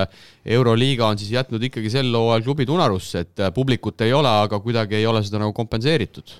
Euroliiga 0.58 1.06
on 1.06 1.20
siis 1.20 1.30
jätnud 1.36 1.62
ikkagi 1.68 1.92
sel 1.92 2.10
hooajal 2.10 2.42
klubid 2.48 2.72
unarusse, 2.74 3.22
et 3.22 3.44
publikut 3.54 4.02
ei 4.02 4.10
ole, 4.12 4.32
aga 4.42 4.58
kuidagi 4.64 4.98
ei 4.98 5.06
ole 5.06 5.22
seda 5.22 5.38
nagu 5.44 5.54
kompenseeritud 5.54 6.34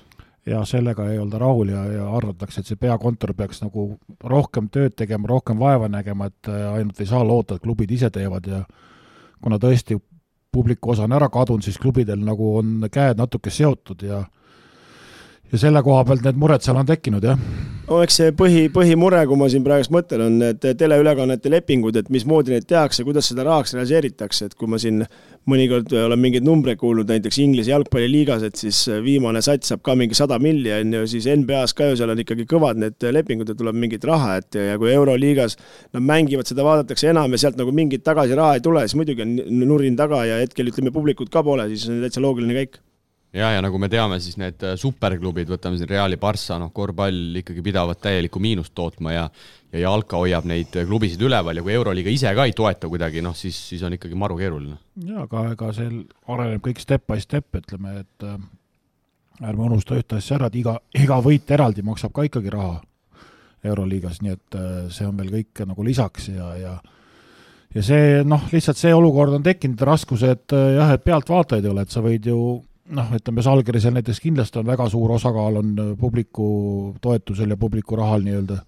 ja 0.49 0.63
sellega 0.65 1.05
ei 1.11 1.19
olda 1.21 1.39
rahul 1.41 1.69
ja, 1.73 1.83
ja 1.93 2.05
arvatakse, 2.17 2.61
et 2.61 2.69
see 2.69 2.79
peakontor 2.79 3.33
peaks 3.37 3.61
nagu 3.63 3.91
rohkem 4.23 4.69
tööd 4.73 4.95
tegema, 4.97 5.29
rohkem 5.29 5.59
vaeva 5.61 5.89
nägema, 5.91 6.29
et 6.31 6.49
äh, 6.49 6.65
ainult 6.73 6.99
ei 6.99 7.09
saa 7.09 7.21
loota, 7.25 7.57
et 7.57 7.65
klubid 7.65 7.91
ise 7.93 8.09
teevad 8.13 8.49
ja 8.49 8.63
kuna 9.41 9.59
tõesti 9.61 9.99
publiku 10.51 10.93
osa 10.95 11.05
on 11.05 11.13
ära 11.15 11.29
kadunud, 11.29 11.63
siis 11.63 11.77
klubidel 11.77 12.23
nagu 12.25 12.55
on 12.59 12.87
käed 12.91 13.19
natuke 13.21 13.53
seotud 13.53 14.03
ja 14.03 14.23
ja 15.51 15.59
selle 15.61 15.83
koha 15.85 16.05
pealt 16.05 16.25
need 16.25 16.39
mured 16.39 16.63
seal 16.65 16.79
on 16.79 16.87
tekkinud, 16.89 17.25
jah. 17.25 17.39
No 17.89 18.03
eks 18.05 18.19
see 18.19 18.33
põhi, 18.37 18.67
põhimure, 18.69 19.23
kui 19.25 19.37
ma 19.39 19.47
siin 19.49 19.63
praegu 19.65 19.89
mõtlen, 19.95 20.21
on 20.21 20.35
need 20.43 20.65
teleülekannete 20.77 21.49
lepingud, 21.49 21.95
et 21.97 22.11
mismoodi 22.13 22.53
neid 22.53 22.67
tehakse, 22.69 23.01
kuidas 23.07 23.31
seda 23.31 23.47
rahaks 23.47 23.73
realiseeritakse, 23.73 24.45
et 24.45 24.53
kui 24.53 24.69
ma 24.69 24.77
siin 24.81 24.99
mõnikord 25.49 25.95
olen 25.97 26.21
mingeid 26.21 26.45
numbreid 26.45 26.77
kuulnud 26.77 27.09
näiteks 27.09 27.39
Inglise 27.41 27.73
jalgpalliliigas, 27.73 28.45
et 28.45 28.61
siis 28.61 28.83
viimane 29.01 29.41
sats 29.41 29.71
saab 29.73 29.81
ka 29.87 29.95
mingi 29.97 30.17
sada 30.17 30.37
milli, 30.37 30.69
on 30.75 30.93
ju, 30.99 31.07
siis 31.09 31.25
NBA-s 31.41 31.73
ka 31.77 31.87
ju 31.89 31.97
seal 31.97 32.13
on 32.13 32.21
ikkagi 32.21 32.45
kõvad 32.51 32.77
need 32.83 33.07
lepingud 33.17 33.49
ja 33.49 33.57
tuleb 33.57 33.79
mingit 33.81 34.05
raha, 34.05 34.35
et 34.43 34.59
ja 34.59 34.77
kui 34.77 34.93
Euroliigas 34.93 35.57
nad 35.97 36.05
mängivad, 36.05 36.45
seda 36.45 36.67
vaadatakse 36.67 37.09
enam 37.09 37.33
ja 37.33 37.41
sealt 37.41 37.57
nagu 37.57 37.73
mingit 37.73 38.05
tagasi 38.05 38.37
raha 38.37 38.59
ei 38.59 38.65
tule, 38.69 38.85
siis 38.85 38.99
muidugi 39.01 39.25
on 39.25 39.65
nurin 39.65 39.97
taga 39.97 40.21
ja 40.29 40.37
hetkel 40.43 40.69
ütleme, 40.69 40.93
publikut 40.93 41.33
ka 41.33 41.41
pole, 41.41 41.65
siis 41.73 41.89
on 41.89 42.03
täitsa 42.05 42.21
loogiline 42.21 42.53
käik 42.61 42.77
ja, 43.33 43.51
ja 43.55 43.61
nagu 43.61 43.79
me 43.81 43.89
teame, 43.91 44.19
siis 44.23 44.37
need 44.41 44.63
äh, 44.65 44.75
superklubid, 44.79 45.49
võtame 45.51 45.79
siin 45.79 45.89
Reali, 45.89 46.17
Barca, 46.21 46.57
noh, 46.61 46.73
korvpall 46.75 47.41
ikkagi 47.43 47.63
pidavat 47.65 48.01
täielikku 48.01 48.41
miinust 48.43 48.75
tootma 48.77 49.15
ja 49.15 49.29
ja 49.69 49.83
Jalka 49.83 50.17
hoiab 50.17 50.47
neid 50.49 50.73
äh, 50.79 50.85
klubisid 50.87 51.21
üleval 51.21 51.59
ja 51.59 51.63
kui 51.65 51.73
Euroliiga 51.75 52.09
ise 52.09 52.31
ka 52.35 52.47
ei 52.49 52.55
toeta 52.57 52.89
kuidagi, 52.89 53.21
noh 53.21 53.35
siis, 53.37 53.57
siis 53.69 53.83
on 53.85 53.93
ikkagi 53.93 54.17
maru 54.17 54.37
keeruline. 54.39 54.79
jaa, 55.05 55.25
aga 55.27 55.45
ega 55.53 55.73
see 55.77 55.89
areneb 56.27 56.63
kõik 56.65 56.81
step 56.81 57.05
by 57.09 57.21
step, 57.21 57.49
ütleme, 57.61 57.99
et 58.01 58.25
äh, 58.25 58.39
ärme 59.45 59.67
unusta 59.69 59.97
ühte 59.99 60.17
asja 60.17 60.39
ära, 60.39 60.49
et 60.49 60.57
iga, 60.59 60.79
iga 60.97 61.19
võit 61.23 61.51
eraldi 61.53 61.85
maksab 61.85 62.15
ka 62.15 62.25
ikkagi 62.27 62.53
raha 62.53 62.79
Euroliigas, 63.69 64.23
nii 64.23 64.33
et 64.33 64.57
äh, 64.57 64.87
see 64.93 65.05
on 65.05 65.19
veel 65.19 65.29
kõik 65.37 65.67
nagu 65.69 65.85
lisaks 65.85 66.31
ja, 66.33 66.53
ja 66.57 66.79
ja 67.75 67.83
see 67.85 68.23
noh, 68.25 68.47
lihtsalt 68.49 68.79
see 68.79 68.93
olukord 68.95 69.35
on 69.37 69.45
tekkinud, 69.45 69.81
raskuse, 69.85 70.33
et 70.33 70.57
äh, 70.57 70.71
jah, 70.79 70.95
et 70.95 71.05
pealtvaatajaid 71.05 71.67
ei 71.67 71.73
ole, 71.75 71.85
et 71.85 71.93
sa 71.93 72.01
võid 72.01 72.25
ju 72.31 72.39
noh, 72.95 73.13
ütleme 73.15 73.45
Žalgirisel 73.45 73.95
näiteks 73.95 74.21
kindlasti 74.23 74.61
on 74.61 74.67
väga 74.69 74.89
suur 74.91 75.15
osakaal, 75.17 75.61
on 75.61 75.71
äh, 75.77 75.95
publiku 75.99 76.49
toetusel 77.01 77.55
ja 77.55 77.57
publiku 77.59 77.97
rahal 77.99 78.25
nii-öelda, 78.25 78.59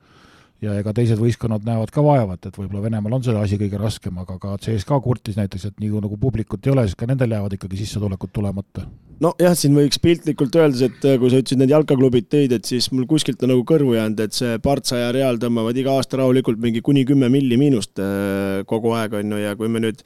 ja 0.62 0.76
ega 0.78 0.94
teised 0.94 1.18
võistkonnad 1.18 1.64
näevad 1.66 1.90
ka 1.94 2.04
vaevat, 2.06 2.46
et 2.46 2.58
võib-olla 2.58 2.84
Venemaal 2.84 3.18
on 3.18 3.24
see 3.26 3.38
asi 3.38 3.58
kõige 3.58 3.80
raskem, 3.82 4.18
aga 4.22 4.38
ka 4.42 4.58
CSKA 4.62 5.00
kurtis 5.02 5.40
näiteks, 5.40 5.72
et 5.72 5.80
nii 5.82 5.90
kui 5.90 6.02
nagu 6.04 6.18
publikut 6.22 6.68
ei 6.68 6.74
ole, 6.76 6.86
siis 6.86 7.00
ka 7.00 7.10
nendel 7.10 7.34
jäävad 7.34 7.56
ikkagi 7.58 7.80
sissetulekud 7.80 8.34
tulemata. 8.34 8.86
nojah, 9.22 9.56
siin 9.58 9.78
võiks 9.78 10.02
piltlikult 10.02 10.56
öeldes, 10.58 10.84
et 10.86 11.08
äh, 11.10 11.18
kui 11.22 11.34
sa 11.34 11.42
ütlesid, 11.42 11.62
need 11.62 11.74
jalkaklubid 11.74 12.30
tõid, 12.30 12.54
et 12.58 12.70
siis 12.70 12.92
mul 12.94 13.08
kuskilt 13.10 13.42
on 13.42 13.56
nagu 13.56 13.66
kõrvu 13.66 13.96
jäänud, 13.98 14.22
et 14.22 14.38
see 14.38 14.60
Partsa 14.62 15.02
ja 15.02 15.10
Real 15.16 15.42
tõmbavad 15.42 15.78
iga 15.78 15.98
aasta 15.98 16.22
rahulikult 16.22 16.62
mingi 16.62 16.82
kuni 16.86 17.06
kümme 17.10 17.30
milli 17.34 17.58
miinust 17.58 18.02
äh, 18.02 18.62
kogu 18.70 18.94
aeg, 18.98 19.18
on 19.18 19.34
ju, 19.34 19.42
ja 19.42 19.58
kui 19.58 19.70
me 19.70 19.82
nüüd 19.82 20.06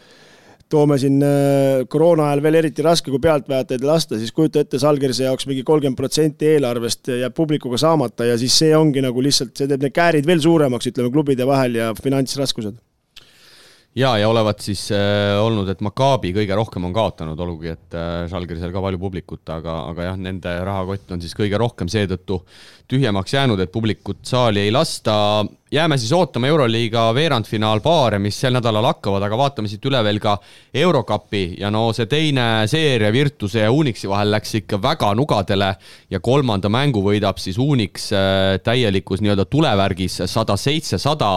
toome 0.72 0.98
siin 1.02 1.20
äh, 1.24 1.84
koroona 1.92 2.30
ajal 2.30 2.42
veel 2.46 2.60
eriti 2.62 2.86
raske, 2.86 3.12
kui 3.14 3.22
pealtvaatajaid 3.24 3.86
lasta, 3.86 4.20
siis 4.22 4.34
kujuta 4.36 4.64
ette, 4.64 4.82
Salgerise 4.82 5.28
jaoks 5.28 5.48
mingi 5.50 5.64
kolmkümmend 5.68 6.00
protsenti 6.00 6.50
eelarvest 6.56 7.14
jääb 7.14 7.36
publikuga 7.38 7.80
saamata 7.82 8.28
ja 8.32 8.40
siis 8.42 8.58
see 8.64 8.74
ongi 8.78 9.04
nagu 9.06 9.24
lihtsalt, 9.24 9.56
see 9.58 9.70
teeb 9.70 9.86
need 9.86 9.96
käärid 9.96 10.28
veel 10.28 10.42
suuremaks, 10.44 10.92
ütleme, 10.92 11.14
klubide 11.14 11.48
vahel 11.48 11.80
ja 11.82 11.94
finantsraskused 12.02 12.82
ja, 13.96 14.12
ja 14.20 14.30
olevat 14.30 14.64
siis 14.64 14.88
äh, 14.94 15.36
olnud, 15.42 15.70
et 15.72 15.82
Maccabi 15.86 16.34
kõige 16.36 16.56
rohkem 16.58 16.88
on 16.88 16.94
kaotanud, 16.96 17.40
olgugi 17.40 17.72
et 17.72 17.96
äh, 17.98 18.26
Žalgirisel 18.32 18.74
ka 18.74 18.84
palju 18.84 19.00
publikut, 19.02 19.44
aga, 19.56 19.78
aga 19.92 20.10
jah, 20.10 20.18
nende 20.20 20.56
rahakott 20.68 21.16
on 21.16 21.24
siis 21.24 21.36
kõige 21.38 21.60
rohkem 21.62 21.92
seetõttu 21.92 22.42
tühjemaks 22.92 23.38
jäänud, 23.38 23.62
et 23.64 23.72
publikut 23.74 24.24
saali 24.28 24.66
ei 24.66 24.74
lasta. 24.76 25.16
Jääme 25.76 25.98
siis 25.98 26.12
ootama 26.16 26.48
Euroliiga 26.48 27.10
veerandfinaalpaare, 27.16 28.20
mis 28.20 28.38
sel 28.40 28.56
nädalal 28.56 28.86
hakkavad, 28.88 29.26
aga 29.28 29.40
vaatame 29.40 29.68
siit 29.68 29.84
üle 29.90 30.00
veel 30.06 30.22
ka 30.24 30.38
Eurokapi 30.74 31.44
ja 31.60 31.72
no 31.74 31.90
see 31.96 32.08
teine 32.12 32.46
seeria 32.72 33.12
Virtuse 33.12 33.66
ja 33.66 33.74
Unixi 33.74 34.08
vahel 34.10 34.32
läks 34.32 34.56
ikka 34.62 34.80
väga 34.82 35.12
nugadele 35.20 35.74
ja 36.12 36.22
kolmanda 36.24 36.72
mängu 36.72 37.04
võidab 37.04 37.42
siis 37.44 37.60
Unix 37.60 38.08
äh, 38.16 38.56
täielikus 38.64 39.24
nii-öelda 39.24 39.48
tulevärgis 39.52 40.22
sada 40.32 40.56
seitse, 40.60 41.02
sada 41.02 41.34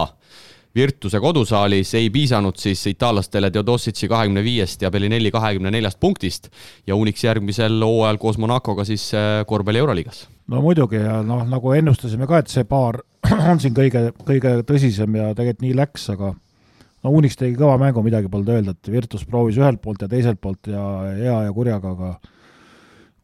Virtuse 0.75 1.19
kodusaalis 1.19 1.93
ei 1.97 2.09
piisanud 2.13 2.55
siis 2.61 2.85
itaallastele 2.93 3.51
Theodosic'i 3.51 4.07
kahekümne 4.07 4.43
viiest 4.45 4.81
ja 4.85 4.91
Bellinelli 4.91 5.31
kahekümne 5.35 5.71
neljast 5.73 5.99
punktist 5.99 6.51
ja 6.87 6.95
Unix 6.95 7.23
järgmisel 7.27 7.81
hooajal 7.83 8.21
koos 8.21 8.37
Monacoga 8.37 8.87
siis 8.87 9.11
äh, 9.17 9.41
korvpalli 9.47 9.83
Euroliigas. 9.83 10.29
No 10.49 10.61
muidugi 10.63 10.99
ja 11.01 11.19
noh, 11.25 11.43
nagu 11.49 11.73
ennustasime 11.77 12.27
ka, 12.29 12.41
et 12.41 12.51
see 12.51 12.65
paar 12.69 12.99
on 13.51 13.61
siin 13.61 13.75
kõige, 13.77 14.09
kõige 14.25 14.59
tõsisem 14.67 15.17
ja 15.19 15.31
tegelikult 15.37 15.65
nii 15.65 15.77
läks, 15.77 16.09
aga 16.15 16.33
no 16.33 17.13
Unix 17.15 17.37
tegi 17.39 17.57
kõva 17.59 17.77
mängu, 17.81 18.03
midagi 18.05 18.31
polnud 18.31 18.51
öelda, 18.55 18.75
et 18.75 18.91
Virtus 18.91 19.25
proovis 19.29 19.59
ühelt 19.59 19.81
poolt 19.83 20.03
ja 20.05 20.11
teiselt 20.11 20.41
poolt 20.41 20.71
ja 20.71 20.83
hea 21.13 21.39
ja 21.47 21.55
kurjaga, 21.55 21.95
aga 21.95 22.13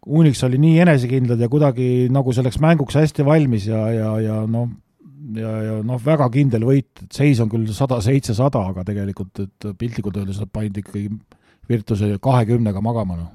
Unix 0.05 0.43
oli 0.45 0.59
nii 0.61 0.81
enesekindlad 0.83 1.39
ja 1.41 1.49
kuidagi 1.49 2.07
nagu 2.13 2.33
selleks 2.35 2.59
mänguks 2.61 2.97
hästi 2.99 3.25
valmis 3.25 3.65
ja, 3.71 3.87
ja, 3.89 4.11
ja 4.21 4.41
noh, 4.45 4.69
ja, 5.33 5.53
ja 5.69 5.79
noh, 5.85 6.01
väga 6.03 6.27
kindel 6.33 6.67
võit, 6.67 6.91
et 7.01 7.17
seis 7.17 7.41
on 7.41 7.49
küll 7.49 7.65
sada 7.73 7.97
seitse, 8.05 8.37
sada, 8.37 8.67
aga 8.69 8.85
tegelikult, 8.85 9.41
et 9.41 9.71
piltlikult 9.79 10.21
öeldes 10.21 10.43
nad 10.43 10.53
pandi 10.53 10.85
ikkagi 10.85 11.09
Virtuse 11.65 12.11
kahekümnega 12.21 12.83
magama, 12.85 13.17
noh 13.17 13.33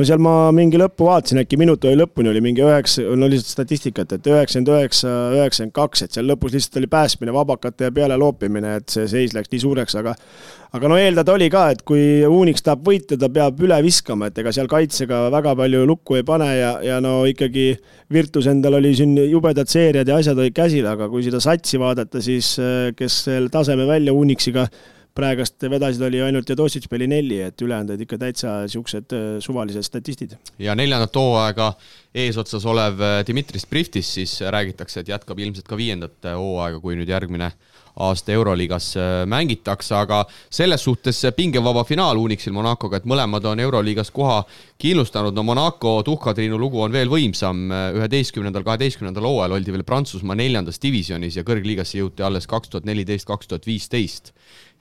no 0.00 0.06
seal 0.08 0.20
ma 0.22 0.32
mingi 0.56 0.78
lõppu 0.80 1.04
vaatasin, 1.04 1.42
äkki 1.42 1.58
minut 1.60 1.84
oli 1.84 1.98
lõpuni 2.00 2.30
oli 2.30 2.40
mingi 2.44 2.62
üheksa, 2.64 3.04
no 3.20 3.28
lihtsalt 3.28 3.52
statistikat, 3.52 4.14
et 4.16 4.28
üheksakümmend 4.30 4.70
üheksa, 4.72 5.10
üheksakümmend 5.36 5.74
kaks, 5.76 6.04
et 6.06 6.16
seal 6.16 6.30
lõpus 6.30 6.54
lihtsalt 6.54 6.78
oli 6.80 6.88
päästmine, 6.94 7.34
vabakate 7.36 7.90
ja 7.90 7.92
peale 7.92 8.16
loopimine, 8.20 8.78
et 8.80 8.88
see 8.94 9.04
seis 9.10 9.34
läks 9.36 9.52
nii 9.52 9.60
suureks, 9.60 9.98
aga 10.00 10.14
aga 10.72 10.88
no 10.88 10.96
eeldada 10.96 11.34
oli 11.34 11.50
ka, 11.52 11.66
et 11.74 11.82
kui 11.84 12.22
Unix 12.24 12.64
tahab 12.64 12.86
võita, 12.86 13.18
ta 13.20 13.28
peab 13.32 13.60
üle 13.60 13.76
viskama, 13.84 14.30
et 14.30 14.40
ega 14.40 14.54
seal 14.56 14.70
kaitsega 14.70 15.26
väga 15.34 15.52
palju 15.58 15.82
lukku 15.90 16.16
ei 16.20 16.24
pane 16.24 16.48
ja, 16.54 16.70
ja 16.86 17.00
no 17.04 17.18
ikkagi 17.28 17.74
Virtus 18.14 18.48
endal 18.48 18.78
oli 18.78 18.94
siin 18.96 19.18
jubedad 19.18 19.68
seeriad 19.68 20.08
ja 20.08 20.16
asjad 20.22 20.40
olid 20.40 20.56
käsil, 20.56 20.86
aga 20.88 21.10
kui 21.12 21.26
seda 21.26 21.42
satsi 21.44 21.80
vaadata, 21.82 22.22
siis 22.24 22.54
kes 22.96 23.20
selle 23.26 23.52
taseme 23.52 23.84
välja 23.90 24.16
Unixiga 24.16 24.64
praegast 25.16 25.66
vedasid, 25.70 26.02
oli 26.06 26.20
ainult 26.22 26.48
Jadosic 26.48 26.86
Bellinelli, 26.90 27.40
et 27.48 27.62
ülejäänud 27.62 27.94
olid 27.94 28.04
ikka 28.04 28.18
täitsa 28.20 28.60
niisugused 28.64 29.14
äh, 29.16 29.26
suvalised 29.42 29.86
statistid. 29.86 30.36
ja 30.58 30.74
neljandat 30.78 31.16
hooaega 31.16 31.72
eesotsas 32.14 32.66
olev 32.66 33.00
äh, 33.02 33.18
Dmitri 33.26 33.58
Spriftis 33.58 34.14
siis 34.14 34.38
räägitakse, 34.40 35.00
et 35.00 35.10
jätkab 35.10 35.38
ilmselt 35.38 35.68
ka 35.68 35.76
viiendat 35.76 36.30
äh, 36.30 36.38
hooaega, 36.38 36.80
kui 36.80 36.96
nüüd 36.98 37.10
järgmine 37.10 37.50
aasta 38.00 38.32
Euroliigas 38.32 38.92
mängitakse, 39.28 39.92
aga 39.98 40.20
selles 40.48 40.84
suhtes 40.86 41.18
pingevaba 41.36 41.82
finaal 41.84 42.20
Unixil 42.22 42.54
Monacoga, 42.54 43.00
et 43.00 43.08
mõlemad 43.10 43.44
on 43.50 43.60
Euroliigas 43.60 44.12
koha 44.14 44.38
kindlustanud, 44.80 45.34
no 45.34 45.42
Monaco 45.44 45.96
tuhkatriinu 46.06 46.56
lugu 46.56 46.80
on 46.80 46.94
veel 46.94 47.10
võimsam, 47.10 47.66
üheteistkümnendal, 47.98 48.62
kaheteistkümnendal 48.64 49.26
hooajal 49.26 49.56
oldi 49.58 49.74
veel 49.74 49.84
Prantsusmaa 49.84 50.38
neljandas 50.38 50.80
divisjonis 50.80 51.36
ja 51.36 51.44
kõrgliigasse 51.44 51.98
jõuti 51.98 52.24
alles 52.24 52.46
kaks 52.48 52.70
tuhat 52.70 52.86
neliteist, 52.88 53.26
kaks 53.28 53.50
tuhat 53.50 53.66
viisteist 53.68 54.32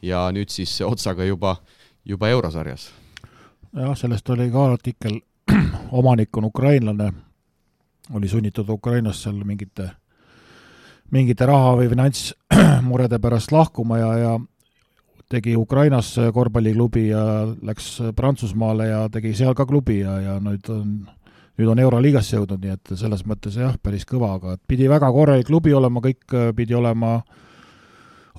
ja 0.02 0.28
nüüd 0.32 0.52
siis 0.52 0.82
otsaga 0.86 1.26
juba, 1.28 1.56
juba 2.06 2.30
eurosarjas. 2.30 2.90
jah, 3.76 3.96
sellest 3.98 4.30
oli 4.30 4.50
ka 4.52 4.66
artikkel, 4.74 5.20
omanik 6.00 6.38
on 6.38 6.50
ukrainlane, 6.50 7.12
oli 8.14 8.28
sunnitud 8.28 8.70
Ukrainast 8.70 9.24
seal 9.24 9.44
mingite, 9.46 9.90
mingite 11.12 11.46
raha 11.46 11.76
või 11.78 11.90
finantsmurede 11.90 13.20
pärast 13.20 13.52
lahkuma 13.52 13.98
ja, 13.98 14.14
ja 14.18 14.40
tegi 15.30 15.56
Ukrainas 15.58 16.16
korvpalliklubi 16.34 17.08
ja 17.10 17.24
läks 17.62 18.00
Prantsusmaale 18.16 18.88
ja 18.88 19.04
tegi 19.14 19.36
seal 19.38 19.54
ka 19.54 19.66
klubi 19.70 20.00
ja, 20.00 20.18
ja 20.22 20.40
nüüd 20.42 20.72
on, 20.74 20.96
nüüd 21.60 21.70
on 21.70 21.80
Euroliigasse 21.80 22.40
jõudnud, 22.40 22.64
nii 22.64 22.74
et 22.74 22.96
selles 22.98 23.22
mõttes 23.30 23.60
jah, 23.62 23.78
päris 23.84 24.08
kõva, 24.10 24.34
aga 24.40 24.58
pidi 24.68 24.90
väga 24.90 25.12
korralik 25.14 25.46
klubi 25.46 25.74
olema, 25.74 26.02
kõik 26.02 26.34
pidi 26.58 26.74
olema 26.74 27.20
äh, 27.20 27.46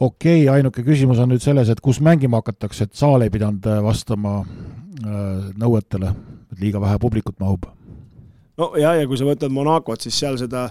okei 0.00 0.44
okay,, 0.44 0.54
ainuke 0.56 0.84
küsimus 0.86 1.20
on 1.20 1.32
nüüd 1.34 1.44
selles, 1.44 1.70
et 1.70 1.80
kus 1.84 2.00
mängima 2.04 2.40
hakatakse, 2.40 2.88
et 2.88 2.96
saal 2.98 3.24
ei 3.24 3.32
pidanud 3.32 3.66
äh, 3.68 3.80
vastama 3.84 4.40
äh, 4.42 5.50
nõuetele, 5.60 6.14
et 6.52 6.62
liiga 6.62 6.80
vähe 6.82 7.00
publikut 7.02 7.36
mahub. 7.40 7.68
no 8.60 8.72
ja, 8.80 8.94
ja 9.00 9.08
kui 9.08 9.20
sa 9.20 9.28
võtad 9.28 9.52
Monacot, 9.52 10.00
siis 10.00 10.18
seal 10.18 10.38
seda 10.40 10.70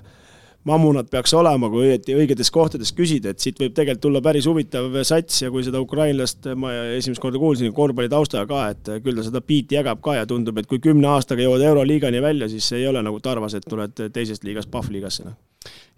mammunat 0.67 1.07
peaks 1.09 1.31
olema, 1.37 1.69
kui 1.71 1.85
õieti 1.87 2.15
õigetes 2.19 2.49
kohtades 2.51 2.91
küsida, 2.93 3.31
et 3.31 3.39
siit 3.39 3.59
võib 3.61 3.73
tegelikult 3.75 4.03
tulla 4.03 4.21
päris 4.21 4.47
huvitav 4.49 4.97
sats 5.07 5.43
ja 5.45 5.51
kui 5.53 5.63
seda 5.63 5.79
ukrainlast 5.81 6.49
ma 6.59 6.73
esimest 6.97 7.21
korda 7.23 7.39
kuulsin 7.39 7.73
korvpalli 7.73 8.11
taustaga 8.11 8.49
ka, 8.49 8.65
et 8.73 9.03
küll 9.05 9.17
ta 9.17 9.25
seda 9.25 9.41
biiti 9.45 9.79
jagab 9.79 10.01
ka 10.03 10.17
ja 10.19 10.27
tundub, 10.29 10.59
et 10.59 10.67
kui 10.67 10.81
kümne 10.83 11.07
aastaga 11.13 11.45
jõuad 11.45 11.63
Euroliigani 11.69 12.21
välja, 12.21 12.49
siis 12.51 12.67
ei 12.75 12.89
ole 12.89 13.05
nagu 13.05 13.21
tarvas, 13.23 13.55
et 13.55 13.69
tuled 13.69 14.09
teisest 14.13 14.43
liigast 14.43 14.73
Pahvliigasse, 14.73 15.29
noh 15.29 15.39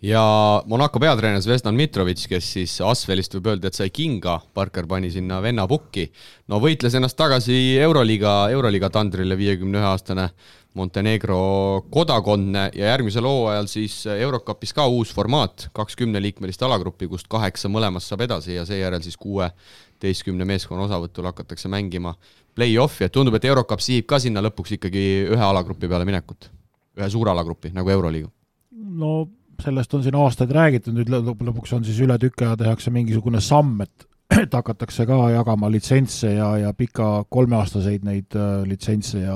ja 0.01 0.21
Monaco 0.65 0.99
peatreener 0.99 1.41
Zvezdan 1.41 1.75
Mitrovic, 1.77 2.23
kes 2.29 2.47
siis 2.55 2.73
Asvelist 2.85 3.35
võib 3.37 3.51
öelda, 3.53 3.69
et 3.69 3.77
sai 3.77 3.91
kinga, 3.93 4.39
Parker 4.53 4.87
pani 4.89 5.11
sinna 5.13 5.41
venna 5.41 5.67
pukki. 5.69 6.07
no 6.49 6.59
võitles 6.59 6.95
ennast 6.97 7.17
tagasi 7.17 7.77
Euroliiga, 7.81 8.49
Euroliiga 8.49 8.89
tandrile, 8.89 9.37
viiekümne 9.37 9.77
ühe 9.77 9.87
aastane 9.91 10.29
Montenegro 10.73 11.83
kodakondne 11.91 12.69
ja 12.73 12.93
järgmisel 12.93 13.25
hooajal 13.27 13.67
siis 13.67 14.05
Eurocupis 14.07 14.71
ka 14.73 14.85
uus 14.87 15.11
formaat, 15.13 15.67
kakskümneliikmelist 15.75 16.63
alagruppi, 16.63 17.09
kust 17.11 17.27
kaheksa 17.27 17.69
mõlemast 17.69 18.07
saab 18.07 18.23
edasi 18.23 18.55
ja 18.55 18.63
seejärel 18.65 19.03
siis 19.03 19.19
kuueteistkümne 19.19 20.47
meeskonna 20.47 20.87
osavõtul 20.87 21.27
hakatakse 21.27 21.69
mängima 21.69 22.15
play-off'i, 22.55 23.05
et 23.05 23.11
tundub, 23.11 23.35
et 23.35 23.45
Eurocup 23.45 23.83
sihib 23.83 24.07
ka 24.07 24.19
sinna 24.19 24.41
lõpuks 24.47 24.77
ikkagi 24.79 25.03
ühe 25.27 25.43
alagrupi 25.43 25.91
peale 25.91 26.07
minekut, 26.07 26.49
ühe 26.97 27.11
suure 27.11 27.35
alagrupi 27.35 27.75
nagu 27.75 27.91
Euroliiga. 27.91 28.31
no 28.71 29.27
sellest 29.61 29.93
on 29.93 30.03
siin 30.03 30.15
aastaid 30.17 30.51
räägitud, 30.55 30.95
nüüd 30.97 31.11
lõpuks 31.11 31.75
on 31.75 31.85
siis 31.85 31.99
üle 32.01 32.17
tüki 32.21 32.45
aja 32.45 32.57
tehakse 32.59 32.93
mingisugune 32.93 33.41
samm, 33.41 33.81
et 33.85 34.07
et 34.31 34.53
hakatakse 34.59 35.05
ka 35.05 35.17
jagama 35.33 35.69
litsentse 35.71 36.33
ja, 36.33 36.53
ja 36.57 36.73
pika 36.73 37.25
kolmeaastaseid 37.29 38.05
neid 38.07 38.35
äh, 38.39 38.61
litsentse 38.67 39.25
ja 39.25 39.35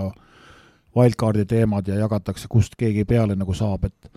wildcardi 0.96 1.46
teemad 1.46 1.88
ja 1.88 2.00
jagatakse, 2.00 2.48
kust 2.50 2.78
keegi 2.80 3.04
peale 3.06 3.36
nagu 3.36 3.54
saab, 3.54 3.90
et 3.90 4.12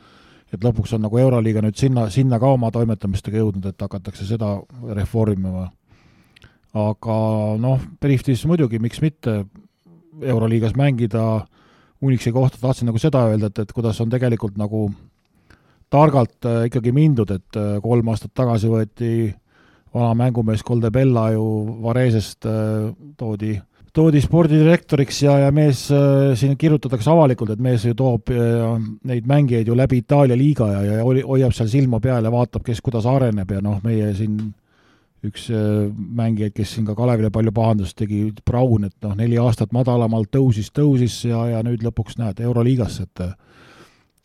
et 0.49 0.63
lõpuks 0.65 0.95
on 0.97 1.03
nagu 1.05 1.19
Euroliiga 1.21 1.61
nüüd 1.61 1.77
sinna, 1.77 2.07
sinna 2.09 2.39
ka 2.41 2.55
oma 2.55 2.71
toimetamistega 2.73 3.43
jõudnud, 3.43 3.67
et 3.69 3.83
hakatakse 3.85 4.25
seda 4.25 4.55
reformima. 4.97 5.67
aga 6.73 7.17
noh, 7.61 7.83
Briftis 8.01 8.47
muidugi, 8.47 8.79
miks 8.79 9.03
mitte 9.03 9.45
Euroliigas 10.23 10.77
mängida, 10.77 11.47
Unixi 12.01 12.31
kohta 12.33 12.59
tahtsin 12.61 12.87
nagu 12.87 12.99
seda 12.99 13.27
öelda, 13.27 13.51
et, 13.51 13.59
et 13.59 13.73
kuidas 13.75 14.01
on 14.01 14.09
tegelikult 14.09 14.57
nagu 14.57 14.87
targalt 15.91 16.45
äh, 16.45 16.67
ikkagi 16.69 16.93
mindud, 16.95 17.31
et 17.33 17.59
äh, 17.59 17.79
kolm 17.85 18.13
aastat 18.13 18.35
tagasi 18.37 18.71
võeti 18.71 19.13
vana 19.95 20.13
mängumees 20.17 20.63
Koldebella 20.67 21.31
ju 21.33 21.45
Varesest 21.85 22.47
äh, 22.49 22.91
toodi, 23.19 23.55
toodi 23.97 24.21
spordidirektoriks 24.23 25.23
ja, 25.25 25.39
ja 25.47 25.51
mees 25.55 25.87
siin 26.39 26.55
kirjutatakse 26.61 27.11
avalikult, 27.11 27.55
et 27.55 27.63
mees 27.65 27.87
ju 27.89 27.97
toob 27.99 28.31
neid 28.31 29.27
mängijaid 29.27 29.67
ju 29.67 29.75
läbi 29.75 30.03
Itaalia 30.05 30.37
liiga 30.39 30.69
ja, 30.77 30.83
ja 30.85 31.03
hoiab 31.03 31.57
seal 31.57 31.71
silma 31.73 31.99
peal 32.05 32.29
ja 32.29 32.31
vaatab, 32.31 32.63
kes 32.67 32.85
kuidas 32.85 33.09
areneb 33.09 33.57
ja 33.57 33.65
noh, 33.65 33.81
meie 33.83 34.13
siin 34.15 34.37
üks 35.25 35.49
mängijaid, 35.51 36.53
kes 36.55 36.77
siin 36.77 36.87
ka 36.87 36.95
Kalevile 36.95 37.33
palju 37.35 37.51
pahandust 37.57 37.97
tegi, 37.99 38.29
Braun, 38.47 38.87
et 38.87 38.95
noh, 39.03 39.17
neli 39.19 39.41
aastat 39.41 39.73
madalamalt 39.75 40.31
tõusis, 40.37 40.69
tõusis 40.71 41.25
ja, 41.27 41.41
ja 41.57 41.65
nüüd 41.67 41.83
lõpuks 41.83 42.21
näed, 42.21 42.45
Euroliigasse, 42.45 43.09
et 43.09 43.25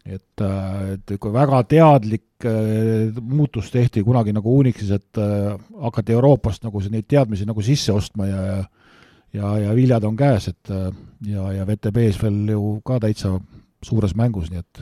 et, 0.06 0.42
äh, 0.42 0.94
et 0.94 1.16
kui 1.20 1.34
väga 1.34 1.64
teadlik 1.70 2.46
äh, 2.46 3.14
muutus 3.22 3.72
tehti 3.72 4.04
kunagi 4.04 4.34
nagu 4.36 4.58
Unixis, 4.60 4.92
et 4.92 5.20
äh, 5.22 5.54
hakati 5.82 6.16
Euroopast 6.16 6.66
nagu 6.68 6.82
neid 6.92 7.08
teadmisi 7.08 7.48
nagu 7.48 7.64
sisse 7.64 7.96
ostma 7.96 8.28
ja, 8.28 8.42
ja 8.46 8.64
ja, 9.34 9.52
ja 9.58 9.72
viljad 9.74 10.04
on 10.06 10.14
käes, 10.14 10.46
et 10.52 10.70
ja, 11.26 11.48
ja 11.56 11.64
VTB-s 11.66 12.20
veel 12.22 12.52
ju 12.54 12.76
ka 12.86 13.00
täitsa 13.02 13.32
suures 13.82 14.14
mängus, 14.14 14.52
nii 14.52 14.60
et 14.62 14.82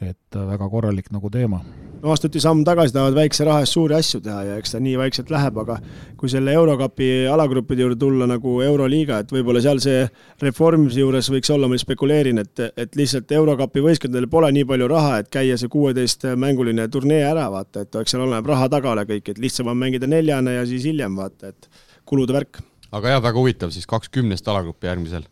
et 0.00 0.36
väga 0.36 0.68
korralik 0.72 1.10
nagu 1.12 1.30
teema 1.30 1.60
no 2.02 2.12
astuti 2.14 2.40
samm 2.40 2.62
tagasi, 2.64 2.94
tahavad 2.94 3.16
väikse 3.16 3.44
raha 3.46 3.64
eest 3.64 3.76
suuri 3.76 3.96
asju 3.96 4.20
teha 4.24 4.42
ja 4.48 4.56
eks 4.60 4.74
ta 4.74 4.80
nii 4.82 4.96
vaikselt 5.00 5.32
läheb, 5.32 5.58
aga 5.62 5.76
kui 6.20 6.30
selle 6.32 6.54
Eurokapi 6.56 7.08
alagruppide 7.30 7.84
juurde 7.84 7.98
tulla 8.00 8.28
nagu 8.30 8.54
Euroliiga, 8.64 9.20
et 9.20 9.34
võib-olla 9.34 9.62
seal 9.64 9.82
see 9.84 10.06
reformimise 10.42 11.02
juures 11.02 11.30
võiks 11.32 11.52
olla, 11.52 11.68
ma 11.68 11.78
spekuleerin, 11.80 12.40
et, 12.42 12.64
et 12.76 12.96
lihtsalt 12.98 13.32
Eurokapi 13.36 13.84
võistkondadel 13.84 14.30
pole 14.32 14.52
nii 14.56 14.66
palju 14.70 14.88
raha, 14.90 15.20
et 15.20 15.30
käia 15.32 15.58
see 15.60 15.72
kuueteistmänguline 15.72 16.88
turnee 16.92 17.22
ära, 17.26 17.50
vaata, 17.52 17.84
et 17.84 18.00
eks 18.02 18.16
seal 18.16 18.24
oleneb 18.24 18.48
raha 18.48 18.70
tagala 18.72 19.04
kõik, 19.08 19.32
et 19.34 19.42
lihtsam 19.42 19.70
on 19.72 19.78
mängida 19.80 20.08
neljane 20.10 20.56
ja 20.56 20.64
siis 20.68 20.88
hiljem 20.88 21.18
vaata, 21.20 21.52
et 21.52 21.70
kulude 22.08 22.36
värk. 22.36 22.62
aga 22.90 23.16
jah, 23.16 23.22
väga 23.22 23.38
huvitav 23.38 23.74
siis 23.74 23.86
kakskümnest 23.86 24.48
alagruppi 24.48 24.88
järgmisel 24.88 25.28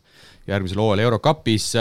järgmisel 0.49 0.81
hooajal 0.81 1.05
Eurokapis. 1.05 1.73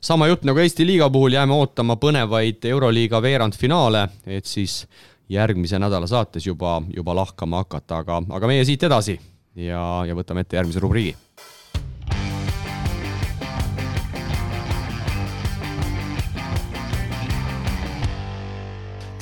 sama 0.00 0.28
jutt 0.28 0.44
nagu 0.44 0.58
Eesti 0.58 0.86
liiga 0.86 1.10
puhul, 1.10 1.32
jääme 1.32 1.54
ootama 1.54 1.96
põnevaid 1.96 2.64
Euroliiga 2.64 3.22
veerandfinaale, 3.22 4.08
et 4.26 4.46
siis 4.46 4.86
järgmise 5.28 5.78
nädala 5.78 6.06
saates 6.06 6.46
juba, 6.46 6.82
juba 6.96 7.14
lahkama 7.14 7.64
hakata, 7.64 8.02
aga, 8.04 8.22
aga 8.30 8.46
meie 8.50 8.64
siit 8.64 8.82
edasi 8.82 9.18
ja, 9.56 10.04
ja 10.08 10.16
võtame 10.16 10.44
ette 10.44 10.56
järgmise 10.56 10.82
rubriigi. 10.84 11.16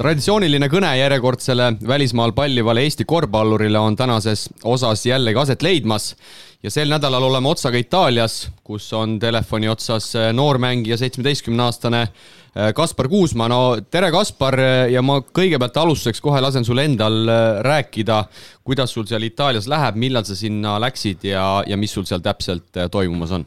Traditsiooniline 0.03 0.67
kõne 0.73 0.89
järjekordsele 0.99 1.67
välismaal 1.87 2.33
pallivale 2.35 2.83
Eesti 2.83 3.05
korvpallurile 3.07 3.79
on 3.79 3.95
tänases 3.97 4.49
osas 4.65 5.05
jällegi 5.07 5.39
aset 5.39 5.63
leidmas 5.63 6.15
ja 6.63 6.71
sel 6.71 6.93
nädalal 6.93 7.25
oleme 7.27 7.51
otsaga 7.51 7.79
Itaalias, 7.81 8.47
kus 8.65 8.87
on 8.95 9.17
telefoni 9.21 9.69
otsas 9.69 10.13
noormängija, 10.35 10.97
seitsmeteistkümneaastane 11.01 12.03
äh, 12.03 12.71
Kaspar 12.75 13.09
Kuusma. 13.09 13.49
no 13.49 13.61
tere, 13.91 14.11
Kaspar 14.15 14.59
ja 14.91 15.03
ma 15.03 15.19
kõigepealt 15.23 15.81
alustuseks 15.83 16.23
kohe 16.23 16.41
lasen 16.41 16.65
sul 16.65 16.79
endal 16.79 17.27
rääkida, 17.67 18.25
kuidas 18.65 18.95
sul 18.95 19.09
seal 19.11 19.27
Itaalias 19.27 19.67
läheb, 19.71 19.99
millal 19.99 20.25
sa 20.29 20.39
sinna 20.39 20.79
läksid 20.83 21.27
ja, 21.27 21.47
ja 21.67 21.77
mis 21.77 21.95
sul 21.95 22.07
seal 22.07 22.23
täpselt 22.23 22.71
toimumas 22.91 23.35
on? 23.35 23.47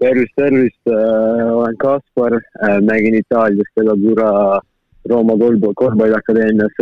tervist, 0.00 0.32
tervist, 0.36 0.80
olen 0.88 1.76
Kaspar, 1.76 2.38
mängin 2.84 3.18
Itaalias 3.20 3.68
Pedatura 3.76 4.60
Rooma 5.08 5.34
korvpalliakadeemias 5.76 6.76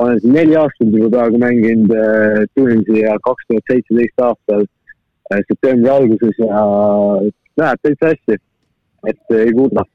olen 0.00 0.20
siin 0.20 0.34
neli 0.36 0.56
aastat 0.60 0.94
juba 0.94 1.10
praegu 1.16 1.40
mänginud 1.42 1.92
äh, 1.96 2.44
Tunisi 2.54 3.00
ja 3.00 3.16
kaks 3.24 3.48
tuhat 3.48 3.72
seitseteist 3.72 4.24
aastal 4.28 4.64
äh, 4.64 5.42
septembri 5.48 5.92
alguses 5.92 6.40
ja 6.42 6.62
läheb 7.60 7.84
täitsa 7.84 8.12
hästi, 8.12 8.40
et 9.12 9.36
ei 9.38 9.54
kurda 9.56 9.86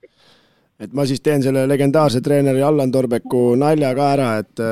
et 0.81 0.93
ma 0.97 1.05
siis 1.05 1.21
teen 1.21 1.43
selle 1.45 1.67
legendaarse 1.69 2.23
treeneri 2.25 2.63
Allan 2.65 2.89
Torbeku 2.91 3.51
nalja 3.59 3.91
ka 3.93 4.07
ära, 4.15 4.29
et 4.41 4.63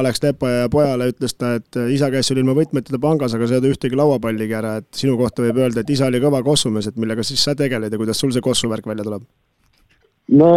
Alex 0.00 0.22
Tepaja 0.24 0.70
pojale 0.72 1.10
ütles 1.12 1.36
ta, 1.36 1.52
et 1.58 1.80
isa 1.92 2.08
käis 2.12 2.30
sul 2.30 2.40
ilma 2.40 2.54
võtmeteta 2.56 2.96
pangas, 3.02 3.34
aga 3.36 3.44
sa 3.44 3.58
ei 3.58 3.60
ole 3.60 3.74
ühtegi 3.74 3.98
lauapalligi 4.00 4.56
ära, 4.56 4.78
et 4.80 4.88
sinu 4.96 5.18
kohta 5.20 5.44
võib 5.44 5.60
öelda, 5.60 5.84
et 5.84 5.92
isa 5.92 6.08
oli 6.08 6.22
kõva 6.24 6.40
kossumees, 6.46 6.88
et 6.88 6.96
millega 6.96 7.26
siis 7.28 7.44
sa 7.44 7.52
tegeled 7.58 7.92
ja 7.92 8.00
kuidas 8.00 8.24
sul 8.24 8.32
see 8.32 8.44
kossuvärk 8.44 8.88
välja 8.88 9.04
tuleb? 9.04 9.28
No 10.30 10.52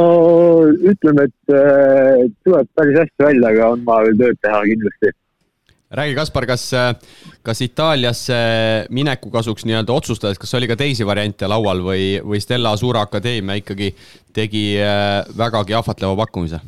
ütleme, 0.86 1.28
et 1.28 1.56
äh, 1.56 2.24
tuleb 2.46 2.70
päris 2.78 3.02
hästi 3.04 3.26
välja, 3.26 3.52
aga 3.52 3.74
on 3.74 3.84
vaja 3.88 4.10
veel 4.10 4.20
tööd 4.22 4.42
teha 4.44 4.62
kindlasti. 4.70 5.14
räägi, 5.94 6.16
Kaspar, 6.18 6.46
kas, 6.50 6.68
kas 7.46 7.62
Itaaliasse 7.62 8.38
mineku 8.90 9.30
kasuks 9.34 9.66
nii-öelda 9.70 9.94
otsustades, 9.94 10.40
kas 10.42 10.54
oli 10.58 10.70
ka 10.70 10.78
teisi 10.78 11.06
variante 11.06 11.48
laual 11.48 11.84
või, 11.86 12.06
või 12.26 12.42
Stella 12.42 12.74
Asura 12.74 13.06
Akadeemia 13.06 13.60
ikkagi 13.62 13.94
tegi 14.34 14.66
äh, 14.82 15.22
vägagi 15.38 15.78
ahvatleva 15.78 16.18
pakkumise? 16.26 16.62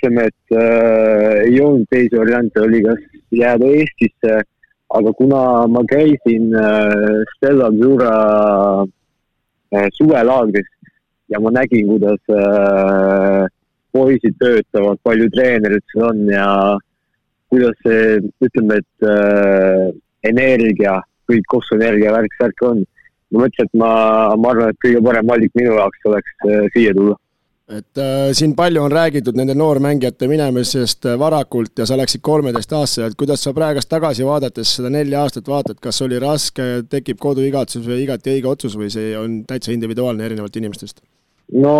ütleme, 0.00 0.26
et 0.26 0.56
äh, 0.56 1.42
ei 1.44 1.60
olnud 1.60 1.86
teisi 1.90 2.16
variante, 2.16 2.60
oli 2.60 2.82
kas 2.82 3.00
jääda 3.36 3.66
Eestisse, 3.66 4.40
aga 4.96 5.12
kuna 5.12 5.66
ma 5.68 5.82
käisin 5.88 6.54
äh, 6.56 7.24
Stella 7.36 7.68
Asura 7.68 8.14
äh, 9.74 9.88
suvelaagris 9.98 10.68
ja 11.30 11.40
ma 11.40 11.52
nägin, 11.54 11.88
kuidas 11.88 12.34
äh, 12.34 13.46
poisid 13.94 14.36
töötavad, 14.42 15.00
palju 15.06 15.28
treenerid 15.34 15.84
seal 15.92 16.08
on 16.10 16.22
ja 16.30 16.46
kuidas 17.50 17.78
see, 17.86 18.20
ütleme, 18.46 18.80
et 18.82 19.08
äh, 19.10 19.86
energia, 20.30 20.98
kõik 21.30 21.48
kosmoenergia 21.50 22.14
värk, 22.14 22.36
värk 22.42 22.66
on. 22.66 22.84
ma 23.30 23.44
mõtlesin, 23.44 23.68
et 23.68 23.78
ma, 23.78 23.90
ma 24.36 24.54
arvan, 24.54 24.72
et 24.72 24.82
kõige 24.82 25.02
parem 25.06 25.26
valik 25.26 25.52
minu 25.58 25.74
jaoks 25.78 26.06
oleks 26.10 26.46
äh, 26.46 26.64
siia 26.74 26.94
tulla 26.96 27.18
et 27.70 27.98
äh, 28.02 28.32
siin 28.34 28.54
palju 28.58 28.82
on 28.82 28.92
räägitud 28.92 29.36
nende 29.38 29.54
noormängijate 29.54 30.28
minemisest 30.30 31.06
äh, 31.06 31.18
varakult 31.18 31.78
ja 31.78 31.86
sa 31.86 31.98
läksid 31.98 32.22
kolmeteistaastaselt, 32.26 33.14
kuidas 33.18 33.44
sa 33.46 33.54
praegust 33.54 33.90
tagasi 33.90 34.26
vaadates 34.26 34.74
seda 34.78 34.90
nelja 34.90 35.22
aastat 35.22 35.48
vaatad, 35.48 35.78
kas 35.82 36.02
oli 36.02 36.18
raske, 36.22 36.66
tekib 36.90 37.20
koduigatsus 37.22 37.86
või 37.86 38.02
igati 38.04 38.34
õige 38.34 38.50
otsus 38.50 38.74
või 38.78 38.90
see 38.90 39.14
on 39.18 39.42
täitsa 39.46 39.74
individuaalne 39.74 40.26
erinevalt 40.26 40.58
inimestest? 40.58 40.98
No 41.52 41.74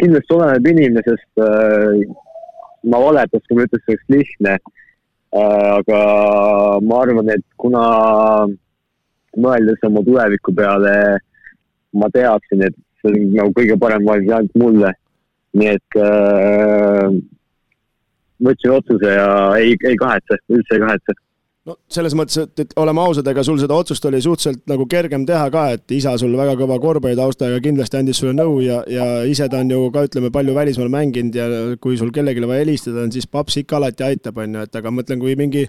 kindlasti 0.00 0.34
oleneb 0.34 0.66
inimesest. 0.72 1.30
Äh, 1.40 2.04
ma 2.90 3.00
valetaks, 3.02 3.46
kui 3.46 3.58
ma 3.58 3.66
ütleks, 3.66 3.84
et 3.84 3.94
oleks 3.94 4.14
lihtne. 4.14 4.56
Äh, 5.30 5.68
aga 5.78 6.00
ma 6.82 7.02
arvan, 7.04 7.32
et 7.34 7.44
kuna 7.60 7.82
mõeldes 9.40 9.84
oma 9.86 10.02
tuleviku 10.06 10.54
peale, 10.56 10.94
ma 11.94 12.08
teadsin, 12.14 12.64
et 12.66 12.78
see 13.00 13.12
on 13.12 13.28
nagu 13.36 13.54
kõige 13.56 13.76
parem 13.80 14.06
valik 14.08 14.32
ainult 14.32 14.58
mulle. 14.58 14.94
nii 15.50 15.66
et 15.66 15.96
äh, 15.98 17.06
võtsin 18.46 18.70
otsuse 18.70 19.14
ja 19.16 19.30
ei, 19.58 19.72
ei 19.82 19.96
kahetse, 19.98 20.36
üldse 20.46 20.76
ei 20.76 20.82
kahetse 20.84 21.14
no 21.70 21.76
selles 21.92 22.14
mõttes, 22.18 22.38
et, 22.42 22.62
et 22.64 22.72
oleme 22.80 23.02
ausad, 23.02 23.26
ega 23.30 23.44
sul 23.46 23.58
seda 23.60 23.76
otsust 23.78 24.04
oli 24.08 24.20
suhteliselt 24.24 24.62
nagu 24.70 24.86
kergem 24.90 25.24
teha 25.28 25.46
ka, 25.52 25.66
et 25.76 25.94
isa 25.96 26.16
sul 26.20 26.34
väga 26.38 26.56
kõva 26.58 26.78
korvpallitaustaga 26.82 27.60
kindlasti 27.64 28.00
andis 28.00 28.20
sulle 28.20 28.34
nõu 28.36 28.60
ja, 28.64 28.80
ja 28.90 29.08
ise 29.28 29.48
ta 29.50 29.62
on 29.62 29.72
ju 29.72 29.82
ka 29.94 30.06
ütleme, 30.08 30.32
palju 30.34 30.56
välismaal 30.56 30.92
mänginud 30.92 31.36
ja 31.36 31.50
kui 31.82 31.98
sul 32.00 32.12
kellelegi 32.14 32.46
vaja 32.46 32.64
helistada 32.64 33.04
on, 33.04 33.12
siis 33.14 33.28
paps 33.30 33.60
ikka 33.62 33.78
alati 33.78 34.06
aitab, 34.10 34.40
on 34.42 34.58
ju, 34.58 34.64
et 34.66 34.80
aga 34.80 34.94
mõtlen, 34.94 35.20
kui 35.22 35.36
mingi 35.38 35.66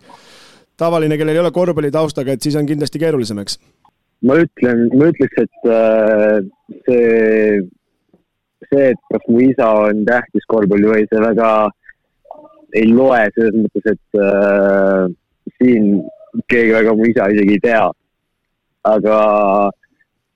tavaline, 0.79 1.19
kellel 1.19 1.37
ei 1.37 1.43
ole 1.43 1.53
korvpallitaustaga, 1.55 2.35
et 2.35 2.47
siis 2.47 2.57
on 2.59 2.69
kindlasti 2.69 3.01
keerulisem, 3.01 3.43
eks? 3.43 3.59
ma 4.25 4.37
ütlen, 4.41 4.87
ma 4.97 5.09
ütleks, 5.09 5.45
et 5.45 5.69
äh, 5.73 6.41
see, 6.87 7.61
see, 8.69 8.89
et 8.93 9.05
kas 9.13 9.29
mu 9.29 9.41
isa 9.47 9.69
on 9.87 10.03
tähtis 10.09 10.45
korvpalli 10.51 10.89
või 10.91 11.07
see 11.09 11.23
väga 11.23 11.51
ei 12.77 12.87
loe 12.87 13.23
selles 13.35 13.57
mõttes, 13.57 13.95
et 13.95 14.21
äh, 14.21 15.09
siin 15.61 16.01
keegi 16.51 16.73
väga 16.73 16.95
mu 16.97 17.07
isa 17.09 17.29
isegi 17.33 17.57
ei 17.57 17.63
tea. 17.63 17.83
aga 18.83 19.17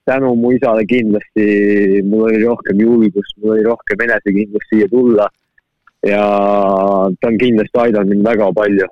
tänu 0.06 0.34
mu 0.38 0.52
isale 0.54 0.84
kindlasti 0.86 1.46
mul 2.06 2.28
oli 2.28 2.44
rohkem 2.44 2.80
julgust, 2.80 3.34
mul 3.42 3.56
oli 3.56 3.64
rohkem 3.66 4.04
enesekindlust 4.06 4.70
siia 4.70 4.88
tulla. 4.92 5.26
ja 6.06 6.22
ta 7.20 7.32
on 7.32 7.38
kindlasti 7.40 7.82
aidanud 7.82 8.14
mind 8.14 8.28
väga 8.28 8.52
palju 8.54 8.86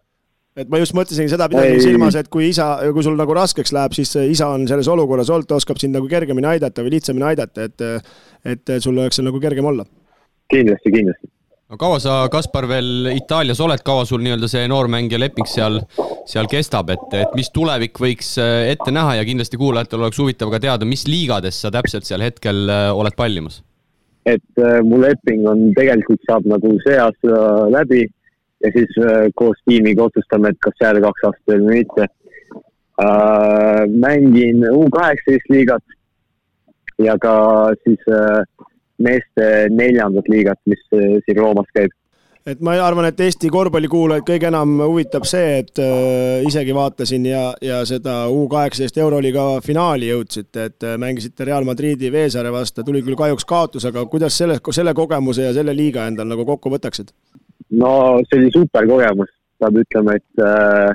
et 0.54 0.70
ma 0.70 0.78
just 0.78 0.94
mõtlesingi 0.94 1.30
seda, 1.30 1.48
pidasin 1.50 1.80
silmas, 1.82 2.14
et 2.18 2.28
kui 2.30 2.48
isa, 2.48 2.68
kui 2.94 3.02
sul 3.02 3.16
nagu 3.18 3.34
raskeks 3.34 3.72
läheb, 3.74 3.94
siis 3.96 4.14
isa 4.22 4.52
on 4.54 4.68
selles 4.70 4.86
olukorras 4.90 5.30
olnud, 5.34 5.48
ta 5.50 5.58
oskab 5.58 5.80
sind 5.82 5.98
nagu 5.98 6.06
kergemini 6.10 6.46
aidata 6.52 6.82
või 6.86 6.94
lihtsamini 6.94 7.26
aidata, 7.32 7.68
et 7.68 7.86
et 8.54 8.76
sul 8.78 8.98
oleks 8.98 9.18
seal 9.18 9.26
nagu 9.30 9.40
kergem 9.42 9.66
olla. 9.66 9.86
kindlasti, 10.54 10.92
kindlasti 10.94 11.33
no 11.74 11.78
kaua 11.80 11.98
sa, 11.98 12.14
Kaspar, 12.30 12.68
veel 12.70 13.10
Itaalias 13.14 13.60
oled, 13.64 13.82
kaua 13.84 14.04
sul 14.06 14.22
nii-öelda 14.22 14.48
see 14.50 14.66
noormängija 14.70 15.18
leping 15.18 15.48
seal, 15.50 15.80
seal 16.30 16.46
kestab, 16.50 16.92
et, 16.94 17.06
et 17.18 17.34
mis 17.34 17.50
tulevik 17.54 17.98
võiks 18.00 18.34
äh, 18.42 18.70
ette 18.70 18.94
näha 18.94 19.16
ja 19.18 19.26
kindlasti 19.26 19.58
kuulajatel 19.58 20.04
oleks 20.04 20.20
huvitav 20.22 20.52
ka 20.54 20.60
teada, 20.62 20.86
mis 20.86 21.06
liigades 21.10 21.58
sa 21.64 21.72
täpselt 21.74 22.06
seal 22.06 22.22
hetkel 22.24 22.68
äh, 22.70 22.90
oled 22.94 23.16
pallimas? 23.18 23.62
et 24.24 24.62
äh, 24.62 24.78
mu 24.86 25.00
leping 25.02 25.42
on, 25.50 25.66
tegelikult 25.76 26.22
saab 26.28 26.46
nagu 26.48 26.70
see 26.86 26.94
aasta 26.96 27.40
läbi 27.74 28.04
ja 28.64 28.70
siis 28.76 28.94
äh, 29.02 29.26
koos 29.36 29.58
tiimiga 29.68 30.06
otsustame, 30.06 30.54
et 30.54 30.60
kas 30.64 30.78
jääda 30.80 31.02
kaks 31.08 31.26
aastat 31.28 31.52
veel 31.52 31.66
või 31.66 31.82
mitte 31.82 32.06
äh,. 33.02 33.82
mängin 33.90 34.62
U 34.70 34.86
kaheksateist 34.94 35.50
liigat 35.50 35.98
ja 37.02 37.18
ka 37.20 37.34
siis 37.82 38.06
äh, 38.06 38.46
meeste 39.02 39.68
neljandat 39.74 40.28
liigat, 40.30 40.60
mis 40.70 40.80
äh, 40.94 41.18
siin 41.26 41.40
Roomas 41.40 41.70
käib. 41.74 41.92
Et 42.44 42.60
ma 42.60 42.74
arvan, 42.84 43.06
et 43.08 43.20
Eesti 43.24 43.48
korvpallikuulajaid 43.48 44.24
kõige 44.28 44.50
enam 44.50 44.74
huvitab 44.82 45.24
see, 45.24 45.62
et 45.62 45.80
äh, 45.80 46.42
isegi 46.44 46.74
vaatasin 46.76 47.24
ja, 47.30 47.44
ja 47.64 47.78
seda 47.88 48.18
U 48.28 48.42
kaheksateist 48.52 48.98
Euroliiga 49.00 49.46
finaali 49.64 50.10
jõudsite, 50.10 50.66
et 50.68 50.84
äh, 50.84 50.98
mängisite 51.00 51.46
Real 51.48 51.64
Madridi 51.64 52.12
Veesaare 52.12 52.52
vastu, 52.52 52.84
tuli 52.84 53.00
küll 53.06 53.16
kahjuks 53.16 53.48
kaotus, 53.48 53.88
aga 53.88 54.04
kuidas 54.12 54.36
selle, 54.36 54.58
selle 54.76 54.92
kogemuse 54.94 55.48
ja 55.48 55.54
selle 55.56 55.72
liiga 55.76 56.04
endal 56.10 56.28
nagu 56.28 56.44
kokku 56.48 56.74
võtaksid? 56.76 57.14
no 57.80 58.20
see 58.28 58.42
oli 58.42 58.52
super 58.52 58.86
kogemus, 58.92 59.32
peab 59.58 59.80
ütlema, 59.80 60.18
et 60.20 60.44
äh, 60.44 60.92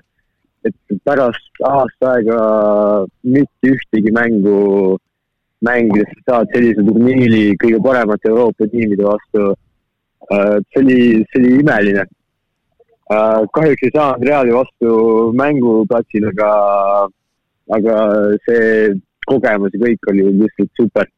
et 0.70 1.00
pärast 1.08 1.64
aasta 1.66 2.14
aega 2.14 2.40
mitte 3.24 3.74
ühtegi 3.74 4.14
mängu 4.16 5.00
mängides 5.66 6.12
saad 6.28 6.48
sellise 6.54 6.84
turniiri 6.88 7.58
kõige 7.60 7.82
paremate 7.84 8.32
Euroopa 8.32 8.68
tiimide 8.72 9.06
vastu. 9.08 9.52
see 10.30 10.82
oli, 10.84 11.02
see 11.32 11.42
oli 11.42 11.54
imeline. 11.60 12.06
kahjuks 13.56 13.86
ei 13.86 13.94
saanud 13.96 14.26
Reali 14.28 14.54
vastu 14.54 14.90
mänguplatsil, 15.34 16.28
aga, 16.32 16.50
aga 17.78 17.96
see 18.46 18.92
kogemus 19.26 19.74
ja 19.74 19.86
kõik 19.86 20.12
oli 20.14 20.28
lihtsalt 20.44 20.72
super 20.78 21.10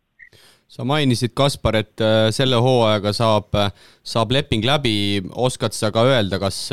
sa 0.71 0.85
mainisid, 0.87 1.33
Kaspar, 1.35 1.75
et 1.81 2.01
selle 2.31 2.55
hooajaga 2.63 3.11
saab, 3.11 3.57
saab 4.07 4.31
leping 4.31 4.63
läbi, 4.63 5.19
oskad 5.35 5.75
sa 5.75 5.91
ka 5.91 6.05
öelda, 6.07 6.39
kas, 6.39 6.69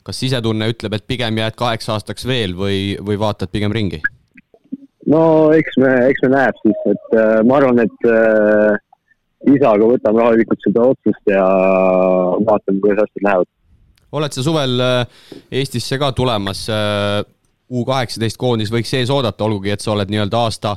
kas 0.00 0.22
sisetunne 0.22 0.70
ütleb, 0.72 0.96
et 0.96 1.04
pigem 1.04 1.42
jääd 1.42 1.58
kaheks 1.60 1.90
aastaks 1.92 2.24
veel 2.24 2.56
või, 2.56 2.96
või 2.96 3.20
vaatad 3.20 3.52
pigem 3.52 3.76
ringi? 3.76 4.00
No 5.12 5.22
eks 5.56 5.78
me, 5.82 5.92
eks 6.10 6.24
me 6.24 6.32
näeb 6.34 6.58
siis, 6.62 6.82
et 6.92 7.16
äh, 7.18 7.38
ma 7.46 7.60
arvan, 7.60 7.82
et 7.84 8.08
äh, 8.10 8.78
isaga 9.54 9.90
võtame 9.92 10.22
rahulikult 10.22 10.64
seda 10.64 10.88
otsust 10.92 11.30
ja 11.30 11.44
vaatame, 12.46 12.82
kuidas 12.82 13.06
asjad 13.06 13.28
lähevad. 13.28 13.50
oled 14.16 14.36
sa 14.36 14.44
suvel 14.46 14.76
äh, 14.80 15.24
Eestisse 15.62 15.98
ka 16.02 16.12
tulemas 16.12 16.66
äh,? 16.72 17.24
U 17.66 17.80
kaheksateist 17.82 18.38
koondis 18.38 18.70
võiks 18.70 18.92
ees 18.94 19.10
oodata, 19.10 19.42
olgugi 19.42 19.72
et 19.74 19.82
sa 19.82 19.90
oled 19.90 20.06
nii-öelda 20.06 20.38
aasta, 20.38 20.70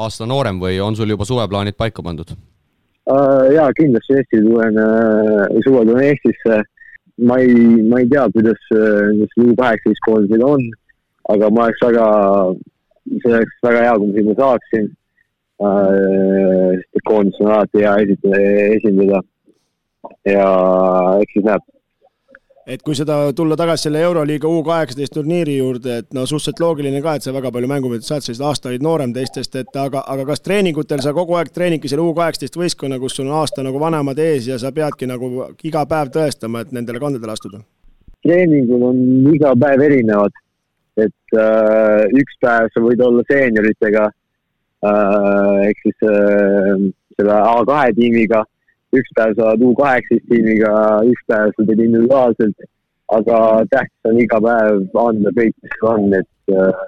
aasta 0.00 0.24
noorem 0.24 0.62
või 0.62 0.78
on 0.80 0.96
sul 0.96 1.12
juba 1.12 1.26
suveplaanid 1.28 1.76
paika 1.76 2.00
pandud 2.04 2.32
uh,? 2.32 3.50
jaa, 3.52 3.68
kindlasti 3.76 4.16
Eesti 4.16 4.40
tulen 4.46 4.78
uh,, 4.80 5.60
suvel 5.64 5.90
tulen 5.90 6.06
Eestisse. 6.08 6.62
ma 7.28 7.36
ei, 7.38 7.52
ma 7.84 8.00
ei 8.00 8.08
tea, 8.08 8.24
kuidas 8.32 8.70
uh, 8.72 9.44
U 9.44 9.52
kaheksateist 9.58 10.04
koondised 10.06 10.44
on, 10.46 10.64
aga 11.34 11.50
ma 11.52 11.66
oleks 11.68 11.84
väga 11.84 12.06
see 13.10 13.34
oleks 13.34 13.58
väga 13.66 13.84
hea, 13.86 13.98
kui 13.98 14.08
ma 14.08 14.16
sinna 14.18 14.38
saaksin 14.38 14.88
äh,. 15.62 16.80
sest 16.80 17.04
koondis 17.08 17.42
on 17.42 17.52
alati 17.52 17.84
hea 17.84 17.98
esitada, 18.06 18.40
esindada. 18.78 19.20
ja 20.26 20.48
eks 21.22 21.36
siis 21.36 21.46
näeb. 21.46 21.66
et 22.74 22.82
kui 22.86 22.94
seda 22.98 23.18
tulla 23.36 23.58
tagasi 23.58 23.88
selle 23.88 24.02
Euroliiga 24.06 24.48
U 24.48 24.62
kaheksateist 24.66 25.14
turniiri 25.18 25.56
juurde, 25.58 25.98
et 26.02 26.14
no 26.14 26.26
suhteliselt 26.26 26.62
loogiline 26.62 27.02
ka, 27.02 27.16
et 27.18 27.26
sa 27.26 27.34
väga 27.34 27.50
palju 27.54 27.70
mängumeetrit 27.74 28.06
saad, 28.06 28.22
sa 28.22 28.32
oled 28.32 28.46
aastaid 28.50 28.86
noorem 28.86 29.14
teistest, 29.16 29.58
et 29.58 29.76
aga, 29.84 30.04
aga 30.14 30.26
kas 30.30 30.44
treeningutel 30.46 31.02
sa 31.02 31.14
kogu 31.16 31.38
aeg 31.38 31.50
treenidki 31.54 31.90
selle 31.90 32.06
U 32.06 32.14
kaheksateist 32.18 32.58
võistkonna, 32.58 33.00
kus 33.02 33.18
sul 33.18 33.28
on 33.28 33.40
aasta 33.42 33.66
nagu 33.66 33.82
vanemad 33.82 34.18
ees 34.18 34.48
ja 34.50 34.58
sa 34.62 34.72
peadki 34.72 35.10
nagu 35.10 35.48
iga 35.62 35.86
päev 35.90 36.14
tõestama, 36.14 36.62
et 36.62 36.72
nendele 36.72 37.02
kandadele 37.02 37.34
astuda? 37.38 37.64
treeningud 38.22 38.82
on 38.86 38.98
iga 39.34 39.50
päev 39.58 39.80
erinevad 39.82 40.41
et 41.00 41.36
äh, 41.38 42.02
üks 42.20 42.38
päev 42.42 42.68
sa 42.72 42.82
võid 42.84 43.00
olla 43.04 43.24
seenioritega 43.30 44.06
äh,, 44.08 45.68
ehk 45.68 45.84
siis 45.86 46.06
äh, 46.08 46.88
selle 47.16 47.38
A2 47.38 47.94
tiimiga, 47.98 48.42
üks 48.96 49.14
päev 49.16 49.36
sa 49.38 49.52
oled 49.52 49.64
U18 49.70 50.20
tiimiga, 50.28 50.72
üks 51.08 51.24
päev 51.30 51.54
sa 51.56 51.68
teed 51.68 51.84
individuaalselt, 51.86 52.66
aga 53.12 53.38
tähtis 53.72 54.10
on 54.10 54.20
iga 54.20 54.40
päev 54.44 55.00
anda 55.06 55.32
kõik, 55.38 55.54
mis 55.64 55.78
sul 55.78 55.92
on, 55.94 56.18
et 56.20 56.56
äh,, 56.56 56.82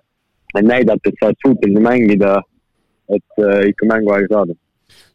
näidata, 0.60 1.08
et 1.08 1.16
sa 1.20 1.30
oled 1.30 1.46
suuteline 1.46 1.86
mängida, 1.88 2.36
et 3.14 3.42
äh, 3.44 3.64
ikka 3.72 3.88
mänguaega 3.88 4.32
saada 4.32 4.58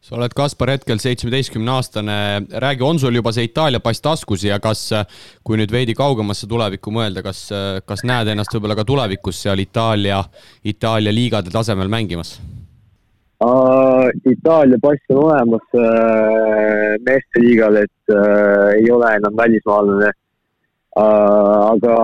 sa 0.00 0.16
oled, 0.16 0.32
Kaspar, 0.36 0.72
hetkel 0.74 1.00
seitsmeteistkümne 1.02 1.74
aastane, 1.74 2.16
räägi, 2.62 2.84
on 2.86 2.98
sul 2.98 3.18
juba 3.18 3.32
see 3.36 3.50
Itaalia 3.50 3.82
pass 3.84 4.00
taskus 4.00 4.44
ja 4.46 4.56
kas, 4.62 4.86
kui 5.44 5.60
nüüd 5.60 5.72
veidi 5.72 5.94
kaugemasse 5.98 6.48
tulevikku 6.50 6.92
mõelda, 6.94 7.22
kas, 7.26 7.44
kas 7.86 8.04
näed 8.08 8.32
ennast 8.32 8.54
võib-olla 8.56 8.78
ka 8.78 8.86
tulevikus 8.88 9.42
seal 9.44 9.60
Itaalia, 9.60 10.22
Itaalia 10.64 11.12
liigade 11.14 11.52
tasemel 11.52 11.92
mängimas? 11.92 12.38
Itaalia 13.40 14.80
pass 14.82 15.12
on 15.12 15.22
olemas 15.24 15.76
uh, 15.76 16.96
meeste 17.06 17.40
liigal, 17.40 17.78
et 17.80 18.12
uh, 18.12 18.72
ei 18.74 18.90
ole 18.92 19.14
enam 19.16 19.36
välismaalane 19.36 20.10
uh,. 20.10 21.70
aga 21.70 21.96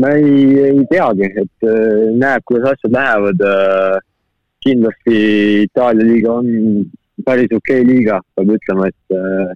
ma 0.00 0.10
ei, 0.16 0.46
ei 0.70 0.84
teagi, 0.88 1.28
et 1.42 1.68
näeb, 2.16 2.44
kuidas 2.48 2.76
asjad 2.76 2.94
lähevad 2.94 3.42
kindlasti 4.64 5.16
Itaalia 5.68 6.06
liiga 6.08 6.38
on 6.40 6.48
päris 7.24 7.52
okei 7.54 7.82
okay 7.82 7.88
liiga, 7.88 8.20
peab 8.34 8.52
ütlema, 8.56 8.88
et, 8.90 9.16
äh, 9.16 9.54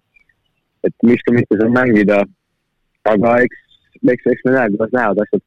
et 0.89 1.09
miks 1.09 1.25
ka 1.27 1.35
mitte 1.37 1.59
seal 1.59 1.73
mängida. 1.75 2.25
aga 3.09 3.39
eks, 3.41 3.61
eks, 4.05 4.27
eks 4.35 4.43
me 4.45 4.53
näe, 4.53 4.71
kuidas 4.75 4.91
lähevad 4.93 5.23
asjad 5.23 5.43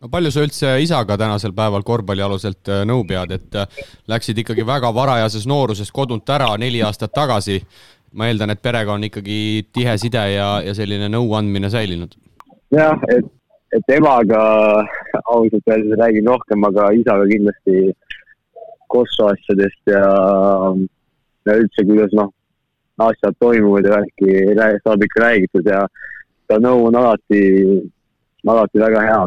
no 0.00 0.08
palju 0.12 0.32
sa 0.32 0.42
üldse 0.44 0.72
isaga 0.84 1.16
tänasel 1.20 1.54
päeval 1.56 1.84
korvpallialuselt 1.86 2.70
äh, 2.72 2.82
nõu 2.88 3.04
pead, 3.08 3.34
et 3.36 3.56
äh, 3.56 3.80
läksid 4.10 4.38
ikkagi 4.42 4.66
väga 4.66 4.92
varajases 4.96 5.46
nooruses 5.48 5.92
kodunt 5.92 6.28
ära 6.28 6.52
neli 6.60 6.82
aastat 6.84 7.14
tagasi. 7.16 7.60
ma 8.10 8.26
eeldan, 8.26 8.50
et 8.50 8.62
perega 8.62 8.90
on 8.90 9.04
ikkagi 9.06 9.66
tihe 9.72 9.92
side 10.02 10.22
ja, 10.32 10.46
ja 10.66 10.72
selline 10.74 11.06
nõuandmine 11.12 11.70
säilinud. 11.70 12.16
jah, 12.74 12.98
et, 13.08 13.28
et 13.76 13.92
emaga 13.96 14.40
ausalt 15.24 15.70
öeldes 15.70 15.98
räägin 16.00 16.26
rohkem, 16.26 16.64
aga 16.64 16.90
isaga 16.96 17.28
kindlasti 17.30 17.92
Kosovo 18.90 19.30
asjadest 19.30 19.90
ja, 19.90 20.04
ja 21.46 21.56
üldse, 21.56 21.86
kuidas 21.86 22.14
noh, 22.18 22.32
asjad 23.06 23.36
toimuvad 23.40 23.86
ja 23.86 23.98
värki 23.98 24.80
saab 24.84 25.04
ikka 25.06 25.24
räägitud 25.24 25.68
ja 25.70 25.84
ta 26.50 26.58
nõu 26.62 26.88
on 26.88 26.98
alati, 26.98 27.42
alati 28.46 28.82
väga 28.82 29.04
hea. 29.06 29.20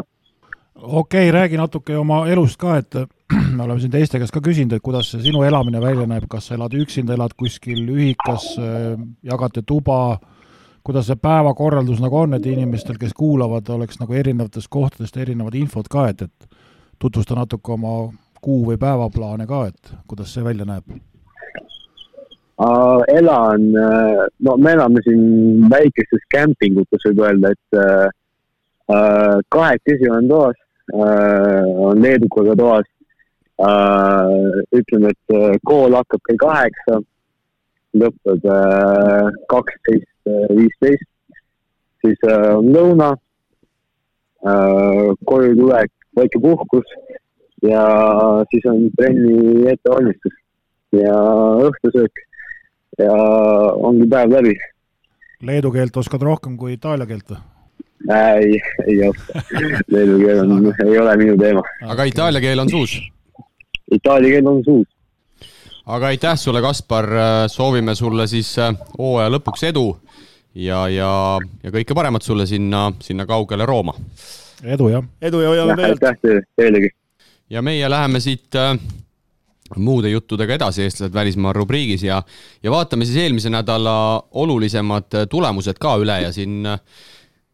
okei 0.74 1.28
okay,, 1.28 1.32
räägi 1.32 1.56
natuke 1.60 1.96
oma 1.96 2.24
elust 2.28 2.60
ka, 2.60 2.76
et 2.82 2.94
me 3.56 3.64
oleme 3.64 3.80
siin 3.80 3.92
teiste 3.94 4.20
käest 4.20 4.34
ka 4.34 4.42
küsinud, 4.44 4.76
et 4.76 4.84
kuidas 4.84 5.10
see 5.12 5.24
sinu 5.24 5.42
elamine 5.46 5.80
välja 5.80 6.06
näeb, 6.10 6.28
kas 6.30 6.48
sa 6.48 6.58
elad 6.58 6.74
üksinda, 6.76 7.16
elad 7.16 7.34
kuskil 7.38 7.86
ühikas, 7.88 8.50
jagate 9.24 9.64
tuba, 9.66 10.18
kuidas 10.84 11.08
see 11.08 11.16
päevakorraldus 11.16 12.02
nagu 12.04 12.20
on, 12.20 12.36
et 12.36 12.46
inimestel, 12.46 12.98
kes 13.00 13.16
kuulavad, 13.16 13.68
oleks 13.72 14.00
nagu 14.02 14.12
erinevatest 14.12 14.68
kohtadest 14.68 15.16
erinevad 15.16 15.56
infod 15.56 15.88
ka, 15.90 16.08
et, 16.12 16.26
et 16.28 16.60
tutvusta 17.00 17.38
natuke 17.38 17.72
oma 17.72 17.96
kuu- 18.44 18.64
või 18.68 18.78
päevaplaane 18.80 19.46
ka, 19.48 19.66
et 19.72 19.92
kuidas 20.10 20.32
see 20.34 20.44
välja 20.44 20.66
näeb? 20.68 20.84
Elan, 23.08 23.62
äh, 23.76 24.26
no 24.46 24.56
me 24.56 24.72
elame 24.76 25.00
siin 25.02 25.64
väikestes 25.70 26.22
kämpingutes, 26.30 27.02
võib 27.08 27.24
öelda, 27.24 27.50
et 27.50 27.78
uh, 27.80 29.40
kahekesi 29.50 30.10
olen 30.10 30.28
toas 30.28 30.60
uh,, 30.94 31.88
on 31.88 32.02
leedukaga 32.02 32.56
toas. 32.60 32.90
Ütleme, 34.74 35.12
et 35.14 35.60
kool 35.62 35.94
hakkab 35.94 36.22
kell 36.26 36.38
kaheksa, 36.42 36.96
lõpeb 37.94 38.48
kaksteist 39.52 40.32
viisteist, 40.50 41.06
siis 42.02 42.24
on 42.26 42.66
lõuna, 42.74 43.12
koju 45.30 45.54
tulek, 45.60 45.92
väike 46.18 46.42
puhkus 46.42 46.90
ja 47.62 47.82
siis 48.50 48.66
on 48.70 48.86
trenni 48.96 49.66
ettevalmistus 49.70 50.36
ja 50.92 51.14
õhtusöök 51.68 52.22
ja 52.98 53.14
ongi 53.74 54.08
päev 54.10 54.32
läbi. 54.32 54.54
Leedu 55.44 55.72
keelt 55.74 55.96
oskad 55.96 56.22
rohkem 56.22 56.56
kui 56.56 56.76
itaalia 56.76 57.06
keelt 57.06 57.34
või? 57.34 57.42
ei, 58.14 58.60
ei 58.86 59.08
oska. 59.08 59.42
Leedu 59.92 60.18
keel 60.18 60.42
on, 60.44 60.72
ei 60.86 60.98
ole 60.98 61.16
minu 61.20 61.36
teema. 61.40 61.62
aga 61.86 62.08
itaalia 62.10 62.40
keel 62.40 62.64
on 62.64 62.70
suus? 62.70 62.98
Itaalia 63.92 64.36
keel 64.36 64.48
on 64.48 64.62
suus. 64.64 64.88
aga 65.86 66.12
aitäh 66.12 66.38
sulle, 66.38 66.62
Kaspar, 66.62 67.08
soovime 67.52 67.94
sulle 67.94 68.26
siis 68.26 68.54
äh, 68.58 68.74
hooaja 68.98 69.32
lõpuks 69.36 69.66
edu 69.68 69.88
ja, 70.54 70.86
ja, 70.88 71.38
ja 71.62 71.72
kõike 71.74 71.96
paremat 71.96 72.22
sulle 72.22 72.46
sinna, 72.46 72.90
sinna 73.00 73.26
kaugele 73.26 73.66
Rooma. 73.66 73.94
edu, 74.64 74.88
jah! 74.88 75.08
edu 75.20 75.40
ja 75.40 75.54
hoiame 75.54 75.76
pealt! 75.76 76.04
aitäh 76.04 76.44
teilegi! 76.56 76.92
Ja 77.50 77.62
meie 77.62 77.88
läheme 77.90 78.20
siit 78.20 78.54
äh, 78.56 78.76
muude 79.76 80.10
juttudega 80.12 80.56
edasi 80.56 80.84
eestlased 80.84 81.14
välismaal 81.14 81.56
rubriigis 81.56 82.04
ja, 82.06 82.22
ja 82.62 82.70
vaatame 82.70 83.04
siis 83.08 83.18
eelmise 83.24 83.52
nädala 83.52 83.96
olulisemad 84.44 85.20
äh, 85.20 85.28
tulemused 85.30 85.80
ka 85.80 85.96
üle 86.00 86.20
ja 86.24 86.32
siin 86.32 86.64
äh, 86.68 86.80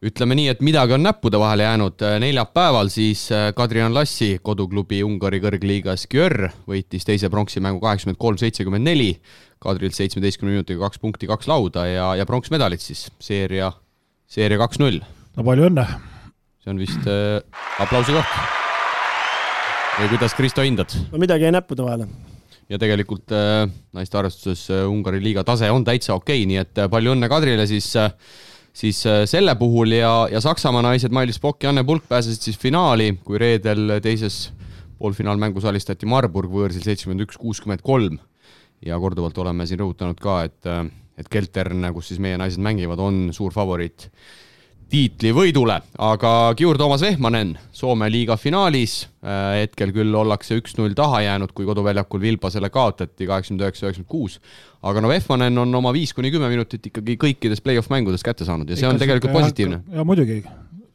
ütleme 0.01 0.35
nii, 0.37 0.47
et 0.49 0.61
midagi 0.65 0.95
on 0.95 1.03
näppude 1.05 1.39
vahele 1.39 1.63
jäänud. 1.63 2.01
neljapäeval 2.19 2.87
siis 2.89 3.27
Kadrian 3.55 3.93
Lassi 3.93 4.39
koduklubi 4.41 5.03
Ungari 5.05 5.37
kõrgliiga 5.43 5.93
Skjör 5.93 6.47
võitis 6.67 7.05
teise 7.05 7.29
pronksimängu 7.29 7.83
kaheksakümmend 7.83 8.17
kolm, 8.17 8.39
seitsekümmend 8.41 8.89
neli. 8.89 9.11
Kadrilt 9.61 9.93
seitsmeteistkümne 9.93 10.55
minutiga 10.55 10.87
kaks 10.87 10.97
punkti, 10.97 11.29
kaks 11.29 11.45
lauda 11.45 11.85
ja, 11.85 12.07
ja 12.17 12.25
pronksmedalid 12.25 12.81
siis 12.81 13.11
seeria, 13.21 13.69
seeria 14.25 14.57
kaks-null. 14.63 15.03
no 15.37 15.45
palju 15.45 15.69
õnne! 15.69 15.85
see 16.61 16.73
on 16.73 16.81
vist 16.81 17.05
äh, 17.05 17.37
aplausi 17.81 18.17
koht 18.17 18.60
või 20.01 20.15
kuidas, 20.15 20.33
Kristo, 20.33 20.63
hindad? 20.65 20.93
no 21.11 21.19
midagi 21.21 21.45
jäi 21.45 21.51
näppude 21.53 21.83
vahele. 21.85 22.07
ja 22.71 22.77
tegelikult 22.81 23.33
äh, 23.35 23.67
naiste 23.93 24.17
arvestuses 24.17 24.63
äh, 24.73 24.87
Ungari 24.89 25.19
liiga 25.21 25.43
tase 25.45 25.69
on 25.69 25.83
täitsa 25.85 26.15
okei 26.15 26.39
okay,, 26.41 26.47
nii 26.49 26.57
et 26.61 26.81
äh, 26.81 26.89
palju 26.89 27.13
õnne 27.13 27.29
Kadrile 27.29 27.67
siis 27.69 27.91
äh, 27.99 28.09
siis 28.73 29.03
äh, 29.05 29.23
selle 29.29 29.53
puhul 29.59 29.93
ja, 29.93 30.13
ja 30.31 30.41
Saksamaa 30.41 30.81
naised 30.87 31.13
Mailis 31.13 31.37
Pokk 31.39 31.67
ja 31.67 31.73
Anne 31.73 31.83
Pulk 31.85 32.07
pääsesid 32.09 32.47
siis 32.47 32.57
finaali, 32.57 33.11
kui 33.23 33.37
reedel 33.41 33.99
teises 34.01 34.47
poolfinaalmängus 34.97 35.67
alistati 35.69 36.09
Marburg 36.09 36.49
võõrsil 36.49 36.81
seitsekümmend 36.85 37.27
üks, 37.27 37.37
kuuskümmend 37.37 37.85
kolm 37.85 38.17
ja 38.85 38.97
korduvalt 38.97 39.37
oleme 39.37 39.67
siin 39.69 39.83
rõhutanud 39.83 40.17
ka, 40.21 40.41
et, 40.49 40.71
et 41.21 41.29
Keltern, 41.29 41.91
kus 41.93 42.09
siis 42.09 42.21
meie 42.23 42.39
naised 42.41 42.61
mängivad, 42.61 43.01
on 43.01 43.27
suur 43.37 43.53
favoriit 43.53 44.09
tiitlivõidule, 44.91 45.77
aga 46.03 46.31
Giur 46.59 46.77
Toomas 46.79 47.03
Vehmanen 47.05 47.53
Soome 47.75 48.09
liiga 48.11 48.35
finaalis, 48.37 49.05
äh, 49.23 49.61
hetkel 49.61 49.93
küll 49.95 50.15
ollakse 50.17 50.57
üks-null 50.59 50.95
taha 50.97 51.21
jäänud, 51.25 51.53
kui 51.55 51.65
koduväljakul 51.67 52.21
Vilbasele 52.21 52.69
kaotati 52.73 53.27
kaheksakümmend 53.29 53.65
üheksa, 53.65 53.87
üheksakümmend 53.87 54.11
kuus, 54.11 54.37
aga 54.83 55.03
no 55.03 55.11
Vehmanen 55.11 55.63
on 55.63 55.79
oma 55.79 55.93
viis 55.95 56.13
kuni 56.17 56.31
kümme 56.33 56.51
minutit 56.51 56.91
ikkagi 56.91 57.17
kõikides 57.21 57.63
play-off 57.63 57.91
mängudes 57.93 58.25
kätte 58.27 58.47
saanud 58.47 58.69
ja 58.69 58.79
see 58.79 58.89
on 58.89 58.99
tegelikult 59.01 59.33
positiivne. 59.35 59.81
ja 59.95 60.05
muidugi, 60.07 60.41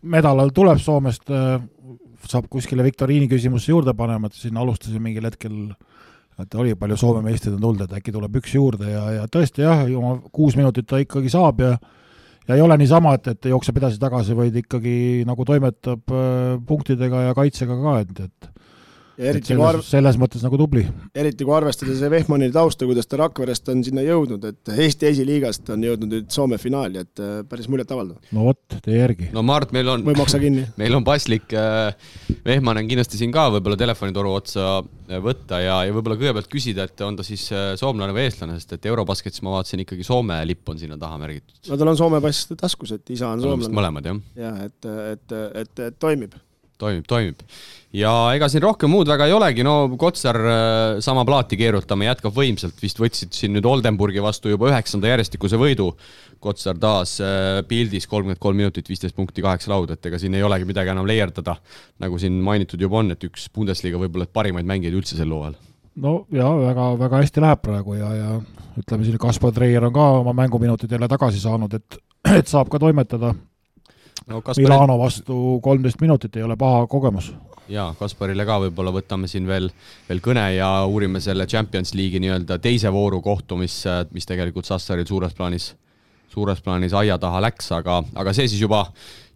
medal 0.02 0.44
tuleb 0.54 0.82
Soomest, 0.82 1.26
äh, 1.32 1.58
saab 2.28 2.50
kuskile 2.52 2.84
viktoriini 2.84 3.30
küsimusse 3.32 3.72
juurde 3.72 3.96
panema, 3.96 4.28
et 4.28 4.36
siin 4.36 4.56
alustasime 4.60 5.08
mingil 5.08 5.28
hetkel 5.30 5.60
et 6.42 6.54
oli 6.60 6.74
palju 6.76 6.96
Soome 7.00 7.24
meistreid 7.24 7.56
on 7.56 7.62
tulnud, 7.64 7.86
et 7.86 7.96
äkki 7.96 8.12
tuleb 8.12 8.42
üks 8.42 8.54
juurde 8.58 8.90
ja, 8.92 9.04
ja 9.22 9.28
tõesti 9.32 9.64
jah, 9.64 9.86
oma 9.96 10.18
kuus 10.32 10.56
minutit 10.58 10.88
ta 10.90 11.00
ikkagi 11.00 11.32
saab 11.32 11.64
ja 11.64 11.76
ja 12.48 12.54
ei 12.54 12.62
ole 12.62 12.76
niisama, 12.78 13.14
et, 13.18 13.32
et 13.34 13.48
jookseb 13.50 13.80
edasi-tagasi, 13.80 14.36
vaid 14.38 14.60
ikkagi 14.62 14.96
nagu 15.28 15.46
toimetab 15.48 16.14
äh, 16.14 16.52
punktidega 16.66 17.28
ja 17.28 17.34
kaitsega 17.38 17.78
ka, 17.82 17.96
et, 18.04 18.20
et 18.28 18.55
eriti 19.18 19.52
selles, 19.52 19.66
arv... 19.66 19.82
selles 19.86 20.18
mõttes 20.20 20.42
nagu 20.44 20.58
tubli. 20.60 20.82
eriti 21.16 21.46
kui 21.46 21.54
arvestada 21.56 21.94
see 21.96 22.10
Vehmani 22.12 22.48
tausta, 22.54 22.86
kuidas 22.88 23.08
ta 23.08 23.20
Rakverest 23.20 23.70
on 23.72 23.82
sinna 23.86 24.04
jõudnud, 24.04 24.44
et 24.50 24.72
Eesti 24.86 25.08
esiliigast 25.10 25.70
on 25.72 25.84
jõudnud 25.86 26.12
nüüd 26.12 26.28
Soome 26.34 26.58
finaali, 26.60 27.02
et 27.06 27.22
äh, 27.22 27.40
päris 27.48 27.68
muljetavaldav. 27.72 28.18
no 28.36 28.46
vot, 28.48 28.78
tee 28.84 28.98
järgi. 28.98 29.30
no 29.34 29.44
Mart, 29.46 29.72
meil 29.76 29.88
on 29.92 30.04
või 30.06 30.16
maksa 30.18 30.40
kinni. 30.42 30.66
meil 30.80 30.98
on 30.98 31.06
paslik 31.06 31.52
äh, 31.56 31.92
Vehmanen 32.46 32.88
kindlasti 32.90 33.20
siin 33.20 33.34
ka 33.34 33.48
võib-olla 33.56 33.78
telefonitoru 33.80 34.34
otsa 34.36 34.68
äh, 34.80 35.20
võtta 35.24 35.60
ja, 35.64 35.80
ja 35.88 35.96
võib-olla 35.96 36.18
kõigepealt 36.20 36.50
küsida, 36.52 36.88
et 36.88 37.06
on 37.06 37.18
ta 37.18 37.26
siis 37.26 37.48
soomlane 37.80 38.14
või 38.16 38.26
eestlane, 38.26 38.58
sest 38.60 38.76
et 38.76 38.90
Eurobasketis 38.90 39.44
ma 39.46 39.56
vaatasin 39.56 39.84
ikkagi 39.86 40.06
Soome 40.06 40.38
lipp 40.48 40.68
on 40.68 40.80
sinna 40.80 41.00
taha 41.00 41.20
märgitud. 41.22 41.56
no 41.70 41.80
tal 41.80 41.94
on 41.94 42.00
Soome 42.00 42.20
pass 42.24 42.50
taskus, 42.52 42.96
et 42.98 43.16
isa 43.16 43.32
on 43.32 43.44
soomlane. 43.44 43.76
mõlemad, 43.80 44.10
jah? 44.12 44.20
jah, 44.46 44.60
et, 44.68 44.92
et, 45.16 45.38
et, 45.64 45.86
et 45.88 46.02
toimib 46.02 46.36
toimib, 46.80 47.06
toimib. 47.08 47.42
ja 47.96 48.12
ega 48.36 48.48
siin 48.52 48.64
rohkem 48.64 48.90
muud 48.92 49.08
väga 49.08 49.28
ei 49.28 49.34
olegi, 49.36 49.64
no 49.66 49.76
Kotsar 49.98 50.38
äh, 50.40 51.00
sama 51.04 51.24
plaati 51.28 51.58
keerutama, 51.60 52.08
jätkab 52.10 52.34
võimsalt, 52.36 52.78
vist 52.82 53.00
võtsid 53.00 53.36
siin 53.36 53.54
nüüd 53.56 53.68
Oldenburgi 53.68 54.22
vastu 54.24 54.52
juba 54.52 54.70
üheksanda 54.72 55.12
järjestikuse 55.12 55.60
võidu. 55.60 55.92
Kotsar 56.42 56.76
taas 56.80 57.16
äh, 57.24 57.62
pildis 57.68 58.08
kolmkümmend 58.10 58.42
kolm 58.42 58.60
minutit, 58.60 58.88
viisteist 58.92 59.16
punkti, 59.16 59.44
kaheksa 59.44 59.72
lauda, 59.72 59.96
et 59.96 60.10
ega 60.10 60.20
siin 60.20 60.36
ei 60.36 60.44
olegi 60.46 60.68
midagi 60.68 60.92
enam 60.92 61.08
leierdada. 61.08 61.56
nagu 62.02 62.18
siin 62.20 62.36
mainitud 62.44 62.80
juba 62.80 63.00
on, 63.00 63.16
et 63.16 63.24
üks 63.24 63.48
Bundesliga 63.54 64.00
võib-olla 64.00 64.28
parimaid 64.28 64.68
mängijaid 64.68 65.00
üldse 65.00 65.16
sel 65.16 65.32
hooajal 65.32 65.56
no 65.96 66.26
ja 66.32 66.48
väga-väga 66.60 67.20
hästi 67.22 67.40
läheb 67.40 67.60
praegu 67.64 67.96
ja, 67.96 68.10
ja 68.12 68.30
ütleme 68.76 69.06
siin, 69.06 69.18
Kaspar 69.20 69.54
Treier 69.56 69.86
on 69.88 69.94
ka 69.96 70.08
oma 70.20 70.34
mänguminutid 70.36 70.92
jälle 70.92 71.08
tagasi 71.08 71.40
saanud, 71.40 71.72
et, 71.72 71.98
et 72.36 72.50
saab 72.50 72.68
ka 72.72 72.80
toimetada 72.82 73.32
no, 74.26 74.42
Kaspar... 74.42 74.62
Milano 74.64 74.98
vastu 75.00 75.58
kolmteist 75.62 76.00
minutit 76.02 76.36
ei 76.36 76.44
ole 76.46 76.56
paha 76.58 76.86
kogemus. 76.90 77.32
jaa, 77.68 77.88
Kasparile 77.98 78.46
ka 78.46 78.60
võib-olla 78.66 78.92
võtame 78.94 79.30
siin 79.30 79.46
veel, 79.48 79.68
veel 80.08 80.22
kõne 80.22 80.44
ja 80.54 80.70
uurime 80.86 81.20
selle 81.22 81.48
Champions 81.50 81.94
League'i 81.98 82.22
nii-öelda 82.22 82.60
teise 82.62 82.92
vooru 82.94 83.20
kohtumist, 83.22 83.86
mis 84.14 84.28
tegelikult 84.28 84.68
Sassaril 84.68 85.06
suures 85.08 85.34
plaanis, 85.34 85.72
suures 86.30 86.62
plaanis 86.62 86.94
aia 86.94 87.18
taha 87.18 87.42
läks, 87.48 87.72
aga, 87.74 88.02
aga 88.14 88.34
see 88.36 88.46
siis 88.52 88.62
juba, 88.62 88.84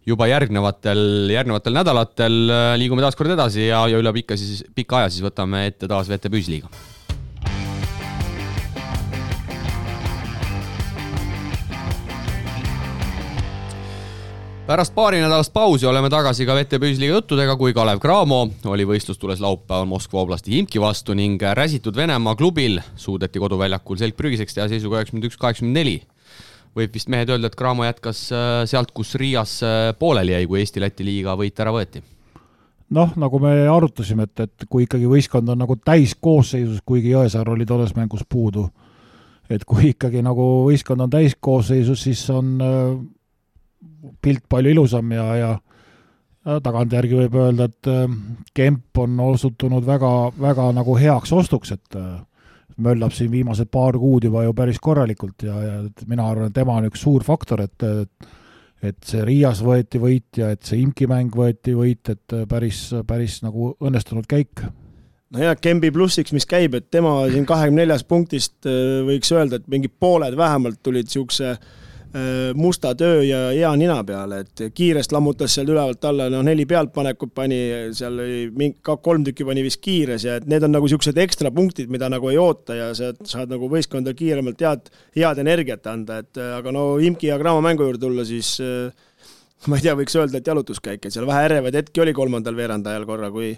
juba 0.07 0.29
järgnevatel, 0.31 1.03
järgnevatel 1.33 1.75
nädalatel 1.81 2.39
liigume 2.79 3.03
taas 3.03 3.19
kord 3.19 3.35
edasi 3.35 3.67
ja, 3.67 3.83
ja 3.91 3.99
üle 3.99 4.15
pika 4.21 4.39
siis, 4.39 4.63
pika 4.75 5.01
aja 5.01 5.11
siis 5.11 5.27
võtame 5.27 5.67
ette 5.67 5.91
taas 5.91 6.11
VTB 6.11 6.39
Ühisliiga 6.39 6.71
pärast 14.67 14.93
paarinädalast 14.95 15.53
pausi 15.53 15.85
oleme 15.85 16.09
tagasi 16.09 16.45
ka 16.45 16.55
VTB 16.55 16.85
Ühisliiga 16.91 17.15
juttudega, 17.17 17.55
kui 17.57 17.73
Kalev 17.73 17.99
Cramo 18.01 18.43
oli 18.69 18.85
võistlustules 18.87 19.41
laupäeval 19.41 19.87
Moskva 19.89 20.21
oblasti 20.21 20.53
Himki 20.53 20.81
vastu 20.81 21.15
ning 21.17 21.41
räsitud 21.41 21.95
Venemaa 21.97 22.35
klubil 22.37 22.77
suudeti 22.95 23.41
koduväljakul 23.41 23.97
selg 23.97 24.15
prügiseks 24.17 24.57
teha 24.57 24.67
seisuga 24.71 24.99
üheksakümmend 24.99 25.29
üks, 25.29 25.37
kaheksakümmend 25.41 25.79
neli. 25.79 26.01
võib 26.77 26.93
vist 26.93 27.09
mehed 27.11 27.29
öelda, 27.29 27.49
et 27.49 27.55
Cramo 27.59 27.83
jätkas 27.83 28.19
äh, 28.31 28.49
sealt, 28.69 28.91
kus 28.95 29.15
Riias 29.19 29.57
äh, 29.63 29.91
pooleli 29.99 30.31
jäi, 30.31 30.45
kui 30.47 30.61
Eesti-Läti 30.61 31.05
liiga 31.05 31.35
võit 31.39 31.59
ära 31.59 31.73
võeti 31.75 32.03
noh, 32.95 33.15
nagu 33.15 33.39
me 33.39 33.55
arutasime, 33.67 34.27
et, 34.29 34.45
et 34.45 34.67
kui 34.69 34.85
ikkagi 34.85 35.09
võistkond 35.09 35.49
on 35.49 35.63
nagu 35.63 35.75
täiskoosseisus, 35.75 36.83
kuigi 36.85 37.15
Jõesaar 37.15 37.49
oli 37.49 37.65
tolles 37.65 37.95
mängus 37.95 38.23
puudu, 38.29 38.69
et 39.49 39.65
kui 39.65 39.89
ikkagi 39.95 40.21
nagu 40.23 40.67
võistkond 40.67 41.07
on 41.07 41.17
täiskoosseisus, 41.17 42.05
siis 42.07 42.29
on 42.29 42.53
äh, 42.61 42.93
pilt 44.21 44.43
palju 44.49 44.73
ilusam 44.75 45.11
ja, 45.15 45.27
ja 45.35 45.51
ja 46.45 46.57
tagantjärgi 46.63 47.17
võib 47.19 47.37
öelda, 47.37 47.67
et 47.69 47.89
äh, 47.91 48.03
Kemp 48.57 48.97
on 49.03 49.19
osutunud 49.27 49.85
väga, 49.85 50.11
väga 50.41 50.71
nagu 50.73 50.95
heaks 50.97 51.33
ostuks, 51.37 51.75
et 51.75 51.97
äh, 51.99 52.15
möllab 52.81 53.13
siin 53.13 53.31
viimased 53.33 53.69
paar 53.69 53.97
kuud 54.01 54.25
juba 54.25 54.45
ju 54.47 54.53
päris 54.57 54.79
korralikult 54.81 55.45
ja, 55.45 55.57
ja 55.61 55.75
mina 56.09 56.25
arvan, 56.25 56.49
et 56.49 56.57
tema 56.57 56.79
on 56.79 56.87
üks 56.89 57.03
suur 57.05 57.25
faktor, 57.27 57.65
et 57.67 57.89
et 58.81 58.97
see 59.05 59.21
Riias 59.21 59.59
võeti 59.61 59.99
võit 60.01 60.39
ja 60.41 60.47
et 60.55 60.63
see 60.65 60.79
Imki 60.81 61.05
mäng 61.05 61.35
võeti 61.37 61.75
võit, 61.77 62.09
et 62.09 62.33
päris, 62.49 62.87
päris 63.05 63.35
nagu 63.45 63.75
õnnestunud 63.77 64.25
käik. 64.25 64.63
Nojah, 65.31 65.53
Kembi 65.61 65.91
plussiks, 65.93 66.33
mis 66.33 66.49
käib, 66.49 66.73
et 66.73 66.87
tema 66.89 67.11
siin 67.29 67.45
kahekümne 67.45 67.83
neljast 67.83 68.09
punktist 68.09 68.65
äh, 68.65 69.03
võiks 69.05 69.29
öelda, 69.35 69.61
et 69.61 69.69
mingid 69.69 69.93
pooled 70.01 70.33
vähemalt 70.39 70.81
tulid 70.81 71.11
niisuguse 71.11 71.51
äh, 71.53 71.61
Äh, 71.61 71.80
musta 72.59 72.91
töö 72.97 73.21
ja 73.23 73.37
hea 73.53 73.69
nina 73.79 74.01
peale, 74.03 74.41
et 74.43 74.63
kiirest 74.75 75.13
lammutas 75.15 75.53
seal 75.55 75.69
ülevalt 75.71 76.03
alla, 76.09 76.27
noh 76.33 76.43
neli 76.43 76.65
pealtpanekut 76.67 77.31
pani, 77.35 77.59
seal 77.95 78.19
oli 78.19 78.41
mingi, 78.51 78.81
kolm 78.83 79.23
tükki 79.27 79.47
pani 79.47 79.63
vist 79.63 79.79
kiires 79.83 80.25
ja 80.27 80.35
et 80.39 80.47
need 80.51 80.65
on 80.67 80.75
nagu 80.75 80.89
niisugused 80.89 81.21
ekstra 81.23 81.53
punktid, 81.55 81.91
mida 81.93 82.09
nagu 82.11 82.31
ei 82.31 82.39
oota 82.41 82.75
ja 82.75 82.89
sa 82.97 83.13
saad 83.23 83.53
nagu 83.53 83.69
võistkonda 83.71 84.11
kiiremalt 84.17 84.59
head, 84.65 84.91
head 85.15 85.39
energiat 85.45 85.87
anda, 85.87 86.19
et 86.25 86.41
aga 86.41 86.75
no 86.75 86.97
Imki 86.99 87.31
ja 87.31 87.39
Cramo 87.39 87.63
mängu 87.63 87.87
juurde 87.87 88.03
tulla, 88.03 88.27
siis 88.27 88.57
äh, 88.59 88.91
ma 89.69 89.77
ei 89.77 89.85
tea, 89.85 89.95
võiks 89.97 90.15
öelda, 90.17 90.41
et 90.41 90.47
jalutuskäik, 90.51 91.05
et 91.05 91.13
seal 91.13 91.27
vähe 91.29 91.47
ärevaid 91.47 91.77
hetki 91.77 92.01
oli 92.03 92.13
kolmandal 92.17 92.57
veerandajal 92.57 93.07
korra, 93.09 93.31
kui 93.33 93.53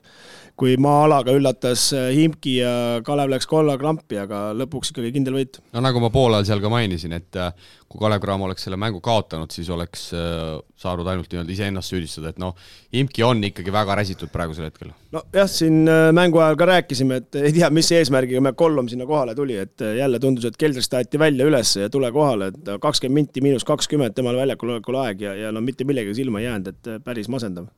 kui 0.60 0.76
maa-alaga 0.78 1.34
üllatas 1.34 1.88
äh, 1.98 2.12
Himki 2.14 2.60
ja 2.60 2.74
Kalev 3.06 3.32
läks 3.32 3.48
kolla 3.50 3.74
krampi, 3.82 4.20
aga 4.22 4.52
lõpuks 4.58 4.92
ikkagi 4.94 5.10
kindel 5.16 5.40
võit. 5.40 5.58
no 5.74 5.82
nagu 5.82 6.02
ma 6.04 6.12
poolajal 6.14 6.46
seal 6.52 6.62
ka 6.62 6.70
mainisin, 6.70 7.16
et 7.18 7.40
äh, 7.42 7.72
kui 7.94 8.02
Kalev 8.02 8.24
Cramo 8.24 8.48
oleks 8.48 8.66
selle 8.66 8.78
mängu 8.82 9.00
kaotanud, 9.06 9.54
siis 9.54 9.70
oleks 9.74 10.08
äh, 10.18 10.58
saanud 10.82 11.08
ainult 11.12 11.30
nii-öelda 11.30 11.54
iseennast 11.54 11.94
süüdistada, 11.94 12.34
et 12.34 12.42
noh, 12.42 12.58
Himki 12.94 13.24
on 13.26 13.44
ikkagi 13.46 13.74
väga 13.74 13.98
räsitud 14.00 14.34
praegusel 14.34 14.68
hetkel. 14.68 14.90
nojah, 15.14 15.50
siin 15.52 15.84
mängu 16.18 16.42
ajal 16.42 16.58
ka 16.58 16.70
rääkisime, 16.74 17.22
et 17.22 17.40
ei 17.44 17.54
tea, 17.54 17.70
mis 17.74 17.92
eesmärgiga 17.94 18.42
me 18.42 18.56
Kollom 18.58 18.90
sinna 18.90 19.06
kohale 19.10 19.38
tuli, 19.38 19.60
et 19.62 19.86
jälle 20.00 20.20
tundus, 20.20 20.50
et 20.50 20.58
keldrist 20.58 20.98
aeti 20.98 21.22
välja 21.22 21.48
üles 21.50 21.76
ja 21.78 21.92
tule 21.94 22.10
kohale, 22.16 22.50
et 22.50 22.74
kakskümmend 22.82 23.22
minti 23.24 23.46
miinus 23.46 23.68
kakskümmend 23.70 24.18
temal 24.18 24.42
väljakul 24.42 24.74
olekul 24.74 24.98
aeg 25.06 25.22
ja, 25.22 25.38
ja 25.46 25.54
no 25.54 25.62
mitte 25.62 25.86
millegagi 25.86 26.18
silma 26.24 26.42
ei 26.42 26.50
jäänud, 26.50 26.74
et 26.74 26.94
päris 27.06 27.30
masendav 27.30 27.70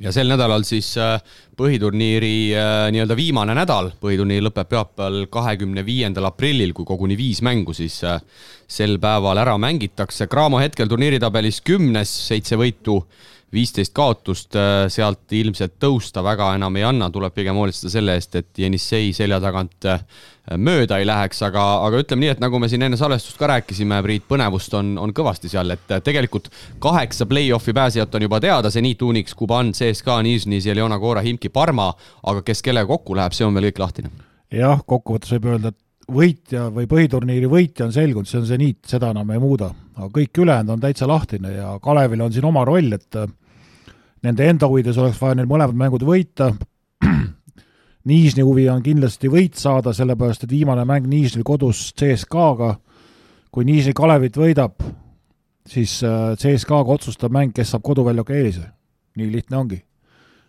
ja 0.00 0.12
sel 0.14 0.30
nädalal 0.32 0.64
siis 0.66 0.92
äh, 1.00 1.18
põhiturniiri 1.58 2.34
äh, 2.56 2.84
nii-öelda 2.94 3.16
viimane 3.18 3.54
nädal, 3.56 3.92
põhiturniir 4.00 4.44
lõpeb 4.46 4.70
pühapäeval, 4.70 5.26
kahekümne 5.32 5.84
viiendal 5.86 6.30
aprillil, 6.30 6.72
kui 6.76 6.88
koguni 6.88 7.18
viis 7.18 7.42
mängu 7.44 7.74
siis 7.76 8.00
äh, 8.08 8.20
sel 8.70 8.96
päeval 9.02 9.40
ära 9.42 9.58
mängitakse. 9.60 10.28
Cramo 10.30 10.60
hetkel 10.62 10.88
turniiritabelis 10.88 11.60
kümnes, 11.66 12.12
seitse 12.30 12.58
võitu 12.60 13.02
viisteist 13.50 13.90
kaotust, 13.90 14.54
sealt 14.94 15.32
ilmselt 15.34 15.72
tõusta 15.82 16.22
väga 16.22 16.52
enam 16.54 16.76
ei 16.78 16.84
anna, 16.86 17.08
tuleb 17.10 17.34
pigem 17.34 17.56
hoolitseda 17.58 17.90
selle 17.90 18.14
eest, 18.14 18.36
et 18.38 18.60
Jenissei 18.62 19.08
selja 19.10 19.40
tagant 19.42 19.88
mööda 20.58 20.98
ei 20.98 21.06
läheks, 21.06 21.42
aga, 21.46 21.62
aga 21.86 22.00
ütleme 22.02 22.24
nii, 22.24 22.32
et 22.34 22.40
nagu 22.42 22.58
me 22.62 22.68
siin 22.70 22.82
enne 22.86 22.98
salvestust 22.98 23.38
ka 23.38 23.50
rääkisime, 23.52 24.00
Priit, 24.04 24.24
põnevust 24.28 24.74
on, 24.78 24.96
on 24.98 25.12
kõvasti 25.14 25.50
seal, 25.52 25.70
et 25.74 25.92
äh, 25.94 26.02
tegelikult 26.04 26.48
kaheksa 26.82 27.26
play-off'i 27.30 27.74
pääsejat 27.76 28.14
on 28.18 28.26
juba 28.26 28.40
teada, 28.42 28.70
Zenit, 28.70 29.02
Unix, 29.02 29.34
Kuban, 29.38 29.74
CSKA, 29.76 30.20
Nižni, 30.26 30.60
Zeljona, 30.64 30.98
Kora, 30.98 31.22
Himki, 31.26 31.52
Parma, 31.54 31.90
aga 32.32 32.42
kes 32.46 32.64
kellega 32.66 32.90
kokku 32.90 33.18
läheb, 33.18 33.36
see 33.36 33.46
on 33.46 33.54
veel 33.54 33.70
kõik 33.70 33.84
lahtine. 33.84 34.10
jah, 34.50 34.82
kokkuvõttes 34.86 35.36
võib 35.36 35.52
öelda, 35.52 35.74
et 35.74 36.10
võitja 36.10 36.66
või 36.74 36.88
põhiturniiri 36.90 37.50
võitja 37.50 37.86
on 37.86 37.94
selgunud, 37.94 38.28
see 38.28 38.40
on 38.40 38.48
Zenit, 38.48 38.80
seda 38.90 39.12
enam 39.14 39.30
ei 39.30 39.38
muuda. 39.38 39.70
aga 39.96 40.08
kõik 40.16 40.42
ülejäänud 40.42 40.74
on 40.74 40.80
täitsa 40.80 41.06
lahtine 41.06 41.52
ja 41.52 41.78
Kalevil 41.82 42.24
on 42.24 42.32
siin 42.32 42.44
oma 42.48 42.64
roll, 42.64 42.92
et 42.92 43.20
nende 44.22 44.48
enda 44.48 44.68
huvides 44.68 44.98
oleks 44.98 45.20
vaja 45.20 45.38
neil 45.38 45.48
mõlemad 45.48 45.76
mängud 45.76 46.04
võita, 46.04 46.50
Niisni 48.08 48.44
huvi 48.46 48.64
on 48.72 48.80
kindlasti 48.82 49.28
võit 49.28 49.58
saada, 49.60 49.92
sellepärast 49.92 50.46
et 50.46 50.52
viimane 50.52 50.86
mäng 50.88 51.08
Niisnil 51.10 51.44
kodus 51.44 51.90
CSKA-ga, 52.00 52.74
kui 53.52 53.66
Niisni 53.68 53.92
Kalevit 53.96 54.38
võidab, 54.40 54.80
siis 55.68 55.98
äh, 56.06 56.32
CSKA-ga 56.40 56.96
otsustab 56.96 57.34
mäng, 57.34 57.52
kes 57.54 57.74
saab 57.74 57.84
koduväljaku 57.84 58.32
eelise. 58.32 58.70
nii 59.16 59.32
lihtne 59.32 59.56
ongi. 59.56 59.82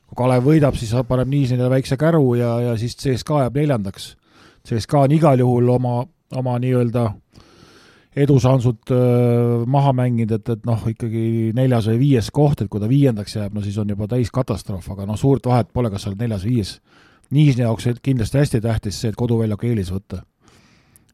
kui 0.07 0.15
Kalev 0.15 0.45
võidab, 0.45 0.75
siis 0.79 0.93
paneb 1.07 1.27
Niislile 1.27 1.69
väikse 1.69 1.97
käru 1.97 2.35
ja, 2.35 2.59
ja 2.61 2.77
siis 2.77 2.95
CSKA 2.95 3.43
jääb 3.45 3.55
neljandaks. 3.55 4.15
CSKA 4.67 5.07
on 5.07 5.11
igal 5.11 5.39
juhul 5.39 5.69
oma, 5.69 6.05
oma 6.35 6.57
nii-öelda 6.59 7.09
edusansud 8.15 8.91
äh, 8.91 9.67
maha 9.67 9.93
mänginud, 9.93 10.31
et, 10.35 10.49
et 10.49 10.65
noh, 10.67 10.83
ikkagi 10.87 11.51
neljas 11.55 11.87
või 11.91 12.01
viies 12.01 12.31
koht, 12.31 12.61
et 12.61 12.71
kui 12.71 12.79
ta 12.79 12.89
viiendaks 12.91 13.37
jääb, 13.37 13.53
no 13.55 13.63
siis 13.63 13.77
on 13.79 13.91
juba 13.91 14.07
täis 14.11 14.31
katastroof, 14.31 14.89
aga 14.91 15.07
noh, 15.07 15.19
suurt 15.19 15.47
vahet 15.47 15.71
pole, 15.73 15.91
kas 15.91 16.05
sa 16.05 16.11
oled 16.11 16.23
neljas 16.23 16.43
või 16.45 16.57
viies. 16.57 16.73
Niisni 17.31 17.63
jaoks 17.63 17.87
kindlasti 18.03 18.41
hästi 18.41 18.61
tähtis 18.61 18.99
see, 19.01 19.11
et 19.11 19.19
koduväljaku 19.19 19.69
eelis 19.69 19.91
võtta. 19.93 20.21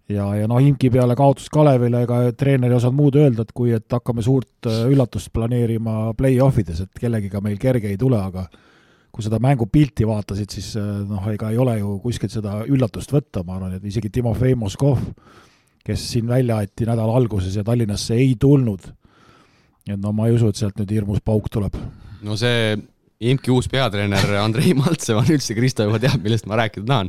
ja, 0.10 0.28
ja 0.36 0.48
noh, 0.48 0.62
Imki 0.64 0.90
peale 0.94 1.16
kaotust 1.16 1.52
Kalevile, 1.54 2.04
ega 2.08 2.22
treener 2.38 2.72
ei 2.72 2.78
osanud 2.78 2.98
muud 2.98 3.18
öelda, 3.20 3.44
et 3.44 3.52
kui 3.54 3.74
et 3.76 3.92
hakkame 3.92 4.24
suurt 4.26 4.70
äh, 4.70 4.86
üllatust 4.92 5.34
planeerima 5.34 6.14
play-off 6.18 6.60
ides, 6.64 6.86
et 6.86 7.00
kellegiga 7.00 7.42
meil 7.42 7.60
kerge 7.62 7.92
ei 7.92 7.98
tule, 7.98 8.20
aga 8.20 8.48
kui 9.12 9.24
seda 9.26 9.40
mängupilti 9.42 10.06
vaatasid, 10.08 10.54
siis 10.54 10.72
äh, 10.80 10.94
noh, 11.10 11.28
ega 11.34 11.52
ei 11.52 11.58
ole 11.58 11.80
ju 11.80 11.98
kuskilt 12.04 12.34
seda 12.34 12.62
üllatust 12.68 13.14
võtta, 13.14 13.44
ma 13.44 13.58
arvan, 13.58 13.78
et 13.78 13.92
isegi 13.92 14.14
Timofei 14.14 14.56
Moskov 14.56 15.02
kes 15.88 16.04
siin 16.12 16.28
välja 16.28 16.60
aeti 16.62 16.86
nädala 16.88 17.16
alguses 17.16 17.56
ja 17.56 17.64
Tallinnasse 17.64 18.16
ei 18.16 18.36
tulnud. 18.40 18.92
et 19.88 20.00
no 20.02 20.12
ma 20.12 20.28
ei 20.28 20.36
usu, 20.36 20.50
et 20.52 20.60
sealt 20.60 20.76
nüüd 20.80 20.92
hirmus 20.92 21.24
pauk 21.24 21.48
tuleb. 21.52 21.78
no 22.22 22.36
see 22.36 22.76
IMK 23.18 23.48
uus 23.50 23.66
peatreener 23.66 24.36
Andrei 24.38 24.76
Maltsev 24.78 25.18
on 25.18 25.30
üldse, 25.34 25.56
Kristo 25.58 25.88
juba 25.88 25.98
teab, 26.02 26.22
millest 26.22 26.46
ma 26.46 26.60
rääkida 26.60 26.86
tahan, 26.86 27.08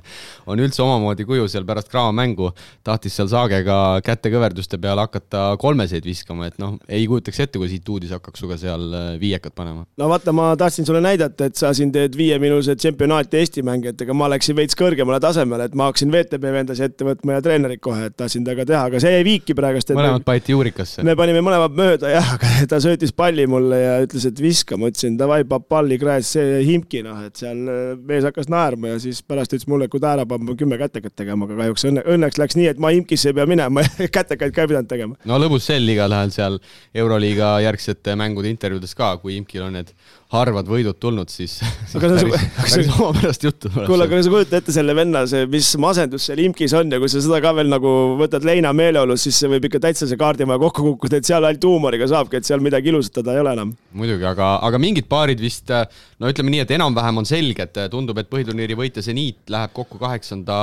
on 0.48 0.60
üldse 0.64 0.80
omamoodi 0.80 1.26
kuju 1.28 1.44
seal 1.52 1.66
pärast 1.68 1.90
Graamo 1.92 2.14
mängu, 2.16 2.48
tahtis 2.86 3.18
seal 3.18 3.28
Saagega 3.28 3.76
kätekõverduste 4.06 4.80
peale 4.80 5.04
hakata 5.04 5.50
kolmeseid 5.60 6.08
viskama, 6.08 6.48
et 6.48 6.56
noh, 6.62 6.78
ei 6.88 7.04
kujutaks 7.10 7.42
ette, 7.44 7.60
kui 7.60 7.68
siit 7.68 7.88
uudis 7.92 8.14
hakkaks 8.16 8.40
suga 8.40 8.56
seal 8.60 8.86
äh, 8.96 9.10
viiekat 9.20 9.52
panema. 9.58 9.84
no 10.00 10.08
vaata, 10.08 10.32
ma 10.32 10.54
tahtsin 10.56 10.88
sulle 10.88 11.02
näidata, 11.04 11.50
et 11.50 11.60
sa 11.60 11.74
siin 11.76 11.92
teed 11.92 12.16
viieminuse 12.16 12.78
tsempionaati 12.80 13.42
Eesti 13.42 13.66
mänge, 13.68 13.92
et 13.92 14.06
ega 14.06 14.16
ma 14.16 14.30
läksin 14.32 14.56
veits 14.56 14.80
kõrgemale 14.80 15.20
tasemele, 15.20 15.68
et 15.68 15.76
ma 15.76 15.90
hakkasin 15.90 16.14
VTB 16.14 16.54
vendasi 16.56 16.88
ette 16.88 17.04
võtma 17.04 17.36
ja 17.36 17.44
treenerit 17.44 17.84
kohe, 17.84 18.08
et 18.08 18.16
tahtsin 18.16 18.48
temaga 18.48 18.64
teha, 18.72 18.86
aga 18.88 19.04
see 19.04 19.12
jäi 19.12 19.28
viiki 19.28 19.58
praegust. 19.58 19.92
mõlemad 19.92 20.24
paiti 20.24 20.56
juurikasse. 20.56 21.04
me 21.04 21.18
panime 21.20 21.44
mõlemad 21.44 21.76
mööda 21.76 22.16
jah, 22.16 22.32
aga 22.38 22.56
ta 22.72 22.80
söötis 22.80 23.12
palli 23.12 23.44
mulle 23.44 23.84
ja 23.84 23.94
ütles, 24.08 24.24
et 24.32 24.40
viska, 24.40 24.80
ma 24.80 24.88
ütlesin 24.88 25.20
davai, 25.20 25.42
papp 25.44 25.68
palli 25.68 25.97
kraes, 26.00 26.30
Himki, 26.64 27.02
noh, 27.06 27.18
et 27.26 27.38
seal 27.40 27.60
äh, 27.68 27.92
mees 28.08 28.26
hakkas 28.28 28.50
naerma 28.52 28.94
ja 28.94 29.00
siis 29.02 29.20
pärast 29.26 29.54
ütles 29.54 29.68
mulle, 29.70 29.88
et 29.88 29.92
kui 29.92 30.02
ta 30.02 30.14
ära 30.16 30.26
paneb, 30.28 30.48
ma 30.48 30.56
kümme 30.58 30.78
kätekat 30.80 31.16
tegema, 31.18 31.48
aga 31.48 31.58
kahjuks 31.62 31.86
õnne, 31.90 32.04
õnneks 32.14 32.40
läks 32.40 32.58
nii, 32.58 32.68
et 32.72 32.82
ma 32.82 32.92
Himkisse 32.94 33.32
ei 33.32 33.38
pea 33.38 33.48
minema 33.50 33.84
kätekaid 34.18 34.54
ka 34.54 34.64
ei 34.64 34.72
pidanud 34.72 34.90
tegema. 34.90 35.18
no 35.28 35.40
lõbus 35.40 35.68
sell 35.70 35.88
igatahes 35.92 36.38
seal 36.38 36.60
Euroliiga 36.96 37.56
järgsete 37.66 38.16
mängude 38.18 38.52
intervjuudes 38.52 38.94
ka, 38.98 39.14
kui 39.22 39.38
Imkil 39.38 39.66
on 39.66 39.78
need 39.78 39.94
harvad 40.32 40.68
võidud 40.68 40.98
tulnud, 41.00 41.30
siis, 41.32 41.54
siis 41.88 41.96
aga 41.96 42.10
päris, 42.12 42.42
päris 42.58 42.90
omapärast 42.92 43.46
juttu 43.46 43.70
tuleb. 43.70 43.86
kuule, 43.88 44.04
aga 44.04 44.20
sa 44.24 44.32
kujuta 44.32 44.58
ette 44.60 44.74
selle 44.74 44.96
venna, 44.96 45.22
see, 45.30 45.46
mis 45.48 45.70
masendus 45.80 46.26
seal 46.28 46.42
imkis 46.44 46.74
on 46.76 46.92
ja 46.92 47.00
kui 47.00 47.08
sa 47.12 47.22
seda 47.24 47.40
ka 47.44 47.54
veel 47.56 47.70
nagu 47.72 47.92
võtad 48.20 48.44
leina 48.44 48.74
meeleolus, 48.76 49.24
siis 49.24 49.38
see 49.40 49.48
võib 49.54 49.68
ikka 49.70 49.80
täitsa 49.86 50.08
see 50.10 50.20
kaardimaja 50.20 50.60
kokku 50.66 50.84
kukkuda, 50.90 51.22
et 51.22 51.28
seal 51.28 51.48
ainult 51.48 51.64
huumoriga 51.70 52.10
saabki, 52.12 52.42
et 52.42 52.48
seal 52.48 52.60
midagi 52.64 52.92
ilustada 52.92 53.32
ei 53.32 53.40
ole 53.44 53.56
enam. 53.56 53.72
muidugi, 53.96 54.28
aga, 54.28 54.58
aga 54.68 54.82
mingid 54.82 55.08
paarid 55.08 55.40
vist, 55.40 55.72
no 56.20 56.34
ütleme 56.34 56.52
nii, 56.52 56.66
et 56.66 56.76
enam-vähem 56.76 57.24
on 57.24 57.28
selge, 57.28 57.64
et 57.64 57.82
tundub, 57.92 58.20
et 58.20 58.28
põhiturniiri 58.28 58.76
võitja 58.76 59.04
seniit 59.04 59.48
läheb 59.48 59.72
kokku 59.76 60.00
kaheksanda 60.02 60.58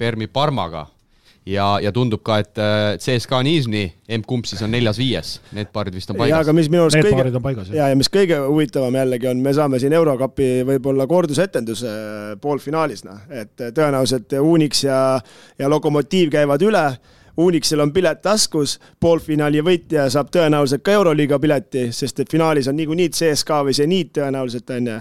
Permi 0.00 0.30
Parmaga 0.32 0.86
ja, 1.46 1.66
ja 1.82 1.92
tundub 1.92 2.22
ka, 2.26 2.38
et 2.42 2.58
äh, 2.60 2.96
CSKA 3.02 3.42
Nižni, 3.46 3.84
emb-kumb 4.12 4.46
siis 4.48 4.62
on 4.64 4.72
neljas-viies, 4.74 5.34
need 5.56 5.70
paarid 5.74 5.96
vist 5.96 6.12
on 6.12 6.18
paigas. 6.20 6.44
aga 6.44 6.54
mis 6.56 6.68
minu 6.72 6.84
arust 6.86 6.98
need 6.98 7.08
kõige, 7.08 7.42
paigas, 7.44 7.72
ja, 7.74 7.88
ja 7.90 7.98
mis 7.98 8.10
kõige 8.12 8.38
huvitavam 8.44 8.98
jällegi 9.00 9.30
on, 9.30 9.40
me 9.44 9.54
saame 9.56 9.80
siin 9.82 9.94
Eurokapi 9.98 10.50
võib-olla 10.68 11.08
kordusetenduse 11.10 11.88
äh, 11.88 12.28
poolfinaalis, 12.42 13.04
noh, 13.08 13.24
et 13.30 13.54
äh, 13.58 13.72
tõenäoliselt 13.74 14.36
Unix 14.42 14.84
ja, 14.86 15.00
ja 15.58 15.72
Lokomotiiv 15.72 16.32
käivad 16.36 16.62
üle. 16.66 16.86
Unixil 17.42 17.80
on 17.80 17.94
pilet 17.96 18.18
taskus, 18.20 18.74
poolfinaali 19.00 19.62
võitja 19.64 20.04
saab 20.12 20.28
tõenäoliselt 20.34 20.82
ka 20.84 20.92
Euroliiga 20.98 21.38
pileti, 21.40 21.86
sest 21.96 22.20
et 22.20 22.30
finaalis 22.30 22.68
on 22.68 22.76
niikuinii 22.76 23.08
CSKA 23.08 23.62
või 23.64 23.72
Zeniit 23.76 24.12
tõenäoliselt, 24.18 24.68
on 24.76 24.90
ju 24.90 24.98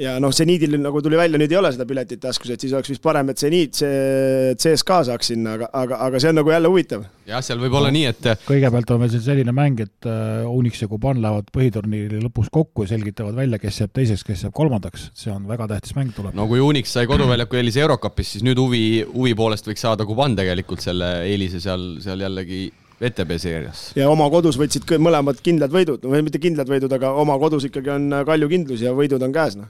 ja 0.00 0.16
noh, 0.22 0.32
seniidil 0.34 0.78
nagu 0.80 1.02
tuli 1.04 1.18
välja, 1.18 1.38
nüüd 1.40 1.52
ei 1.52 1.58
ole 1.60 1.70
seda 1.74 1.86
piletit 1.88 2.20
taskus, 2.22 2.52
et 2.54 2.62
siis 2.62 2.72
oleks 2.76 2.90
vist 2.92 3.02
parem, 3.04 3.30
et 3.32 3.40
seniit, 3.40 3.76
see 3.76 4.54
CSKA 4.60 5.00
saaks 5.10 5.30
sinna, 5.32 5.56
aga, 5.58 5.68
aga, 5.76 5.98
aga 6.06 6.22
see 6.22 6.32
on 6.32 6.38
nagu 6.40 6.52
jälle 6.52 6.70
huvitav. 6.72 7.04
jah, 7.28 7.42
seal 7.44 7.60
võib 7.62 7.76
olla 7.78 7.92
nii, 7.94 8.06
et 8.10 8.28
kõigepealt 8.46 8.94
on 8.94 9.02
veel 9.04 9.12
siin 9.14 9.24
selline 9.26 9.54
mäng, 9.56 9.82
et 9.84 10.08
uh, 10.08 10.48
Unix 10.50 10.80
ja 10.82 10.88
Kuban 10.90 11.20
lähevad 11.22 11.50
põhiturniiri 11.54 12.22
lõpus 12.24 12.48
kokku 12.52 12.86
ja 12.86 12.94
selgitavad 12.94 13.36
välja, 13.36 13.60
kes 13.62 13.82
jääb 13.82 13.94
teiseks, 13.96 14.24
kes 14.26 14.44
jääb 14.46 14.56
kolmandaks, 14.56 15.10
see 15.18 15.32
on 15.34 15.48
väga 15.50 15.68
tähtis 15.74 15.96
mäng 15.98 16.14
tuleb. 16.16 16.36
no 16.36 16.48
kui 16.50 16.62
Unix 16.64 16.92
sai 16.94 17.08
koduväljaku 17.10 17.60
eelise 17.60 17.84
Eurocupis, 17.84 18.36
siis 18.36 18.46
nüüd 18.46 18.60
huvi, 18.60 18.84
huvi 19.12 19.36
poolest 19.36 19.68
võiks 19.68 19.84
saada 19.84 20.08
Kuban 20.08 20.38
tegelikult 20.38 20.84
selle 20.84 21.18
eelise 21.28 21.60
seal, 21.60 21.92
seal 22.04 22.24
jällegi 22.24 22.70
VTB 23.00 23.36
seerias. 23.40 23.90
ja 23.96 24.08
oma 24.12 24.30
kodus 24.32 24.56
võtsid 24.60 24.88
mõlemad 25.00 25.44
kindlad 25.44 25.72
võidud, 25.76 26.08
no 26.08 26.24
mitte 26.24 26.40
kindlad 26.40 26.72
võidud, 26.72 26.96
aga 26.96 27.12
oma 27.20 27.36
kodus 27.40 27.68
ikkagi 27.68 27.92
on 27.92 28.08
Kalju 28.28 28.48
kindlus 28.48 28.82
ja 28.84 28.96
võidud 28.96 29.22
on 29.28 29.36
käes, 29.36 29.60
noh 29.60 29.68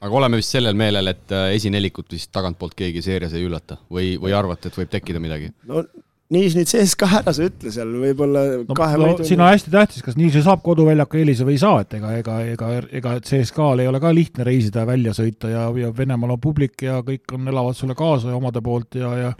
aga 0.00 0.20
oleme 0.22 0.40
vist 0.40 0.54
sellel 0.56 0.76
meelel, 0.78 1.12
et 1.12 1.34
äh, 1.36 1.50
esinelikut 1.56 2.12
vist 2.12 2.32
tagantpoolt 2.32 2.76
keegi 2.78 3.02
seerias 3.04 3.34
ei 3.36 3.44
üllata 3.46 3.80
või, 3.92 4.14
või 4.20 4.36
arvate, 4.36 4.70
et 4.70 4.78
võib 4.80 4.92
tekkida 4.92 5.22
midagi? 5.22 5.52
no 5.68 5.84
nii 6.30 6.50
nüüd 6.54 6.70
sees 6.70 6.92
ka 6.98 7.08
ära 7.18 7.32
sa 7.34 7.42
ütle 7.46 7.72
seal, 7.74 7.90
võib-olla 8.04 8.42
no, 8.62 8.74
kahe 8.78 8.98
no, 8.98 9.08
võidu. 9.08 9.26
siin 9.26 9.40
on 9.42 9.50
hästi 9.50 9.72
tähtis, 9.72 10.04
kas 10.06 10.18
Niissi 10.18 10.44
saab 10.46 10.62
koduväljaku 10.62 11.18
eelise 11.20 11.46
või 11.46 11.56
ei 11.56 11.62
saa, 11.62 11.80
et 11.82 11.96
ega, 11.98 12.12
ega, 12.20 12.36
ega, 12.52 12.68
ega 13.00 13.14
CSKA-l 13.26 13.82
ei 13.82 13.90
ole 13.90 14.00
ka 14.02 14.12
lihtne 14.14 14.46
reisida 14.46 14.84
ja 14.84 14.90
välja 14.90 15.14
sõita 15.16 15.50
ja, 15.50 15.64
ja 15.82 15.90
Venemaal 15.96 16.36
on 16.36 16.42
publik 16.42 16.86
ja 16.86 17.00
kõik 17.06 17.34
on, 17.34 17.50
elavad 17.50 17.78
sulle 17.78 17.98
kaasa 17.98 18.30
ja 18.30 18.38
omade 18.38 18.62
poolt 18.62 19.00
ja, 19.00 19.10
ja 19.18 19.32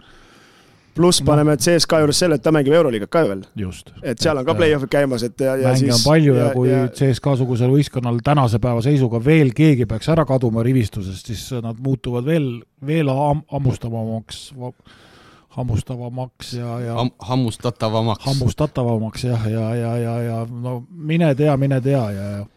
pluss 0.95 1.21
paneme 1.25 1.55
CSKA 1.57 2.01
juures 2.03 2.19
selle, 2.19 2.37
et 2.37 2.43
ta 2.43 2.51
mängib 2.53 2.75
Euroliigat 2.75 3.11
ka 3.11 3.23
veel. 3.27 3.43
et 4.03 4.21
seal 4.21 4.37
on 4.37 4.47
ka 4.47 4.55
play-off'id 4.57 4.91
käimas, 4.91 5.23
et 5.27 5.39
ja, 5.39 5.55
ja 5.59 5.75
siis 5.77 5.93
on 5.95 6.03
palju 6.05 6.35
ja, 6.35 6.47
ja 6.47 6.55
kui 6.55 6.69
ja... 6.69 6.81
CSKA-sugusel 6.97 7.71
võistkonnal 7.71 8.19
tänase 8.25 8.59
päeva 8.63 8.83
seisuga 8.85 9.21
veel 9.23 9.53
keegi 9.57 9.87
peaks 9.89 10.09
ära 10.11 10.25
kaduma 10.27 10.63
rivistusest, 10.67 11.31
siis 11.31 11.45
nad 11.63 11.79
muutuvad 11.79 12.27
veel, 12.27 12.49
veel 12.85 13.11
ham, 13.11 13.43
hammustavamaks, 13.51 14.41
hammustavamaks 15.57 16.55
ja, 16.59 16.79
ja 16.85 16.95
Ham, 16.99 17.11
hammustatavamaks. 17.19 18.25
hammustatavamaks 18.25 19.27
jah, 19.29 19.45
ja, 19.51 19.67
ja, 19.75 19.93
ja, 19.97 20.17
ja 20.27 20.41
no 20.49 20.81
mine 20.89 21.35
tea, 21.35 21.55
mine 21.57 21.81
tea 21.81 22.07
ja, 22.17 22.31
ja 22.39 22.49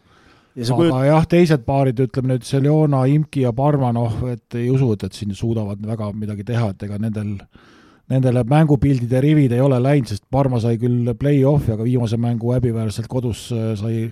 Ja 0.55 0.63
aga 0.63 0.75
kujut... 0.79 0.93
jah, 1.03 1.25
teised 1.27 1.63
paarid, 1.67 1.97
ütleme 1.99 2.29
nüüd 2.29 2.45
Seljona, 2.47 3.01
Imki 3.11 3.41
ja 3.41 3.49
Parma, 3.51 3.89
noh, 3.91 4.21
et 4.31 4.55
ei 4.55 4.69
usu, 4.71 4.93
et, 4.95 5.01
et 5.03 5.17
siin 5.17 5.33
suudavad 5.35 5.81
väga 5.83 6.07
midagi 6.15 6.45
teha, 6.47 6.69
et 6.71 6.85
ega 6.87 6.95
nendel 6.95 7.33
äh, 7.41 7.73
nendele 8.11 8.43
mängupildide 8.47 9.21
rivid 9.23 9.55
ei 9.55 9.63
ole 9.63 9.79
läinud, 9.81 10.11
sest 10.11 10.25
Parma 10.31 10.59
sai 10.61 10.77
küll 10.81 11.13
play-off'i, 11.17 11.73
aga 11.73 11.85
viimase 11.87 12.19
mängu 12.21 12.53
häbiväärselt 12.53 13.09
kodus 13.09 13.47
äh, 13.55 13.71
sai, 13.79 14.03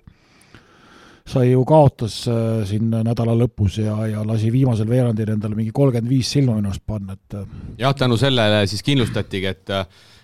sai 1.30 1.52
ju 1.52 1.66
kaotas 1.70 2.24
äh, 2.32 2.64
siin 2.70 2.90
nädala 2.94 3.36
lõpus 3.38 3.78
ja, 3.84 4.00
ja 4.10 4.24
lasi 4.28 4.50
viimasel 4.54 4.90
veerandil 4.90 5.36
endale 5.36 5.60
mingi 5.60 5.76
kolmkümmend 5.76 6.10
viis 6.10 6.34
silma 6.34 6.58
minu 6.58 6.74
arust 6.74 6.86
panna, 6.90 7.20
et 7.20 7.38
äh, 7.38 7.62
jah, 7.86 7.94
tänu 7.98 8.18
sellele 8.22 8.66
siis 8.72 8.86
kindlustatigi, 8.86 9.54
et 9.54 9.78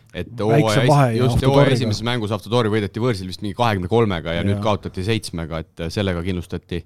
et 0.10 0.40
hooaja, 0.42 1.12
just 1.14 1.44
hooaja 1.46 1.76
esimeses 1.76 2.02
mängus 2.02 2.32
Avtodori 2.34 2.72
võideti 2.74 2.98
võõrsil 2.98 3.28
vist 3.30 3.44
mingi 3.44 3.54
kahekümne 3.54 3.86
kolmega 3.92 4.34
ja, 4.34 4.40
ja 4.42 4.48
nüüd 4.48 4.58
kaotati 4.64 5.04
seitsmega, 5.06 5.60
et 5.62 5.84
sellega 5.94 6.24
kindlustati 6.26 6.80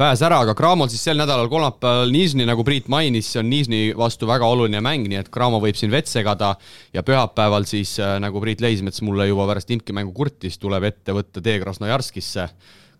pääs 0.00 0.22
ära, 0.24 0.38
aga 0.40 0.54
Cramol 0.56 0.88
siis 0.88 1.02
sel 1.04 1.18
nädalal 1.20 1.48
kolmapäeval 1.52 2.08
Nižni, 2.12 2.46
nagu 2.48 2.64
Priit 2.64 2.86
mainis, 2.88 3.28
see 3.34 3.42
on 3.42 3.50
Nižni 3.52 3.80
vastu 3.96 4.28
väga 4.28 4.48
oluline 4.48 4.80
mäng, 4.84 5.04
nii 5.10 5.18
et 5.20 5.28
Cramo 5.32 5.60
võib 5.60 5.76
siin 5.76 5.92
vett 5.92 6.08
segada 6.08 6.54
ja 6.94 7.02
pühapäeval 7.04 7.66
siis, 7.68 7.98
äh, 8.00 8.14
nagu 8.22 8.40
Priit 8.40 8.64
Leismets 8.64 9.02
mulle 9.04 9.28
juba 9.28 9.44
pärast 9.50 9.70
Imki 9.74 9.92
mängu 9.96 10.14
kurtis, 10.16 10.56
tuleb 10.62 10.88
ette 10.88 11.12
võtta 11.12 11.44
tee 11.44 11.58
Krasnojarskisse, 11.60 12.48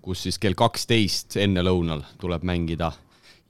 kus 0.05 0.27
siis 0.27 0.36
kell 0.43 0.59
kaksteist 0.59 1.39
ennelõunal 1.40 2.05
tuleb 2.20 2.44
mängida 2.44 2.93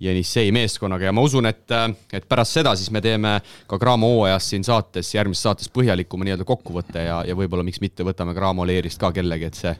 Jenissei 0.01 0.53
meeskonnaga. 0.55 1.11
Ja 1.11 1.13
ma 1.13 1.27
usun, 1.27 1.51
et, 1.51 1.67
äh, 1.75 1.89
et 2.13 2.29
pärast 2.31 2.55
seda 2.55 2.77
siis 2.79 2.93
me 2.95 3.03
teeme 3.03 3.41
ka 3.67 3.79
Cramo 3.83 4.15
hooajast 4.15 4.55
siin 4.55 4.67
saates, 4.69 5.11
järgmises 5.17 5.43
saates 5.49 5.75
põhjalikuma 5.75 6.29
nii-öelda 6.29 6.47
kokkuvõtte 6.47 7.03
ja, 7.03 7.25
ja 7.27 7.35
võib-olla 7.35 7.67
miks 7.67 7.83
mitte 7.83 8.07
võtame 8.07 8.37
Cramo 8.39 8.69
leerist 8.69 9.03
ka 9.03 9.11
kellegi, 9.17 9.51
et 9.51 9.59
see 9.59 9.75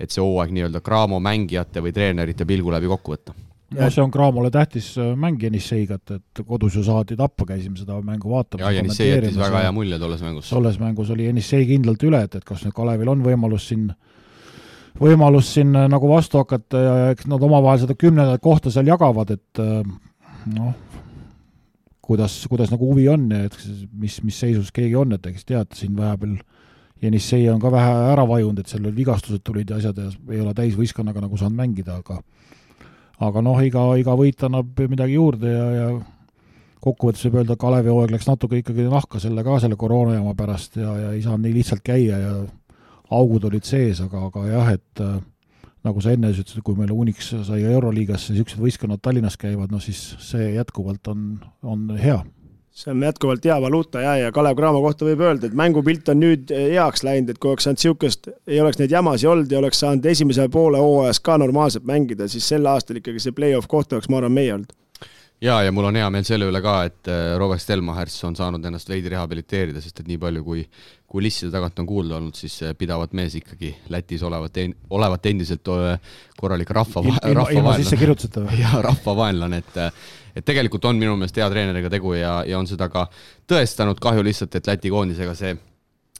et 0.00 0.12
see 0.12 0.22
hooaeg 0.22 0.54
nii-öelda 0.54 0.82
Graamo 0.84 1.20
mängijate 1.22 1.82
või 1.84 1.92
treenerite 1.96 2.46
pilgu 2.48 2.72
läbi 2.74 2.90
kokku 2.90 3.14
võtta. 3.14 3.34
no 3.76 3.90
see 3.90 4.02
on 4.02 4.12
Graamole 4.14 4.50
tähtis 4.54 4.92
äh, 5.00 5.12
mäng 5.18 5.42
Jenisseigat, 5.42 6.16
et 6.18 6.44
kodus 6.46 6.76
ju 6.76 6.84
saadi 6.86 7.16
tappa, 7.16 7.46
käisime 7.48 7.78
seda 7.80 8.00
mängu 8.02 8.30
vaatamas. 8.30 8.66
ja 8.66 8.72
Jenissei 8.80 9.10
jättis 9.10 9.38
väga 9.40 9.64
hea 9.66 9.72
mulje 9.72 9.98
tolles 9.98 10.22
mängus. 10.22 10.50
tolles 10.50 10.78
mängus 10.80 11.10
oli 11.10 11.28
Jenissei 11.30 11.66
kindlalt 11.66 12.02
üle, 12.06 12.22
et, 12.28 12.34
et 12.34 12.44
kas 12.44 12.64
nüüd 12.64 12.76
Kalevil 12.76 13.14
on 13.14 13.24
võimalus 13.24 13.70
siin 13.72 13.90
võimalus 15.00 15.52
siin 15.56 15.74
äh, 15.76 15.88
nagu 15.92 16.08
vastu 16.10 16.40
hakata 16.40 16.82
ja 16.82 16.96
eks 17.12 17.28
nad 17.30 17.42
omavahel 17.42 17.84
seda 17.84 17.96
kümnendat 17.98 18.42
kohta 18.44 18.72
seal 18.72 18.88
jagavad, 18.88 19.32
et 19.36 19.62
äh, 19.62 19.80
noh, 20.56 20.74
kuidas, 22.06 22.38
kuidas 22.50 22.70
nagu 22.72 22.92
huvi 22.92 23.08
on 23.10 23.28
ja 23.32 23.46
et 23.48 23.56
mis, 23.92 24.20
mis 24.24 24.38
seisus 24.44 24.70
keegi 24.74 24.96
on, 24.98 25.16
et 25.16 25.26
eks 25.32 25.48
tead, 25.48 25.72
siin 25.76 25.96
vahepeal 25.98 26.36
Jenissei 27.02 27.44
on 27.52 27.60
ka 27.60 27.70
vähe 27.72 27.94
ära 28.12 28.24
vajunud, 28.28 28.62
et 28.62 28.70
seal 28.72 28.84
veel 28.86 28.96
vigastused 28.96 29.42
tulid 29.44 29.70
ja 29.70 29.76
asjad 29.76 29.98
ja 30.00 30.08
ei 30.32 30.40
ole 30.40 30.54
täisvõistkonnaga 30.56 31.20
nagu 31.26 31.36
saanud 31.36 31.58
mängida, 31.58 31.98
aga 32.00 32.22
aga 33.26 33.42
noh, 33.44 33.60
iga, 33.64 33.84
iga 34.00 34.16
võit 34.16 34.42
annab 34.46 34.80
midagi 34.88 35.16
juurde 35.16 35.52
ja, 35.52 35.66
ja 35.76 35.88
kokkuvõttes 36.84 37.24
võib 37.26 37.40
öelda, 37.40 37.56
Kalevi 37.60 37.92
hooaeg 37.92 38.12
läks 38.14 38.28
natuke 38.28 38.60
ikkagi 38.60 38.86
nahka 38.90 39.20
selle 39.22 39.44
ka, 39.44 39.58
selle 39.62 39.78
koroonajama 39.80 40.34
pärast 40.38 40.76
ja, 40.80 40.92
ja 41.00 41.14
ei 41.16 41.24
saanud 41.24 41.46
nii 41.46 41.56
lihtsalt 41.56 41.84
käia 41.86 42.20
ja 42.20 42.34
augud 43.16 43.46
olid 43.48 43.66
sees, 43.66 44.00
aga, 44.04 44.26
aga 44.28 44.44
jah, 44.48 44.70
et 44.76 45.02
äh, 45.04 45.18
nagu 45.86 46.02
sa 46.02 46.12
enne 46.14 46.32
ütlesid, 46.32 46.62
kui 46.66 46.78
meil 46.78 46.92
Unix 46.94 47.32
sai 47.46 47.62
Euroliigasse, 47.64 48.34
niisugused 48.34 48.62
võistkonnad 48.62 49.02
Tallinnas 49.02 49.38
käivad, 49.40 49.72
no 49.72 49.80
siis 49.82 50.00
see 50.22 50.52
jätkuvalt 50.56 51.12
on, 51.12 51.28
on 51.62 51.88
hea 52.00 52.18
see 52.76 52.92
on 52.92 53.02
jätkuvalt 53.02 53.44
hea 53.44 53.56
valuuta 53.62 54.00
ja, 54.04 54.16
ja 54.20 54.32
Kalev 54.32 54.56
Cramo 54.58 54.82
kohta 54.84 55.06
võib 55.08 55.22
öelda, 55.24 55.48
et 55.48 55.56
mängupilt 55.56 56.10
on 56.12 56.20
nüüd 56.20 56.50
heaks 56.52 57.06
läinud, 57.06 57.32
et 57.32 57.38
kui 57.40 57.54
oleks 57.54 57.64
saanud 57.64 57.80
niisugust, 57.80 58.28
ei 58.46 58.60
oleks 58.60 58.80
neid 58.82 58.92
jamasid 58.92 59.30
olnud 59.32 59.52
ja 59.52 59.62
oleks 59.62 59.80
saanud 59.80 60.08
esimese 60.12 60.48
poole 60.52 60.82
hooajas 60.82 61.22
ka 61.24 61.38
normaalselt 61.40 61.88
mängida, 61.88 62.28
siis 62.28 62.48
sel 62.48 62.68
aastal 62.68 63.00
ikkagi 63.00 63.22
see 63.22 63.36
play-off 63.36 63.70
koht 63.70 63.96
oleks, 63.96 64.10
ma 64.12 64.20
arvan, 64.20 64.36
meie 64.36 64.52
olnud 64.58 64.76
ja, 65.40 65.62
ja 65.62 65.72
mul 65.72 65.88
on 65.88 65.96
hea 65.96 66.08
meel 66.12 66.26
selle 66.28 66.48
üle 66.50 66.60
ka, 66.64 66.76
et 66.88 67.10
äh, 67.12 67.32
Robert 67.40 67.62
Stelmachers 67.62 68.16
on 68.28 68.36
saanud 68.38 68.64
ennast 68.68 68.92
veidi 68.92 69.12
rehabiliteerida, 69.12 69.82
sest 69.84 70.02
et 70.02 70.10
nii 70.10 70.20
palju, 70.20 70.44
kui 70.46 70.66
kulisside 71.08 71.52
tagant 71.54 71.80
on 71.80 71.88
kuulda 71.88 72.18
olnud, 72.20 72.36
siis 72.36 72.58
äh, 72.66 72.76
pidavat 72.78 73.16
mees 73.16 73.36
ikkagi 73.40 73.72
Lätis 73.92 74.24
olevat, 74.26 74.60
olevat 74.90 75.32
endiselt 75.32 75.72
korralik 76.36 76.70
rahva, 76.76 77.04
rahvavaenlane. 77.24 78.58
ja 78.64 78.84
rahvavaenlane, 78.84 79.64
et 79.64 79.82
et 80.36 80.44
tegelikult 80.44 80.84
on 80.84 80.98
minu 81.00 81.16
meelest 81.16 81.38
hea 81.40 81.48
treeneriga 81.50 81.90
tegu 81.92 82.12
ja, 82.18 82.42
ja 82.46 82.58
on 82.58 82.68
seda 82.68 82.90
ka 82.92 83.06
tõestanud, 83.48 84.00
kahju 84.02 84.26
lihtsalt, 84.26 84.54
et 84.58 84.68
Läti 84.68 84.92
koondisega 84.92 85.34
see 85.38 85.56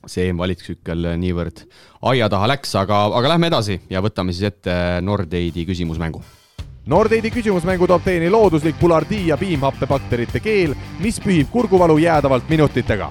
see 0.06 0.28
EM-valiktsükkel 0.30 1.12
niivõrd 1.18 1.64
aia 2.10 2.28
taha 2.30 2.47
läks, 2.52 2.74
aga, 2.78 3.06
aga 3.18 3.34
lähme 3.34 3.51
edasi 3.51 3.80
ja 3.90 4.02
võtame 4.05 4.34
siis 4.34 4.52
ette 4.52 4.74
Nordeidi 5.02 5.66
küsimusmängu 5.66 6.22
Nordeidi 6.86 7.32
küsimusmängu 7.34 7.88
toob 7.90 8.05
teieni 8.05 8.28
looduslik 8.30 8.76
pulardii 8.78 9.24
ja 9.32 9.36
piimhappebakterite 9.36 10.38
keel, 10.38 10.74
mis 11.02 11.18
pühib 11.18 11.48
kurguvalu 11.51 11.98
jäädavalt 11.98 12.48
minutitega. 12.48 13.10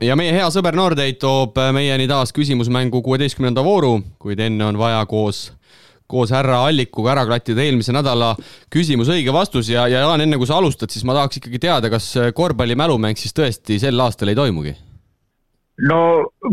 ja 0.00 0.16
meie 0.16 0.32
hea 0.32 0.46
sõber 0.54 0.76
Nordeid 0.78 1.18
toob 1.18 1.58
meieni 1.74 2.06
taas 2.08 2.32
küsimusmängu 2.32 3.02
kuueteistkümnenda 3.02 3.64
vooru, 3.64 4.00
kuid 4.18 4.38
enne 4.38 4.64
on 4.64 4.78
vaja 4.78 5.02
koos 5.06 5.50
koos 6.10 6.34
härra 6.34 6.60
Allikuga 6.66 7.14
ära 7.14 7.24
klattida 7.28 7.64
eelmise 7.64 7.94
nädala 7.96 8.34
küsimus 8.72 9.10
õige 9.12 9.34
vastus 9.34 9.70
ja, 9.72 9.86
ja 9.90 10.04
Jaan, 10.04 10.26
enne 10.26 10.38
kui 10.40 10.48
sa 10.50 10.58
alustad, 10.60 10.92
siis 10.92 11.06
ma 11.06 11.16
tahaks 11.16 11.40
ikkagi 11.40 11.62
teada, 11.62 11.90
kas 11.92 12.12
korvpalli 12.36 12.78
mälumäng 12.78 13.18
siis 13.18 13.36
tõesti 13.36 13.78
sel 13.82 14.00
aastal 14.02 14.32
ei 14.32 14.38
toimugi? 14.38 14.74
no 15.88 16.00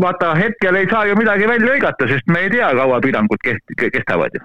vaata, 0.00 0.32
hetkel 0.38 0.78
ei 0.80 0.86
saa 0.90 1.04
ju 1.08 1.18
midagi 1.18 1.48
välja 1.50 1.74
lõigata, 1.74 2.06
sest 2.08 2.30
me 2.32 2.46
ei 2.46 2.54
tea, 2.54 2.70
kaua 2.78 3.02
piirangud 3.04 3.42
kest-, 3.44 3.74
kestavad 3.92 4.38
ju 4.38 4.44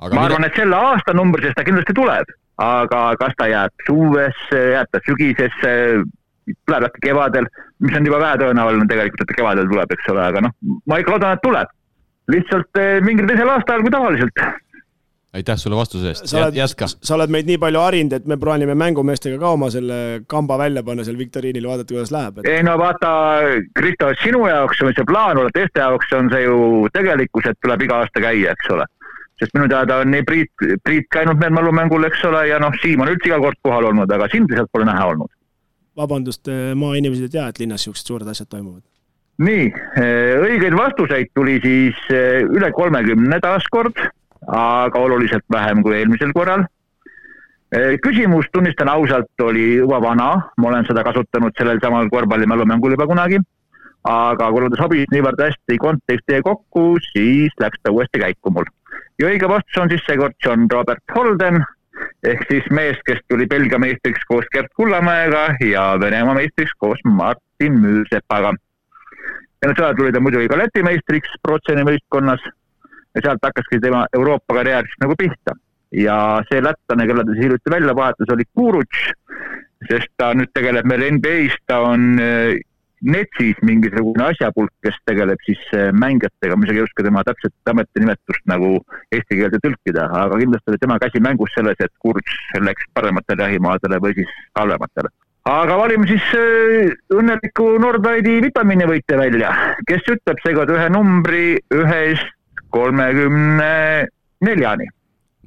aga 0.00 0.14
ma 0.14 0.22
mida... 0.22 0.34
arvan, 0.34 0.46
et 0.48 0.58
selle 0.58 0.78
aastanumbri 0.90 1.44
sees 1.46 1.56
ta 1.56 1.66
kindlasti 1.66 1.96
tuleb, 1.96 2.32
aga 2.64 3.02
kas 3.20 3.36
ta 3.38 3.48
jääb 3.50 3.84
suvesse, 3.86 4.62
jääb 4.74 4.92
ta 4.92 5.02
sügisesse, 5.06 5.74
tuleb 6.66 6.88
äkki 6.88 7.04
kevadel, 7.08 7.48
mis 7.84 7.96
on 7.96 8.08
juba 8.08 8.22
vähetõenäoline 8.24 8.88
tegelikult, 8.90 9.24
et 9.24 9.32
ta 9.32 9.38
kevadel 9.38 9.68
tuleb, 9.70 9.92
eks 9.96 10.10
ole, 10.14 10.24
aga 10.32 10.44
noh, 10.46 10.56
ma 10.90 11.00
ikka 11.00 11.14
loodan, 11.16 11.36
et 11.36 11.44
tuleb. 11.44 11.76
Lihtsalt 12.32 12.80
eh, 12.80 12.98
mingil 13.04 13.28
teisel 13.30 13.52
aastal 13.52 13.84
kui 13.84 13.92
tavaliselt 13.94 14.44
aitäh 15.32 15.58
sulle 15.62 15.76
vastuse 15.78 16.10
eest, 16.10 16.32
jätka. 16.54 16.88
sa 16.90 17.14
oled 17.14 17.30
meid 17.30 17.46
nii 17.46 17.58
palju 17.62 17.78
harinud, 17.78 18.14
et 18.18 18.24
me 18.26 18.38
plaanime 18.40 18.74
mängumeestega 18.74 19.38
ka 19.38 19.52
oma 19.54 19.68
selle 19.70 19.98
kamba 20.30 20.58
välja 20.58 20.82
panna 20.86 21.04
seal 21.06 21.18
viktoriinil, 21.18 21.68
vaadata, 21.70 21.94
kuidas 21.94 22.10
läheb 22.14 22.40
et.... 22.40 22.48
ei 22.50 22.64
no 22.66 22.74
vaata, 22.80 23.10
Kristo, 23.78 24.10
sinu 24.24 24.42
jaoks 24.50 24.82
on 24.82 24.94
see 24.96 25.06
plaan, 25.06 25.38
teiste 25.54 25.84
jaoks 25.84 26.16
on 26.18 26.32
see 26.34 26.42
ju 26.48 26.88
tegelikkus, 26.94 27.46
et 27.50 27.60
tuleb 27.62 27.86
iga 27.86 28.02
aasta 28.02 28.24
käia, 28.26 28.56
eks 28.56 28.72
ole 28.74 28.88
sest 29.40 29.56
minu 29.56 29.68
teada 29.72 30.00
on 30.02 30.10
nii 30.12 30.24
Priit, 30.28 30.50
Priit 30.84 31.06
käinud 31.14 31.40
meil 31.40 31.54
mälumängul, 31.56 32.04
eks 32.10 32.24
ole, 32.28 32.44
ja 32.50 32.58
noh, 32.60 32.74
Siim 32.82 33.00
on 33.00 33.08
üldse 33.12 33.30
iga 33.30 33.38
kord 33.40 33.60
kohal 33.64 33.88
olnud, 33.88 34.10
aga 34.12 34.28
sind 34.32 34.50
lihtsalt 34.52 34.72
pole 34.72 34.88
näha 34.88 35.06
olnud. 35.14 35.30
vabandust, 35.96 36.48
eh, 36.48 36.74
maainimesed 36.78 37.26
ei 37.26 37.32
tea, 37.32 37.46
et 37.50 37.58
linnas 37.60 37.82
niisugused 37.82 38.08
suured 38.08 38.28
asjad 38.30 38.48
toimuvad. 38.48 38.82
Nii, 39.40 39.68
eh, 40.00 40.34
õigeid 40.40 40.76
vastuseid 40.76 41.30
tuli 41.34 41.58
siis 41.64 41.96
eh, 42.12 42.42
üle 42.44 42.72
kolmekümne 42.76 43.40
taaskord, 43.40 43.96
aga 44.46 44.98
oluliselt 44.98 45.46
vähem 45.52 45.82
kui 45.84 45.96
eelmisel 45.98 46.32
korral. 46.36 46.66
küsimus, 48.02 48.48
tunnistan 48.50 48.88
ausalt, 48.90 49.30
oli 49.46 49.76
juba 49.76 50.00
vana, 50.02 50.30
ma 50.58 50.68
olen 50.68 50.88
seda 50.88 51.04
kasutanud 51.06 51.54
sellel 51.54 51.78
samal 51.78 52.08
korvpallimälumängul 52.10 52.96
juba 52.96 53.06
kunagi 53.06 53.38
aga 54.10 54.48
kuna 54.50 54.70
ta 54.72 54.80
sobis 54.80 55.06
niivõrd 55.12 55.38
hästi 55.38 55.76
konteksti 55.78 56.40
kokku, 56.42 56.98
siis 57.12 57.54
läks 57.62 57.78
ta 57.84 57.92
uuesti 57.94 58.18
käiku 58.18 58.50
mul 58.50 58.66
ja 59.20 59.28
õige 59.28 59.48
vastus 59.50 59.76
on 59.82 59.90
siis 59.92 60.02
seekord 60.06 60.36
John 60.44 60.66
Robert 60.72 61.14
Holden 61.14 61.60
ehk 62.24 62.46
siis 62.48 62.66
mees, 62.72 62.98
kes 63.04 63.20
tuli 63.28 63.46
Belgia 63.48 63.78
meistriks 63.82 64.24
koos 64.28 64.48
Gerd 64.54 64.72
Kullamäega 64.76 65.50
ja 65.66 65.84
Venemaa 66.00 66.38
meistriks 66.38 66.72
koos 66.80 67.00
Martin 67.04 67.76
Müürsepaga. 67.82 68.54
Enne 69.62 69.74
seda 69.76 69.92
tuli 69.96 70.12
ta 70.12 70.22
muidugi 70.24 70.48
ka 70.48 70.58
Läti 70.60 70.84
meistriks 70.86 71.34
Protseni 71.42 71.84
võistkonnas 71.88 72.44
ja 73.14 73.24
sealt 73.24 73.44
hakkaski 73.44 73.80
tema 73.82 74.06
Euroopa 74.16 74.60
karjäär 74.60 74.88
siis 74.88 75.02
nagu 75.04 75.16
pihta. 75.18 75.56
ja 75.90 76.16
see 76.46 76.62
lätlane, 76.62 77.06
kelle 77.06 77.24
ta 77.24 77.34
siis 77.34 77.44
hiljuti 77.44 77.70
välja 77.70 77.94
vahetas, 77.98 78.30
oli 78.30 78.44
Kurutš, 78.54 79.08
sest 79.88 80.12
ta 80.16 80.30
nüüd 80.38 80.52
tegeleb 80.54 80.86
meil 80.86 81.02
NBA-s, 81.16 81.56
ta 81.66 81.80
on 81.82 82.12
NETS-is 83.00 83.60
mingisugune 83.64 84.26
asjapulk, 84.26 84.72
kes 84.84 84.96
tegeleb 85.08 85.40
siis 85.46 85.60
äh, 85.72 85.88
mängijatega, 85.96 86.56
ma 86.56 86.66
isegi 86.66 86.82
ei 86.82 86.84
oska 86.84 87.04
tema 87.06 87.22
täpset 87.24 87.72
ametinimetust 87.72 88.44
nagu 88.50 88.74
eesti 89.16 89.38
keelde 89.38 89.60
tõlkida, 89.64 90.04
aga 90.20 90.40
kindlasti 90.42 90.72
oli 90.72 90.80
tema 90.82 90.98
käsi 91.00 91.22
mängus 91.24 91.54
selles, 91.56 91.80
et 91.80 91.94
Kurts 92.04 92.36
läks 92.60 92.90
parematele 92.94 93.48
jahimaadele 93.48 94.00
või 94.04 94.18
siis 94.20 94.34
halvematele. 94.58 95.12
Aga 95.48 95.76
valime 95.80 96.08
siis 96.10 96.26
äh, 96.36 96.92
õnneliku 97.16 97.72
Nordweidi 97.80 98.40
vitamiinivõitja 98.44 99.18
välja, 99.20 99.52
kes 99.88 100.08
ütleb 100.16 100.42
seekord 100.44 100.72
ühe 100.74 100.88
numbri 100.92 101.44
ühest 101.74 102.32
kolmekümne 102.70 104.06
neljani 104.44 104.86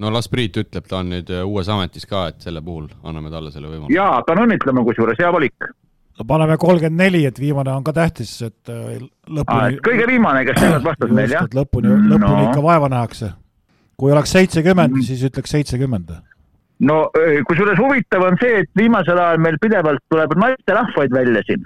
no 0.01 0.09
las 0.13 0.27
Priit 0.31 0.57
ütleb, 0.57 0.87
ta 0.89 1.01
on 1.01 1.13
nüüd 1.13 1.29
äh, 1.31 1.45
uues 1.45 1.69
ametis 1.69 2.07
ka, 2.09 2.27
et 2.33 2.43
selle 2.43 2.63
puhul 2.65 2.89
anname 3.03 3.31
talle 3.33 3.53
selle 3.53 3.69
võimaluse. 3.69 3.95
jaa, 3.95 4.19
pean 4.27 4.43
õnnitlema 4.47 4.85
kusjuures, 4.87 5.21
hea 5.21 5.31
valik 5.33 5.69
no 6.17 6.27
paneme 6.29 6.57
kolmkümmend 6.61 6.99
neli, 7.05 7.23
et 7.29 7.39
viimane 7.39 7.73
on 7.73 7.85
ka 7.85 7.93
tähtis, 7.95 8.33
et 8.45 8.73
äh, 8.73 8.99
lõpuni. 9.29 9.79
kõige 9.85 10.09
viimane, 10.09 10.43
kes 10.49 10.59
seekord 10.61 10.89
vastas 10.89 11.15
meil, 11.15 11.37
jah? 11.37 11.47
lõpuni, 11.53 11.93
lõpuni 12.11 12.41
no. 12.41 12.43
ikka 12.49 12.65
vaeva 12.65 12.89
nähakse. 12.93 13.33
kui 13.97 14.11
oleks 14.11 14.33
seitsekümmend 14.35 14.97
mm., 14.97 15.07
siis 15.07 15.23
ütleks 15.29 15.53
seitsekümmend. 15.57 16.13
No 16.89 16.99
äh, 17.17 17.39
kusjuures 17.47 17.79
huvitav 17.79 18.27
on 18.27 18.37
see, 18.41 18.61
et 18.63 18.69
viimasel 18.77 19.19
ajal 19.19 19.41
meil 19.43 19.57
pidevalt 19.61 20.03
tuleb 20.11 20.35
naisterahvaid 20.39 21.15
välja 21.15 21.43
siin. 21.47 21.65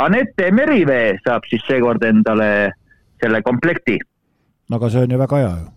Anette 0.00 0.50
Merivee 0.54 1.16
saab 1.24 1.44
siis 1.50 1.64
seekord 1.68 2.04
endale 2.06 2.50
selle 3.22 3.42
komplekti. 3.44 3.98
no 4.70 4.76
aga 4.80 4.90
see 4.90 5.06
on 5.06 5.16
ju 5.16 5.18
väga 5.18 5.42
hea 5.42 5.56
ju 5.56 5.72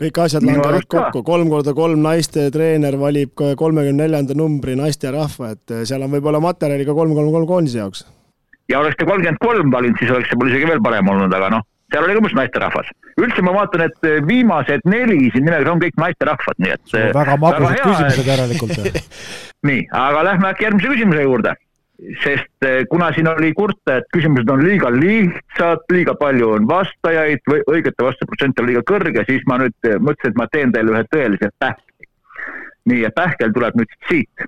kõik 0.00 0.18
asjad 0.26 0.44
langevad 0.44 0.84
kokku, 0.92 1.22
kolm 1.24 1.48
korda 1.52 1.72
kolm 1.76 2.02
naiste 2.04 2.50
treener 2.52 2.98
valib 3.00 3.32
kolmekümne 3.36 4.04
neljanda 4.04 4.36
numbri 4.36 4.76
naisterahva, 4.76 5.54
et 5.56 5.72
eh, 5.72 5.86
seal 5.88 6.04
on 6.04 6.12
võib-olla 6.12 6.40
materjali 6.44 6.84
ka 6.84 6.96
kolm, 6.96 7.14
kolm, 7.16 7.32
kolm 7.32 7.48
koondise 7.48 7.80
jaoks. 7.80 8.04
ja 8.68 8.80
oleks 8.82 8.98
ta 9.00 9.08
kolmkümmend 9.08 9.40
kolm 9.40 9.72
valinud, 9.72 9.96
siis 10.00 10.12
oleks 10.12 10.28
see 10.30 10.40
mul 10.40 10.52
isegi 10.52 10.68
veel 10.68 10.82
parem 10.84 11.08
olnud, 11.08 11.32
aga 11.32 11.48
noh, 11.56 11.64
seal 11.92 12.06
oli 12.06 12.16
ka 12.16 12.22
umbes 12.22 12.34
naisterahvas. 12.38 12.88
üldse 13.20 13.44
ma 13.46 13.54
vaatan, 13.56 13.86
et 13.88 14.08
eh, 14.08 14.18
viimased 14.26 14.88
neli 14.88 15.30
siin 15.30 15.46
nimekirjas 15.46 15.74
on 15.74 15.84
kõik 15.84 16.00
naisterahvad, 16.02 16.58
nii 16.64 16.74
et. 16.74 16.96
väga 17.14 17.36
magusad 17.44 17.78
küsimused 17.84 18.32
järelikult 18.32 18.98
nii, 19.70 19.86
aga 20.06 20.26
lähme 20.30 20.52
äkki 20.52 20.68
järgmise 20.68 20.92
küsimuse 20.94 21.28
juurde 21.28 21.56
sest 22.22 22.66
eh, 22.66 22.84
kuna 22.90 23.10
siin 23.14 23.28
oli 23.28 23.52
kurta, 23.56 23.98
et 23.98 24.08
küsimused 24.14 24.50
on 24.52 24.62
liiga 24.64 24.90
lihtsad, 24.92 25.84
liiga 25.92 26.14
palju 26.20 26.50
on 26.58 26.68
vastajaid 26.68 27.44
või 27.48 27.62
õigete 27.72 28.04
vastuste 28.04 28.28
protsent 28.28 28.60
on 28.60 28.68
liiga 28.70 28.82
kõrge, 28.86 29.24
siis 29.28 29.46
ma 29.48 29.58
nüüd 29.62 29.88
eh, 29.88 29.96
mõtlesin, 29.96 30.34
et 30.34 30.40
ma 30.40 30.48
teen 30.52 30.74
teile 30.74 30.92
ühe 30.92 31.04
tõelise 31.12 31.50
pähkli. 31.62 32.10
nii, 32.86 33.00
ja 33.02 33.10
pähkel 33.14 33.54
tuleb 33.54 33.80
nüüd 33.80 33.96
siit. 34.10 34.46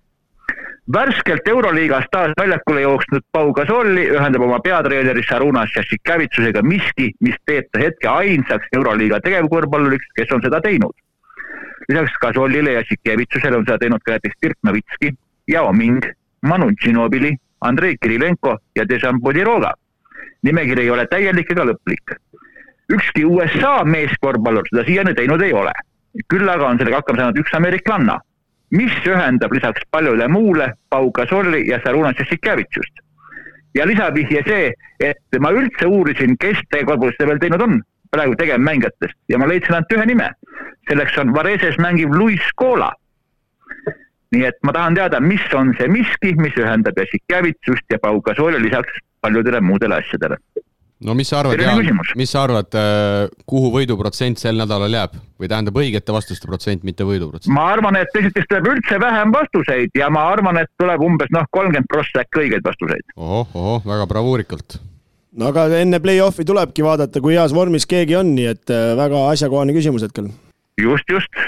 Värskelt 0.93 1.49
Euroliigas 1.49 2.05
taas 2.11 2.33
väljakule 2.41 2.81
jooksnud 2.81 3.23
Pau 3.33 3.53
Gasolli 3.53 4.07
ühendab 4.11 4.45
oma 4.47 4.61
peatreeneri 4.61 5.23
Šarunas 5.23 5.75
Jassikavitsusega 5.77 6.63
miski, 6.63 7.11
mis 7.21 7.37
teeb 7.47 7.69
ta 7.73 7.83
hetke 7.83 8.09
ainsaks 8.09 8.73
Euroliiga 8.77 9.21
tegevkorvpalluriks, 9.25 10.07
kes 10.17 10.33
on 10.33 10.43
seda 10.43 10.61
teinud. 10.61 10.95
lisaks 11.89 12.17
Gasolile 12.21 12.73
ja 12.73 12.81
Jassikavitsusele 12.81 13.57
on 13.57 13.67
seda 13.67 13.79
teinud 13.79 14.05
ka 14.05 14.17
näiteks 14.17 14.41
Dirk 14.43 14.59
Novitski, 14.63 15.13
Yao 15.53 15.73
Ming 15.73 16.05
Manu 16.43 16.71
Tšinobili, 16.73 17.37
Andrei 17.61 17.97
Kirilenko 18.01 18.57
ja 18.77 18.89
Dejan 18.89 19.21
Podiroga. 19.21 19.73
nimekiri 20.43 20.83
ei 20.83 20.91
ole 20.91 21.07
täielik 21.07 21.51
ega 21.51 21.65
lõplik. 21.65 22.17
ükski 22.93 23.25
USA 23.25 23.85
meeskorvpallur 23.85 24.65
seda 24.71 24.85
siiani 24.85 25.15
teinud 25.15 25.43
ei 25.43 25.53
ole. 25.53 25.73
küll 26.29 26.49
aga 26.49 26.67
on 26.67 26.79
sellega 26.79 26.97
hakkama 26.97 27.19
saanud 27.19 27.39
üks 27.39 27.55
ameeriklanna, 27.55 28.21
mis 28.71 28.93
ühendab 29.07 29.53
lisaks 29.53 29.83
paljule 29.91 30.29
muule 30.29 30.73
Pau 30.91 31.11
Gasolli 31.13 31.67
ja 31.69 31.81
Sarunas 31.85 32.19
Jassikevitšust. 32.19 33.05
ja 33.75 33.87
lisavihje 33.87 34.43
see, 34.47 34.73
et 35.01 35.41
ma 35.41 35.51
üldse 35.53 35.87
uurisin, 35.87 36.37
kes 36.41 36.59
tegevkorvpallis 36.71 37.17
seda 37.19 37.29
veel 37.31 37.41
teinud 37.43 37.63
on 37.63 37.81
praegu 38.11 38.35
tegevmängijatest 38.41 39.19
ja 39.29 39.39
ma 39.39 39.49
leidsin 39.49 39.75
ainult 39.77 39.93
ühe 39.93 40.07
nime. 40.07 40.31
selleks 40.89 41.19
on 41.19 41.35
Vareses 41.35 41.77
mängiv 41.79 42.15
Luis 42.15 42.41
Scola. 42.51 42.93
nii 44.33 44.45
et 44.45 44.57
ma 44.63 44.73
tahan 44.73 44.95
teada, 44.95 45.21
mis 45.21 45.45
on 45.55 45.75
see 45.79 45.89
miski, 45.89 46.35
mis 46.35 46.57
ühendab 46.57 46.97
Jassikjavitsust 46.97 47.93
ja 47.93 47.99
Pau 47.99 48.21
Gasooli 48.21 48.63
lisaks 48.63 49.01
paljudele 49.21 49.61
muudele 49.61 49.95
asjadele 49.95 50.37
no 51.05 51.15
mis 51.15 51.31
sa 51.31 51.41
arvad, 51.43 51.61
Jaan 51.63 52.01
mis 52.19 52.33
sa 52.33 52.43
arvad, 52.47 52.75
kuhu 53.49 53.71
võiduprotsent 53.75 54.41
sel 54.41 54.59
nädalal 54.59 54.95
jääb 54.97 55.15
või 55.39 55.51
tähendab 55.51 55.79
õigete 55.79 56.15
vastuste 56.15 56.51
protsent, 56.51 56.85
mitte 56.87 57.07
võiduprotsent? 57.07 57.53
ma 57.55 57.69
arvan, 57.75 57.99
et 58.01 58.19
esiteks 58.19 58.49
tuleb 58.51 58.71
üldse 58.75 58.99
vähem 59.03 59.35
vastuseid 59.35 59.95
ja 59.99 60.11
ma 60.11 60.27
arvan, 60.33 60.59
et 60.63 60.71
tuleb 60.81 61.05
umbes 61.07 61.31
noh, 61.35 61.47
kolmkümmend 61.55 61.91
prossa 61.91 62.25
äkki 62.25 62.45
õigeid 62.45 62.67
vastuseid. 62.67 63.15
ohoh, 63.17 63.55
ohoh, 63.55 63.87
väga 63.87 64.09
bravuurikalt. 64.11 64.81
no 65.39 65.53
aga 65.53 65.69
enne 65.79 66.03
play-off'i 66.03 66.47
tulebki 66.49 66.87
vaadata, 66.87 67.23
kui 67.23 67.39
heas 67.39 67.55
vormis 67.55 67.87
keegi 67.87 68.19
on, 68.19 68.35
nii 68.35 68.51
et 68.57 68.75
äh, 68.75 68.93
väga 68.99 69.29
asjakohane 69.31 69.77
küsimus 69.77 70.07
hetkel. 70.07 70.33
just, 70.83 71.07
just. 71.15 71.43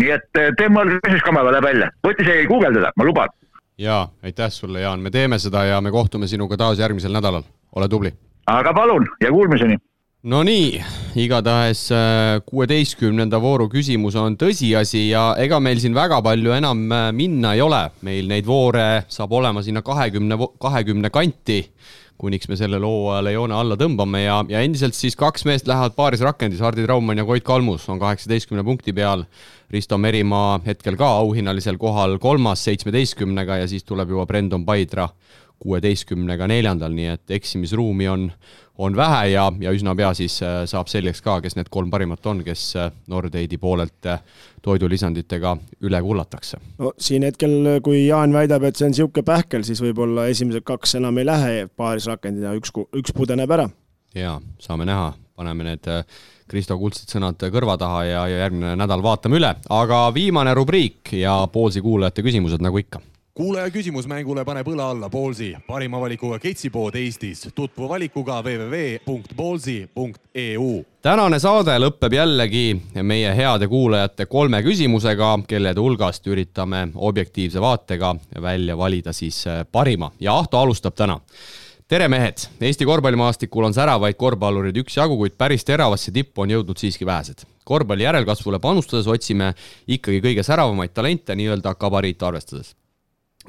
nii 0.00 0.12
et 0.16 0.40
eh, 0.40 0.52
tee 0.58 0.72
mul 0.72 0.96
küsimuskamera 1.04 1.52
läheb 1.52 1.68
välja, 1.68 1.92
võta 2.06 2.24
isegi 2.24 2.48
guugeldada, 2.48 2.96
ma 2.96 3.10
luban. 3.12 3.40
jaa, 3.78 4.06
aitäh 4.24 4.52
sulle, 4.52 4.80
Jaan, 4.80 5.04
me 5.04 5.12
teeme 5.12 5.38
seda 5.38 5.68
ja 5.68 5.80
me 5.84 5.92
kohtume 5.92 6.30
sinuga 6.30 6.56
taas 6.56 6.80
järgmisel 6.80 7.12
nädalal, 7.12 7.44
ole 7.76 7.88
tubli 7.92 8.16
aga 8.46 8.74
palun 8.76 9.06
ja 9.20 9.32
kuulmiseni. 9.32 9.78
Nonii, 10.24 10.78
igatahes 11.20 11.82
äh, 11.92 12.38
kuueteistkümnenda 12.48 13.36
vooru 13.44 13.66
küsimus 13.68 14.14
on 14.16 14.38
tõsiasi 14.40 15.10
ja 15.10 15.34
ega 15.40 15.58
meil 15.60 15.82
siin 15.82 15.92
väga 15.96 16.22
palju 16.24 16.54
enam 16.56 16.86
äh, 16.88 17.10
minna 17.12 17.52
ei 17.52 17.60
ole, 17.60 17.82
meil 18.08 18.30
neid 18.30 18.48
voore 18.48 19.04
saab 19.12 19.34
olema 19.36 19.60
sinna 19.62 19.82
kahekümne, 19.84 20.38
kahekümne 20.64 21.10
kanti, 21.12 21.58
kuniks 22.16 22.48
me 22.48 22.56
selle 22.56 22.80
hooajale 22.80 23.34
joone 23.34 23.58
alla 23.58 23.76
tõmbame 23.76 24.22
ja, 24.24 24.38
ja 24.48 24.64
endiselt 24.64 24.96
siis 24.96 25.12
kaks 25.18 25.44
meest 25.44 25.68
lähevad 25.68 25.92
paaris 25.98 26.24
rakendis, 26.24 26.64
Hardi 26.64 26.86
Traumann 26.86 27.20
ja 27.20 27.28
Koit 27.28 27.44
Kalmus 27.44 27.84
on 27.92 28.00
kaheksateistkümne 28.00 28.64
punkti 28.64 28.96
peal. 28.96 29.26
Risto 29.74 29.98
Merimaa 29.98 30.60
hetkel 30.64 30.96
ka 30.96 31.08
auhinnalisel 31.18 31.76
kohal 31.80 32.16
kolmas 32.22 32.64
seitsmeteistkümnega 32.64 33.60
ja 33.60 33.68
siis 33.68 33.84
tuleb 33.84 34.14
juba 34.14 34.24
Brendon 34.30 34.64
Paidra 34.64 35.10
kuueteistkümnega 35.64 36.48
neljandal, 36.50 36.92
nii 36.92 37.08
et 37.14 37.34
eksimisruumi 37.38 38.08
on, 38.08 38.26
on 38.84 38.96
vähe 38.96 39.30
ja, 39.32 39.46
ja 39.64 39.72
üsna 39.72 39.94
pea 39.96 40.10
siis 40.16 40.36
äh, 40.44 40.62
saab 40.68 40.90
selgeks 40.92 41.22
ka, 41.24 41.38
kes 41.44 41.56
need 41.56 41.70
kolm 41.72 41.92
parimat 41.92 42.26
on, 42.28 42.42
kes 42.44 42.66
äh, 42.80 42.90
Nordeidi 43.12 43.58
poolelt 43.60 44.08
äh, 44.10 44.20
toidulisanditega 44.64 45.54
üle 45.88 46.02
kullatakse. 46.04 46.60
no 46.78 46.92
siin 47.00 47.24
hetkel, 47.24 47.80
kui 47.84 48.04
Jaan 48.06 48.36
väidab, 48.36 48.68
et 48.68 48.76
see 48.76 48.88
on 48.90 48.94
niisugune 48.94 49.26
pähkel, 49.26 49.64
siis 49.64 49.80
võib-olla 49.84 50.28
esimesed 50.32 50.66
kaks 50.68 50.98
enam 51.00 51.22
ei 51.22 51.28
lähe 51.30 51.56
paaris 51.76 52.10
rakendina, 52.12 52.52
üks, 52.60 52.74
üks 52.92 53.16
pudeneb 53.16 53.56
ära. 53.56 53.68
ja 54.14 54.36
saame 54.60 54.88
näha, 54.88 55.12
paneme 55.36 55.70
need 55.70 55.88
Kristo 56.50 56.76
kuldsed 56.76 57.08
sõnad 57.08 57.40
kõrva 57.40 57.78
taha 57.80 58.04
ja, 58.04 58.26
ja 58.28 58.44
järgmine 58.44 58.76
nädal 58.76 59.00
vaatame 59.02 59.40
üle, 59.40 59.54
aga 59.72 60.04
viimane 60.12 60.52
rubriik 60.54 61.16
ja 61.16 61.38
poolsi 61.52 61.80
kuulajate 61.80 62.26
küsimused 62.26 62.60
nagu 62.60 62.84
ikka 62.84 63.00
kuulaja 63.34 63.66
küsimus 63.74 64.06
mängule 64.06 64.44
paneb 64.46 64.68
õla 64.70 64.84
alla 64.92 65.08
Ballsi, 65.10 65.48
parima 65.66 65.98
valikuga 66.00 66.38
ketsipood 66.38 66.94
Eestis. 66.94 67.48
tutvu 67.54 67.88
valikuga 67.88 68.42
www.ballsi.eu. 68.46 70.84
tänane 71.02 71.38
saade 71.42 71.78
lõpeb 71.82 72.12
jällegi 72.14 72.80
meie 73.02 73.34
heade 73.34 73.66
kuulajate 73.68 74.26
kolme 74.30 74.62
küsimusega, 74.62 75.38
kellede 75.48 75.80
hulgast 75.80 76.26
üritame 76.26 76.88
objektiivse 76.94 77.60
vaatega 77.60 78.14
välja 78.42 78.78
valida 78.78 79.12
siis 79.12 79.46
äh, 79.46 79.66
parima 79.72 80.10
ja 80.20 80.38
Ahto 80.38 80.58
alustab 80.58 80.94
täna 80.94 81.20
tere 81.88 82.08
mehed, 82.08 82.38
Eesti 82.60 82.84
korvpallimaastikul 82.86 83.64
on 83.64 83.74
säravaid 83.74 84.14
korvpallureid 84.14 84.76
üksjagu, 84.84 85.16
kuid 85.18 85.32
päris 85.38 85.64
teravasse 85.64 86.12
tippu 86.14 86.42
on 86.46 86.50
jõudnud 86.54 86.78
siiski 86.78 87.06
vähesed. 87.06 87.38
korvpalli 87.64 88.02
järelkasvule 88.06 88.58
panustades 88.58 89.06
otsime 89.06 89.54
ikkagi 89.88 90.20
kõige 90.20 90.42
säravamaid 90.42 90.90
talente 90.94 91.34
nii-öelda 91.34 91.74
gabariite 91.74 92.26
arvestades 92.26 92.83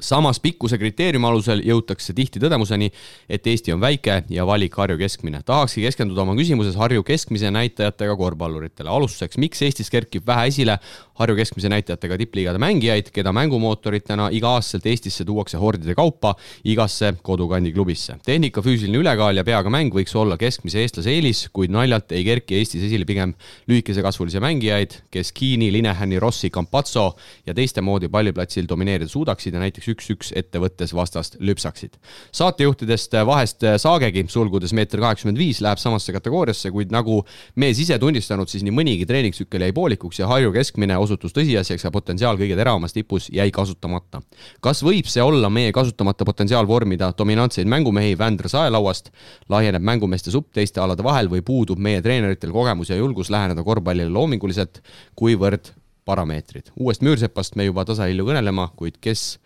samas 0.00 0.40
pikkuse 0.42 0.78
kriteeriumi 0.78 1.26
alusel 1.26 1.62
jõutakse 1.64 2.14
tihti 2.16 2.40
tõdemuseni, 2.42 2.90
et 3.28 3.46
Eesti 3.46 3.72
on 3.72 3.80
väike 3.80 4.22
ja 4.30 4.46
valik 4.46 4.74
Harju 4.76 4.98
keskmine. 5.00 5.40
tahakski 5.44 5.82
keskenduda 5.82 6.22
oma 6.22 6.34
küsimuses 6.36 6.76
Harju 6.76 7.02
keskmise 7.02 7.50
näitajatega 7.50 8.16
korvpalluritele. 8.16 8.88
alustuseks, 8.90 9.38
miks 9.38 9.62
Eestis 9.62 9.90
kerkib 9.90 10.26
vähe 10.26 10.46
esile 10.48 10.78
Harju 11.14 11.36
keskmise 11.36 11.68
näitajatega 11.68 12.18
tippliigade 12.18 12.58
mängijaid, 12.58 13.10
keda 13.12 13.32
mängumootoritena 13.32 14.28
iga-aastaselt 14.36 14.86
Eestisse 14.86 15.24
tuuakse 15.24 15.56
hordide 15.56 15.94
kaupa 15.94 16.34
igasse 16.64 17.14
kodukandi 17.22 17.72
klubisse. 17.72 18.18
tehnika, 18.24 18.60
füüsiline 18.60 18.98
ülekaal 18.98 19.36
ja 19.36 19.44
peaga 19.44 19.70
mäng 19.70 19.94
võiks 19.94 20.16
olla 20.16 20.36
keskmise 20.36 20.80
eestlase 20.80 21.10
eelis, 21.10 21.48
kuid 21.52 21.70
naljalt 21.70 22.12
ei 22.12 22.24
kerki 22.24 22.56
Eestis 22.60 22.84
esile 22.84 23.04
pigem 23.04 23.34
lühikesekasvulisi 23.68 24.40
mängijaid, 24.40 25.00
kes 25.10 25.32
Kiini, 25.32 25.72
Linehani, 25.72 26.18
Rossi, 26.18 26.50
Campazzo 26.50 27.16
ja 27.46 27.54
teiste 27.54 27.80
moodi 27.80 28.08
palliplatsil 28.08 28.68
domineerida 28.68 29.08
suudaksid 29.08 29.54
ja 29.54 29.60
näiteks 29.60 29.85
üks-üks 29.92 30.32
ettevõttes 30.36 30.94
vastast 30.96 31.36
lüpsaksid. 31.40 31.96
saatejuhtidest 32.32 33.12
vahest 33.26 33.64
Saagegi, 33.82 34.24
sulgudes 34.28 34.72
meeter 34.76 35.00
kaheksakümmend 35.00 35.38
viis, 35.38 35.60
läheb 35.64 35.80
samasse 35.80 36.12
kategooriasse, 36.12 36.70
kuid 36.74 36.92
nagu 36.94 37.20
mees 37.56 37.78
ise 37.82 37.98
tunnistanud, 37.98 38.48
siis 38.50 38.64
nii 38.66 38.74
mõnigi 38.74 39.06
treeningtsükkel 39.08 39.66
jäi 39.66 39.72
poolikuks 39.76 40.20
ja 40.20 40.28
Harju 40.30 40.52
keskmine 40.54 40.98
osutus 40.98 41.34
tõsiasjaks 41.36 41.86
ja 41.86 41.92
potentsiaal 41.94 42.38
kõige 42.40 42.56
teravamas 42.58 42.96
tipus 42.96 43.30
jäi 43.32 43.50
kasutamata. 43.50 44.22
kas 44.60 44.82
võib 44.82 45.08
see 45.10 45.22
olla 45.22 45.50
meie 45.50 45.72
kasutamata 45.72 46.24
potentsiaal 46.24 46.68
vormida 46.68 47.12
dominantseid 47.18 47.66
mängumehi 47.66 48.18
Vändra 48.18 48.48
saelauast, 48.48 49.10
laieneb 49.48 49.82
mängumeeste 49.82 50.30
supp 50.30 50.52
teiste 50.52 50.80
alade 50.80 51.04
vahel 51.04 51.30
või 51.32 51.42
puudub 51.42 51.78
meie 51.78 52.02
treeneritel 52.02 52.52
kogemus 52.52 52.90
ja 52.90 52.96
julgus 52.96 53.30
läheneda 53.30 53.64
korvpallile 53.64 54.10
loominguliselt, 54.10 54.82
kuivõrd 55.16 55.72
parameetrid. 56.06 56.70
uuest 56.76 57.02
Müürsepast 57.02 57.56
me 57.56 57.66
juba 57.66 57.84
tasahilju 57.84 58.28
kõnelema, 58.28 58.70
kuid 58.78 59.00
kes 59.02 59.38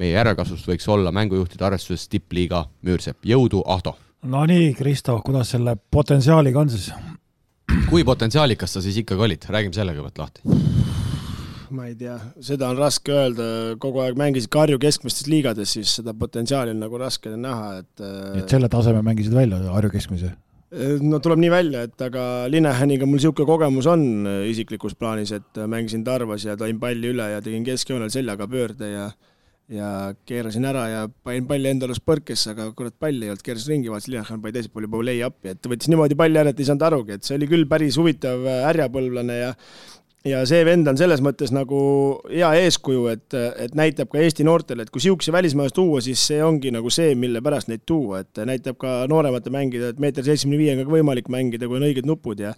meie 0.00 0.14
järelkasvust 0.16 0.68
võiks 0.68 0.88
olla 0.90 1.12
mängujuhtide 1.14 1.66
arvestuses 1.66 2.08
tippliiga 2.10 2.64
Müürsepp, 2.86 3.22
jõudu, 3.28 3.62
Ahto! 3.66 3.96
no 4.24 4.44
nii, 4.48 4.72
Kristo, 4.78 5.18
kuidas 5.24 5.52
selle 5.54 5.76
potentsiaaliga 5.90 6.60
on 6.60 6.72
siis? 6.72 6.90
kui 7.88 8.04
potentsiaalikas 8.06 8.76
sa 8.76 8.82
siis 8.84 9.02
ikkagi 9.02 9.26
olid, 9.28 9.48
räägime 9.50 9.76
selle 9.76 9.94
kõigepealt 9.96 10.22
lahti. 10.22 10.62
ma 11.74 11.88
ei 11.88 11.96
tea, 11.98 12.16
seda 12.44 12.70
on 12.70 12.78
raske 12.78 13.12
öelda, 13.12 13.46
kogu 13.82 14.02
aeg 14.04 14.18
mängisid 14.18 14.54
Harju 14.54 14.78
keskmistes 14.82 15.28
liigades, 15.30 15.74
siis 15.76 15.96
seda 16.00 16.14
potentsiaali 16.18 16.74
on 16.74 16.82
nagu 16.84 16.98
raske 17.00 17.34
näha, 17.34 17.76
et 17.82 18.04
äh, 18.04 18.40
et 18.40 18.56
selle 18.56 18.70
taseme 18.72 19.02
mängisid 19.06 19.34
välja 19.34 19.60
Harju 19.74 19.92
keskmise? 19.94 20.34
no 21.04 21.20
tuleb 21.22 21.38
nii 21.42 21.52
välja, 21.52 21.84
et 21.86 22.02
aga 22.02 22.48
Linehaniga 22.50 23.06
mul 23.06 23.20
niisugune 23.20 23.46
kogemus 23.46 23.86
on 23.90 24.26
äh, 24.26 24.40
isiklikus 24.50 24.96
plaanis, 24.98 25.34
et 25.36 25.60
äh, 25.60 25.68
mängisin 25.70 26.04
Tarvas 26.06 26.46
ja 26.46 26.56
tõin 26.58 26.80
palli 26.82 27.12
üle 27.14 27.28
ja 27.30 27.42
tegin 27.44 27.66
keskjoonel 27.66 28.10
seljaga 28.10 28.48
pöörde 28.50 28.90
ja 28.90 29.06
ja 29.72 29.88
keerasin 30.28 30.66
ära 30.68 30.84
ja 30.90 31.02
panin 31.24 31.46
palli 31.48 31.70
enda 31.70 31.88
arust 31.88 32.04
põrkesse, 32.04 32.52
aga 32.52 32.68
kurat, 32.76 32.94
palli 33.00 33.26
ei 33.26 33.32
olnud, 33.32 33.44
keerasin 33.44 33.74
ringi, 33.74 33.90
vaatasin, 33.92 34.14
Linehan 34.14 34.42
pani 34.42 34.56
teiselt 34.56 34.74
pool 34.74 34.86
juba 34.88 35.00
lay-up'i, 35.08 35.54
et 35.54 35.60
ta 35.62 35.72
võttis 35.72 35.90
niimoodi 35.92 36.18
palli 36.20 36.40
ära, 36.40 36.52
et 36.52 36.60
ei 36.60 36.68
saanud 36.68 36.84
arugi, 36.90 37.16
et 37.16 37.24
see 37.24 37.38
oli 37.38 37.48
küll 37.50 37.68
päris 37.70 37.98
huvitav 38.00 38.44
äh, 38.44 38.62
härjapõlvlane 38.68 39.38
ja 39.40 39.52
ja 40.24 40.40
see 40.48 40.62
vend 40.64 40.88
on 40.88 40.96
selles 40.96 41.20
mõttes 41.24 41.50
nagu 41.52 41.78
hea 42.30 42.48
eeskuju, 42.64 43.02
et, 43.12 43.36
et 43.60 43.74
näitab 43.76 44.08
ka 44.12 44.22
Eesti 44.22 44.46
noortele, 44.48 44.86
et 44.86 44.92
kui 44.92 45.02
siukse 45.04 45.32
välismaalast 45.34 45.76
tuua, 45.76 46.00
siis 46.04 46.22
see 46.30 46.40
ongi 46.44 46.72
nagu 46.72 46.92
see, 46.92 47.12
mille 47.18 47.42
pärast 47.44 47.68
neid 47.68 47.84
tuua, 47.84 48.22
et 48.24 48.40
näitab 48.48 48.78
ka 48.80 49.02
nooremate 49.10 49.52
mängida, 49.52 49.92
et 49.92 50.00
meeter 50.00 50.24
seitsmekümne 50.24 50.62
viiega 50.62 50.86
ka 50.86 50.94
võimalik 50.96 51.28
mängida, 51.32 51.68
kui 51.68 51.76
on 51.76 51.84
õiged 51.90 52.08
nupud 52.08 52.40
ja 52.40 52.54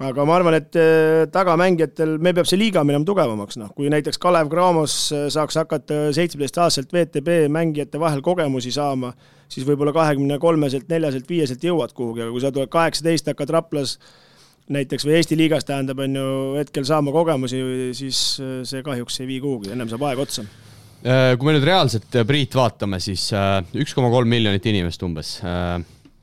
aga 0.00 0.24
ma 0.24 0.36
arvan, 0.38 0.56
et 0.56 0.76
eh, 0.80 1.26
tagamängijatel, 1.32 2.14
meil 2.22 2.36
peab 2.38 2.48
see 2.48 2.58
liiga 2.60 2.82
minema 2.86 3.04
tugevamaks, 3.08 3.58
noh, 3.60 3.72
kui 3.76 3.90
näiteks 3.92 4.20
Kalev 4.22 4.48
Cramos 4.52 4.94
eh, 5.12 5.26
saaks 5.32 5.60
hakata 5.60 6.00
seitsmeteistaastaselt 6.16 6.94
VTB 6.94 7.50
mängijate 7.52 8.00
vahel 8.00 8.24
kogemusi 8.24 8.72
saama, 8.74 9.12
siis 9.50 9.66
võib-olla 9.68 9.92
kahekümne 9.96 10.40
kolmeselt, 10.40 10.88
neljaselt, 10.88 11.28
viieselt 11.28 11.64
jõuad 11.66 11.92
kuhugi, 11.96 12.24
aga 12.24 12.32
kui 12.32 12.42
sa 12.42 12.52
tuled 12.54 12.72
kaheksateist, 12.72 13.28
hakkad 13.32 13.52
Raplas 13.58 13.98
näiteks 14.70 15.04
või 15.04 15.18
Eesti 15.18 15.36
liigas 15.36 15.68
tähendab, 15.68 16.00
on 16.00 16.16
ju, 16.16 16.32
hetkel 16.56 16.86
saama 16.88 17.12
kogemusi, 17.12 17.60
siis 17.98 18.24
eh, 18.40 18.58
see 18.68 18.84
kahjuks 18.86 19.20
ei 19.20 19.30
vii 19.34 19.44
kuhugi, 19.44 19.74
ennem 19.76 19.92
saab 19.92 20.08
aeg 20.08 20.24
otsa. 20.24 20.46
Äh, 21.00 21.34
kui 21.36 21.48
me 21.48 21.58
nüüd 21.58 21.68
reaalselt, 21.68 22.08
Priit, 22.28 22.56
vaatame, 22.56 23.02
siis 23.04 23.28
äh, 23.36 23.58
üks 23.84 23.92
koma 23.96 24.08
kolm 24.12 24.32
miljonit 24.32 24.64
inimest 24.72 25.04
umbes. 25.04 25.36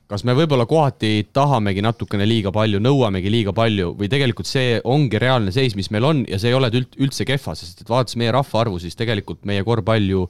Kas 0.08 0.24
me 0.24 0.32
võib-olla 0.36 0.64
kohati 0.68 1.28
tahamegi 1.36 1.82
natukene 1.84 2.24
liiga 2.28 2.52
palju, 2.54 2.80
nõuamegi 2.80 3.30
liiga 3.32 3.52
palju 3.56 3.92
või 3.98 4.08
tegelikult 4.08 4.48
see 4.48 4.78
ongi 4.88 5.20
reaalne 5.20 5.52
seis, 5.52 5.76
mis 5.76 5.90
meil 5.92 6.06
on 6.08 6.22
ja 6.28 6.38
see 6.40 6.52
ei 6.52 6.56
ole 6.56 6.70
üld- 6.72 6.96
üldse 6.96 7.26
kehva, 7.28 7.54
sest 7.58 7.82
et 7.82 7.90
vaadates 7.92 8.16
meie 8.16 8.32
rahvaarvu, 8.32 8.80
siis 8.80 8.96
tegelikult 8.96 9.44
meie 9.48 9.64
korvpall 9.66 10.08
ju 10.08 10.24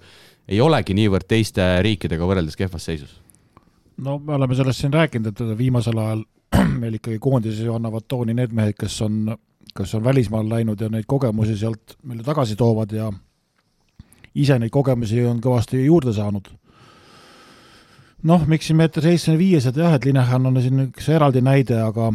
ei 0.49 0.61
olegi 0.65 0.97
niivõrd 0.97 1.29
teiste 1.29 1.65
riikidega 1.85 2.27
võrreldes 2.27 2.59
kehvas 2.59 2.89
seisus. 2.91 3.21
no 3.97 4.19
me 4.19 4.35
oleme 4.35 4.55
sellest 4.59 4.83
siin 4.83 4.93
rääkinud, 4.93 5.31
et 5.31 5.59
viimasel 5.59 5.99
ajal 5.99 6.25
meil 6.83 6.99
ikkagi 6.99 7.19
koondises 7.23 7.65
ju 7.65 7.75
annavad 7.75 8.09
tooni 8.09 8.35
need 8.35 8.53
mehed, 8.53 8.75
kes 8.79 9.01
on, 9.07 9.37
kes 9.77 9.95
on 9.95 10.05
välismaal 10.05 10.49
läinud 10.49 10.81
ja 10.81 10.89
neid 10.91 11.07
kogemusi 11.07 11.57
sealt 11.57 11.99
meile 12.03 12.27
tagasi 12.27 12.57
toovad 12.57 12.93
ja 12.93 13.13
ise 14.35 14.59
neid 14.59 14.73
kogemusi 14.75 15.23
on 15.27 15.43
kõvasti 15.45 15.85
juurde 15.85 16.13
saanud. 16.17 16.49
noh, 18.27 18.45
miks 18.51 18.69
siin 18.69 18.79
meeter 18.81 19.05
seitsekümmend 19.05 19.43
viies, 19.43 19.69
et 19.69 19.79
jah, 19.79 19.95
et 19.95 20.05
Linehan 20.09 20.51
on 20.51 20.61
siin 20.63 20.89
üks 20.89 21.09
eraldi 21.13 21.43
näide, 21.45 21.79
aga 21.83 22.11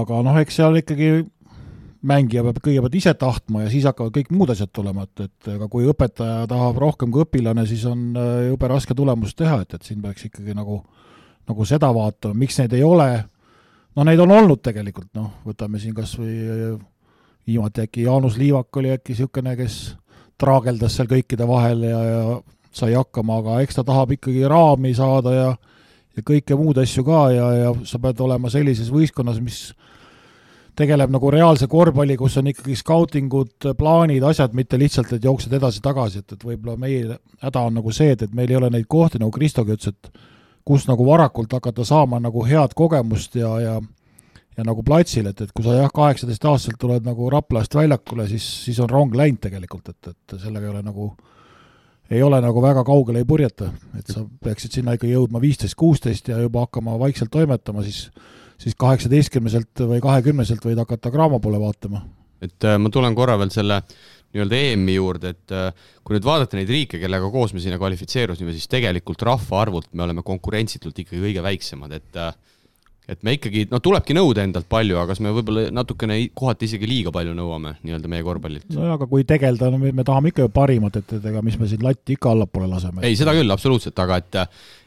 aga 0.00 0.20
noh, 0.24 0.38
eks 0.40 0.58
seal 0.60 0.76
ikkagi 0.80 1.22
mängija 2.08 2.42
peab 2.44 2.58
kõigepealt 2.64 2.96
ise 2.98 3.12
tahtma 3.14 3.64
ja 3.64 3.70
siis 3.72 3.86
hakkavad 3.86 4.14
kõik 4.16 4.32
muud 4.34 4.50
asjad 4.52 4.72
tulema, 4.74 5.06
et, 5.06 5.28
et 5.28 5.50
aga 5.54 5.68
kui 5.70 5.86
õpetaja 5.88 6.48
tahab 6.50 6.80
rohkem 6.82 7.12
kui 7.14 7.22
õpilane, 7.24 7.64
siis 7.68 7.84
on 7.88 8.10
äh, 8.18 8.32
jube 8.48 8.70
raske 8.70 8.96
tulemust 8.98 9.38
teha, 9.38 9.60
et, 9.62 9.76
et 9.76 9.86
siin 9.86 10.02
peaks 10.02 10.26
ikkagi 10.28 10.56
nagu, 10.58 10.80
nagu 11.48 11.68
seda 11.68 11.92
vaatama, 11.94 12.38
miks 12.42 12.58
neid 12.58 12.74
ei 12.76 12.82
ole, 12.86 13.08
no 13.96 14.06
neid 14.08 14.22
on 14.24 14.34
olnud 14.34 14.64
tegelikult, 14.64 15.12
noh, 15.18 15.30
võtame 15.46 15.80
siin 15.82 15.94
kas 15.96 16.16
või 16.18 16.34
äh, 16.42 16.74
viimati 17.46 17.86
äkki 17.86 18.08
Jaanus 18.08 18.38
Liivak 18.40 18.82
oli 18.82 18.92
äkki 18.96 19.14
niisugune, 19.14 19.54
kes 19.58 19.78
traageldas 20.42 20.98
seal 20.98 21.10
kõikide 21.10 21.46
vahel 21.46 21.86
ja, 21.86 22.02
ja 22.02 22.24
sai 22.72 22.94
hakkama, 22.96 23.40
aga 23.42 23.60
eks 23.64 23.78
ta 23.78 23.84
tahab 23.86 24.14
ikkagi 24.16 24.48
raami 24.48 24.94
saada 24.96 25.36
ja 25.36 25.52
ja 26.12 26.22
kõike 26.28 26.56
muud 26.60 26.76
asju 26.76 27.04
ka 27.06 27.22
ja, 27.32 27.46
ja 27.56 27.68
sa 27.88 27.96
pead 28.02 28.18
olema 28.20 28.50
sellises 28.52 28.90
võistkonnas, 28.92 29.38
mis 29.40 29.60
tegeleb 30.76 31.12
nagu 31.12 31.30
reaalse 31.32 31.68
korvpalli, 31.72 32.18
kus 32.20 32.36
on 32.40 32.50
ikkagi 32.52 32.76
skautingud, 32.80 33.70
plaanid, 33.78 34.24
asjad, 34.24 34.52
mitte 34.56 34.76
lihtsalt, 34.80 35.12
et 35.16 35.24
jooksed 35.24 35.52
edasi-tagasi, 35.56 36.22
et, 36.22 36.36
et 36.36 36.44
võib-olla 36.44 36.76
meie 36.80 37.16
häda 37.44 37.64
on 37.68 37.76
nagu 37.80 37.92
see, 37.92 38.12
et, 38.12 38.24
et 38.24 38.36
meil 38.36 38.52
ei 38.52 38.60
ole 38.60 38.70
neid 38.72 38.88
kohti, 38.92 39.20
nagu 39.20 39.32
Kristogi 39.32 39.76
ütles, 39.76 39.92
et 39.92 40.28
kus 40.68 40.86
nagu 40.88 41.04
varakult 41.08 41.52
hakata 41.52 41.84
saama 41.84 42.20
nagu 42.22 42.44
head 42.48 42.76
kogemust 42.78 43.36
ja, 43.40 43.56
ja 43.60 43.80
ja 44.56 44.64
nagu 44.68 44.82
platsil, 44.84 45.24
et, 45.30 45.38
et 45.40 45.52
kui 45.56 45.64
sa 45.64 45.78
jah, 45.78 45.92
kaheksateistaastaselt 45.94 46.76
tuled 46.80 47.06
nagu 47.06 47.30
Raplast 47.32 47.72
väljakule, 47.72 48.26
siis, 48.28 48.44
siis 48.66 48.80
on 48.84 48.90
rong 48.90 49.14
läinud 49.16 49.40
tegelikult, 49.40 49.88
et, 49.94 50.10
et 50.12 50.34
sellega 50.42 50.66
ei 50.66 50.72
ole 50.74 50.82
nagu, 50.84 51.06
ei 52.10 52.22
ole 52.22 52.40
nagu 52.44 52.62
väga 52.62 52.84
kaugele 52.84 53.22
ei 53.22 53.28
purjeta, 53.28 53.70
et 53.98 54.10
sa 54.10 54.24
peaksid 54.44 54.78
sinna 54.78 54.96
ikka 54.96 55.06
jõudma 55.10 55.40
viisteist, 55.40 55.76
kuusteist 55.78 56.28
ja 56.28 56.40
juba 56.42 56.66
hakkama 56.66 56.98
vaikselt 57.00 57.30
toimetama, 57.32 57.84
siis 57.86 58.08
siis 58.62 58.78
kaheksateistkümneselt 58.78 59.84
või 59.90 60.00
kahekümneselt 60.02 60.64
võid 60.66 60.80
hakata 60.82 61.10
Graamo 61.10 61.40
poole 61.42 61.60
vaatama. 61.62 62.04
et 62.42 62.64
äh, 62.66 62.78
ma 62.78 62.90
tulen 62.90 63.14
korra 63.14 63.36
veel 63.38 63.50
selle 63.54 63.82
nii-öelda 64.32 64.58
EM-i 64.72 64.94
juurde, 64.96 65.34
et 65.34 65.54
äh, 65.54 65.90
kui 66.02 66.16
nüüd 66.16 66.26
vaadata 66.26 66.56
neid 66.58 66.70
riike, 66.72 66.98
kellega 67.02 67.28
koos 67.30 67.52
me 67.54 67.60
sinna 67.62 67.78
kvalifitseerusime, 67.78 68.54
siis 68.54 68.70
tegelikult 68.70 69.22
rahvaarvult 69.28 69.92
me 69.92 70.06
oleme 70.06 70.24
konkurentsitult 70.26 70.98
ikkagi 71.04 71.22
kõige 71.22 71.44
väiksemad, 71.44 71.94
et 71.98 72.18
äh, 72.18 72.32
et 73.10 73.24
me 73.26 73.34
ikkagi, 73.34 73.64
no 73.70 73.80
tulebki 73.82 74.14
nõuda 74.14 74.44
endalt 74.46 74.68
palju, 74.70 74.94
aga 75.00 75.10
kas 75.10 75.20
me 75.24 75.32
võib-olla 75.34 75.64
natukene 75.74 76.18
kohati 76.38 76.68
isegi 76.68 76.86
liiga 76.86 77.10
palju 77.14 77.34
nõuame 77.34 77.74
nii-öelda 77.82 78.10
meie 78.10 78.22
korvpallilt? 78.26 78.68
no 78.76 78.92
aga 78.94 79.08
kui 79.10 79.26
tegeleda, 79.28 79.72
no 79.74 79.80
me, 79.82 79.90
me 79.96 80.04
tahame 80.06 80.30
ikka 80.30 80.46
ju 80.46 80.52
parimat, 80.54 81.00
et, 81.00 81.16
et 81.18 81.26
ega 81.32 81.42
mis 81.42 81.58
me 81.58 81.66
siin 81.70 81.82
latti 81.82 82.14
ikka 82.14 82.30
allapoole 82.30 82.70
laseme. 82.70 83.02
ei, 83.08 83.18
seda 83.18 83.34
küll, 83.34 83.50
absoluutselt, 83.54 83.98
aga 84.04 84.20
et 84.22 84.38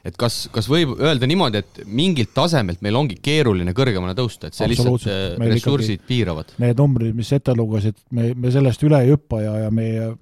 et 0.05 0.15
kas, 0.21 0.45
kas 0.53 0.69
võib 0.69 0.93
öelda 0.95 1.27
niimoodi, 1.27 1.63
et 1.63 1.81
mingilt 1.89 2.31
tasemelt 2.37 2.83
meil 2.85 2.95
ongi 2.95 3.17
keeruline 3.25 3.73
kõrgemale 3.75 4.15
tõusta, 4.15 4.47
et 4.47 4.57
see 4.57 4.69
lihtsalt 4.71 5.09
äh, 5.09 5.25
meil 5.41 5.55
ressursid 5.57 5.97
ikkagi, 5.97 6.07
piiravad? 6.13 6.55
Need 6.61 6.79
numbrid, 6.79 7.17
mis 7.17 7.33
ette 7.35 7.57
lugesid, 7.57 7.99
me, 8.15 8.31
me 8.37 8.53
sellest 8.53 8.85
üle 8.87 9.01
ei 9.03 9.11
hüppa 9.11 9.41
ja, 9.43 9.57
ja 9.65 9.73
meie 9.73 10.13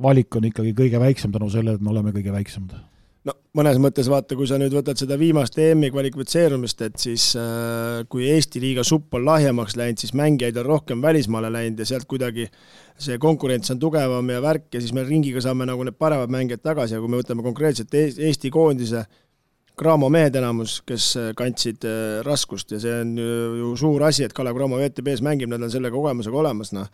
valik 0.00 0.40
on 0.40 0.48
ikkagi 0.48 0.72
kõige 0.78 1.02
väiksem 1.02 1.34
tänu 1.34 1.50
sellele, 1.52 1.76
et 1.76 1.84
me 1.84 1.92
oleme 1.92 2.14
kõige 2.14 2.32
väiksemad 2.32 2.78
no 3.28 3.34
mõnes 3.56 3.78
mõttes 3.80 4.08
vaata, 4.10 4.36
kui 4.36 4.48
sa 4.48 4.58
nüüd 4.60 4.74
võtad 4.76 4.98
seda 5.00 5.16
viimast 5.20 5.56
EM-i 5.60 5.90
kvalifitseerumist, 5.94 6.84
et 6.86 7.00
siis 7.00 7.30
äh, 7.40 8.04
kui 8.10 8.28
Eesti 8.30 8.62
liiga 8.62 8.84
supp 8.86 9.16
on 9.18 9.26
lahjemaks 9.28 9.78
läinud, 9.80 10.00
siis 10.00 10.14
mängijaid 10.18 10.58
on 10.60 10.68
rohkem 10.68 11.02
välismaale 11.04 11.50
läinud 11.54 11.80
ja 11.80 11.88
sealt 11.88 12.08
kuidagi 12.10 12.48
see 13.00 13.18
konkurents 13.22 13.72
on 13.74 13.80
tugevam 13.82 14.30
ja 14.30 14.42
värk 14.44 14.68
ja 14.74 14.82
siis 14.82 14.94
me 14.94 15.06
ringiga 15.08 15.42
saame 15.44 15.66
nagu 15.68 15.86
need 15.86 15.98
paremad 15.98 16.32
mängijad 16.32 16.62
tagasi. 16.62 16.96
Ja 16.96 17.02
kui 17.02 17.10
me 17.10 17.20
võtame 17.22 17.46
konkreetselt 17.46 17.94
Eesti 17.94 18.52
koondise 18.54 19.06
Cramo 19.74 20.06
mehed 20.06 20.36
enamus, 20.38 20.76
kes 20.86 21.08
kandsid 21.34 21.82
äh, 21.88 22.20
raskust 22.22 22.70
ja 22.70 22.78
see 22.78 22.92
on 23.00 23.16
ju 23.18 23.72
suur 23.80 24.04
asi, 24.06 24.22
et 24.22 24.36
Kalev 24.36 24.54
Cramo 24.54 24.78
VTB-s 24.78 25.24
mängib, 25.26 25.50
nad 25.50 25.64
on 25.66 25.72
selle 25.72 25.90
kogemusega 25.90 26.38
olemas, 26.44 26.70
noh 26.76 26.86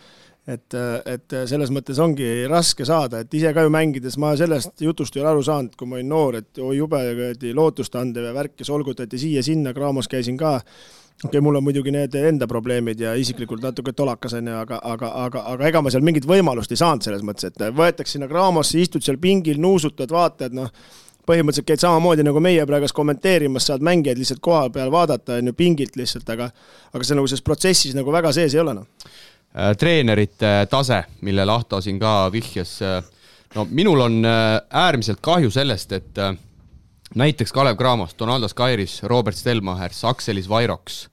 et, 0.49 0.77
et 1.07 1.35
selles 1.49 1.71
mõttes 1.75 1.99
ongi 2.01 2.29
raske 2.49 2.87
saada, 2.89 3.21
et 3.21 3.35
ise 3.37 3.53
ka 3.55 3.65
ju 3.67 3.73
mängides 3.73 4.17
ma 4.21 4.33
sellest 4.39 4.81
jutust 4.81 5.17
ei 5.17 5.25
ole 5.25 5.35
aru 5.35 5.43
saanud, 5.45 5.75
kui 5.79 5.89
ma 5.89 5.99
olin 5.99 6.09
noor, 6.11 6.39
et 6.41 6.63
oi 6.63 6.79
jube 6.79 7.01
kuradi 7.41 7.53
lootustandev 7.57 8.31
ja 8.31 8.33
värk 8.37 8.63
ja 8.63 8.69
solgutati 8.69 9.19
siia-sinna, 9.19 9.75
Graamos 9.77 10.09
käisin 10.09 10.39
ka, 10.41 10.57
okei 10.61 11.29
okay,, 11.29 11.45
mul 11.45 11.61
on 11.61 11.65
muidugi 11.65 11.93
need 11.95 12.15
enda 12.15 12.49
probleemid 12.51 13.01
ja 13.01 13.15
isiklikult 13.15 13.63
natuke 13.63 13.93
tolakas 13.93 14.35
on 14.39 14.49
ju, 14.49 14.57
aga, 14.63 14.81
aga, 14.83 15.13
aga, 15.27 15.45
aga 15.53 15.69
ega 15.69 15.83
ma 15.85 15.93
seal 15.93 16.05
mingit 16.07 16.27
võimalust 16.29 16.73
ei 16.73 16.81
saanud 16.81 17.05
selles 17.05 17.25
mõttes, 17.27 17.53
et 17.53 17.77
võetakse 17.77 18.17
sinna 18.17 18.29
Graamosse, 18.31 18.81
istud 18.81 19.05
seal 19.05 19.21
pingil, 19.21 19.61
nuusutad, 19.61 20.11
vaatad, 20.11 20.57
noh, 20.57 20.73
põhimõtteliselt 21.29 21.69
käid 21.69 21.83
samamoodi 21.83 22.25
nagu 22.27 22.41
meie 22.43 22.65
praegu 22.67 22.89
kommenteerimas, 22.97 23.69
saad 23.69 23.85
mängijaid 23.87 24.19
lihtsalt 24.19 24.41
koha 24.43 24.65
peal 24.73 24.91
vaadata, 24.91 25.37
on 25.39 25.53
ju, 25.53 25.55
pingilt 25.55 25.99
lihtsalt, 26.01 26.29
aga 26.33 26.49
aga 26.91 27.07
see 27.07 27.19
nagu 27.19 27.29
selles 27.29 27.45
protsessis 27.45 27.95
nagu 27.95 28.11
väga 28.11 28.33
sees 28.35 28.57
ei 28.57 28.65
ole, 28.65 28.81
noh 28.81 29.13
treenerite 29.79 30.67
tase, 30.71 31.03
millele 31.27 31.53
Ahto 31.53 31.81
siin 31.83 31.99
ka 31.99 32.31
vihjas. 32.33 32.77
Äh, 32.83 33.01
no 33.55 33.67
minul 33.71 34.01
on 34.01 34.21
äh, 34.25 34.61
äärmiselt 34.71 35.19
kahju 35.23 35.51
sellest, 35.51 35.93
et 35.93 36.21
näiteks 37.15 37.53
Kalev 37.53 37.77
Cramos, 37.77 38.15
Donaldo 38.19 38.49
Skairis, 38.49 39.03
Robert 39.03 39.37
Stelmachers, 39.37 40.05
Akselis 40.05 40.49
Vairoks 40.49 41.07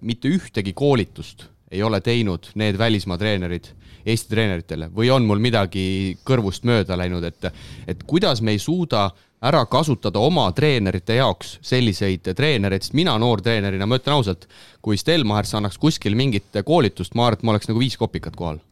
mitte 0.00 0.30
ühtegi 0.32 0.72
koolitust 0.72 1.42
ei 1.72 1.82
ole 1.84 1.98
teinud 2.00 2.46
need 2.56 2.78
välismaa 2.80 3.18
treenerid 3.20 3.66
Eesti 4.06 4.32
treeneritele 4.34 4.88
või 4.90 5.10
on 5.14 5.26
mul 5.26 5.42
midagi 5.42 6.16
kõrvust 6.26 6.64
mööda 6.66 6.96
läinud, 6.98 7.24
et, 7.24 7.46
et 7.86 8.02
kuidas 8.08 8.42
me 8.42 8.54
ei 8.54 8.58
suuda 8.58 9.10
ära 9.42 9.64
kasutada 9.70 10.22
oma 10.22 10.46
treenerite 10.56 11.16
jaoks 11.18 11.56
selliseid 11.66 12.32
treenereid, 12.36 12.84
sest 12.86 12.96
mina 12.98 13.16
noortreenerina, 13.20 13.88
ma 13.88 13.98
ütlen 13.98 14.18
ausalt, 14.18 14.46
kui 14.84 14.98
Stelmachers 15.00 15.56
annaks 15.58 15.80
kuskil 15.82 16.16
mingit 16.18 16.62
koolitust, 16.64 17.16
ma 17.18 17.26
arvan, 17.26 17.40
et 17.40 17.46
ma 17.46 17.56
oleks 17.56 17.70
nagu 17.70 17.82
viis 17.82 17.98
kopikat 17.98 18.38
kohal. 18.38 18.62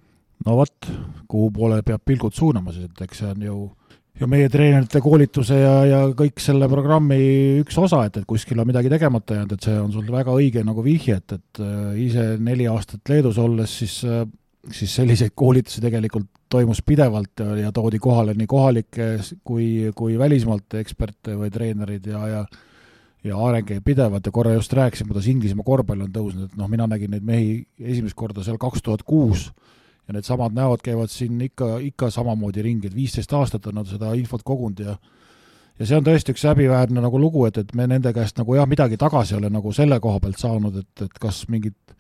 no 0.47 0.57
vot, 0.57 0.89
kuhu 1.29 1.51
poole 1.53 1.83
peab 1.85 2.03
pilgud 2.07 2.35
suunama 2.35 2.73
siis, 2.73 2.89
et 2.89 3.07
eks 3.07 3.23
see 3.23 3.35
on 3.35 3.47
ju 3.49 3.59
ju 4.21 4.29
meie 4.29 4.49
treenerite 4.53 5.01
koolituse 5.01 5.57
ja, 5.57 5.75
ja 5.89 6.01
kõik 6.17 6.43
selle 6.43 6.69
programmi 6.69 7.21
üks 7.63 7.79
osa, 7.81 8.03
et, 8.09 8.21
et 8.21 8.29
kuskil 8.29 8.61
on 8.61 8.69
midagi 8.69 8.93
tegemata 8.93 9.39
jäänud, 9.39 9.55
et 9.57 9.69
see 9.69 9.77
on 9.81 9.93
sul 9.95 10.11
väga 10.13 10.35
õige 10.37 10.65
nagu 10.67 10.85
vihje, 10.85 11.17
et, 11.23 11.37
et 11.39 11.63
äh, 11.65 11.95
ise 12.05 12.27
neli 12.43 12.69
aastat 12.69 13.13
Leedus 13.13 13.41
olles, 13.41 13.79
siis 13.81 14.01
äh, 14.05 14.27
siis 14.69 14.95
selliseid 14.97 15.33
koolitusi 15.35 15.81
tegelikult 15.81 16.27
toimus 16.53 16.83
pidevalt 16.87 17.41
ja, 17.41 17.55
ja 17.57 17.73
toodi 17.73 17.99
kohale 17.99 18.35
nii 18.37 18.49
kohalikke 18.51 19.07
kui, 19.45 19.91
kui 19.97 20.19
välismaalt 20.19 20.77
eksperte 20.81 21.37
või 21.39 21.53
treenereid 21.55 22.11
ja, 22.11 22.27
ja 22.29 22.45
ja 23.25 23.37
areng 23.37 23.67
käib 23.69 23.85
pidevalt 23.85 24.25
ja 24.27 24.33
korra 24.33 24.55
just 24.55 24.73
rääkisin, 24.73 25.09
kuidas 25.09 25.27
Inglismaa 25.29 25.65
korvpall 25.65 26.07
on 26.07 26.13
tõusnud, 26.13 26.49
et 26.49 26.57
noh, 26.57 26.69
mina 26.73 26.87
nägin 26.89 27.13
neid 27.13 27.25
mehi 27.27 27.51
esimest 27.77 28.17
korda 28.17 28.45
seal 28.45 28.57
kaks 28.61 28.81
tuhat 28.87 29.03
kuus 29.05 29.51
ja 30.09 30.17
needsamad 30.17 30.57
näod 30.57 30.81
käivad 30.85 31.13
siin 31.13 31.41
ikka, 31.45 31.79
ikka 31.85 32.09
samamoodi 32.11 32.65
ringi, 32.65 32.89
et 32.89 32.97
viisteist 32.97 33.33
aastat 33.37 33.69
on 33.69 33.77
nad 33.83 33.91
seda 33.91 34.15
infot 34.17 34.45
kogunud 34.47 34.81
ja 34.81 34.97
ja 35.81 35.87
see 35.89 35.97
on 35.97 36.05
tõesti 36.05 36.35
üks 36.35 36.45
häbiväärne 36.49 37.01
nagu 37.01 37.21
lugu, 37.21 37.47
et, 37.49 37.61
et 37.61 37.75
me 37.77 37.87
nende 37.89 38.13
käest 38.17 38.41
nagu 38.41 38.57
jah, 38.57 38.69
midagi 38.69 38.99
tagasi 39.01 39.35
ei 39.35 39.39
ole 39.39 39.53
nagu 39.53 39.73
selle 39.73 40.01
koha 40.01 40.21
pealt 40.21 40.41
saanud, 40.41 40.81
et, 40.83 41.05
et 41.07 41.21
kas 41.21 41.47
mingit 41.53 41.95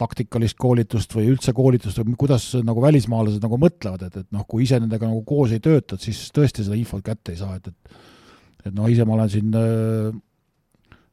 taktikalist 0.00 0.58
koolitust 0.58 1.12
või 1.14 1.28
üldse 1.30 1.52
koolitust 1.54 2.00
või 2.00 2.16
kuidas 2.18 2.48
nagu 2.66 2.82
välismaalased 2.82 3.44
nagu 3.44 3.58
mõtlevad, 3.62 4.08
et, 4.08 4.16
et 4.24 4.28
noh, 4.34 4.42
kui 4.48 4.64
ise 4.64 4.80
nendega 4.82 5.06
nagu 5.06 5.22
koos 5.26 5.54
ei 5.54 5.62
töötad, 5.62 6.02
siis 6.02 6.26
tõesti 6.34 6.66
seda 6.66 6.78
infot 6.78 7.04
kätte 7.04 7.34
ei 7.34 7.38
saa, 7.38 7.60
et, 7.60 7.70
et 7.70 8.02
et 8.64 8.72
noh, 8.72 8.88
ise 8.90 9.04
ma 9.04 9.18
olen 9.18 9.30
siin 9.32 9.56
äh, 9.58 10.14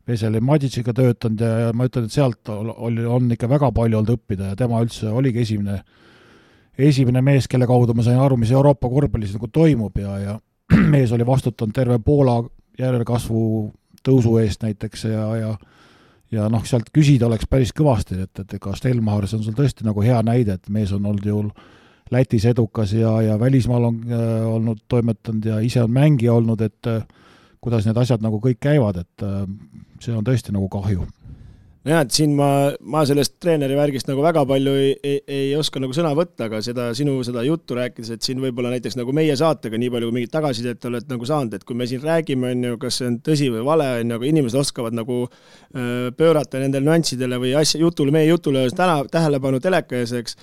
Veseli 0.07 0.41
Maditšiga 0.43 0.93
töötanud 0.97 1.43
ja, 1.43 1.51
ja 1.67 1.73
ma 1.77 1.87
ütlen, 1.87 2.07
et 2.07 2.15
sealt 2.15 2.49
oli, 2.51 3.03
on 3.05 3.27
ikka 3.35 3.49
väga 3.51 3.71
palju 3.75 3.99
olnud 3.99 4.15
õppida 4.15 4.51
ja 4.51 4.59
tema 4.59 4.81
üldse 4.83 5.11
oligi 5.11 5.43
esimene, 5.43 5.81
esimene 6.79 7.21
mees, 7.25 7.47
kelle 7.51 7.67
kaudu 7.69 7.95
ma 7.97 8.05
sain 8.05 8.19
aru, 8.21 8.39
mis 8.41 8.53
Euroopa 8.55 8.89
korvpallis 8.89 9.35
nagu 9.37 9.51
toimub 9.53 9.99
ja, 10.01 10.15
ja 10.23 10.37
mees 10.93 11.13
oli 11.15 11.27
vastutanud 11.27 11.75
terve 11.75 11.99
Poola 12.03 12.39
järelkasvu 12.79 13.43
tõusu 14.01 14.37
eest 14.41 14.63
näiteks 14.65 15.05
ja, 15.11 15.27
ja 15.37 15.51
ja 16.31 16.47
noh, 16.51 16.63
sealt 16.67 16.89
küsida 16.93 17.27
oleks 17.27 17.47
päris 17.49 17.73
kõvasti, 17.75 18.21
et, 18.23 18.43
et 18.43 18.57
ega 18.57 18.73
Stelmachers 18.77 19.35
on 19.37 19.45
sul 19.45 19.55
tõesti 19.57 19.87
nagu 19.87 20.03
hea 20.05 20.21
näide, 20.25 20.57
et 20.57 20.69
mees 20.73 20.93
on 20.95 21.05
olnud 21.11 21.27
ju 21.27 21.45
Lätis 22.11 22.43
edukas 22.49 22.91
ja, 22.91 23.13
ja 23.23 23.37
välismaal 23.39 23.85
on 23.87 23.99
äh, 24.11 24.47
olnud 24.47 24.81
toimetanud 24.91 25.45
ja 25.47 25.59
ise 25.63 25.83
on 25.83 25.93
mängija 25.95 26.33
olnud, 26.33 26.59
et 26.61 26.87
äh, 26.91 27.05
kuidas 27.63 27.87
need 27.87 27.97
asjad 27.97 28.23
nagu 28.23 28.41
kõik 28.43 28.59
käivad, 28.59 28.99
et 28.99 29.23
äh, 29.23 29.45
see 30.03 30.15
on 30.15 30.25
tõesti 30.27 30.51
nagu 30.51 30.67
kahju 30.71 31.07
nojah, 31.87 32.03
et 32.05 32.13
siin 32.13 32.33
ma, 32.37 32.47
ma 32.93 33.01
sellest 33.09 33.35
treeneri 33.41 33.75
värgist 33.77 34.09
nagu 34.09 34.21
väga 34.21 34.43
palju 34.49 34.73
ei, 34.77 34.91
ei, 35.01 35.17
ei 35.25 35.47
oska 35.57 35.81
nagu 35.81 35.95
sõna 35.97 36.11
võtta, 36.17 36.45
aga 36.45 36.61
seda 36.65 36.89
sinu 36.97 37.15
seda 37.25 37.43
juttu 37.47 37.77
rääkides, 37.77 38.13
et 38.15 38.27
siin 38.27 38.41
võib-olla 38.43 38.73
näiteks 38.75 38.99
nagu 38.99 39.15
meie 39.17 39.35
saatega 39.37 39.79
nii 39.81 39.89
palju, 39.93 40.11
kui 40.11 40.17
mingit 40.19 40.33
tagasisidet 40.35 40.89
oled 40.91 41.09
nagu 41.09 41.29
saanud, 41.29 41.57
et 41.57 41.65
kui 41.65 41.77
me 41.77 41.87
siin 41.89 42.03
räägime, 42.05 42.53
on 42.53 42.67
ju, 42.69 42.81
kas 42.81 43.01
see 43.01 43.09
on 43.09 43.17
tõsi 43.25 43.49
või 43.53 43.65
vale, 43.65 43.87
on 44.03 44.13
ju, 44.13 44.19
aga 44.21 44.29
inimesed 44.29 44.61
oskavad 44.61 44.97
nagu 44.97 45.23
öö, 45.25 46.11
pöörata 46.17 46.61
nendele 46.61 46.85
nüanssidele 46.85 47.41
või 47.41 47.55
asja, 47.57 47.81
jutule, 47.81 48.13
meie 48.13 48.29
jutule 48.29 48.67
täna 48.77 49.01
tähelepanu 49.09 49.61
teleka 49.63 49.97
ees, 49.97 50.13
eks 50.21 50.37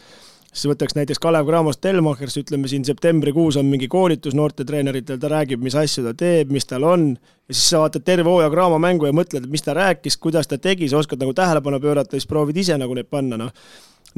siis 0.53 0.69
võtaks 0.71 0.97
näiteks 0.97 1.21
Kalev 1.23 1.49
Cramost 1.49 1.81
Telmachers, 1.85 2.39
ütleme 2.41 2.71
siin 2.71 2.85
septembrikuus 2.87 3.59
on 3.61 3.69
mingi 3.69 3.89
koolitus 3.91 4.37
noortetreeneritel, 4.39 5.21
ta 5.21 5.31
räägib, 5.33 5.63
mis 5.65 5.77
asju 5.79 6.07
ta 6.07 6.15
teeb, 6.19 6.53
mis 6.55 6.67
tal 6.69 6.87
on, 6.89 7.11
ja 7.49 7.55
siis 7.55 7.67
sa 7.75 7.83
vaatad 7.85 8.07
terve 8.07 8.31
hooaja 8.31 8.51
Cramo 8.53 8.81
mängu 8.83 9.09
ja 9.09 9.17
mõtled, 9.17 9.45
et 9.45 9.53
mis 9.53 9.65
ta 9.65 9.77
rääkis, 9.77 10.17
kuidas 10.23 10.49
ta 10.49 10.59
tegi, 10.63 10.89
sa 10.89 11.03
oskad 11.03 11.21
nagu 11.23 11.37
tähelepanu 11.37 11.81
pöörata, 11.83 12.17
siis 12.17 12.29
proovid 12.31 12.57
ise 12.65 12.79
nagu 12.81 12.97
neid 12.97 13.11
panna, 13.11 13.41
noh. 13.41 13.53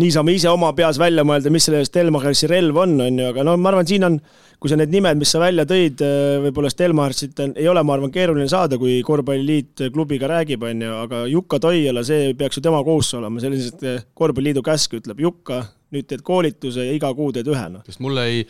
nii 0.00 0.12
saame 0.14 0.32
ise 0.32 0.48
oma 0.48 0.70
peas 0.72 1.00
välja 1.02 1.24
mõelda, 1.26 1.50
mis 1.50 1.66
selle 1.66 1.82
Stelmachersi 1.84 2.48
relv 2.48 2.78
on, 2.78 2.94
on 3.04 3.18
ju, 3.18 3.26
aga 3.32 3.44
no 3.44 3.56
ma 3.58 3.72
arvan, 3.72 3.88
siin 3.90 4.06
on 4.06 4.20
kui 4.60 4.70
sa 4.70 4.76
need 4.76 4.92
nimed, 4.92 5.16
mis 5.16 5.30
sa 5.32 5.40
välja 5.40 5.64
tõid, 5.68 6.02
võib-olla 6.44 6.70
Stelmarsit 6.70 7.38
ei 7.48 7.66
ole, 7.68 7.82
ma 7.82 7.96
arvan, 7.96 8.12
keeruline 8.12 8.46
saada, 8.48 8.76
kui 8.78 8.98
korvpalliliit 9.04 9.86
klubiga 9.92 10.28
räägib, 10.30 10.62
on 10.68 10.84
ju, 10.84 10.94
aga 11.00 11.24
Jukka 11.32 11.58
Toiala, 11.64 12.04
see 12.06 12.34
peaks 12.38 12.60
ju 12.60 12.64
tema 12.64 12.82
kohustus 12.84 13.18
olema, 13.18 13.40
sellised 13.40 13.84
korvpalliliidu 14.20 14.62
käsk 14.64 14.98
ütleb, 15.00 15.24
Jukka, 15.24 15.62
nüüd 15.94 16.10
teed 16.10 16.26
koolituse 16.26 16.86
ja 16.86 16.96
iga 16.96 17.12
kuu 17.16 17.32
teed 17.34 17.48
ühe, 17.50 17.64
noh. 17.72 17.86
sest 17.86 18.02
mulle 18.04 18.26
ei, 18.30 18.44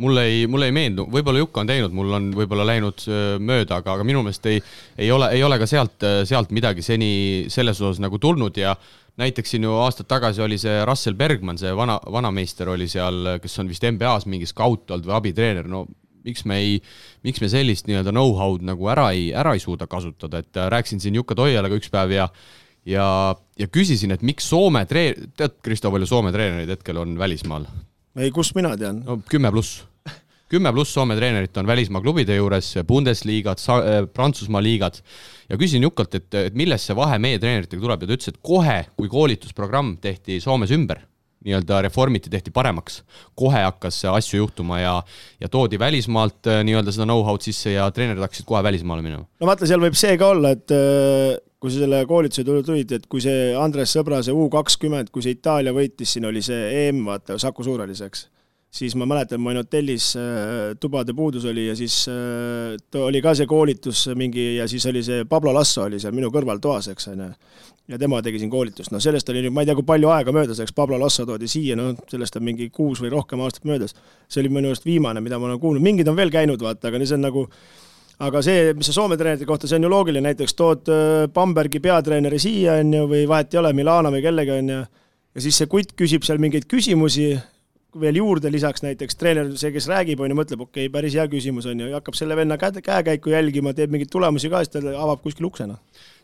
mulle 0.00 0.24
ei, 0.28 0.46
mulle 0.50 0.70
ei 0.70 0.74
meeldu, 0.74 1.06
võib-olla 1.12 1.42
Jukka 1.42 1.62
on 1.62 1.70
teinud, 1.70 1.94
mul 1.96 2.16
on 2.16 2.30
võib-olla 2.36 2.66
läinud 2.68 3.04
mööda, 3.42 3.80
aga, 3.80 3.98
aga 3.98 4.06
minu 4.08 4.24
meelest 4.24 4.48
ei, 4.50 4.62
ei 4.98 5.12
ole, 5.12 5.30
ei 5.36 5.44
ole 5.46 5.60
ka 5.60 5.68
sealt, 5.70 6.08
sealt 6.28 6.54
midagi 6.56 6.84
seni 6.84 7.12
selles 7.52 7.80
osas 7.82 8.02
nagu 8.02 8.18
tulnud 8.18 8.58
ja 8.58 8.74
näiteks 9.20 9.54
siin 9.54 9.66
ju 9.66 9.74
aastad 9.82 10.08
tagasi 10.08 10.42
oli 10.42 10.58
see 10.60 10.80
Russell 10.88 11.18
Bergman, 11.18 11.58
see 11.60 11.72
vana, 11.76 11.98
vanameister 12.12 12.70
oli 12.72 12.88
seal, 12.88 13.36
kes 13.42 13.58
on 13.60 13.70
vist 13.70 13.84
NBA-s 13.84 14.28
mingi 14.30 14.48
skaut 14.48 14.90
olnud 14.90 15.08
või 15.10 15.18
abitreener, 15.18 15.68
no 15.68 15.84
miks 16.24 16.44
me 16.48 16.60
ei, 16.60 16.78
miks 17.26 17.40
me 17.42 17.48
sellist 17.52 17.88
nii-öelda 17.88 18.12
know-how'd 18.14 18.64
nagu 18.66 18.88
ära 18.92 19.10
ei, 19.16 19.30
ära 19.36 19.54
ei 19.56 19.62
suuda 19.62 19.88
kasutada, 19.90 20.42
et 20.42 20.56
äh, 20.56 20.68
rääkisin 20.72 21.02
siin 21.02 21.16
Jukka 21.20 21.36
Toialaga 21.38 21.78
üks 21.80 21.92
päev 21.92 22.14
ja 22.16 22.28
ja, 22.88 23.36
ja 23.58 23.68
küsisin, 23.72 24.14
et 24.14 24.24
miks 24.26 24.48
Soome 24.50 24.84
treen-, 24.88 25.30
tead, 25.36 25.58
Kristo, 25.64 25.92
palju 25.92 26.08
Soome 26.08 26.32
treenereid 26.34 26.76
hetkel 26.76 27.00
on 27.02 27.16
välismaal? 27.18 27.68
ei, 28.18 28.32
kust 28.34 28.56
mina 28.58 28.74
tean? 28.78 29.02
no 29.06 29.20
kümme 29.30 29.52
pluss. 29.54 29.82
kümme 30.50 30.72
pluss 30.74 30.94
Soome 30.96 31.16
treenerit 31.18 31.56
on 31.60 31.68
välismaa 31.68 32.02
klubide 32.02 32.38
juures, 32.38 32.72
Bundesliigad, 32.86 33.60
äh, 33.76 34.00
Prantsusmaa 34.12 34.62
liigad 34.64 34.98
ja 35.50 35.58
küsisin 35.58 35.84
Jukalt, 35.86 36.14
et, 36.14 36.32
et 36.34 36.56
millest 36.58 36.88
see 36.88 36.96
vahe 36.96 37.20
meie 37.22 37.38
treeneritega 37.42 37.82
tuleb 37.82 38.02
ja 38.04 38.10
ta 38.10 38.18
ütles, 38.18 38.32
et 38.32 38.42
kohe, 38.42 38.82
kui 38.96 39.12
koolitusprogramm 39.12 39.96
tehti 40.02 40.40
Soomes 40.42 40.72
ümber, 40.74 41.04
nii-öelda 41.44 41.78
reformiti, 41.86 42.28
tehti 42.32 42.52
paremaks, 42.52 43.00
kohe 43.38 43.62
hakkas 43.64 44.02
asju 44.12 44.42
juhtuma 44.42 44.80
ja, 44.80 44.96
ja 45.40 45.48
toodi 45.48 45.78
välismaalt 45.80 46.50
äh, 46.50 46.64
nii-öelda 46.68 46.92
seda 46.96 47.06
know-how'd 47.08 47.44
sisse 47.44 47.76
ja 47.76 47.86
treenerid 47.94 48.24
hakkasid 48.24 48.48
kohe 48.48 48.64
välismaale 48.64 49.04
minema. 49.06 49.24
no 49.40 49.48
vaata, 49.48 49.68
seal 49.68 49.80
võib 49.82 49.96
see 49.98 50.18
ka 50.20 50.34
olla, 50.34 50.52
et 50.56 50.74
äh, 50.74 51.38
kui 51.60 51.72
sa 51.72 51.82
selle 51.82 52.00
koolituse 52.08 52.44
tulid, 52.44 52.92
et 52.96 53.06
kui 53.10 53.20
see 53.20 53.50
Andres 53.58 53.92
Sõbrase 53.92 54.32
U 54.32 54.48
kakskümmend, 54.52 55.12
kui 55.12 55.24
see 55.24 55.36
Itaalia 55.36 55.74
võitis, 55.76 56.14
siin 56.16 56.28
oli 56.30 56.40
see 56.44 56.86
EM, 56.86 57.04
vaata, 57.08 57.36
Saku 57.38 57.66
Suurhallis, 57.66 58.00
eks 58.06 58.28
siis 58.70 58.94
ma 58.94 59.06
mäletan, 59.06 59.40
ma 59.42 59.50
olin 59.50 59.64
hotellis, 59.64 60.12
äh, 60.16 60.76
tubade 60.80 61.14
puudus 61.14 61.44
oli 61.44 61.66
ja 61.66 61.76
siis 61.76 62.04
äh, 62.08 63.00
oli 63.02 63.22
ka 63.22 63.34
see 63.34 63.48
koolitus 63.50 64.06
mingi 64.14 64.56
ja 64.56 64.68
siis 64.70 64.86
oli 64.86 65.02
see 65.02 65.24
Pablo 65.28 65.54
Lasso 65.54 65.84
oli 65.88 65.98
seal 66.00 66.14
minu 66.14 66.30
kõrval 66.30 66.62
toas, 66.62 66.88
eks 66.92 67.10
on 67.10 67.24
ju. 67.24 67.28
ja 67.90 67.98
tema 67.98 68.22
tegi 68.22 68.38
siin 68.38 68.50
koolitust, 68.50 68.92
no 68.94 69.00
sellest 69.02 69.28
oli 69.32 69.42
nüüd, 69.42 69.54
ma 69.54 69.64
ei 69.64 69.70
tea, 69.70 69.74
kui 69.74 69.86
palju 69.86 70.12
aega 70.14 70.32
möödas, 70.32 70.62
eks 70.62 70.74
Pablo 70.76 70.98
Lasso 71.02 71.26
toodi 71.26 71.50
siia, 71.50 71.76
noh, 71.76 71.96
sellest 72.10 72.38
on 72.38 72.46
mingi 72.46 72.70
kuus 72.70 73.02
või 73.02 73.10
rohkem 73.10 73.42
aastat 73.42 73.66
möödas. 73.66 73.96
see 74.30 74.44
oli 74.44 74.54
minu 74.54 74.70
arust 74.70 74.86
viimane, 74.86 75.20
mida 75.20 75.38
ma 75.38 75.50
olen 75.50 75.60
kuulnud, 75.60 75.82
mingid 75.82 76.08
on 76.08 76.16
veel 76.16 76.30
käinud, 76.30 76.62
vaata, 76.62 76.88
aga 76.88 77.02
see 77.04 77.18
on 77.18 77.26
nagu 77.26 77.48
aga 78.20 78.42
see, 78.44 78.72
mis 78.76 78.90
sa 78.90 78.94
Soome 78.96 79.18
treenerite 79.20 79.48
kohta, 79.48 79.68
see 79.68 79.78
on 79.80 79.86
ju 79.86 79.92
loogiline, 79.92 80.24
näiteks 80.28 80.56
tood 80.58 80.90
äh, 80.92 81.28
Bambergi 81.32 81.80
peatreeneri 81.82 82.40
siia, 82.42 82.80
on 82.82 82.92
ju, 82.96 83.06
või 83.10 83.24
vahet 83.30 83.54
ei 83.54 83.62
ole, 83.62 83.72
Milano 83.76 84.12
või 84.12 84.22
kellegi, 84.24 84.56
on 84.58 84.74
ju, 84.74 84.82
ja 85.34 85.46
siis 85.46 85.62
see 85.62 85.70
kutt 85.70 85.96
küsib 85.98 86.26
seal 86.26 86.42
mingeid 86.42 86.68
küsimusi, 86.70 87.32
veel 88.00 88.20
juurde 88.20 88.52
lisaks 88.52 88.84
näiteks 88.84 89.18
treener, 89.18 89.50
see, 89.58 89.72
kes 89.74 89.88
räägib, 89.90 90.20
on 90.22 90.30
ju, 90.30 90.38
mõtleb, 90.38 90.62
okei 90.66 90.86
okay,, 90.86 90.94
päris 90.94 91.16
hea 91.18 91.26
küsimus 91.32 91.66
on 91.70 91.80
ju, 91.80 91.90
ja 91.90 92.00
hakkab 92.00 92.18
selle 92.18 92.36
venna 92.38 92.60
käe, 92.60 92.84
käekäiku 92.84 93.32
jälgima, 93.34 93.74
teeb 93.74 93.92
mingeid 93.94 94.12
tulemusi 94.12 94.52
ka, 94.52 94.62
siis 94.64 94.76
ta 94.76 94.84
avab 95.00 95.24
kuskil 95.24 95.48
uksena. 95.48 95.80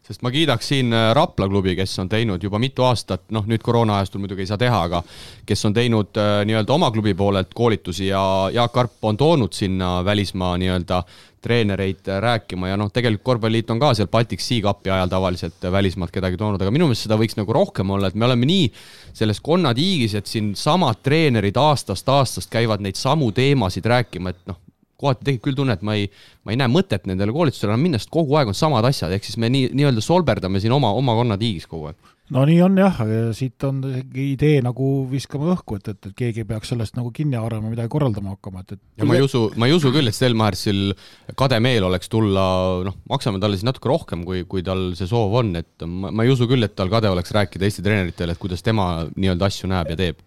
Sest 0.06 0.22
ma 0.22 0.30
kiidaks 0.30 0.68
siin 0.70 0.92
äh, 0.94 1.08
Rapla 1.18 1.48
klubi, 1.50 1.72
kes 1.74 1.96
on 1.98 2.08
teinud 2.08 2.42
juba 2.42 2.60
mitu 2.62 2.84
aastat, 2.86 3.24
noh 3.34 3.46
nüüd 3.50 3.62
koroona 3.66 3.96
ajastul 3.98 4.22
muidugi 4.22 4.44
ei 4.44 4.50
saa 4.52 4.60
teha, 4.60 4.82
aga 4.86 5.00
kes 5.46 5.66
on 5.66 5.74
teinud 5.74 6.20
äh, 6.22 6.44
nii-öelda 6.46 6.76
oma 6.76 6.92
klubi 6.94 7.14
poolelt 7.18 7.50
koolitusi 7.54 8.12
ja 8.12 8.20
Jaak 8.54 8.78
Arp 8.78 9.08
on 9.10 9.18
toonud 9.18 9.56
sinna 9.56 10.04
välismaa 10.06 10.52
nii-öelda 10.62 11.00
treenereid 11.44 12.08
äh, 12.08 12.20
rääkima 12.22 12.70
ja 12.70 12.76
noh, 12.80 12.90
tegelikult 12.92 13.24
Korvpalliliit 13.26 13.70
on 13.74 13.80
ka 13.82 13.92
seal 13.94 14.10
Baltic 14.12 14.42
Sea 14.44 14.62
Cupi 14.64 14.90
ajal 14.90 15.10
tavaliselt 15.12 15.66
välismaalt 15.72 16.14
kedagi 16.14 16.38
toonud, 16.40 16.62
aga 16.62 16.72
minu 16.74 16.88
meelest 16.88 17.06
seda 17.06 17.18
võiks 17.20 17.38
nagu 17.38 17.54
rohkem 17.56 17.90
olla, 17.94 18.10
et 18.10 18.18
me 18.18 18.26
oleme 18.28 18.48
nii 18.48 18.68
selles 19.16 19.42
konnatiigis, 19.44 20.16
et 20.18 20.30
siin 20.30 20.54
samad 20.58 21.02
treenerid 21.06 21.58
aastast 21.60 22.08
aastast 22.12 22.52
käivad 22.52 22.84
neid 22.84 22.98
samu 23.00 23.30
teemasid 23.36 23.86
rääkima, 23.86 24.34
et 24.34 24.42
noh, 24.50 24.60
kohati 24.96 25.26
tekib 25.28 25.44
küll 25.44 25.58
tunne, 25.58 25.76
et 25.76 25.84
ma 25.84 25.96
ei, 25.98 26.08
ma 26.44 26.54
ei 26.54 26.60
näe 26.60 26.72
mõtet 26.72 27.04
nendele 27.08 27.34
koolitustele 27.36 27.76
minna, 27.80 28.00
sest 28.00 28.12
kogu 28.14 28.38
aeg 28.38 28.50
on 28.52 28.56
samad 28.56 28.86
asjad, 28.88 29.12
ehk 29.12 29.28
siis 29.28 29.36
me 29.40 29.52
nii, 29.52 29.70
nii-öelda 29.76 30.04
solberdame 30.04 30.62
siin 30.62 30.72
oma, 30.72 30.94
oma 30.96 31.16
konnatiigis 31.18 31.68
kogu 31.68 31.90
aeg 31.90 32.15
no 32.34 32.42
nii 32.48 32.58
on 32.64 32.78
jah, 32.80 33.00
siit 33.36 33.64
on 33.68 33.80
idee 34.10 34.58
nagu 34.64 34.88
viskame 35.10 35.50
õhku, 35.54 35.78
et, 35.78 35.90
et, 35.92 36.08
et 36.10 36.16
keegi 36.18 36.46
peaks 36.48 36.72
sellest 36.72 36.96
nagu 36.98 37.12
kinni 37.14 37.38
haarama, 37.38 37.70
midagi 37.72 37.92
korraldama 37.92 38.34
hakkama, 38.34 38.64
et, 38.64 38.76
et 38.76 39.02
ja 39.02 39.08
ma 39.08 39.18
ei 39.18 39.26
usu, 39.26 39.44
ma 39.58 39.68
ei 39.70 39.76
usu 39.76 39.92
küll, 39.94 40.10
et 40.10 40.16
Stelmarsil 40.16 40.94
kade 41.38 41.60
meel 41.62 41.86
oleks 41.86 42.10
tulla, 42.12 42.46
noh, 42.86 42.98
maksame 43.12 43.42
talle 43.42 43.58
siis 43.58 43.66
natuke 43.68 43.92
rohkem, 43.92 44.24
kui, 44.26 44.44
kui 44.50 44.64
tal 44.66 44.88
see 44.98 45.10
soov 45.10 45.38
on, 45.42 45.54
et 45.60 45.86
ma, 45.86 46.10
ma 46.10 46.26
ei 46.26 46.34
usu 46.34 46.48
küll, 46.50 46.66
et 46.66 46.74
tal 46.78 46.90
kade 46.92 47.12
oleks 47.12 47.34
rääkida 47.36 47.68
Eesti 47.68 47.84
treeneritele, 47.86 48.34
et 48.34 48.42
kuidas 48.42 48.64
tema 48.66 49.06
nii-öelda 49.14 49.50
asju 49.50 49.70
näeb 49.70 49.94
ja 49.94 50.00
teeb 50.02 50.24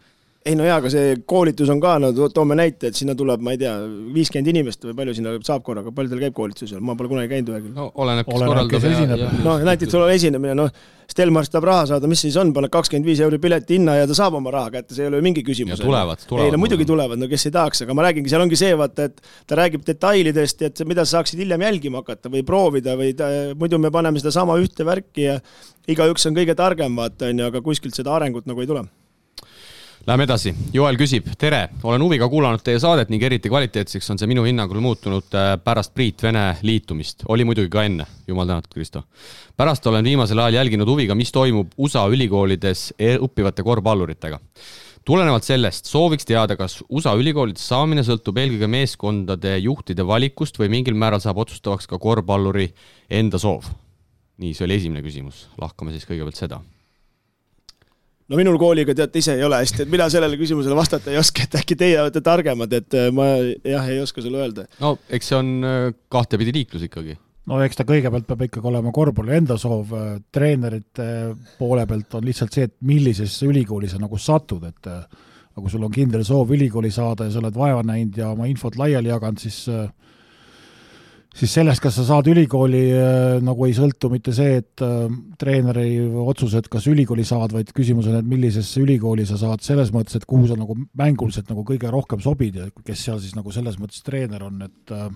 ei 0.47 0.55
no 0.55 0.63
jaa, 0.63 0.77
aga 0.79 0.89
see 0.91 1.15
koolitus 1.27 1.69
on 1.73 1.81
ka, 1.83 1.97
no 1.99 2.11
toome 2.31 2.55
näite, 2.55 2.89
et 2.89 2.97
sinna 2.97 3.15
tuleb, 3.17 3.41
ma 3.43 3.53
ei 3.55 3.59
tea, 3.59 3.73
viiskümmend 4.15 4.51
inimest 4.53 4.85
või 4.87 4.95
palju 5.01 5.17
sinna 5.17 5.33
saab 5.43 5.65
korraga, 5.65 5.91
palju 5.95 6.13
teil 6.13 6.23
käib 6.23 6.37
koolitusel, 6.37 6.79
ma 6.85 6.95
pole 6.99 7.11
kunagi 7.11 7.31
käinud 7.33 7.51
ühegi. 7.51 7.73
no 7.75 7.89
oleneb, 7.99 8.27
kes 8.29 8.45
korraldab 8.45 8.87
ja, 8.87 8.93
ja, 9.03 9.17
ja. 9.25 9.33
no 9.43 9.57
näiteks 9.67 9.91
sul 9.91 10.05
on 10.05 10.13
esinemine, 10.15 10.55
noh, 10.61 10.71
Stelmar 11.09 11.47
tahab 11.49 11.65
raha 11.65 11.85
saada, 11.89 12.05
mis 12.05 12.21
siis 12.21 12.35
on, 12.37 12.51
paned 12.53 12.69
kakskümmend 12.69 13.07
viis 13.09 13.19
euri 13.25 13.39
pileti 13.41 13.79
hinna 13.79 13.95
ja 13.97 14.05
ta 14.07 14.13
saab 14.13 14.35
oma 14.37 14.51
raha 14.53 14.69
kätte, 14.75 14.93
see 14.93 15.07
ei 15.07 15.09
ole 15.09 15.23
mingi 15.25 15.41
küsimus. 15.43 15.81
tulevad, 15.81 16.21
tulevad. 16.29 16.45
ei 16.45 16.53
no 16.53 16.59
muidugi 16.61 16.85
tulevad, 16.85 17.17
no 17.17 17.27
kes 17.31 17.47
ei 17.49 17.55
tahaks, 17.55 17.81
aga 17.83 17.95
ma 17.97 18.05
räägingi, 18.05 18.29
seal 18.29 18.45
ongi 18.45 18.59
see, 18.61 18.77
vaata, 18.77 19.09
et 19.09 19.33
ta 19.49 19.57
räägib 19.57 19.87
detailidest, 19.87 20.61
et 20.69 20.83
mida 20.85 21.07
sa 21.07 21.17
saaksid 21.17 21.41
hiljem 21.41 21.65
jälgima 21.65 22.03
hakata 22.03 22.29
või 22.29 22.45
proovida 22.45 22.93
või 22.99 23.17
ta, 23.17 23.31
muidu 23.57 23.81
me 23.81 23.89
paneme 23.91 24.21
sedasama 24.21 24.59
ühte 24.61 24.85
värki 24.85 25.25
ja 25.25 25.39
igaüks 25.89 26.29
on 26.29 26.37
kõige 26.37 26.53
targem, 26.55 27.01
vaata, 27.01 27.33
on 27.33 27.41
ju, 27.41 27.49
aga 27.49 27.65
kuskilt 27.65 27.97
seda 27.97 28.13
arengut 28.13 28.45
nagu 28.45 28.61
ei 28.61 28.69
tule 28.69 28.85
Läheme 30.07 30.23
edasi, 30.23 30.53
Joel 30.73 30.95
küsib, 30.95 31.25
tere, 31.37 31.65
olen 31.83 32.01
huviga 32.01 32.29
kuulanud 32.31 32.61
teie 32.63 32.79
saadet 32.79 33.09
ning 33.11 33.23
eriti 33.27 33.49
kvaliteetseks 33.51 34.07
on 34.13 34.19
see 34.21 34.29
minu 34.31 34.45
hinnangul 34.47 34.79
muutunud 34.79 35.35
äh, 35.35 35.49
pärast 35.59 35.91
Priit 35.93 36.23
Vene 36.23 36.43
liitumist, 36.63 37.25
oli 37.27 37.43
muidugi 37.45 37.67
ka 37.73 37.83
enne, 37.83 38.05
jumal 38.27 38.47
tänatud, 38.47 38.71
Kristo. 38.77 39.03
pärast 39.59 39.85
olen 39.91 40.07
viimasel 40.07 40.39
ajal 40.39 40.61
jälginud 40.61 40.87
huviga, 40.87 41.19
mis 41.19 41.35
toimub 41.35 41.75
USA 41.77 42.05
ülikoolides 42.07 42.93
e-, 42.95 43.17
õppivate 43.19 43.67
korvpalluritega. 43.67 44.39
tulenevalt 45.05 45.43
sellest 45.43 45.91
sooviks 45.91 46.25
teada, 46.25 46.55
kas 46.55 46.79
USA 46.89 47.17
ülikoolides 47.19 47.67
saamine 47.67 48.07
sõltub 48.07 48.39
eelkõige 48.39 48.71
meeskondade 48.71 49.57
juhtide 49.57 50.07
valikust 50.07 50.63
või 50.63 50.71
mingil 50.79 50.95
määral 50.95 51.19
saab 51.19 51.43
otsustavaks 51.43 51.91
ka 51.91 51.99
korvpalluri 51.99 52.71
enda 53.09 53.37
soov? 53.37 53.67
nii, 54.39 54.55
see 54.55 54.63
oli 54.63 54.79
esimene 54.79 55.03
küsimus, 55.03 55.49
lahkame 55.59 55.91
siis 55.91 56.07
kõigepealt 56.07 56.39
seda 56.39 56.63
no 58.29 58.39
minul 58.39 58.59
kooliga 58.61 58.95
teate 58.97 59.21
ise 59.21 59.35
ei 59.37 59.45
ole 59.45 59.61
hästi, 59.63 59.85
et 59.85 59.91
mina 59.91 60.09
sellele 60.11 60.37
küsimusele 60.39 60.77
vastata 60.77 61.13
ei 61.13 61.19
oska, 61.21 61.47
et 61.47 61.57
äkki 61.61 61.77
teie 61.79 61.97
olete 62.01 62.21
targemad, 62.25 62.73
et 62.77 62.97
äh, 62.97 63.09
ma 63.15 63.31
jah, 63.65 63.89
ei 63.89 64.01
oska 64.03 64.23
sulle 64.25 64.43
öelda. 64.43 64.67
no 64.83 64.95
eks 65.09 65.31
see 65.31 65.39
on 65.39 65.55
äh, 65.65 65.79
kahtepidi 66.11 66.53
liiklus 66.59 66.85
ikkagi. 66.89 67.17
no 67.49 67.61
eks 67.65 67.79
ta 67.79 67.87
kõigepealt 67.89 68.27
peab 68.29 68.45
ikkagi 68.49 68.71
olema 68.71 68.93
korvpalli 68.95 69.37
enda 69.39 69.57
soov, 69.61 69.95
äh, 69.97 70.11
treenerite 70.31 71.09
poole 71.59 71.87
pealt 71.89 72.19
on 72.19 72.29
lihtsalt 72.29 72.55
see, 72.55 72.69
et 72.69 72.77
millisesse 72.85 73.49
ülikooli 73.49 73.89
sa 73.89 74.01
nagu 74.01 74.21
satud, 74.21 74.67
et 74.69 74.93
aga 75.59 75.65
kui 75.65 75.73
sul 75.73 75.85
on 75.85 75.93
kindel 75.93 76.23
soov 76.27 76.53
ülikooli 76.55 76.91
saada 76.93 77.27
ja 77.27 77.33
sa 77.33 77.41
oled 77.41 77.57
vaeva 77.57 77.81
näinud 77.85 78.17
ja 78.19 78.29
oma 78.35 78.47
infot 78.49 78.77
laiali 78.79 79.11
jaganud, 79.11 79.41
siis 79.41 79.63
äh, 79.73 79.89
siis 81.35 81.53
sellest, 81.53 81.81
kas 81.83 81.97
sa 81.99 82.05
saad 82.07 82.29
ülikooli, 82.31 82.83
äh, 82.95 83.37
nagu 83.45 83.67
ei 83.67 83.75
sõltu 83.77 84.09
mitte 84.11 84.33
see, 84.35 84.59
et 84.61 84.83
äh, 84.85 85.05
treeneri 85.39 86.01
otsused, 86.23 86.69
kas 86.71 86.87
ülikooli 86.89 87.25
saad, 87.27 87.53
vaid 87.55 87.73
küsimus 87.75 88.09
on, 88.09 88.19
et 88.19 88.29
millisesse 88.29 88.81
ülikooli 88.81 89.27
sa 89.29 89.37
saad, 89.41 89.63
selles 89.65 89.93
mõttes, 89.95 90.17
et 90.17 90.27
kuhu 90.29 90.49
sa 90.49 90.57
nagu 90.59 90.77
mänguliselt 90.99 91.51
nagu 91.51 91.65
kõige 91.67 91.91
rohkem 91.93 92.23
sobid 92.23 92.59
ja 92.59 92.67
kes 92.85 93.05
seal 93.07 93.21
siis 93.21 93.37
nagu 93.37 93.53
selles 93.55 93.79
mõttes 93.81 94.03
treener 94.05 94.45
on, 94.47 94.63
et 94.69 94.95
äh, 94.95 95.09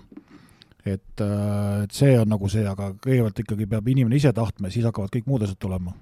et, 0.84 1.22
et 1.24 1.94
see 1.96 2.18
on 2.20 2.28
nagu 2.28 2.50
see, 2.52 2.66
aga 2.68 2.90
kõigepealt 3.00 3.38
ikkagi 3.40 3.68
peab 3.72 3.86
inimene 3.88 4.18
ise 4.20 4.34
tahtma 4.36 4.68
ja 4.68 4.76
siis 4.76 4.84
hakkavad 4.84 5.14
kõik 5.14 5.30
muud 5.32 5.46
asjad 5.46 5.62
tulema 5.64 5.94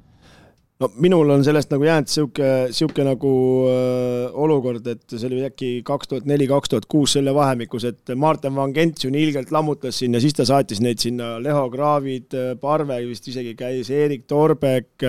no 0.82 0.90
minul 1.04 1.30
on 1.36 1.44
sellest 1.46 1.72
nagu 1.74 1.86
jäänud 1.86 2.10
sihuke, 2.10 2.48
sihuke 2.74 3.06
nagu 3.06 3.34
äh, 3.70 4.40
olukord, 4.44 4.88
et 4.90 5.04
see 5.14 5.28
oli 5.30 5.44
äkki 5.46 5.70
kaks 5.88 6.10
tuhat 6.10 6.30
neli, 6.30 6.48
kaks 6.50 6.74
tuhat 6.74 6.88
kuus 6.92 7.16
selle 7.18 7.34
vahemikus, 7.38 7.86
et 7.92 8.14
Martin 8.18 8.56
Van 8.58 8.74
Gent 8.76 9.06
ju 9.06 9.12
nii 9.14 9.28
ilgelt 9.30 9.54
lammutas 9.54 10.02
siin 10.02 10.18
ja 10.18 10.24
siis 10.24 10.38
ta 10.38 10.48
saatis 10.48 10.82
neid 10.84 11.02
sinna, 11.04 11.36
Leho 11.44 11.68
Graavid, 11.74 12.34
Parve 12.62 12.98
vist 13.06 13.30
isegi 13.30 13.54
käis, 13.60 13.92
Erik 13.94 14.26
Torbek, 14.30 15.06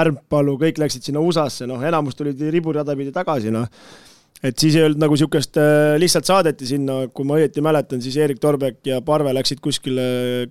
Ärmpalu, 0.00 0.56
kõik 0.64 0.80
läksid 0.80 1.04
sinna 1.04 1.22
USA-sse, 1.24 1.68
noh, 1.68 1.84
enamus 1.84 2.16
tulid 2.18 2.40
riburada 2.54 2.96
pidi 2.98 3.12
tagasi, 3.14 3.52
noh 3.54 3.68
et 4.44 4.60
siis 4.60 4.76
ei 4.76 4.84
olnud 4.84 5.00
nagu 5.00 5.16
niisugust, 5.16 5.56
äh, 5.60 5.94
lihtsalt 6.00 6.28
saadeti 6.28 6.68
sinna, 6.68 6.98
kui 7.16 7.26
ma 7.28 7.38
õieti 7.38 7.64
mäletan, 7.64 8.02
siis 8.04 8.16
Erik 8.20 8.40
Torbek 8.42 8.82
ja 8.88 9.00
Parve 9.04 9.32
läksid 9.36 9.62
kuskile 9.64 10.04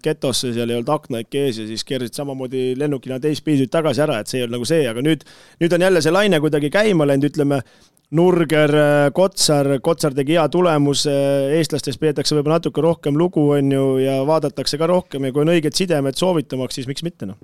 getosse, 0.04 0.54
seal 0.56 0.72
ei 0.72 0.80
olnud 0.80 0.92
aknaid 0.96 1.38
ees 1.44 1.62
ja 1.62 1.68
siis 1.70 1.86
keerasid 1.88 2.18
samamoodi 2.18 2.74
lennukina 2.80 3.20
teistpidi 3.24 3.70
tagasi 3.72 4.04
ära, 4.06 4.20
et 4.22 4.32
see 4.32 4.42
ei 4.42 4.48
olnud 4.48 4.58
nagu 4.58 4.70
see, 4.70 4.84
aga 4.90 5.06
nüüd, 5.06 5.26
nüüd 5.62 5.78
on 5.78 5.88
jälle 5.88 6.02
see 6.04 6.14
laine 6.14 6.42
kuidagi 6.44 6.74
käima 6.74 7.08
läinud, 7.10 7.30
ütleme, 7.32 7.62
Nurger, 8.14 8.70
äh, 8.78 9.08
Kotsar, 9.14 9.76
Kotsar 9.82 10.14
tegi 10.18 10.38
hea 10.38 10.46
tulemuse, 10.54 11.14
eestlastest 11.58 12.02
peetakse 12.02 12.38
võib-olla 12.38 12.60
natuke 12.62 12.82
rohkem 12.86 13.18
lugu, 13.18 13.52
on 13.58 13.74
ju, 13.74 13.90
ja 14.02 14.20
vaadatakse 14.30 14.82
ka 14.82 14.90
rohkem 14.90 15.30
ja 15.30 15.34
kui 15.34 15.46
on 15.46 15.54
õiged 15.54 15.78
sidemed 15.78 16.18
soovitamaks, 16.18 16.82
siis 16.82 16.90
miks 16.90 17.06
mitte, 17.06 17.30
noh 17.30 17.42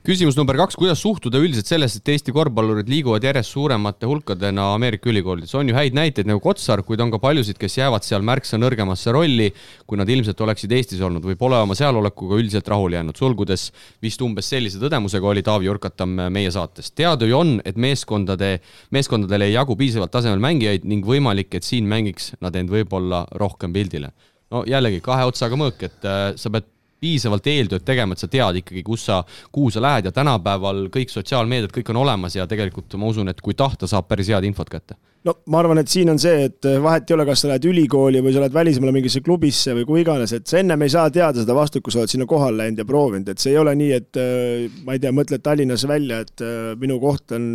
küsimus 0.00 0.36
number 0.38 0.56
kaks, 0.56 0.78
kuidas 0.80 1.00
suhtuda 1.02 1.36
üldiselt 1.42 1.68
sellesse, 1.68 2.00
et 2.00 2.08
Eesti 2.14 2.32
korvpallurid 2.32 2.88
liiguvad 2.88 3.24
järjest 3.26 3.52
suuremate 3.52 4.08
hulkadena 4.08 4.70
Ameerika 4.72 5.10
ülikoolides, 5.12 5.52
on 5.58 5.68
ju 5.68 5.76
häid 5.76 5.96
näiteid 5.96 6.30
nagu 6.30 6.40
Kotsar, 6.40 6.80
kuid 6.88 7.02
on 7.04 7.12
ka 7.12 7.20
paljusid, 7.20 7.58
kes 7.60 7.76
jäävad 7.76 8.06
seal 8.06 8.24
märksa 8.24 8.56
nõrgemasse 8.56 9.12
rolli, 9.12 9.50
kui 9.84 10.00
nad 10.00 10.08
ilmselt 10.08 10.40
oleksid 10.40 10.72
Eestis 10.72 11.04
olnud 11.04 11.28
või 11.28 11.36
pole 11.40 11.60
oma 11.60 11.76
sealolekuga 11.76 12.40
üldiselt 12.40 12.72
rahule 12.72 12.96
jäänud, 12.96 13.20
sulgudes 13.20 13.68
vist 14.00 14.24
umbes 14.24 14.48
sellise 14.48 14.80
tõdemusega 14.80 15.32
oli 15.34 15.44
Taavi 15.44 15.68
Urkatam 15.68 16.16
meie 16.32 16.50
saates. 16.54 16.90
teada 16.96 17.28
ju 17.28 17.36
on, 17.36 17.54
et 17.68 17.76
meeskondade, 17.76 18.54
meeskondadele 18.96 19.50
ei 19.50 19.56
jagu 19.58 19.76
piisavalt 19.76 20.16
tasemel 20.16 20.40
mängijaid 20.40 20.88
ning 20.88 21.04
võimalik, 21.04 21.52
et 21.52 21.68
siin 21.68 21.84
mängiks 21.84 22.32
nad 22.40 22.56
end 22.56 22.72
võib-olla 22.72 23.26
rohkem 23.36 23.72
pildile. 23.76 24.14
no 24.50 24.64
jällegi 24.66 25.04
kahe 25.04 25.28
otsaga 25.28 25.60
mõõk, 25.60 25.84
et 25.84 26.08
äh, 26.08 26.30
sa 26.40 26.48
pead 26.48 26.72
piisavalt 27.00 27.46
eeltööd 27.46 27.84
tegema, 27.86 28.14
et 28.14 28.22
sa 28.22 28.28
tead 28.30 28.60
ikkagi, 28.62 28.82
kus 28.86 29.06
sa, 29.08 29.22
kuhu 29.52 29.70
sa 29.72 29.82
lähed 29.84 30.08
ja 30.08 30.12
tänapäeval 30.12 30.88
kõik 30.92 31.12
sotsiaalmeediad, 31.12 31.72
kõik 31.74 31.92
on 31.94 32.02
olemas 32.04 32.36
ja 32.36 32.46
tegelikult 32.50 32.98
ma 33.00 33.10
usun, 33.10 33.32
et 33.32 33.40
kui 33.40 33.56
tahta, 33.56 33.88
saab 33.90 34.08
päris 34.08 34.28
head 34.32 34.46
infot 34.48 34.70
kätte 34.70 34.98
no 35.28 35.34
ma 35.52 35.60
arvan, 35.60 35.80
et 35.82 35.90
siin 35.92 36.08
on 36.12 36.18
see, 36.20 36.46
et 36.48 36.66
vahet 36.80 37.10
ei 37.10 37.16
ole, 37.16 37.26
kas 37.28 37.42
sa 37.42 37.50
lähed 37.50 37.66
ülikooli 37.68 38.22
või 38.24 38.32
sa 38.32 38.40
lähed 38.40 38.54
välismaale 38.56 38.94
mingisse 38.96 39.20
klubisse 39.24 39.74
või 39.76 39.84
kuhu 39.88 40.00
iganes, 40.00 40.32
et 40.36 40.46
sa 40.48 40.60
ennem 40.62 40.80
ei 40.86 40.92
saa 40.92 41.10
teada 41.12 41.42
seda 41.42 41.56
vastut, 41.56 41.84
kui 41.84 41.92
sa 41.92 42.00
oled 42.00 42.12
sinna 42.12 42.26
kohale 42.30 42.62
läinud 42.62 42.80
ja 42.80 42.86
proovinud, 42.88 43.28
et 43.28 43.42
see 43.42 43.52
ei 43.52 43.58
ole 43.60 43.74
nii, 43.76 43.90
et 43.98 44.20
äh, 44.20 44.78
ma 44.86 44.96
ei 44.96 45.02
tea, 45.02 45.12
mõtled 45.16 45.44
Tallinnas 45.44 45.84
välja, 45.90 46.22
et 46.24 46.44
äh, 46.44 46.70
minu 46.80 46.96
koht 47.02 47.34
on 47.36 47.50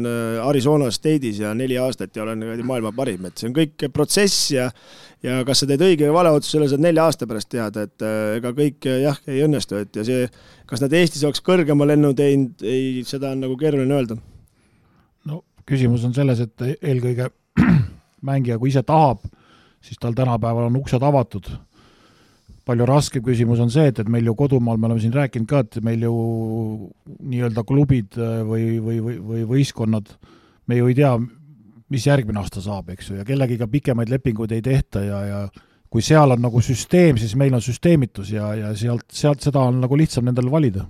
Arizona 0.45 0.91
State'is 0.93 1.41
ja 1.41 1.55
neli 1.57 1.79
aastat 1.81 2.15
ja 2.15 2.25
olen 2.25 2.45
maailma 2.65 2.91
parim, 2.95 3.25
et 3.25 3.41
see 3.41 3.49
on 3.49 3.55
kõik 3.57 3.87
protsess 3.93 4.51
ja 4.53 4.69
ja 5.25 5.39
kas 5.47 5.63
sa 5.63 5.65
teed 5.65 5.81
õige 5.81 6.05
või 6.05 6.19
vale 6.19 6.35
otsuse, 6.35 6.59
selle 6.59 6.67
saad 6.69 6.83
nelja 6.85 7.07
aasta 7.07 7.25
pärast 7.25 7.49
teada, 7.49 7.87
et 7.87 8.03
ega 8.37 8.51
kõik 8.53 8.85
jah, 8.85 9.17
ei 9.31 9.41
õnnestu, 9.41 9.79
et 9.81 9.97
ja 9.97 10.03
see, 10.05 10.27
kas 10.69 10.83
nad 10.83 10.93
Eestis 10.93 11.23
oleks 11.25 11.41
kõrgema 11.41 11.87
lennu 11.89 12.11
teinud, 12.13 12.61
ei, 12.61 13.01
seda 13.09 13.31
on 13.33 13.41
nagu 13.41 13.57
keeruline 13.57 13.97
öelda. 13.97 14.19
no 15.25 15.41
küsimus 15.65 16.05
on 16.05 16.13
selles, 16.13 16.43
et 16.45 16.67
eelkõige 16.75 17.31
mängija, 18.25 18.59
kui 18.61 18.71
ise 18.71 18.83
tahab, 18.85 19.23
siis 19.85 19.99
tal 20.01 20.15
tänapäeval 20.17 20.69
on 20.69 20.81
uksed 20.81 21.03
avatud. 21.03 21.49
palju 22.65 22.85
raskem 22.89 23.21
küsimus 23.21 23.59
on 23.61 23.69
see, 23.69 23.91
et, 23.91 23.99
et 24.01 24.07
meil 24.09 24.25
ju 24.25 24.33
kodumaal, 24.33 24.79
me 24.81 24.87
oleme 24.87 25.01
siin 25.03 25.13
rääkinud 25.13 25.45
ka, 25.45 25.59
et 25.61 25.75
meil 25.85 26.01
ju 26.01 26.13
nii-öelda 27.21 27.61
klubid 27.61 28.17
äh, 28.17 28.39
või, 28.41 28.79
või, 28.81 28.97
või, 29.05 29.17
või 29.21 29.43
võistkonnad, 29.51 30.09
me 30.65 30.79
ju 30.79 30.89
ei 30.89 30.95
tea, 30.97 31.11
mis 31.93 32.07
järgmine 32.07 32.41
aasta 32.41 32.63
saab, 32.65 32.89
eks 32.95 33.11
ju, 33.11 33.19
ja 33.19 33.25
kellegiga 33.27 33.67
pikemaid 33.69 34.09
lepinguid 34.09 34.55
ei 34.57 34.65
tehta 34.65 35.05
ja, 35.05 35.21
ja 35.29 35.43
kui 35.93 36.01
seal 36.01 36.33
on 36.33 36.41
nagu 36.41 36.61
süsteem, 36.65 37.21
siis 37.21 37.37
meil 37.37 37.53
on 37.53 37.61
süsteemitus 37.61 38.33
ja, 38.33 38.49
ja 38.57 38.73
sealt, 38.75 39.05
sealt 39.13 39.45
seda 39.45 39.61
on 39.69 39.77
nagu 39.85 40.01
lihtsam 40.01 40.25
nendel 40.25 40.49
valida 40.49 40.87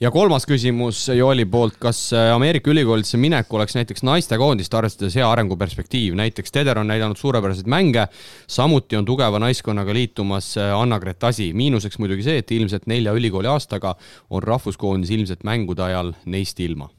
ja 0.00 0.10
kolmas 0.12 0.44
küsimus 0.48 1.06
Jooli 1.16 1.46
poolt, 1.48 1.78
kas 1.80 2.10
äh, 2.14 2.28
Ameerika 2.34 2.70
ülikoolidesse 2.70 3.18
minek 3.20 3.52
oleks 3.54 3.76
näiteks 3.78 4.04
naistekoondist, 4.06 4.74
arvestades 4.76 5.16
hea 5.16 5.28
arenguperspektiiv, 5.30 6.16
näiteks 6.18 6.52
Teder 6.52 6.80
on 6.80 6.90
näidanud 6.90 7.16
suurepäraseid 7.20 7.68
mänge, 7.70 8.06
samuti 8.48 8.98
on 8.98 9.08
tugeva 9.08 9.40
naiskonnaga 9.42 9.94
liitumas 9.96 10.52
äh, 10.60 10.74
Anna-Gret 10.76 11.24
Asi, 11.24 11.50
miinuseks 11.56 11.98
muidugi 12.02 12.26
see, 12.26 12.42
et 12.42 12.52
ilmselt 12.52 12.86
nelja 12.90 13.16
ülikooli 13.16 13.50
aastaga 13.50 13.96
on 14.30 14.44
rahvuskoondis 14.44 15.14
ilmselt 15.16 15.44
mängude 15.48 15.86
ajal 15.88 16.12
neist 16.26 16.60
ilma. 16.60 16.90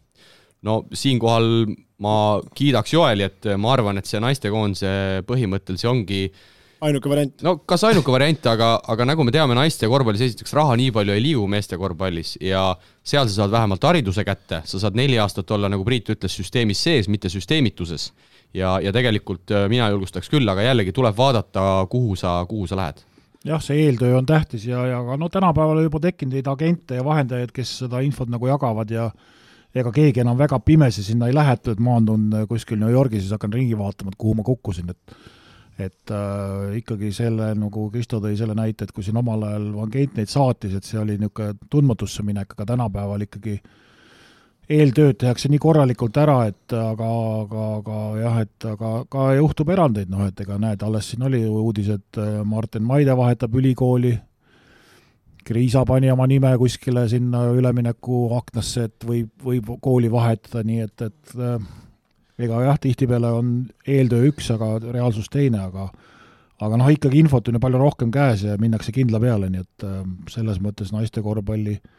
no 0.65 0.83
siinkohal 0.93 1.67
ma 2.01 2.41
kiidaks 2.57 2.93
Joeli, 2.93 3.29
et 3.29 3.45
ma 3.57 3.73
arvan, 3.73 3.97
et 3.97 4.09
see 4.09 4.19
naistekoondise 4.21 5.23
põhimõttel 5.29 5.77
see 5.77 5.89
ongi 5.89 6.23
äh, 6.25 6.45
ainuke 6.81 7.09
variant. 7.09 7.33
no 7.45 7.55
kas 7.69 7.83
ainuke 7.87 8.11
variant, 8.13 8.49
aga, 8.51 8.69
aga 8.93 9.07
nagu 9.09 9.25
me 9.25 9.33
teame, 9.33 9.55
naiste 9.57 9.89
korvpallis 9.89 10.23
esiteks 10.27 10.53
raha 10.57 10.77
nii 10.79 10.93
palju 10.95 11.15
ei 11.15 11.23
liigu 11.23 11.47
meeste 11.49 11.77
korvpallis 11.79 12.35
ja 12.43 12.69
seal 13.03 13.27
sa 13.27 13.41
saad 13.41 13.53
vähemalt 13.53 13.87
hariduse 13.89 14.25
kätte, 14.27 14.61
sa 14.65 14.81
saad 14.81 14.97
neli 14.99 15.19
aastat 15.21 15.51
olla, 15.55 15.69
nagu 15.71 15.85
Priit 15.87 16.09
ütles, 16.13 16.37
süsteemis 16.39 16.81
sees, 16.83 17.09
mitte 17.11 17.31
süsteemituses. 17.33 18.11
ja, 18.53 18.77
ja 18.83 18.93
tegelikult 18.93 19.51
äh, 19.51 19.67
mina 19.69 19.89
julgustaks 19.89 20.29
küll, 20.29 20.47
aga 20.49 20.63
jällegi 20.69 20.93
tuleb 20.95 21.17
vaadata, 21.17 21.87
kuhu 21.89 22.15
sa, 22.15 22.39
kuhu 22.49 22.67
sa 22.67 22.79
lähed 22.79 23.03
jah, 23.47 23.61
see 23.63 23.85
eeltöö 23.85 24.17
on 24.17 24.25
tähtis 24.25 24.65
ja, 24.67 24.85
ja 24.87 25.01
ka 25.03 25.17
no 25.17 25.29
tänapäeval 25.29 25.83
juba 25.83 25.99
tekkinud 26.03 26.35
neid 26.35 26.47
agente 26.47 26.99
ja 26.99 27.05
vahendajaid, 27.05 27.51
kes 27.55 27.77
seda 27.83 28.01
infot 28.05 28.29
nagu 28.29 28.47
jagavad 28.47 28.91
ja 28.91 29.09
ega 29.75 29.91
keegi 29.93 30.23
enam 30.23 30.37
väga 30.37 30.59
pimesi 30.59 31.03
sinna 31.03 31.27
ei 31.27 31.35
lähetu, 31.35 31.71
et 31.71 31.79
maandun 31.83 32.29
kuskil 32.49 32.79
New 32.79 32.91
Yorgis 32.91 33.21
ja 33.21 33.27
siis 33.27 33.35
hakkan 33.35 33.53
ringi 33.53 33.77
vaatama, 33.77 34.13
et 34.13 34.19
kuhu 34.19 34.37
ma 34.39 34.45
kukkusin, 34.47 34.89
et 34.89 35.17
et 35.77 36.11
äh, 36.11 36.77
ikkagi 36.79 37.11
selle, 37.13 37.51
nagu 37.57 37.87
Kristo 37.93 38.19
tõi 38.21 38.37
selle 38.37 38.55
näite, 38.57 38.87
et 38.87 38.93
kui 38.95 39.05
siin 39.05 39.19
omal 39.21 39.45
ajal 39.45 39.67
Van 39.75 39.91
Geit 39.93 40.15
neid 40.17 40.31
saatis, 40.31 40.73
et 40.73 40.87
see 40.87 40.99
oli 41.01 41.17
niisugune 41.21 41.53
tundmatusse 41.69 42.25
minek, 42.25 42.55
aga 42.55 42.65
tänapäeval 42.73 43.27
ikkagi 43.27 43.59
eeltööd 44.67 45.19
tehakse 45.21 45.51
nii 45.51 45.61
korralikult 45.63 46.17
ära, 46.19 46.39
et 46.49 46.73
aga, 46.75 47.09
aga, 47.43 47.67
aga 47.77 47.99
jah, 48.19 48.39
et 48.43 48.67
aga 48.73 48.93
ka 49.11 49.27
juhtub 49.37 49.69
erandeid, 49.71 50.09
noh 50.11 50.25
et 50.27 50.41
ega 50.43 50.57
näed, 50.61 50.83
alles 50.83 51.11
siin 51.11 51.27
oli 51.29 51.43
ju 51.43 51.53
uudis, 51.61 51.91
et 51.93 52.21
äh, 52.21 52.41
Martin 52.43 52.87
Maide 52.87 53.15
vahetab 53.17 53.55
ülikooli, 53.61 54.17
Kriisa 55.47 55.85
pani 55.87 56.09
oma 56.11 56.25
nime 56.27 56.49
kuskile 56.59 57.05
sinna 57.07 57.45
üleminekuaknasse, 57.55 58.89
et 58.89 59.05
võib, 59.07 59.29
võib 59.45 59.69
kooli 59.79 60.09
vahetada, 60.11 60.65
nii 60.67 60.81
et, 60.83 61.05
et 61.05 61.37
äh, 61.37 61.69
ega 62.37 62.61
jah, 62.65 62.79
tihtipeale 62.81 63.31
on 63.33 63.53
eeltöö 63.87 64.29
üks, 64.31 64.51
aga 64.53 64.77
reaalsus 64.93 65.29
teine, 65.33 65.63
aga 65.69 65.89
aga 66.61 66.77
noh, 66.79 66.89
ikkagi 66.89 67.19
infot 67.21 67.47
on 67.47 67.57
ju 67.57 67.61
palju 67.61 67.79
rohkem 67.81 68.11
käes 68.13 68.43
ja 68.47 68.55
minnakse 68.57 68.93
kindla 68.93 69.21
peale, 69.21 69.49
nii 69.53 69.61
et 69.61 69.85
äh, 69.85 70.01
selles 70.33 70.61
mõttes 70.63 70.93
naiste 70.93 71.21
korvpalli 71.25 71.77
äh, 71.77 71.96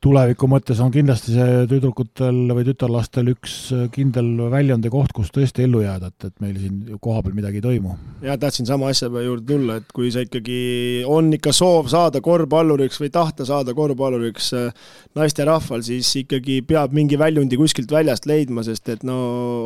tuleviku 0.00 0.48
mõttes 0.48 0.78
on 0.80 0.92
kindlasti 0.92 1.34
see 1.34 1.64
tüdrukutel 1.68 2.38
või 2.56 2.64
tütarlastel 2.70 3.30
üks 3.34 3.56
kindel 3.92 4.30
väljundi 4.52 4.88
koht, 4.92 5.12
kus 5.16 5.28
tõesti 5.34 5.66
ellu 5.66 5.82
jääda, 5.84 6.08
et, 6.08 6.28
et 6.30 6.36
meil 6.40 6.56
siin 6.60 7.00
kohapeal 7.04 7.36
midagi 7.36 7.60
ei 7.60 7.66
toimu. 7.66 7.96
ja 8.24 8.36
tahtsin 8.40 8.68
sama 8.68 8.88
asja 8.92 9.10
juurde 9.10 9.44
tulla, 9.50 9.76
et 9.80 9.92
kui 9.96 10.08
sa 10.12 10.24
ikkagi, 10.24 10.60
on 11.08 11.28
ikka 11.36 11.52
soov 11.56 11.90
saada 11.92 12.22
korvpalluriks 12.24 13.00
või 13.02 13.12
tahta 13.12 13.44
saada 13.48 13.76
korvpalluriks 13.76 14.52
äh, 14.56 14.88
naisterahval, 15.18 15.84
siis 15.84 16.14
ikkagi 16.22 16.62
peab 16.64 16.96
mingi 16.96 17.20
väljundi 17.20 17.60
kuskilt 17.60 17.92
väljast 17.92 18.28
leidma, 18.30 18.64
sest 18.64 18.88
et 18.88 19.04
no 19.04 19.18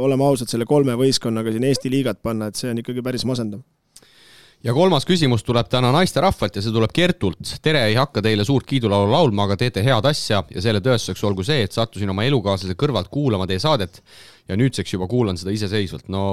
oleme 0.02 0.26
ausad, 0.26 0.50
selle 0.50 0.66
kolme 0.66 0.98
võistkonnaga 0.98 1.54
siin 1.54 1.70
Eesti 1.70 1.94
liigat 1.94 2.22
panna, 2.22 2.50
et 2.50 2.58
see 2.58 2.74
on 2.74 2.82
ikkagi 2.82 3.06
päris 3.06 3.26
masendav 3.28 3.62
ja 4.64 4.74
kolmas 4.74 5.04
küsimus 5.08 5.44
tuleb 5.44 5.68
täna 5.70 5.90
naisterahvalt 5.94 6.56
ja 6.56 6.62
see 6.64 6.72
tuleb 6.74 6.92
Kertult. 6.94 7.56
tere, 7.62 7.84
ei 7.90 7.98
hakka 7.98 8.22
teile 8.24 8.44
suurt 8.44 8.66
kiidulaulu 8.66 9.12
laulma, 9.12 9.44
aga 9.44 9.58
teete 9.60 9.84
head 9.84 10.08
asja 10.08 10.42
ja 10.50 10.64
selle 10.64 10.80
tõestuseks 10.84 11.24
olgu 11.28 11.44
see, 11.44 11.64
et 11.66 11.76
sattusin 11.76 12.10
oma 12.10 12.24
elukaaslase 12.24 12.76
kõrvalt 12.80 13.10
kuulama 13.12 13.46
teie 13.50 13.60
saadet 13.62 14.00
ja 14.48 14.58
nüüdseks 14.60 14.96
juba 14.96 15.08
kuulan 15.08 15.38
seda 15.40 15.54
iseseisvalt. 15.54 16.08
no 16.08 16.24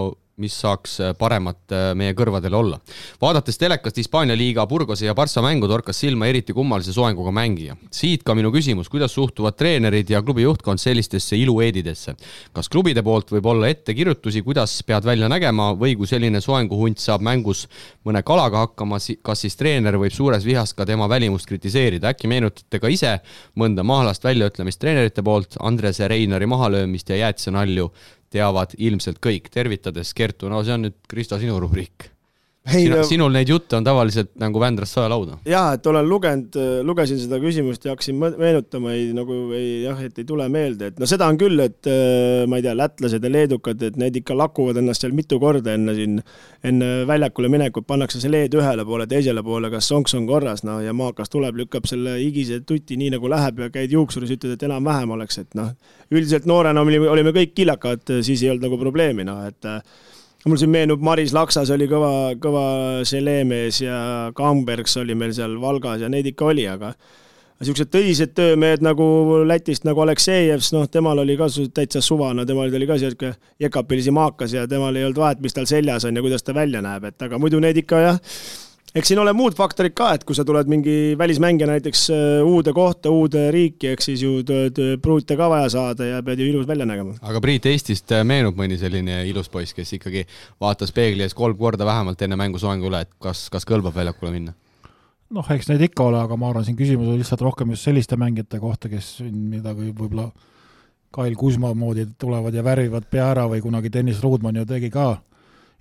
mis 0.41 0.55
saaks 0.61 0.95
äh, 1.01 1.11
paremat 1.17 1.73
äh, 1.75 1.91
meie 1.97 2.15
kõrvadel 2.17 2.55
olla. 2.55 2.79
vaadates 3.21 3.59
telekast 3.61 3.97
Hispaania 3.99 4.35
liiga 4.37 4.65
Burgose 4.67 5.05
ja 5.05 5.15
Barca 5.17 5.43
mängu, 5.43 5.67
torkas 5.69 5.99
silma 6.01 6.29
eriti 6.31 6.55
kummalise 6.55 6.93
soenguga 6.95 7.33
mängija. 7.35 7.75
siit 7.91 8.23
ka 8.23 8.35
minu 8.37 8.51
küsimus, 8.53 8.89
kuidas 8.89 9.13
suhtuvad 9.13 9.57
treenerid 9.59 10.09
ja 10.09 10.21
klubi 10.21 10.45
juhtkond 10.45 10.81
sellistesse 10.81 11.37
ilueedidesse? 11.37 12.15
kas 12.53 12.69
klubide 12.71 13.03
poolt 13.03 13.31
võib 13.35 13.49
olla 13.53 13.69
ettekirjutusi, 13.71 14.43
kuidas 14.47 14.79
pead 14.87 15.05
välja 15.05 15.29
nägema 15.31 15.71
või 15.77 15.97
kui 15.99 16.09
selline 16.09 16.41
soenguhunt 16.41 16.99
saab 16.99 17.21
mängus 17.25 17.67
mõne 18.07 18.23
kalaga 18.25 18.65
hakkama, 18.65 19.01
kas 19.21 19.45
siis 19.45 19.59
treener 19.59 19.99
võib 19.99 20.15
suures 20.15 20.45
vihas 20.47 20.73
ka 20.73 20.87
tema 20.87 21.09
välimust 21.11 21.49
kritiseerida, 21.49 22.15
äkki 22.15 22.31
meenutate 22.31 22.79
ka 22.81 22.89
ise 22.89 23.17
mõnda 23.59 23.85
mahlast 23.85 24.23
väljaütlemist 24.25 24.81
treenerite 24.81 25.23
poolt, 25.23 25.59
Andrese 25.59 26.07
Reinari 26.07 26.47
mahalöömist 26.49 27.09
ja 27.11 27.19
jäätisenalju 27.25 27.91
teavad 28.31 28.75
ilmselt 28.79 29.19
kõik, 29.23 29.51
tervitades 29.51 30.13
Kertu, 30.17 30.49
no 30.51 30.63
see 30.63 30.75
on 30.75 30.87
nüüd, 30.87 30.97
Kristo, 31.11 31.39
sinu 31.41 31.59
rubriik. 31.61 32.09
Sinu, 32.61 32.99
sinul 33.09 33.31
neid 33.33 33.49
jutte 33.49 33.73
on 33.73 33.85
tavaliselt 33.85 34.35
nagu 34.37 34.59
Vändrast 34.61 34.93
saelauda. 34.93 35.39
jaa, 35.49 35.71
et 35.73 35.87
olen 35.89 36.05
lugenud, 36.05 36.57
lugesin 36.85 37.17
seda 37.17 37.39
küsimust 37.41 37.87
ja 37.87 37.95
hakkasin 37.95 38.19
meenutama, 38.21 38.91
ei 38.93 39.07
nagu 39.17 39.37
ei 39.57 39.79
jah, 39.81 39.97
et 40.05 40.19
ei 40.21 40.27
tule 40.29 40.45
meelde, 40.53 40.91
et 40.91 40.99
no 41.01 41.09
seda 41.09 41.25
on 41.31 41.39
küll, 41.41 41.57
et 41.63 41.89
äh, 41.89 42.43
ma 42.45 42.59
ei 42.59 42.65
tea, 42.67 42.75
lätlased 42.77 43.25
ja 43.25 43.31
leedukad, 43.33 43.81
et 43.87 43.97
need 43.97 44.19
ikka 44.21 44.37
lakuvad 44.37 44.77
ennast 44.77 45.01
seal 45.01 45.15
mitu 45.17 45.39
korda 45.41 45.73
enne 45.73 45.95
siin, 45.97 46.19
enne 46.69 46.91
väljakule 47.09 47.49
minekut, 47.49 47.87
pannakse 47.89 48.21
see 48.21 48.29
leed 48.29 48.53
ühele 48.53 48.85
poole, 48.85 49.09
teisele 49.09 49.41
poole, 49.47 49.73
kas 49.73 49.89
sonks 49.89 50.13
on 50.19 50.29
korras, 50.29 50.61
no 50.67 50.77
ja 50.85 50.93
maakas 50.93 51.33
tuleb, 51.33 51.57
lükkab 51.63 51.89
selle 51.89 52.19
higise 52.19 52.61
tuti 52.61 52.99
nii 53.01 53.15
nagu 53.17 53.33
läheb 53.33 53.65
ja 53.65 53.71
käid 53.73 53.97
juuksuris, 53.97 54.37
ütled, 54.37 54.53
et 54.59 54.69
enam-vähem 54.69 55.17
oleks, 55.17 55.41
et 55.41 55.57
noh, 55.57 55.73
üldiselt 56.13 56.45
noorena 56.45 56.85
olime, 56.85 57.09
olime 57.09 57.33
kõik 57.41 57.57
kilakad, 57.57 58.05
siis 58.21 58.45
ei 58.45 58.53
olnud 58.53 58.69
nagu 58.69 58.81
probleemi, 58.85 59.25
noh, 59.25 59.41
et 59.49 59.73
mul 60.45 60.57
siin 60.57 60.71
meenub, 60.73 61.01
Maris 61.05 61.33
Laksas 61.35 61.69
oli 61.73 61.87
kõva, 61.89 62.13
kõva 62.41 62.65
želeemees 63.07 63.81
ja 63.83 63.97
Kambergs 64.37 64.97
oli 65.01 65.17
meil 65.17 65.35
seal 65.37 65.57
Valgas 65.61 66.01
ja 66.01 66.09
neid 66.09 66.31
ikka 66.31 66.47
oli, 66.49 66.65
aga 66.69 66.93
niisugused 67.61 67.91
tõsised 67.93 68.33
töömehed 68.37 68.81
nagu 68.81 69.05
Lätist 69.45 69.85
nagu 69.85 70.01
Aleksejevs, 70.01 70.71
noh, 70.73 70.87
temal 70.89 71.21
oli 71.21 71.37
ka 71.37 71.49
täitsa 71.73 72.01
suva, 72.01 72.31
no 72.33 72.45
temal 72.49 72.73
oli 72.73 72.89
ka 72.89 72.97
sihuke 73.01 73.35
jekapilisi 73.61 74.13
maakas 74.15 74.57
ja 74.57 74.65
temal 74.69 74.97
ei 74.97 75.05
olnud 75.05 75.21
vahet, 75.21 75.45
mis 75.45 75.53
tal 75.53 75.69
seljas 75.69 76.07
on 76.09 76.17
ja 76.17 76.25
kuidas 76.25 76.43
ta 76.47 76.57
välja 76.57 76.81
näeb, 76.81 77.05
et 77.11 77.29
aga 77.29 77.37
muidu 77.41 77.61
need 77.61 77.83
ikka 77.83 78.01
jah 78.01 78.21
eks 78.95 79.11
siin 79.11 79.19
ole 79.21 79.33
muud 79.35 79.55
faktorid 79.55 79.93
ka, 79.95 80.11
et 80.15 80.25
kui 80.27 80.35
sa 80.37 80.43
tuled 80.47 80.69
mingi 80.71 81.15
välismängija 81.19 81.69
näiteks 81.69 82.03
äh, 82.11 82.23
uude 82.47 82.73
kohta, 82.75 83.11
uude 83.13 83.45
riiki, 83.53 83.93
eks 83.93 84.09
siis 84.09 84.23
ju 84.25 84.41
pruute 85.01 85.37
ka 85.39 85.47
vaja 85.51 85.69
saada 85.71 86.07
ja 86.09 86.19
pead 86.25 86.41
ju 86.41 86.49
ilus 86.51 86.67
välja 86.67 86.87
nägema. 86.87 87.15
aga 87.21 87.41
Priit, 87.43 87.69
Eestist 87.71 88.11
äh, 88.11 88.25
meenub 88.27 88.59
mõni 88.59 88.79
selline 88.81 89.21
ilus 89.29 89.49
poiss, 89.51 89.75
kes 89.77 89.95
ikkagi 89.99 90.25
vaatas 90.61 90.91
peegli 90.95 91.23
ees 91.23 91.37
kolm 91.37 91.57
korda 91.59 91.87
vähemalt 91.87 92.21
enne 92.21 92.39
mängu 92.39 92.59
soengu 92.59 92.91
üle, 92.91 93.05
et 93.05 93.13
kas, 93.23 93.47
kas 93.53 93.67
kõlbab 93.67 93.95
väljakule 93.95 94.35
minna? 94.35 94.55
noh, 95.31 95.47
eks 95.55 95.69
neid 95.71 95.87
ikka 95.87 96.09
ole, 96.09 96.19
aga 96.19 96.35
ma 96.35 96.49
arvan, 96.51 96.67
siin 96.67 96.75
küsimus 96.75 97.07
on 97.07 97.19
lihtsalt 97.21 97.41
rohkem 97.45 97.71
just 97.71 97.87
selliste 97.87 98.17
mängijate 98.19 98.59
kohta, 98.59 98.91
kes 98.91 99.21
midagi 99.23 99.87
võib-olla 99.87 100.27
Kail 101.11 101.35
Kusma 101.35 101.73
moodi 101.75 102.05
tulevad 102.19 102.55
ja 102.55 102.63
värvivad 102.63 103.07
pea 103.11 103.31
ära 103.31 103.47
või 103.51 103.63
kunagi 103.63 103.91
Tõnis 103.91 104.19
Ruudmann 104.23 104.59
ju 104.59 104.67
tegi 104.67 104.91
ka 104.91 105.21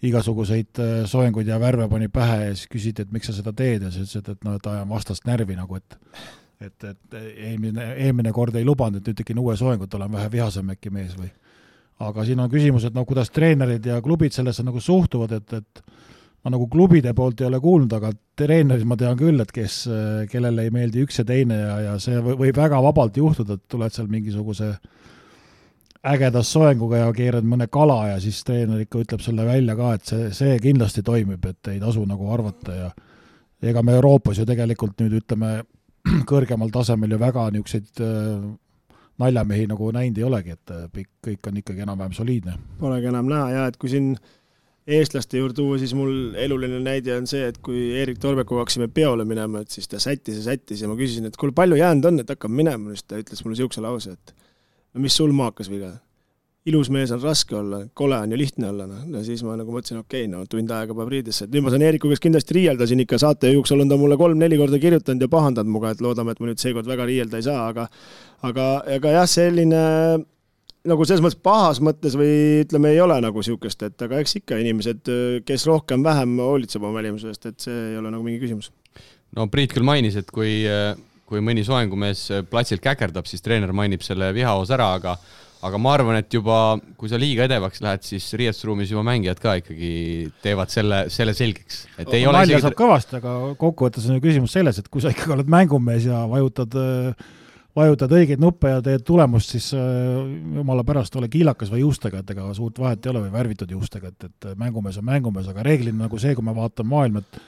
igasuguseid 0.06 0.80
äh, 0.80 0.92
soenguid 1.08 1.48
ja 1.48 1.58
värve 1.60 1.88
pani 1.88 2.08
pähe 2.12 2.44
ja 2.46 2.52
siis 2.54 2.68
küsiti, 2.72 3.04
et 3.04 3.12
miks 3.12 3.28
sa 3.28 3.36
seda 3.36 3.52
teed 3.56 3.84
ja 3.84 3.90
sa 3.92 4.04
ütlesid, 4.04 4.30
et 4.32 4.46
noh, 4.46 4.56
et 4.56 4.68
ajan 4.72 4.88
vastast 4.88 5.26
närvi 5.28 5.58
nagu, 5.58 5.80
et 5.80 5.98
et, 6.60 6.84
et 6.84 7.14
eelmine, 7.48 7.86
eelmine 8.04 8.32
kord 8.36 8.56
ei 8.60 8.66
lubanud, 8.68 9.00
et 9.00 9.06
nüüd 9.08 9.16
tegin 9.16 9.38
uue 9.40 9.54
soengu, 9.56 9.86
et 9.86 9.94
olen 9.96 10.12
vähe 10.12 10.28
vihasem 10.32 10.74
äkki 10.74 10.90
mees 10.92 11.14
või. 11.16 11.30
Aga 12.04 12.24
siin 12.28 12.40
on 12.40 12.50
küsimus, 12.52 12.84
et 12.84 12.96
no 12.96 13.06
kuidas 13.08 13.32
treenerid 13.32 13.86
ja 13.88 13.96
klubid 14.04 14.36
sellesse 14.36 14.64
nagu 14.64 14.80
suhtuvad, 14.80 15.32
et, 15.38 15.54
et 15.56 15.80
ma 16.44 16.52
nagu 16.52 16.66
klubide 16.68 17.14
poolt 17.16 17.40
ei 17.40 17.48
ole 17.48 17.62
kuulnud, 17.64 17.96
aga 17.96 18.12
treenerid 18.36 18.84
ma 18.88 18.98
tean 19.00 19.16
küll, 19.16 19.40
et 19.40 19.52
kes, 19.56 19.82
kellele 20.32 20.68
ei 20.68 20.72
meeldi 20.72 21.06
üks 21.06 21.22
ja 21.22 21.24
teine 21.28 21.62
ja, 21.62 21.74
ja 21.86 21.96
see 22.00 22.20
võib 22.20 22.60
väga 22.60 22.80
vabalt 22.84 23.16
juhtuda, 23.16 23.56
et 23.56 23.64
tuled 23.72 23.96
seal 23.96 24.12
mingisuguse 24.12 24.68
äh, 24.74 25.00
ägeda 26.06 26.42
soenguga 26.46 27.02
ja 27.02 27.10
keerad 27.12 27.44
mõne 27.44 27.66
kala 27.72 27.98
ja 28.14 28.20
siis 28.22 28.40
treener 28.46 28.80
ikka 28.84 29.02
ütleb 29.02 29.20
sulle 29.24 29.44
välja 29.44 29.76
ka, 29.76 29.92
et 29.98 30.08
see, 30.08 30.30
see 30.36 30.56
kindlasti 30.62 31.04
toimib, 31.04 31.44
et 31.44 31.72
ei 31.74 31.80
tasu 31.82 32.06
nagu 32.08 32.30
arvata 32.32 32.76
ja 32.76 32.88
ega 33.70 33.82
me 33.84 33.98
Euroopas 33.98 34.40
ju 34.40 34.48
tegelikult 34.48 35.02
nüüd 35.02 35.18
ütleme, 35.20 35.60
kõrgemal 36.30 36.72
tasemel 36.72 37.12
ju 37.12 37.20
väga 37.20 37.46
niisuguseid 37.52 38.04
äh, 38.06 38.48
naljamehi 39.20 39.68
nagu 39.68 39.90
näinud 39.92 40.18
ei 40.18 40.24
olegi, 40.24 40.56
et 40.56 40.74
kõik, 40.96 41.08
äh, 41.10 41.22
kõik 41.28 41.50
on 41.50 41.60
ikkagi 41.60 41.84
enam-vähem 41.84 42.16
soliidne. 42.16 42.56
Polegi 42.80 43.10
enam 43.12 43.28
näha 43.28 43.50
ja 43.52 43.66
et 43.68 43.76
kui 43.80 43.92
siin 43.92 44.14
eestlaste 44.90 45.38
juurde 45.38 45.60
tuua, 45.60 45.76
siis 45.78 45.92
mul 45.94 46.32
eluline 46.40 46.80
näide 46.82 47.12
on 47.20 47.28
see, 47.28 47.44
et 47.52 47.60
kui 47.62 47.90
Erik 48.00 48.18
Torbekuga 48.22 48.64
hakkasime 48.64 48.88
peole 48.88 49.28
minema, 49.28 49.60
et 49.60 49.76
siis 49.76 49.86
ta 49.90 50.00
sättis 50.00 50.40
ja 50.40 50.48
sättis 50.48 50.80
ja 50.80 50.88
ma 50.88 50.96
küsisin, 50.98 51.28
et 51.28 51.36
kuule, 51.36 51.52
palju 51.54 51.76
jäänud 51.78 52.08
on, 52.08 52.22
et 52.22 52.32
hakkame 52.32 52.62
minema, 52.62 52.96
siis 52.96 53.04
ta 53.04 53.20
ütles 53.20 53.44
mulle 53.44 53.58
niisuguse 53.58 53.84
lause, 53.84 54.16
et 54.16 54.34
no 54.94 55.02
mis 55.04 55.16
sul 55.16 55.34
maakas 55.36 55.70
viga? 55.72 55.96
ilus 56.68 56.90
mees 56.92 57.08
on 57.14 57.22
raske 57.22 57.54
olla, 57.56 57.78
kole 57.96 58.18
on 58.20 58.34
ju 58.34 58.36
lihtne 58.36 58.68
olla, 58.68 58.84
noh, 58.84 59.04
ja 59.14 59.22
siis 59.24 59.40
ma 59.46 59.54
nagu 59.56 59.72
mõtlesin, 59.72 60.02
okei 60.02 60.26
okay,, 60.26 60.30
no 60.30 60.42
tund 60.50 60.70
aega 60.76 60.94
peab 60.96 61.08
riidesse, 61.08 61.46
et 61.46 61.54
nüüd 61.54 61.64
ma 61.64 61.72
saan 61.72 61.84
Eeriku 61.86 62.10
käest 62.10 62.22
kindlasti 62.26 62.56
riielda 62.58 62.88
siin 62.88 63.00
ikka 63.06 63.16
saatejuhiks, 63.22 63.72
on 63.72 63.88
ta 63.88 63.96
mulle 64.00 64.18
kolm-neli 64.20 64.58
korda 64.60 64.80
kirjutanud 64.82 65.24
ja 65.24 65.30
pahandanud 65.32 65.72
minuga, 65.72 65.94
et 65.94 66.04
loodame, 66.04 66.34
et 66.36 66.42
ma 66.42 66.50
nüüd 66.50 66.60
seekord 66.60 66.90
väga 66.90 67.06
riielda 67.08 67.40
ei 67.40 67.46
saa, 67.48 67.64
aga 67.72 67.86
aga, 68.44 68.66
aga 68.98 69.14
jah, 69.16 69.30
selline 69.30 69.84
nagu 70.90 71.06
selles 71.08 71.24
mõttes 71.24 71.40
pahas 71.44 71.80
mõttes 71.84 72.16
või 72.20 72.60
ütleme, 72.66 72.92
ei 72.92 73.00
ole 73.04 73.16
nagu 73.24 73.40
niisugust, 73.40 73.88
et 73.88 74.04
aga 74.04 74.20
eks 74.20 74.38
ikka 74.42 74.60
inimesed, 74.60 75.12
kes 75.48 75.66
rohkem-vähem 75.68 76.36
hoolitseb 76.44 76.84
oma 76.84 77.00
välimuse 77.00 77.32
eest, 77.32 77.48
et 77.48 77.68
see 77.68 77.86
ei 77.90 78.00
ole 78.00 78.12
nagu 78.12 78.24
mingi 78.26 78.40
küsimus. 78.42 78.68
no 79.36 79.48
Priit 79.48 79.72
küll 79.72 79.88
mainis, 79.88 80.20
et 80.20 80.28
kui 80.28 80.60
kui 81.30 81.42
mõni 81.44 81.62
soengumees 81.66 82.26
platsilt 82.50 82.82
käkerdab, 82.84 83.28
siis 83.30 83.44
treener 83.44 83.72
mainib 83.76 84.02
selle 84.02 84.32
vihahoos 84.36 84.74
ära, 84.74 84.92
aga 84.98 85.16
aga 85.66 85.80
ma 85.80 85.92
arvan, 85.92 86.16
et 86.20 86.32
juba, 86.32 86.78
kui 86.96 87.10
sa 87.10 87.18
liiga 87.20 87.44
edevaks 87.44 87.82
lähed, 87.84 88.04
siis 88.06 88.30
riietusruumis 88.40 88.92
juba 88.94 89.02
mängijad 89.04 89.42
ka 89.42 89.58
ikkagi 89.60 89.90
teevad 90.44 90.72
selle, 90.72 91.02
selle 91.12 91.34
selgeks. 91.36 91.82
et 92.00 92.14
ei 92.16 92.24
nalja 92.24 92.56
isegi... 92.56 92.64
saab 92.64 92.78
kõvasti, 92.78 93.18
aga 93.20 93.34
kokkuvõttes 93.60 94.08
on 94.08 94.16
ju 94.16 94.24
küsimus 94.24 94.56
selles, 94.56 94.80
et 94.80 94.88
kui 94.88 95.04
sa 95.04 95.12
ikkagi 95.12 95.34
oled 95.36 95.52
mängumees 95.52 96.08
ja 96.08 96.22
vajutad 96.30 96.78
vajutad 97.76 98.12
õigeid 98.16 98.40
nuppe 98.42 98.72
ja 98.72 98.80
teed 98.82 99.04
tulemust, 99.06 99.52
siis 99.54 99.68
jumala 99.76 100.82
pärast 100.86 101.14
ole 101.20 101.28
kiilakas 101.30 101.70
või 101.70 101.84
juustega, 101.84 102.24
et 102.24 102.32
ega 102.34 102.48
suurt 102.56 102.80
vahet 102.82 103.04
ei 103.04 103.12
ole 103.12 103.26
või 103.26 103.34
värvitud 103.36 103.70
juustega, 103.76 104.10
et, 104.10 104.26
et 104.26 104.48
mängumees 104.58 104.98
on 104.98 105.06
mängumees, 105.06 105.52
aga 105.52 105.64
reeglina 105.68 106.06
nagu 106.06 106.18
see, 106.18 106.34
kui 106.34 106.46
me 106.46 106.56
vaatame 106.56 106.94
maailma, 106.96 107.22
et 107.22 107.42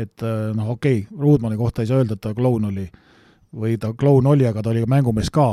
et 0.00 0.22
noh, 0.56 0.70
okei 0.72 1.02
okay,, 1.02 1.18
Ruudmani 1.20 1.58
kohta 1.60 1.82
ei 1.84 1.88
saa 1.90 2.00
öelda, 2.00 2.16
et 2.16 2.22
ta 2.24 2.32
kloun 2.32 2.70
oli 2.70 2.86
või 3.56 3.76
ta 3.80 3.92
kloun 3.98 4.26
oli, 4.30 4.46
aga 4.46 4.62
ta 4.62 4.72
oli 4.72 4.82
mängumees 4.88 5.30
ka, 5.34 5.48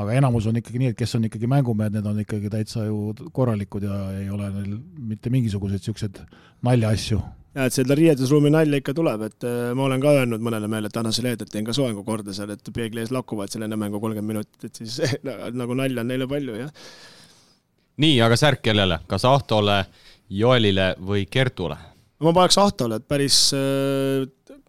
aga 0.00 0.12
enamus 0.16 0.46
on 0.48 0.58
ikkagi 0.60 0.80
nii, 0.80 0.92
et 0.92 0.98
kes 0.98 1.16
on 1.18 1.26
ikkagi 1.28 1.48
mängumehed, 1.50 1.96
need 1.96 2.06
on 2.08 2.20
ikkagi 2.22 2.50
täitsa 2.52 2.86
ju 2.86 3.30
korralikud 3.36 3.86
ja 3.86 3.96
ei 4.18 4.28
ole 4.32 4.50
neil 4.52 4.76
mitte 5.12 5.32
mingisuguseid 5.32 5.80
niisuguseid 5.80 6.20
naljaasju. 6.66 7.20
jaa, 7.56 7.66
et 7.66 7.76
seda 7.76 7.96
riietusruumi 7.96 8.52
nalja 8.52 8.80
ikka 8.80 8.94
tuleb, 8.96 9.26
et 9.30 9.48
äh, 9.48 9.72
ma 9.76 9.86
olen 9.88 10.02
ka 10.04 10.14
öelnud 10.20 10.44
mõnele 10.44 10.68
mehele, 10.68 10.92
et 10.92 11.00
anna 11.00 11.12
see 11.12 11.24
leed, 11.24 11.44
et 11.44 11.52
teen 11.52 11.64
ka 11.64 11.76
soengu 11.76 12.04
korda 12.04 12.34
seal, 12.36 12.52
et 12.52 12.72
peegli 12.76 13.04
ees 13.04 13.12
lakuvad 13.14 13.52
seal 13.52 13.64
enne 13.68 13.80
mängu 13.80 14.00
kolmkümmend 14.02 14.34
minutit, 14.34 14.68
et 14.68 14.82
siis 14.82 15.16
nagu 15.60 15.76
nalja 15.76 16.04
on 16.04 16.12
neile 16.12 16.28
palju, 16.30 16.56
jah. 16.60 16.72
nii, 18.04 18.20
aga 18.24 18.36
särk 18.40 18.64
kellele, 18.64 19.00
kas 19.08 19.24
Ahtole, 19.28 19.82
Joelile 20.28 20.94
või 21.00 21.24
Kertule? 21.30 21.78
ma 22.20 22.32
paneks 22.32 22.60
Ahtole, 22.60 23.00
et 23.00 23.08
päris 23.08 23.40
äh, 23.56 24.24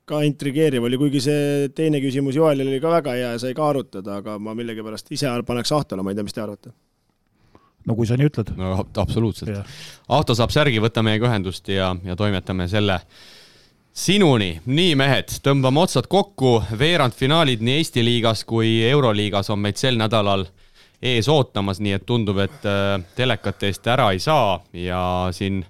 ka 0.08 0.24
intrigeeriv 0.24 0.88
oli, 0.88 0.98
kuigi 1.00 1.22
see 1.24 1.70
teine 1.76 2.00
küsimus 2.04 2.38
Joelil 2.38 2.70
oli 2.72 2.82
ka 2.84 2.92
väga 2.98 3.16
hea 3.18 3.32
ja 3.34 3.40
sai 3.42 3.56
ka 3.58 3.66
arutada, 3.68 4.22
aga 4.22 4.38
ma 4.40 4.56
millegipärast 4.58 5.12
ise 5.12 5.32
paneks 5.48 5.74
Ahtole, 5.76 6.06
ma 6.06 6.14
ei 6.14 6.20
tea, 6.20 6.28
mis 6.28 6.36
te 6.36 6.44
arvate? 6.44 6.72
no 7.88 7.96
kui 7.96 8.08
sa 8.08 8.18
nii 8.20 8.30
ütled. 8.30 8.54
no 8.60 8.76
absoluutselt. 8.84 9.74
Ahto 10.12 10.36
saab 10.36 10.54
särgi, 10.56 10.80
võta 10.84 11.04
meiega 11.06 11.30
ühendust 11.30 11.68
ja, 11.72 11.94
ja 12.04 12.16
toimetame 12.20 12.68
selle 12.72 13.00
sinuni. 13.98 14.58
nii, 14.66 14.96
mehed, 15.00 15.40
tõmbame 15.44 15.84
otsad 15.86 16.10
kokku, 16.12 16.60
veerandfinaalid 16.80 17.64
nii 17.64 17.80
Eesti 17.82 18.04
liigas 18.06 18.44
kui 18.48 18.78
Euroliigas 18.90 19.52
on 19.54 19.64
meid 19.64 19.80
sel 19.80 20.00
nädalal 20.00 20.46
ees 21.02 21.28
ootamas, 21.30 21.80
nii 21.84 21.96
et 21.98 22.06
tundub, 22.06 22.40
et 22.42 22.66
äh, 22.66 22.96
telekate 23.16 23.72
eest 23.72 23.88
ära 23.88 24.12
ei 24.16 24.22
saa 24.24 24.60
ja 24.74 25.02
siin 25.36 25.64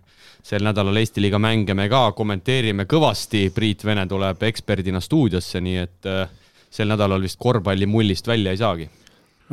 sel 0.47 0.63
nädalal 0.63 0.95
Eesti 0.95 1.21
liiga 1.21 1.39
mänge. 1.43 1.75
Me 1.75 1.89
ka 1.91 2.11
kommenteerime 2.15 2.85
kõvasti, 2.87 3.49
Priit 3.55 3.83
Vene 3.85 4.05
tuleb 4.07 4.43
eksperdina 4.47 5.01
stuudiosse, 5.03 5.59
nii 5.63 5.81
et 5.81 6.07
äh, 6.07 6.29
sel 6.71 6.87
nädalal 6.87 7.25
vist 7.25 7.39
korvpalli 7.39 7.89
mullist 7.89 8.27
välja 8.27 8.53
ei 8.55 8.61
saagi 8.63 8.87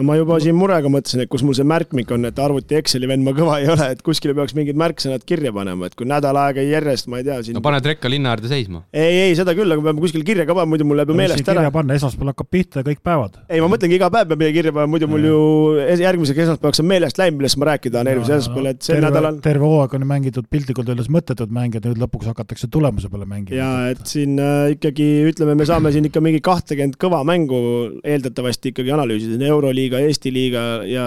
ma 0.02 0.16
juba 0.18 0.40
siin 0.42 0.56
murega 0.58 0.90
mõtlesin, 0.90 1.22
et 1.22 1.30
kus 1.30 1.44
mul 1.46 1.54
see 1.54 1.66
märkmik 1.68 2.10
on, 2.14 2.26
et 2.26 2.38
arvuti 2.42 2.74
Exceli 2.78 3.06
vend 3.06 3.22
ma 3.26 3.34
kõva 3.36 3.60
ei 3.62 3.68
ole, 3.70 3.86
et 3.94 4.00
kuskile 4.02 4.34
peaks 4.34 4.56
mingid 4.58 4.78
märksõnad 4.80 5.22
kirja 5.28 5.52
panema, 5.54 5.86
et 5.86 5.94
kui 5.98 6.08
nädal 6.08 6.38
aega 6.40 6.64
järjest, 6.66 7.06
ma 7.12 7.20
ei 7.20 7.26
tea 7.28 7.38
siin. 7.46 7.54
no 7.54 7.62
paned 7.64 7.86
rekka 7.86 8.10
linna 8.10 8.32
äärde 8.34 8.50
seisma. 8.50 8.82
ei, 8.90 9.28
ei 9.28 9.36
seda 9.38 9.54
küll, 9.54 9.70
aga 9.70 9.84
peame 9.86 10.02
kuskile 10.02 10.26
kirja 10.26 10.46
ka 10.48 10.56
panema, 10.56 10.72
muidu 10.74 10.88
mul 10.88 10.98
läheb 10.98 11.12
ju 11.12 11.18
meelest 11.20 11.50
ära. 11.52 11.70
panna, 11.74 11.94
esmaspäeval 11.98 12.32
hakkab 12.32 12.50
pihta 12.50 12.82
kõik 12.86 13.02
päevad. 13.06 13.38
ei, 13.46 13.62
ma 13.62 13.70
mõtlengi, 13.70 13.98
iga 14.00 14.10
päev 14.14 14.32
peab 14.32 14.42
midagi 14.42 14.58
kirja 14.58 14.74
panema, 14.74 14.92
muidu 14.96 15.10
mul 15.12 15.28
ju 15.28 15.38
järgmiseks 16.02 16.42
esmaspäevaks 16.46 16.82
on 16.82 16.90
meelest 16.90 17.22
läinud, 17.22 17.38
millest 17.38 17.60
ma 17.62 17.70
rääkida 17.70 17.98
tahan 17.98 18.12
eelmisel 18.12 18.38
esmaspäeval, 18.40 18.70
et 18.74 18.88
sel 18.88 19.00
nädalal. 19.04 19.38
terve 19.46 19.68
hooaeg 19.68 19.94
on 20.00 20.08
mängitud 20.10 20.50
piltlikult 20.50 20.90
öeldes 20.90 21.10
mõttetud 21.12 21.54
mänge, 21.54 21.82
nüüd 21.84 22.02
lõpuks 22.02 22.32
hakatakse 22.32 22.66
tulemuse 22.72 23.12
peale 23.12 23.30
mängima. 23.30 23.60
ja 23.60 23.94
et 23.94 24.02
siin 24.10 24.42
äh, 24.42 24.74
ikkagi 24.74 25.08
ütleme, 25.30 25.54
me 25.58 25.68
saame 25.68 25.94
siin 25.94 26.10
ikka 26.10 26.22
mingi 26.24 26.42
kahtekümmet 26.44 26.98
kõva 27.00 27.22
mängu 27.26 27.62
eeldatavasti 28.02 28.74
ikkagi 28.74 28.94
analüüsida, 28.94 29.38
Euroliiga, 29.44 29.84
Eesti 29.93 30.32
liiga 30.32 30.65
ja 30.89 31.06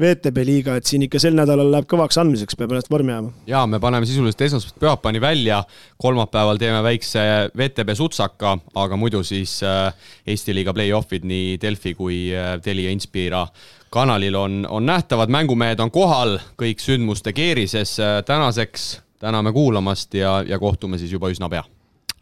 VTB 0.00 0.42
liiga, 0.44 0.74
et 0.76 0.84
siin 0.84 1.06
ikka 1.06 1.20
sel 1.22 1.36
nädalal 1.36 1.70
läheb 1.72 1.86
kõvaks 1.88 2.18
andmiseks, 2.20 2.56
peab 2.58 2.74
ennast 2.74 2.90
vormi 2.92 3.14
ajama. 3.14 3.32
ja 3.48 3.62
me 3.66 3.80
paneme 3.80 4.06
sisuliselt 4.06 4.40
esmaspäevast 4.44 4.80
pühapäevani 4.82 5.20
välja, 5.20 5.62
kolmapäeval 5.96 6.60
teeme 6.60 6.82
väikse 6.84 7.22
VTB 7.56 7.96
sutsaka, 7.96 8.58
aga 8.74 8.96
muidu 9.00 9.22
siis 9.24 9.62
äh, 9.64 9.94
Eesti 10.26 10.54
liiga 10.54 10.74
play-off'id 10.76 11.24
nii 11.24 11.56
Delfi 11.62 11.94
kui 11.96 12.26
äh, 12.36 12.58
Telia 12.62 12.92
Inspira 12.92 13.46
kanalil 13.90 14.34
on, 14.36 14.66
on 14.68 14.86
nähtavad, 14.86 15.32
mängumehed 15.32 15.80
on 15.80 15.90
kohal, 15.90 16.36
kõik 16.60 16.82
sündmuste 16.82 17.32
keerises. 17.32 17.96
tänaseks 18.26 19.00
täname 19.18 19.52
kuulamast 19.52 20.14
ja, 20.14 20.42
ja 20.46 20.58
kohtume 20.58 20.98
siis 20.98 21.12
juba 21.12 21.30
üsna 21.32 21.48
pea. 21.48 21.64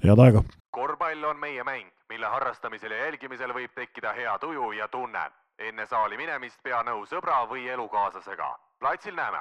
head 0.04 0.18
aega! 0.18 0.44
korvpall 0.70 1.24
on 1.24 1.40
meie 1.40 1.64
mäng, 1.64 1.90
mille 2.14 2.26
harrastamisel 2.30 2.92
ja 2.94 2.98
jälgimisel 2.98 3.50
võib 3.54 3.72
tekkida 3.74 4.12
hea 4.14 4.38
tuju 4.38 4.72
ja 4.72 4.86
tunne. 4.88 5.24
enne 5.58 5.86
saali 5.86 6.16
minemist 6.16 6.62
pea 6.62 6.82
nõu 6.86 7.02
sõbra 7.10 7.40
või 7.50 7.66
elukaaslasega. 7.68 8.58
platsil 8.78 9.14
näeme 9.14 9.40